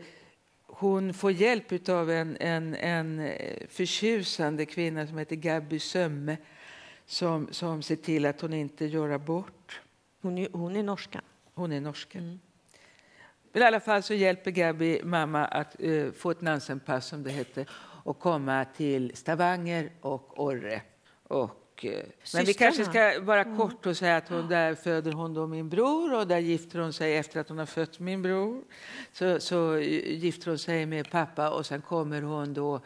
hon 0.82 1.14
får 1.14 1.32
hjälp 1.32 1.88
av 1.88 2.10
en, 2.10 2.36
en, 2.40 2.74
en 2.74 3.20
eh, 3.20 3.66
förtjusande 3.68 4.66
kvinna 4.66 5.06
som 5.06 5.18
heter 5.18 5.36
Gabby 5.36 5.78
Sömme 5.78 6.36
som, 7.06 7.48
som 7.50 7.82
ser 7.82 7.96
till 7.96 8.26
att 8.26 8.40
hon 8.40 8.52
inte 8.52 8.86
gör 8.86 9.10
abort. 9.10 9.80
Hon 10.22 10.38
är, 10.38 10.48
hon 10.52 10.76
är 10.76 10.82
norska. 10.82 11.20
Hon 11.54 11.72
är 11.72 11.80
norska. 11.80 12.18
Men 13.52 13.62
i 13.62 13.64
alla 13.64 13.80
fall 13.80 14.02
så 14.02 14.14
hjälper 14.14 14.50
Gabby 14.50 15.02
mamma 15.02 15.44
att 15.44 15.76
eh, 15.82 16.10
få 16.12 16.30
ett 16.30 16.40
Nansenpass 16.40 17.06
som 17.06 17.22
det 17.22 17.30
hette 17.30 17.66
och 18.04 18.18
komma 18.18 18.64
till 18.76 19.16
Stavanger 19.16 19.90
och 20.00 20.40
Orre. 20.40 20.82
Och, 21.22 21.61
eh, 21.84 22.04
men 22.34 22.44
vi 22.44 22.54
kanske 22.54 22.84
ska 22.84 23.20
bara 23.22 23.56
kort 23.56 23.86
och 23.86 23.96
säga 23.96 24.16
att 24.16 24.28
hon, 24.28 24.48
där 24.48 24.74
föder 24.74 25.12
hon 25.12 25.34
då 25.34 25.46
min 25.46 25.68
bror 25.68 26.14
och 26.14 26.26
där 26.26 26.38
gifter 26.38 26.78
hon 26.78 26.92
sig 26.92 27.16
efter 27.16 27.40
att 27.40 27.48
hon 27.48 27.58
har 27.58 27.66
fött 27.66 27.98
min 27.98 28.22
bror. 28.22 28.62
Så, 29.12 29.40
så 29.40 29.78
gifter 29.78 30.48
hon 30.48 30.58
sig 30.58 30.86
med 30.86 31.10
pappa 31.10 31.50
och 31.50 31.66
sen 31.66 31.82
kommer 31.82 32.22
hon 32.22 32.54
då 32.54 32.80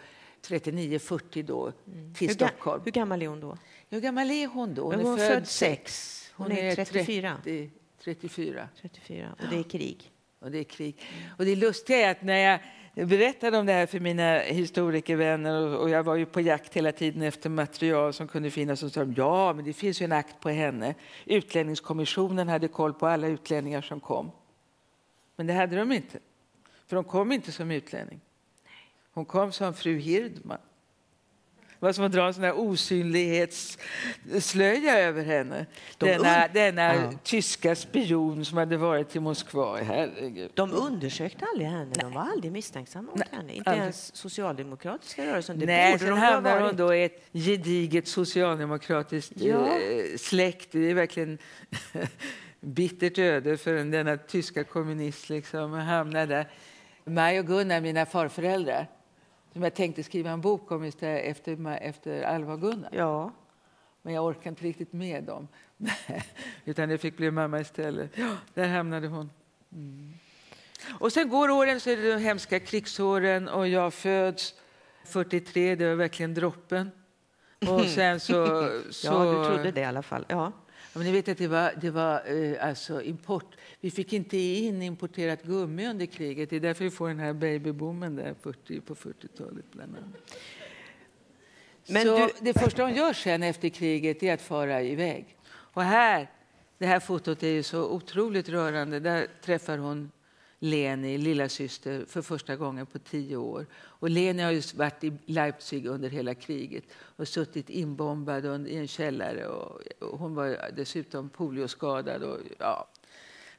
39-40 0.46 1.42
då 1.42 1.72
till 2.14 2.28
Hur, 2.28 2.34
ga, 2.34 2.48
Stockholm. 2.48 2.82
hur 2.84 2.92
gammal 2.92 3.22
är 3.22 3.28
hon 3.28 3.40
då? 3.40 3.58
Hur 3.90 4.00
gammal 4.00 4.30
är 4.30 4.46
hon 4.46 4.74
då? 4.74 4.90
Men 4.90 5.00
hon 5.00 5.20
är 5.20 5.34
född 5.34 5.48
sex. 5.48 6.12
Hon, 6.34 6.52
är 6.52 6.74
34. 6.74 7.36
30, 7.44 7.70
34. 8.04 8.68
34. 8.82 9.36
Och 9.38 9.46
det 9.50 9.58
är 9.58 9.62
krig. 9.62 10.10
Och 10.38 10.50
det 10.50 10.58
är 10.58 10.64
krig. 10.64 10.96
Och 11.38 11.44
det 11.44 11.56
lustiga 11.56 11.98
är 11.98 12.10
att 12.10 12.22
när 12.22 12.38
jag 12.38 12.60
berättade 13.04 13.58
om 13.58 13.66
det 13.66 13.72
här 13.72 13.86
för 13.86 14.00
mina 14.00 14.38
historikervänner 14.38 15.76
och, 15.76 15.90
jag 15.90 16.02
var 16.02 16.14
ju 16.14 16.26
på 16.26 16.40
jakt 16.40 16.74
hela 16.74 16.92
tiden 16.92 17.22
efter 17.22 17.50
material 17.50 18.12
som 18.12 18.28
kunde 18.28 18.50
finnas 18.50 18.82
och 18.82 18.92
sa 18.92 19.00
de, 19.00 19.14
ja, 19.16 19.52
men 19.52 19.64
det 19.64 19.72
finns 19.72 20.02
ju 20.02 20.04
en 20.04 20.12
akt 20.12 20.40
på 20.40 20.48
henne. 20.48 20.94
Utlänningskommissionen 21.24 22.48
hade 22.48 22.68
koll 22.68 22.94
på 22.94 23.06
alla 23.06 23.26
utlänningar 23.26 23.82
som 23.82 24.00
kom. 24.00 24.30
Men 25.36 25.46
det 25.46 25.52
hade 25.52 25.76
de 25.76 25.92
inte. 25.92 26.18
För 26.86 26.96
de 26.96 27.04
kom 27.04 27.32
inte 27.32 27.52
som 27.52 27.70
utlänning. 27.70 28.20
Hon 29.12 29.24
kom 29.24 29.52
som 29.52 29.74
fru 29.74 29.98
Hirdman. 29.98 30.58
Det 31.80 31.86
var 31.86 31.92
som 31.92 32.04
att 32.04 32.12
dra 32.12 32.26
en 32.26 32.34
sån 32.34 32.44
här 32.44 32.58
osynlighetsslöja 32.58 34.98
över 34.98 35.24
henne. 35.24 35.66
De 35.98 36.06
denna 36.06 36.48
denna 36.48 36.94
Ja. 36.94 37.12
tyska 37.22 37.74
spion 37.76 38.44
som 38.44 38.58
hade 38.58 38.76
varit 38.76 39.16
i 39.16 39.20
Moskva. 39.20 39.76
Herregud. 39.76 40.50
De 40.54 40.72
undersökte 40.72 41.44
aldrig 41.52 41.68
henne. 41.68 41.92
De 42.00 42.12
var 42.12 42.22
aldrig 42.22 42.52
misstänksamma 42.52 43.10
mot 43.10 43.28
henne. 43.28 43.54
Inte 43.54 43.70
aldrig. 43.70 43.82
ens 43.82 44.16
socialdemokratiska 44.16 45.26
rörelsen. 45.26 45.58
Det 45.58 45.66
Nej, 45.66 45.98
sen 45.98 46.08
de 46.08 46.18
hamnar 46.18 46.60
hon 46.60 46.76
då 46.76 46.94
i 46.94 47.04
ett 47.04 47.22
gediget 47.32 48.08
socialdemokratiskt 48.08 49.32
Ja. 49.36 49.66
eh, 49.66 50.16
släkt. 50.18 50.68
Det 50.72 50.90
är 50.90 50.94
verkligen 50.94 51.38
bittert 52.60 53.18
öde 53.18 53.56
för 53.56 53.76
en, 53.76 53.90
denna 53.90 54.16
tyska 54.16 54.64
kommunist. 54.64 55.28
Liksom, 55.28 55.74
att 55.74 55.84
hamna 55.86 56.26
där. 56.26 56.48
Maj 57.04 57.38
och 57.40 57.46
Gunnar, 57.46 57.80
mina 57.80 58.06
farföräldrar, 58.06 58.86
som 59.56 59.62
jag 59.62 59.74
tänkte 59.74 60.02
skriva 60.02 60.30
en 60.30 60.40
bok 60.40 60.70
om 60.70 60.84
istället 60.84 61.24
efter, 61.24 61.78
efter 61.80 62.22
Alva 62.22 62.52
och 62.52 62.60
Gunnar. 62.60 62.90
Ja. 62.92 63.32
Men 64.02 64.14
jag 64.14 64.24
orkade 64.24 64.48
inte 64.48 64.64
riktigt 64.64 64.92
med 64.92 65.24
dem. 65.24 65.48
Utan 66.64 66.88
det 66.88 66.98
fick 66.98 67.16
bli 67.16 67.30
mamma 67.30 67.60
istället. 67.60 68.10
Ja, 68.14 68.36
där 68.54 68.68
hamnade 68.68 69.08
hon. 69.08 69.30
Mm. 69.72 70.12
Och 71.00 71.12
sen 71.12 71.28
går 71.28 71.50
åren, 71.50 71.80
så 71.80 71.90
är 71.90 71.96
det 71.96 72.12
de 72.12 72.18
hemska 72.18 72.60
krigsåren 72.60 73.48
och 73.48 73.68
jag 73.68 73.94
föds 73.94 74.54
43, 75.04 75.74
det 75.74 75.88
var 75.88 75.94
verkligen 75.94 76.34
droppen. 76.34 76.90
Och 77.68 77.84
sen 77.94 78.20
så... 78.20 78.68
så 78.90 79.06
Ja, 79.06 79.24
du 79.24 79.44
trodde 79.44 79.70
det 79.70 79.80
i 79.80 79.84
alla 79.84 80.02
fall. 80.02 80.24
Ja. 80.28 80.52
Men 80.96 81.04
ni 81.04 81.12
vet 81.12 81.28
att 81.28 81.38
det 81.38 81.48
var, 81.48 81.72
det 81.80 81.90
var 81.90 82.22
eh, 82.42 82.68
alltså 82.68 83.02
import. 83.02 83.56
Vi 83.80 83.90
fick 83.90 84.12
inte 84.12 84.36
in 84.36 84.82
importerat 84.82 85.42
gummi 85.42 85.86
under 85.86 86.06
kriget. 86.06 86.50
Det 86.50 86.56
är 86.56 86.60
därför 86.60 86.84
vi 86.84 86.90
får 86.90 87.08
den 87.08 87.18
här 87.18 87.32
babyboomen 87.32 88.16
där 88.16 88.34
40, 88.42 88.80
på 88.80 88.94
40-talet. 88.94 89.64
Bland 89.72 89.96
annat. 89.96 90.38
Men 91.88 92.02
så 92.02 92.16
du- 92.16 92.32
Det 92.40 92.58
första 92.60 92.82
hon 92.82 92.94
gör 92.94 93.12
sen 93.12 93.42
efter 93.42 93.68
kriget 93.68 94.22
är 94.22 94.34
att 94.34 94.42
fara 94.42 94.82
iväg. 94.82 95.36
Och 95.48 95.82
här, 95.82 96.30
det 96.78 96.86
här 96.86 97.00
fotot 97.00 97.42
är 97.42 97.48
ju 97.48 97.62
så 97.62 97.84
otroligt 97.90 98.48
rörande. 98.48 99.00
Där 99.00 99.26
träffar 99.44 99.78
hon 99.78 100.10
Leni, 100.58 101.18
lilla 101.18 101.48
syster, 101.48 102.04
för 102.04 102.22
första 102.22 102.56
gången 102.56 102.86
på 102.86 102.98
tio 102.98 103.36
år. 103.36 103.66
Och 103.74 104.10
Leni 104.10 104.42
har 104.42 104.50
ju 104.50 104.62
varit 104.74 105.04
i 105.04 105.12
Leipzig 105.26 105.86
under 105.86 106.10
hela 106.10 106.34
kriget 106.34 106.84
och 106.92 107.28
suttit 107.28 107.70
inbombad 107.70 108.68
i 108.68 108.76
en 108.76 108.88
källare. 108.88 109.46
Och, 109.46 109.82
hon 110.00 110.34
var 110.34 110.70
dessutom 110.76 111.28
polioskadad. 111.28 112.22
Och, 112.22 112.38
ja, 112.58 112.88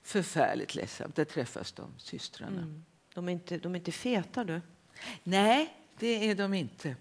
förfärligt 0.04 0.76
ledsamt. 0.76 1.16
Där 1.16 1.26
träffas 1.26 1.72
de, 1.72 1.94
systrarna. 1.98 2.62
Mm. 2.62 2.86
De, 3.14 3.28
är 3.28 3.34
inte, 3.34 3.58
de 3.58 3.76
är 3.76 3.80
inte 3.80 3.92
feta, 3.92 4.44
du. 4.44 4.62
Nej, 5.24 5.74
det 6.00 6.30
är 6.30 6.36
de 6.36 6.54
inte. 6.54 6.96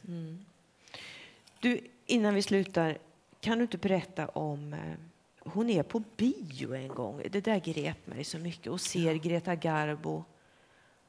Du, 1.60 1.80
innan 2.06 2.34
vi 2.34 2.42
slutar, 2.42 2.98
kan 3.40 3.58
du 3.58 3.62
inte 3.62 3.78
berätta 3.78 4.28
om... 4.28 4.76
Hon 5.46 5.70
är 5.70 5.82
på 5.82 6.02
bio 6.16 6.74
en 6.74 6.88
gång. 6.88 7.22
Det 7.30 7.40
där 7.44 7.58
grep 7.60 8.06
mig 8.06 8.24
så 8.24 8.38
mycket. 8.38 8.66
Och 8.72 8.80
ser 8.80 9.14
Greta 9.14 9.54
Garbo. 9.54 10.24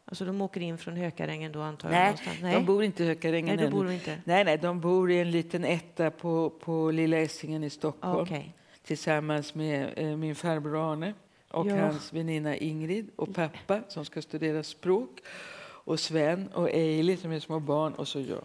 Alltså 0.05 0.25
de 0.25 0.41
åker 0.41 0.61
in 0.61 0.77
från 0.77 0.95
Hökarängen 0.95 1.51
då 1.51 1.61
antar 1.61 1.91
jag. 1.91 2.15
Nej, 2.41 2.53
de 2.53 2.65
bor 2.65 2.83
inte 2.83 3.03
i 3.03 3.07
Hökarängen 3.07 3.55
Nej, 3.55 3.65
ännu. 3.65 3.75
bor 3.75 3.83
de 3.85 3.91
inte. 3.93 4.17
Nej, 4.25 4.43
nej, 4.45 4.57
de 4.57 4.79
bor 4.81 5.11
i 5.11 5.19
en 5.19 5.31
liten 5.31 5.63
etta 5.65 6.11
på, 6.11 6.49
på 6.49 6.91
Lilla 6.91 7.17
Essingen 7.17 7.63
i 7.63 7.69
Stockholm 7.69 8.19
Okej. 8.21 8.53
tillsammans 8.83 9.55
med 9.55 9.93
eh, 9.95 10.17
min 10.17 10.35
farbror 10.35 10.91
Arne 10.93 11.13
och 11.51 11.67
Ja. 11.67 11.75
hans 11.75 12.13
väninna 12.13 12.55
Ingrid 12.57 13.09
och 13.15 13.35
pappa 13.35 13.81
som 13.87 14.05
ska 14.05 14.21
studera 14.21 14.63
språk 14.63 15.19
och 15.59 15.99
Sven 15.99 16.47
och 16.47 16.69
Eili 16.69 17.17
som 17.17 17.31
är 17.31 17.39
små 17.39 17.59
barn 17.59 17.93
och 17.93 18.07
så 18.07 18.19
jag. 18.19 18.43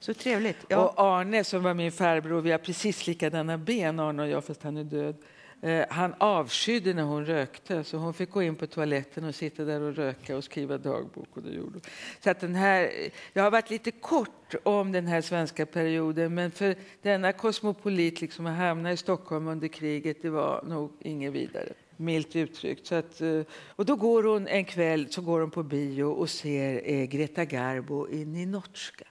Så 0.00 0.14
trevligt. 0.14 0.56
Ja. 0.68 0.84
Och 0.84 0.94
Arne 0.96 1.44
som 1.44 1.62
var 1.62 1.74
min 1.74 1.92
farbror, 1.92 2.40
vi 2.40 2.50
har 2.50 2.58
precis 2.58 3.06
likadana 3.06 3.58
ben 3.58 4.00
Arne 4.00 4.22
och 4.22 4.28
jag 4.28 4.44
fast 4.44 4.62
han 4.62 4.76
är 4.76 4.84
död. 4.84 5.16
Eh, 5.60 5.84
han 5.90 6.14
avskydde 6.18 6.94
när 6.94 7.02
hon 7.02 7.26
rökte 7.26 7.84
så 7.84 7.96
hon 7.96 8.14
fick 8.14 8.30
gå 8.30 8.42
in 8.42 8.56
på 8.56 8.66
toaletten 8.66 9.24
och 9.24 9.34
sitta 9.34 9.64
där 9.64 9.80
och 9.80 9.96
röka 9.96 10.36
och 10.36 10.44
skriva 10.44 10.78
dagbok. 10.78 11.28
Och 11.36 11.42
det 11.42 11.50
gjorde. 11.50 11.80
Så 12.20 12.30
att 12.30 12.40
den 12.40 12.54
här, 12.54 12.90
jag 13.32 13.42
har 13.42 13.50
varit 13.50 13.70
lite 13.70 13.90
kort 13.90 14.54
om 14.62 14.92
den 14.92 15.06
här 15.06 15.20
svenska 15.20 15.66
perioden 15.66 16.34
men 16.34 16.50
för 16.50 16.74
denna 17.02 17.32
kosmopolit 17.32 18.20
liksom 18.20 18.46
att 18.46 18.56
hamna 18.56 18.92
i 18.92 18.96
Stockholm 18.96 19.48
under 19.48 19.68
kriget 19.68 20.22
det 20.22 20.30
var 20.30 20.62
nog 20.62 20.92
inget 21.00 21.32
vidare. 21.32 21.72
Milt 21.96 22.36
uttryckt. 22.36 22.86
Så 22.86 22.94
att, 22.94 23.20
eh, 23.20 23.40
och 23.68 23.84
då 23.84 23.96
går 23.96 24.22
hon 24.22 24.46
en 24.46 24.64
kväll 24.64 25.06
så 25.10 25.20
går 25.20 25.40
hon 25.40 25.50
på 25.50 25.62
bio 25.62 26.04
och 26.04 26.30
ser 26.30 26.82
eh, 26.84 27.04
Greta 27.04 27.44
Garbo 27.44 28.08
i 28.08 28.24
Ninotchka. 28.24 29.04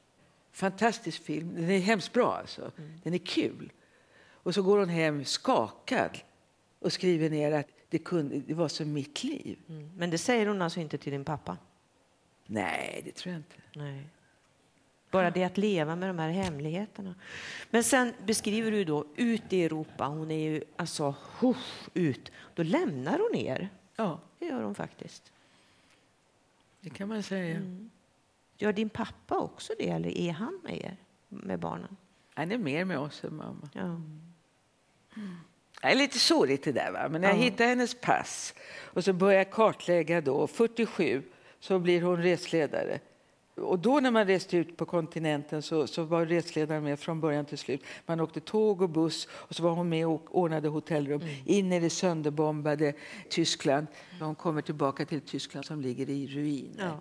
Fantastisk 0.58 1.24
film. 1.24 1.56
Den 1.56 1.70
är 1.70 1.80
hemskt 1.80 2.14
bra. 2.14 2.36
Alltså. 2.36 2.72
Den 3.04 3.14
är 3.14 3.18
kul. 3.18 3.72
Och 4.30 4.54
så 4.54 4.62
går 4.62 4.78
hon 4.78 4.90
hem 4.90 5.26
skakad 5.26 6.18
och 6.80 6.94
skriver 6.94 7.30
ner 7.30 7.52
att 7.52 7.68
det, 7.90 8.00
kunde, 8.00 8.40
det 8.40 8.54
var 8.54 8.68
som 8.68 8.94
mitt 8.94 9.24
liv. 9.24 9.60
Mm. 9.70 9.92
Men 9.98 10.10
det 10.10 10.18
säger 10.18 10.48
hon 10.48 10.62
alltså 10.62 10.80
inte 10.80 10.98
till 10.98 11.12
din 11.12 11.26
pappa? 11.26 11.58
Nej, 12.46 13.02
det 13.06 13.12
tror 13.12 13.34
jag 13.34 13.40
inte. 13.40 13.56
Nej. 13.74 14.04
Bara 15.12 15.32
det 15.32 15.44
att 15.44 15.58
leva 15.58 15.96
med 15.96 16.10
de 16.10 16.20
här 16.20 16.30
hemligheterna. 16.30 17.16
Men 17.70 17.84
sen 17.84 18.14
beskriver 18.26 18.72
du 18.72 18.84
då 18.84 19.06
ut 19.16 19.54
i 19.54 19.64
Europa. 19.64 20.06
Hon 20.06 20.32
är 20.32 20.50
ju 20.50 20.64
alltså 20.76 21.16
huff, 21.40 21.90
ut. 21.94 22.32
Då 22.56 22.64
lämnar 22.64 23.20
hon 23.20 23.36
er. 23.36 23.70
Ja, 23.96 24.20
Det 24.40 24.46
gör 24.46 24.64
hon 24.64 24.76
faktiskt. 24.76 25.32
det 26.82 26.90
kan 26.90 27.10
man 27.10 27.24
säga. 27.24 27.62
Gör 28.58 28.74
din 28.74 28.90
pappa 28.90 29.38
också 29.38 29.74
det 29.78 29.90
eller 29.90 30.18
är 30.18 30.32
han 30.32 30.60
med 30.64 30.78
er? 30.78 30.98
Med 31.30 31.60
barnen? 31.60 31.98
Han 32.34 32.52
är 32.52 32.58
mer 32.58 32.86
med 32.86 33.00
oss 33.00 33.24
än 33.24 33.36
mamma. 33.36 33.70
Ja. 33.74 34.02
Det 35.82 35.88
är 35.88 35.96
lite 35.96 36.20
sårigt 36.20 36.64
det 36.64 36.72
där. 36.72 36.92
Va? 36.92 37.08
Men 37.10 37.22
när 37.22 37.28
jag 37.28 37.38
Ja. 37.38 37.42
hittar 37.42 37.66
hennes 37.66 37.96
pass 38.02 38.54
och 38.80 39.04
så 39.04 39.14
börjar 39.14 39.38
jag 39.38 39.52
kartlägga 39.52 40.22
då, 40.22 40.48
47 40.48 41.24
så 41.60 41.80
blir 41.80 42.02
hon 42.02 42.18
resledare. 42.24 43.00
Och 43.56 43.80
då 43.80 44.00
när 44.00 44.12
man 44.12 44.28
reste 44.28 44.58
ut 44.58 44.78
på 44.78 44.86
kontinenten 44.86 45.62
så, 45.62 45.88
så 45.88 46.04
var 46.04 46.26
resledaren 46.26 46.84
med 46.84 47.00
från 47.00 47.20
början 47.22 47.46
till 47.46 47.58
slut. 47.58 47.84
Man 48.06 48.20
åkte 48.20 48.40
tåg 48.40 48.82
och 48.82 48.90
buss 48.90 49.28
och 49.32 49.56
så 49.56 49.64
var 49.64 49.72
hon 49.72 49.90
med 49.90 50.08
och 50.08 50.38
ordnade 50.38 50.68
hotellrum 50.68 51.22
in 51.46 51.72
i 51.74 51.80
det 51.80 51.90
sönderbombade 51.90 52.94
Tyskland. 53.30 53.88
Hon 54.20 54.36
kommer 54.36 54.62
tillbaka 54.62 55.06
till 55.06 55.22
Tyskland 55.22 55.66
som 55.66 55.82
ligger 55.82 56.10
i 56.10 56.28
ruiner. 56.28 56.86
Ja. 56.86 57.00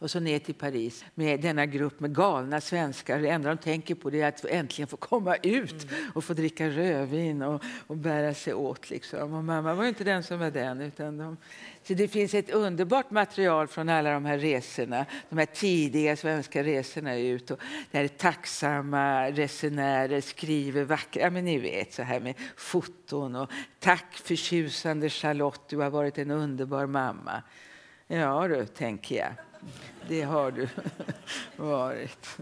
Och 0.00 0.10
så 0.10 0.20
ner 0.20 0.38
till 0.38 0.54
Paris 0.54 1.04
med 1.14 1.40
denna 1.40 1.66
grupp 1.66 2.00
med 2.00 2.14
galna 2.14 2.60
svenskar. 2.60 3.18
Det 3.18 3.28
enda 3.28 3.48
de 3.48 3.58
tänker 3.58 3.94
på 3.94 4.10
det 4.10 4.20
är 4.20 4.28
att 4.28 4.44
äntligen 4.44 4.88
få 4.88 4.96
komma 4.96 5.36
ut 5.36 5.86
och 6.14 6.24
få 6.24 6.34
dricka 6.34 6.68
rödvin 6.68 7.42
och, 7.42 7.62
och 7.86 7.96
bära 7.96 8.34
sig 8.34 8.54
åt. 8.54 8.90
Liksom. 8.90 9.34
Och 9.34 9.44
mamma 9.44 9.74
var 9.74 9.84
inte 9.84 10.04
den 10.04 10.22
som 10.22 10.38
var 10.38 10.50
den. 10.50 10.80
Utan 10.80 11.18
de... 11.18 11.36
Så 11.82 11.94
det 11.94 12.08
finns 12.08 12.34
ett 12.34 12.50
underbart 12.50 13.10
material 13.10 13.66
från 13.66 13.88
alla 13.88 14.12
de 14.12 14.24
här 14.24 14.38
resorna. 14.38 15.06
De 15.28 15.38
här 15.38 15.46
tidiga 15.46 16.16
svenska 16.16 16.62
resorna 16.62 17.16
ut. 17.16 17.50
Och 17.50 17.58
där 17.90 18.08
tacksamma 18.08 19.30
resenärer 19.30 20.20
skriver 20.20 20.84
vackra... 20.84 21.22
Ja, 21.22 21.30
men 21.30 21.44
ni 21.44 21.58
vet, 21.58 21.92
så 21.92 22.02
här 22.02 22.20
med 22.20 22.34
foton. 22.56 23.36
Och 23.36 23.50
Tack 23.80 24.14
förtjusande 24.14 25.10
Charlotte, 25.10 25.68
du 25.68 25.76
har 25.76 25.90
varit 25.90 26.18
en 26.18 26.30
underbar 26.30 26.86
mamma. 26.86 27.42
Ja 28.06 28.48
du, 28.48 28.66
tänker 28.66 29.16
jag. 29.16 29.47
Det 30.08 30.22
har 30.22 30.50
du 30.50 30.68
varit. 31.56 32.36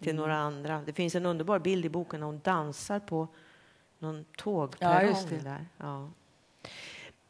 Till 0.00 0.14
några 0.14 0.36
andra. 0.36 0.82
Det 0.86 0.92
finns 0.92 1.14
en 1.14 1.26
underbar 1.26 1.58
bild 1.58 1.84
i 1.84 1.88
boken 1.88 2.20
när 2.20 2.26
hon 2.26 2.40
dansar 2.44 3.00
på 3.00 3.28
någon 3.98 4.16
Ja, 4.18 4.24
tågperrong. 4.36 5.26
det. 5.28 5.38
där. 5.38 5.66
Ja. 5.78 6.10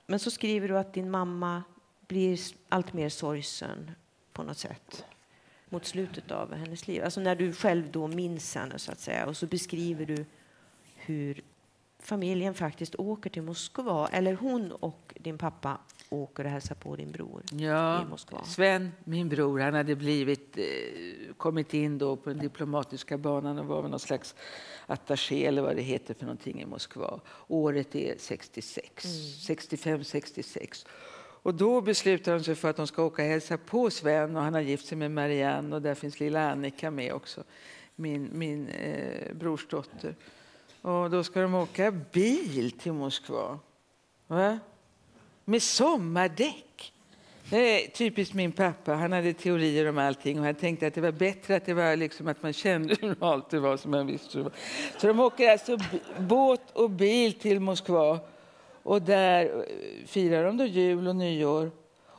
Men 0.07 0.19
så 0.19 0.31
skriver 0.31 0.69
du 0.69 0.79
att 0.79 0.93
din 0.95 1.11
mamma 1.11 1.63
blir 2.07 2.39
allt 2.69 2.93
mer 2.93 3.09
sorgsen 3.09 3.91
på 4.33 4.43
något 4.43 4.59
sätt 4.59 5.05
mot 5.69 5.87
slutet 5.87 6.31
av 6.31 6.55
hennes 6.55 6.87
liv. 6.87 7.05
Alltså 7.05 7.21
när 7.21 7.37
du 7.37 7.53
själv 7.53 7.91
då 7.91 8.07
minns 8.07 8.55
henne 8.55 8.79
så 8.79 8.93
att 8.93 9.01
säga. 9.01 9.27
Och 9.27 9.37
så 9.37 9.47
beskriver 9.47 10.07
du 10.07 10.25
hur 10.97 11.43
familjen 12.09 12.55
faktiskt 12.55 12.95
åker 12.95 13.31
till 13.31 13.43
Moskva. 13.43 14.09
Eller 14.13 14.35
hon 14.35 14.73
och 14.73 15.15
din 15.21 15.39
pappa 15.39 15.79
åker 16.09 16.45
och 16.45 16.51
hälsar 16.51 16.75
på 16.75 16.97
din 16.97 17.13
bror 17.13 17.43
Ja, 17.53 18.03
i 18.03 18.07
Moskva. 18.07 18.45
Sven, 18.45 18.93
min 19.05 19.29
bror, 19.29 19.59
han 19.61 19.75
hade 19.75 19.97
blivit, 19.97 20.59
eh, 20.59 20.65
kommit 21.37 21.75
in 21.75 21.99
då 21.99 22.17
på 22.17 22.31
den 22.31 22.39
diplomatiska 22.39 23.19
banan 23.19 23.59
och 23.59 23.67
var 23.67 23.83
väl 23.83 23.91
någon 23.91 24.01
slags 24.01 24.35
attaché 24.87 25.47
eller 25.47 25.63
vad 25.63 25.77
det 25.77 25.83
heter 25.83 26.15
för 26.15 26.25
någonting 26.25 26.61
i 26.61 26.67
Moskva. 26.67 27.21
Året 27.49 27.95
är 27.95 28.15
66, 28.19 29.05
65, 29.47 30.05
66. 30.05 30.87
Och 31.43 31.55
då 31.55 31.81
beslutar 31.81 32.33
de 32.33 32.45
sig 32.45 32.55
för 32.55 32.71
att 32.71 32.77
de 32.77 32.87
ska 32.87 33.03
åka 33.03 33.23
och 33.23 33.29
hälsa 33.29 33.59
på 33.59 33.91
Sven 33.91 34.37
och 34.37 34.43
han 34.43 34.55
har 34.55 34.61
gift 34.61 34.87
sig 34.87 34.99
med 34.99 35.11
Marianne 35.11 35.77
och 35.77 35.83
där 35.83 35.95
finns 35.95 36.21
lilla 36.21 36.51
Annika 36.51 36.91
med 36.91 37.13
också, 37.13 37.45
min, 37.97 38.31
min 38.33 38.69
eh, 38.69 39.35
brorsdotter. 39.35 40.15
Och 40.89 41.11
då 41.11 41.25
ska 41.25 41.41
de 41.41 41.55
åka 41.55 41.91
bil 41.91 42.71
till 42.71 42.93
Moskva. 42.93 43.59
Va? 44.27 44.59
Med 45.45 45.63
sommardäck. 45.63 46.93
Det 47.51 47.85
är 47.85 47.91
typiskt 47.91 48.35
min 48.35 48.53
pappa. 48.53 48.95
Han 48.95 49.13
hade 49.13 49.33
teorier 49.33 49.89
om 49.89 49.99
allting 49.99 50.39
och 50.39 50.45
han 50.45 50.55
tänkte 50.55 50.87
att 50.87 50.95
det 50.95 51.01
var 51.01 51.13
bättre 51.13 51.57
att 51.57 51.67
det 51.67 51.75
var 51.75 51.97
liksom 51.97 52.29
att 52.29 52.43
man 52.43 52.53
kände 52.53 52.97
hur 53.01 53.17
allt 53.21 53.51
det 53.51 53.61
var 53.61 53.77
som 53.77 53.91
man 53.91 54.07
visste. 54.07 54.39
hur 54.39 54.45
det 54.45 54.51
var. 54.51 54.59
Så 54.99 55.07
de 55.07 55.21
åker 55.21 55.51
alltså 55.51 55.79
båt 56.19 56.71
och 56.73 56.91
bil 56.91 57.33
till 57.33 57.61
Moskva 57.61 58.19
och 58.83 59.03
där 59.03 59.45
eh, 59.45 60.07
firar 60.07 60.45
de 60.45 60.57
då 60.57 60.65
jul 60.65 61.09
och 61.09 61.17
nyår. 61.17 61.71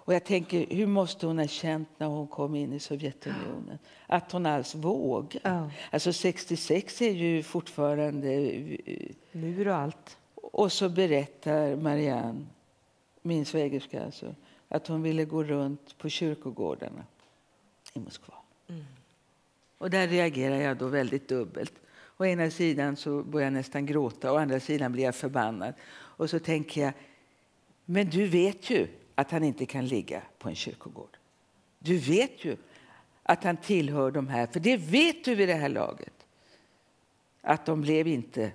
Och 0.09 0.15
jag 0.15 0.23
tänker, 0.23 0.65
hur 0.75 0.87
måste 0.87 1.27
hon 1.27 1.39
ha 1.39 1.47
känt 1.47 1.89
när 1.97 2.07
hon 2.07 2.27
kom 2.27 2.55
in 2.55 2.73
i 2.73 2.79
Sovjetunionen? 2.79 3.79
Att 4.07 4.31
hon 4.31 4.45
alls 4.45 4.75
vågade. 4.75 5.39
Ja. 5.43 5.71
Alltså 5.91 6.13
66 6.13 7.01
är 7.01 7.11
ju 7.11 7.43
fortfarande 7.43 8.33
eh, 8.33 9.11
Mur 9.31 9.67
och 9.67 9.75
allt. 9.75 10.17
och 10.35 10.71
så 10.71 10.89
berättar 10.89 11.75
Marianne, 11.75 12.45
min 13.21 13.45
svägerska 13.45 14.05
alltså, 14.05 14.35
att 14.67 14.87
hon 14.87 15.01
ville 15.01 15.25
gå 15.25 15.43
runt 15.43 15.97
på 15.97 16.09
kyrkogårdarna 16.09 17.03
i 17.93 17.99
Moskva. 17.99 18.33
Och 19.77 19.89
där 19.89 20.07
reagerar 20.07 20.61
jag 20.61 20.77
då 20.77 20.87
väldigt 20.87 21.27
dubbelt. 21.27 21.73
Å 22.17 22.25
ena 22.25 22.51
sidan 22.51 22.95
så 22.95 23.23
börjar 23.23 23.45
jag 23.45 23.53
nästan 23.53 23.85
gråta, 23.85 24.33
å 24.33 24.37
andra 24.37 24.59
sidan 24.59 24.91
blir 24.91 25.03
jag 25.03 25.15
förbannad. 25.15 25.73
Och 25.91 26.29
så 26.29 26.39
tänker 26.39 26.81
jag, 26.81 26.93
men 27.85 28.09
du 28.09 28.27
vet 28.27 28.69
ju 28.69 28.87
att 29.19 29.31
han 29.31 29.43
inte 29.43 29.65
kan 29.65 29.85
ligga 29.87 30.21
på 30.37 30.49
en 30.49 30.55
kyrkogård. 30.55 31.17
Du 31.79 31.97
vet 31.97 32.45
ju 32.45 32.57
att 33.23 33.43
han 33.43 33.57
tillhör 33.57 34.11
de 34.11 34.27
här. 34.27 34.47
För 34.47 34.59
det 34.59 34.77
vet 34.77 35.23
du 35.25 35.35
vid 35.35 35.47
det 35.49 35.53
här 35.53 35.69
laget. 35.69 36.13
Att 37.41 37.65
de 37.65 37.81
blev 37.81 38.07
inte 38.07 38.51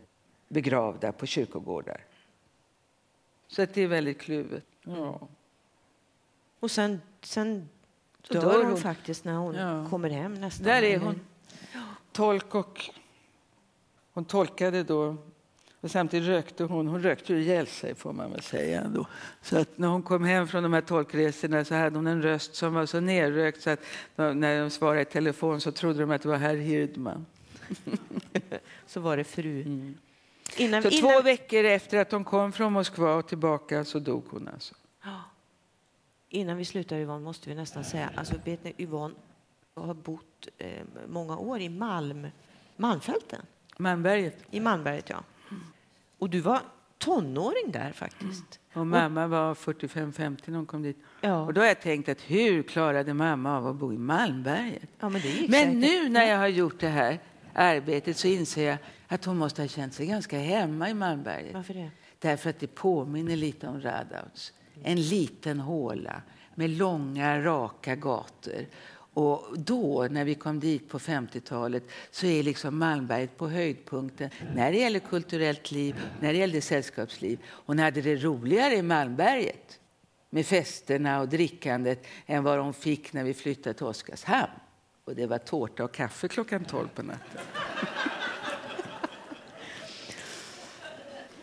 begravda 0.48 1.12
på 1.12 1.26
kyrkogårdar. 1.26 2.04
Så 3.48 3.62
att 3.62 3.74
det 3.74 3.82
är 3.82 3.86
väldigt 3.86 4.20
kluvet. 4.20 4.64
Ja. 4.82 5.20
Och 6.60 6.70
sen, 6.70 7.00
sen 7.20 7.68
Så 8.22 8.34
dör, 8.34 8.40
dör 8.40 8.58
hon, 8.58 8.66
hon. 8.66 8.76
faktiskt 8.76 9.24
när 9.24 9.34
hon 9.34 9.54
Ja. 9.54 9.86
kommer 9.90 10.10
hem 10.10 10.34
nästan. 10.34 10.66
Där 10.66 10.82
är 10.82 10.98
hon. 10.98 11.20
Tolk 12.12 12.54
och... 12.54 12.90
Hon 14.12 14.24
tolkade 14.24 14.82
då. 14.82 15.16
Och 15.84 15.90
samtidigt 15.90 16.28
rökte 16.28 16.64
hon. 16.64 16.88
Hon 16.88 17.02
rökte 17.02 17.32
ju 17.32 17.40
ihjäl 17.40 17.66
sig 17.66 17.94
får 17.94 18.12
man 18.12 18.30
väl 18.30 18.42
säga. 18.42 18.80
Ändå. 18.80 19.06
Så 19.42 19.58
att 19.58 19.78
när 19.78 19.88
hon 19.88 20.02
kom 20.02 20.24
hem 20.24 20.48
från 20.48 20.62
de 20.62 20.72
här 20.72 20.80
tolkresorna 20.80 21.64
så 21.64 21.74
hade 21.74 21.96
hon 21.96 22.06
en 22.06 22.22
röst 22.22 22.54
som 22.54 22.74
var 22.74 22.86
så 22.86 23.00
nerrökt 23.00 23.62
så 23.62 23.70
att 23.70 23.80
när 24.16 24.60
de 24.60 24.70
svarade 24.70 25.00
i 25.00 25.04
telefon 25.04 25.60
så 25.60 25.72
trodde 25.72 26.00
de 26.00 26.10
att 26.10 26.22
det 26.22 26.28
var 26.28 26.36
herr 26.36 26.56
Hirdman. 26.56 27.26
Så 28.86 29.00
var 29.00 29.16
det 29.16 29.24
fru. 29.24 29.60
Innan, 29.60 29.94
Mm. 30.56 30.82
Så 30.82 30.88
innan, 30.88 31.12
två 31.12 31.22
veckor 31.22 31.64
efter 31.64 31.98
att 31.98 32.12
hon 32.12 32.24
kom 32.24 32.52
från 32.52 32.72
Moskva 32.72 33.14
och 33.14 33.28
tillbaka 33.28 33.84
så 33.84 33.98
dog 33.98 34.24
hon 34.30 34.48
alltså. 34.48 34.74
innan 36.28 36.56
vi 36.56 36.64
slutar 36.64 36.96
Yvonne 36.96 37.24
måste 37.24 37.48
vi 37.48 37.54
nästan 37.54 37.84
säga, 37.84 38.10
alltså 38.16 38.34
vet 38.44 38.64
ni 38.64 38.74
Yvonne 38.78 39.14
har 39.74 39.94
bott 39.94 40.48
eh, 40.58 40.82
många 41.06 41.38
år 41.38 41.60
i 41.60 41.68
Malm, 41.68 42.26
Malmfälten. 42.76 43.42
Malmberget. 43.78 44.36
I 44.50 44.60
Malmberget 44.60 45.10
ja. 45.10 45.24
Och 46.18 46.30
du 46.30 46.40
var 46.40 46.60
tonåring 46.98 47.72
där 47.72 47.92
faktiskt. 47.92 48.60
Och 48.72 48.86
mamma 48.86 49.26
var 49.26 49.54
45-50 49.54 50.40
när 50.44 50.56
hon 50.56 50.66
kom 50.66 50.82
dit. 50.82 50.96
Ja. 51.20 51.40
Och 51.40 51.54
då 51.54 51.60
har 51.60 51.68
jag 51.68 51.80
tänkt 51.80 52.08
att 52.08 52.20
hur 52.20 52.62
klarade 52.62 53.14
mamma 53.14 53.56
av 53.56 53.66
att 53.66 53.76
bo 53.76 53.92
i 53.92 53.98
Malmberget? 53.98 54.88
Ja, 55.00 55.08
men 55.08 55.22
Men 55.48 55.80
nu 55.80 56.08
när 56.08 56.24
jag 56.24 56.38
har 56.38 56.48
gjort 56.48 56.80
det 56.80 56.88
här 56.88 57.18
arbetet 57.54 58.16
så 58.16 58.28
inser 58.28 58.68
jag 58.68 58.78
att 59.08 59.24
hon 59.24 59.36
måste 59.36 59.62
ha 59.62 59.68
känt 59.68 59.94
sig 59.94 60.06
ganska 60.06 60.38
hemma 60.38 60.90
i 60.90 60.94
Malmberget. 60.94 61.54
Varför 61.54 61.74
det? 61.74 61.90
Därför 62.18 62.50
att 62.50 62.60
det 62.60 62.66
påminner 62.66 63.36
lite 63.36 63.68
om 63.68 63.80
Radauts. 63.80 64.52
En 64.82 65.02
liten 65.02 65.60
håla 65.60 66.22
med 66.54 66.70
långa, 66.70 67.40
raka 67.42 67.96
gator. 67.96 68.66
Och 69.14 69.58
då, 69.58 70.08
när 70.10 70.24
vi 70.24 70.34
kom 70.34 70.60
dit 70.60 70.88
på 70.88 70.98
50-talet, 70.98 71.82
så 72.10 72.26
är 72.26 72.42
liksom 72.42 72.78
Malmberget 72.78 73.36
på 73.36 73.48
höjdpunkten 73.48 74.30
när 74.54 74.72
det 74.72 74.78
gäller 74.78 74.98
kulturellt 75.00 75.70
liv, 75.70 75.96
när 76.20 76.32
det 76.32 76.38
gäller 76.38 76.60
sällskapsliv. 76.60 77.38
Hon 77.46 77.78
hade 77.78 78.02
det 78.02 78.16
roligare 78.16 78.74
i 78.74 78.82
Malmberget 78.82 79.80
med 80.30 80.46
festerna 80.46 81.20
och 81.20 81.28
drickandet 81.28 82.06
än 82.26 82.44
vad 82.44 82.58
hon 82.58 82.74
fick 82.74 83.12
när 83.12 83.24
vi 83.24 83.34
flyttade 83.34 83.74
till 83.74 83.86
Oskarshamn. 83.86 84.52
Och 85.04 85.14
det 85.14 85.26
var 85.26 85.38
tårta 85.38 85.84
och 85.84 85.94
kaffe 85.94 86.28
klockan 86.28 86.64
12 86.64 86.88
på 86.94 87.02
natten. 87.02 87.40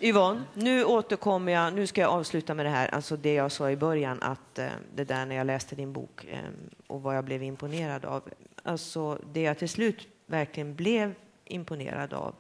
Yvonne, 0.04 0.44
nu 0.54 0.86
återkommer 0.86 1.52
jag. 1.52 1.74
Nu 1.74 1.88
ska 1.88 2.02
jag 2.02 2.12
avsluta 2.12 2.54
med 2.54 2.66
det 2.66 2.70
här, 2.70 2.88
alltså 2.88 3.18
det 3.18 3.34
jag 3.34 3.52
sa 3.52 3.72
i 3.72 3.76
början, 3.78 4.22
att 4.22 4.60
eh, 4.60 4.70
det 4.96 5.04
där 5.04 5.26
när 5.26 5.36
jag 5.36 5.48
läste 5.48 5.76
din 5.76 5.94
bok 5.94 6.26
eh, 6.26 6.40
och 6.88 7.02
vad 7.02 7.18
jag 7.18 7.26
blev 7.26 7.44
imponerad 7.44 8.06
av. 8.06 8.30
Alltså 8.64 9.20
det 9.34 9.42
jag 9.42 9.58
till 9.58 9.70
slut 9.70 10.08
verkligen 10.26 10.76
blev 10.76 11.14
imponerad 11.46 12.14
av, 12.14 12.36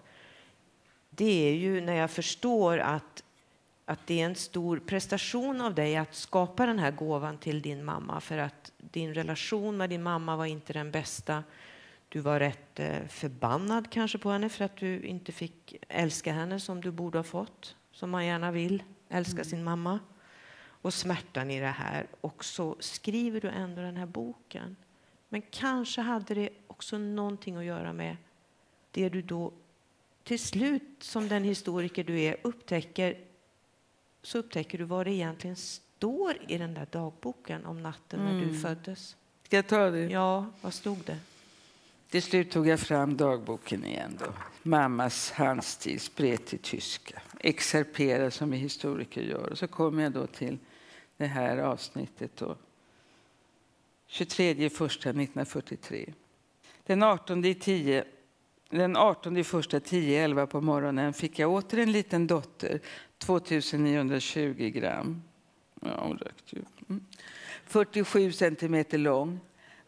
det 1.09 1.49
är 1.49 1.53
ju 1.53 1.81
när 1.81 1.95
jag 1.95 2.11
förstår 2.11 2.77
att, 2.77 3.23
att 3.85 4.07
det 4.07 4.21
är 4.21 4.25
en 4.25 4.35
stor 4.35 4.79
prestation 4.79 5.61
av 5.61 5.75
dig 5.75 5.97
att 5.97 6.15
skapa 6.15 6.65
den 6.65 6.79
här 6.79 6.91
gåvan 6.91 7.37
till 7.37 7.61
din 7.61 7.85
mamma, 7.85 8.21
för 8.21 8.37
att 8.37 8.71
din 8.77 9.13
relation 9.13 9.77
med 9.77 9.89
din 9.89 10.03
mamma 10.03 10.35
var 10.35 10.45
inte 10.45 10.73
den 10.73 10.91
bästa. 10.91 11.43
Du 12.11 12.19
var 12.19 12.39
rätt 12.39 12.79
eh, 12.79 13.07
förbannad 13.07 13.89
kanske 13.91 14.17
på 14.17 14.29
henne 14.31 14.49
för 14.49 14.65
att 14.65 14.77
du 14.77 15.01
inte 15.01 15.31
fick 15.31 15.75
älska 15.89 16.33
henne 16.33 16.59
som 16.59 16.81
du 16.81 16.91
borde 16.91 17.17
ha 17.17 17.23
fått, 17.23 17.75
som 17.91 18.09
man 18.09 18.25
gärna 18.25 18.51
vill 18.51 18.83
älska 19.09 19.43
sin 19.43 19.63
mamma. 19.63 19.99
Och 20.83 20.93
smärtan 20.93 21.51
i 21.51 21.59
det 21.59 21.67
här. 21.67 22.07
Och 22.21 22.45
så 22.45 22.75
skriver 22.79 23.41
du 23.41 23.49
ändå 23.49 23.81
den 23.81 23.97
här 23.97 24.05
boken. 24.05 24.75
Men 25.29 25.41
kanske 25.41 26.01
hade 26.01 26.33
det 26.33 26.49
också 26.67 26.97
någonting 26.97 27.55
att 27.55 27.65
göra 27.65 27.93
med 27.93 28.17
det 28.91 29.09
du 29.09 29.21
då 29.21 29.53
till 30.23 30.39
slut, 30.39 30.97
som 30.99 31.27
den 31.27 31.43
historiker 31.43 32.03
du 32.03 32.19
är, 32.19 32.37
upptäcker 32.41 33.17
så 34.23 34.37
upptäcker 34.37 34.77
du 34.77 34.83
vad 34.83 35.05
det 35.05 35.11
egentligen 35.11 35.55
står 35.55 36.37
i 36.47 36.57
den 36.57 36.73
där 36.73 36.87
dagboken 36.91 37.65
om 37.65 37.83
natten 37.83 38.19
när 38.19 38.45
du 38.45 38.59
föddes. 38.59 39.15
Ska 39.43 39.55
jag 39.55 39.67
ta 39.67 39.89
det? 39.89 40.05
Ja, 40.05 40.45
vad 40.61 40.73
stod 40.73 40.97
det? 41.05 41.17
Till 42.11 42.23
slut 42.23 42.51
tog 42.51 42.67
jag 42.67 42.79
fram 42.79 43.17
dagboken 43.17 43.85
igen. 43.85 44.17
Då. 44.19 44.25
Mammas 44.63 45.31
handstil, 45.31 45.99
spretig 45.99 46.61
tyska. 46.61 47.21
Exerpera 47.39 48.31
som 48.31 48.51
vi 48.51 48.57
historiker 48.57 49.21
gör. 49.21 49.49
Och 49.49 49.57
så 49.57 49.67
kom 49.67 49.99
jag 49.99 50.11
då 50.11 50.27
till 50.27 50.57
det 51.17 51.25
här 51.25 51.57
avsnittet. 51.57 52.31
Då. 52.35 52.55
23 54.07 54.45
i 54.45 54.65
1943. 54.65 56.13
Den 56.83 57.03
18 57.03 57.45
i 57.45 57.55
10 57.55 58.03
den 58.69 58.97
18 58.97 59.37
i 59.37 59.43
första 59.43 59.79
10-11 59.79 60.45
på 60.45 60.61
morgonen 60.61 61.13
fick 61.13 61.39
jag 61.39 61.51
åter 61.51 61.79
en 61.79 61.91
liten 61.91 62.27
dotter, 62.27 62.79
2920 63.17 64.69
gram. 64.69 65.21
Ja, 65.81 66.03
hon 66.03 66.17
rökte 66.17 66.55
ju. 66.55 66.61
Mm. 66.89 67.05
47 67.65 68.31
centimeter 68.31 68.97
lång, 68.97 69.39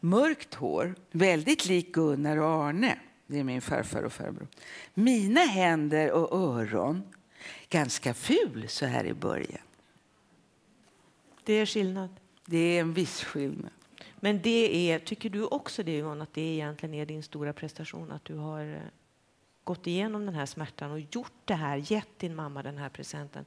mörkt 0.03 0.53
hår, 0.53 0.95
väldigt 1.11 1.65
lik 1.65 1.91
Gunnar 1.93 2.37
och 2.37 2.63
Arne. 2.63 2.99
Det 3.27 3.39
är 3.39 3.43
min 3.43 3.61
farfar 3.61 4.03
och 4.03 4.13
farbror. 4.13 4.47
Mina 4.93 5.39
händer 5.39 6.11
och 6.11 6.37
öron, 6.37 7.03
ganska 7.69 8.13
ful 8.13 8.65
så 8.67 8.85
här 8.85 9.05
i 9.05 9.13
början. 9.13 9.61
Det 11.43 11.53
är 11.53 11.65
skillnad. 11.65 12.09
Det 12.45 12.57
är 12.57 12.81
en 12.81 12.93
viss 12.93 13.23
skillnad. 13.23 13.71
Men 14.15 14.41
det 14.41 14.91
är, 14.91 14.99
tycker 14.99 15.29
du 15.29 15.45
också 15.45 15.83
det 15.83 15.97
Yvonne, 15.97 16.23
att 16.23 16.33
det 16.33 16.41
egentligen 16.41 16.95
är 16.95 17.05
din 17.05 17.23
stora 17.23 17.53
prestation 17.53 18.11
att 18.11 18.25
du 18.25 18.35
har 18.35 18.65
eh, 18.65 18.81
gått 19.63 19.87
igenom 19.87 20.25
den 20.25 20.35
här 20.35 20.45
smärtan 20.45 20.91
och 20.91 20.99
gjort 20.99 21.33
det 21.45 21.55
här, 21.55 21.91
gett 21.91 22.19
din 22.19 22.35
mamma 22.35 22.63
den 22.63 22.77
här 22.77 22.89
presenten 22.89 23.45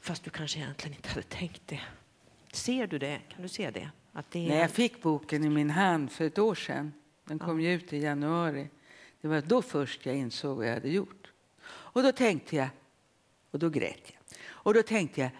fast 0.00 0.24
du 0.24 0.30
kanske 0.30 0.58
egentligen 0.58 0.96
inte 0.96 1.08
hade 1.08 1.22
tänkt 1.22 1.62
det. 1.66 1.80
Ser 2.52 2.86
du 2.86 2.98
det? 2.98 3.20
Kan 3.28 3.42
du 3.42 3.48
se 3.48 3.70
det? 3.70 3.90
Är... 4.12 4.48
När 4.48 4.60
jag 4.60 4.70
fick 4.70 5.02
boken 5.02 5.44
i 5.44 5.48
min 5.48 5.70
hand 5.70 6.12
för 6.12 6.24
ett 6.24 6.38
år 6.38 6.54
sedan, 6.54 6.92
den 7.24 7.38
kom 7.38 7.60
ju 7.60 7.74
ut 7.74 7.92
i 7.92 7.98
januari, 7.98 8.68
det 9.20 9.28
var 9.28 9.40
då 9.40 9.62
först 9.62 10.06
jag 10.06 10.16
insåg 10.16 10.56
vad 10.56 10.66
jag 10.66 10.74
hade 10.74 10.88
gjort. 10.88 11.32
Och 11.66 12.02
då 12.02 12.12
tänkte 12.12 12.56
jag, 12.56 12.68
och 13.50 13.58
då 13.58 13.68
grät 13.68 14.02
jag, 14.04 14.38
och 14.48 14.74
då 14.74 14.82
tänkte 14.82 15.20
jag, 15.20 15.30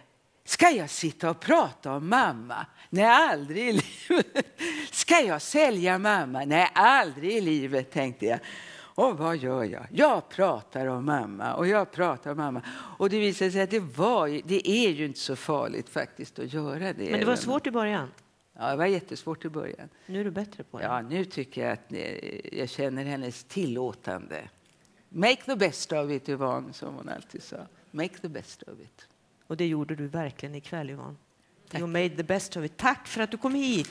ska 0.44 0.70
jag 0.70 0.90
sitta 0.90 1.30
och 1.30 1.40
prata 1.40 1.92
om 1.92 2.08
mamma? 2.08 2.66
Nej, 2.90 3.04
aldrig 3.04 3.68
i 3.68 3.72
livet. 4.08 4.46
Ska 4.90 5.20
jag 5.20 5.42
sälja 5.42 5.98
mamma? 5.98 6.44
Nej, 6.44 6.70
aldrig 6.74 7.32
i 7.32 7.40
livet, 7.40 7.90
tänkte 7.90 8.26
jag. 8.26 8.38
Och 8.94 9.18
vad 9.18 9.36
gör 9.36 9.64
jag? 9.64 9.86
Jag 9.90 10.28
pratar 10.28 10.86
om 10.86 11.04
mamma 11.04 11.54
och 11.54 11.66
jag 11.66 11.92
pratar 11.92 12.30
om 12.30 12.36
mamma. 12.36 12.62
Och 12.70 13.10
det 13.10 13.18
visade 13.18 13.50
sig 13.50 13.62
att 13.62 13.70
det, 13.70 13.80
var, 13.80 14.40
det 14.44 14.68
är 14.68 14.90
ju 14.90 15.04
inte 15.04 15.18
så 15.18 15.36
farligt 15.36 15.88
faktiskt 15.88 16.38
att 16.38 16.52
göra 16.52 16.92
det. 16.92 17.10
Men 17.10 17.20
det 17.20 17.26
var 17.26 17.36
svårt 17.36 17.66
i 17.66 17.70
början. 17.70 18.08
Ja, 18.60 18.70
det 18.70 18.76
var 18.76 18.86
jättesvårt 18.86 19.44
i 19.44 19.48
början. 19.48 19.88
Nu 20.06 20.20
är 20.20 20.24
du 20.24 20.30
bättre 20.30 20.64
på 20.64 20.78
det. 20.78 20.84
Ja, 20.84 21.02
nu 21.02 21.24
tycker 21.24 21.62
jag 21.62 21.72
att 21.72 21.92
eh, 21.92 22.58
jag 22.58 22.68
känner 22.68 23.04
hennes 23.04 23.44
tillåtande. 23.44 24.48
Make 25.08 25.42
the 25.42 25.56
best 25.56 25.92
of 25.92 26.10
it, 26.10 26.28
Yvonne, 26.28 26.72
som 26.72 26.94
hon 26.94 27.08
alltid 27.08 27.42
sa. 27.42 27.56
Make 27.90 28.18
the 28.18 28.28
best 28.28 28.62
of 28.62 28.80
it. 28.80 29.06
Och 29.46 29.56
det 29.56 29.66
gjorde 29.66 29.94
du 29.94 30.06
verkligen 30.06 30.54
ikväll 30.54 30.90
Yvonne. 30.90 31.16
Tack. 31.68 31.80
You 31.80 31.88
made 31.88 32.10
the 32.10 32.22
best 32.22 32.56
of 32.56 32.64
it. 32.64 32.76
Tack 32.76 33.06
för 33.06 33.20
att 33.20 33.30
du 33.30 33.36
kom 33.36 33.54
hit. 33.54 33.90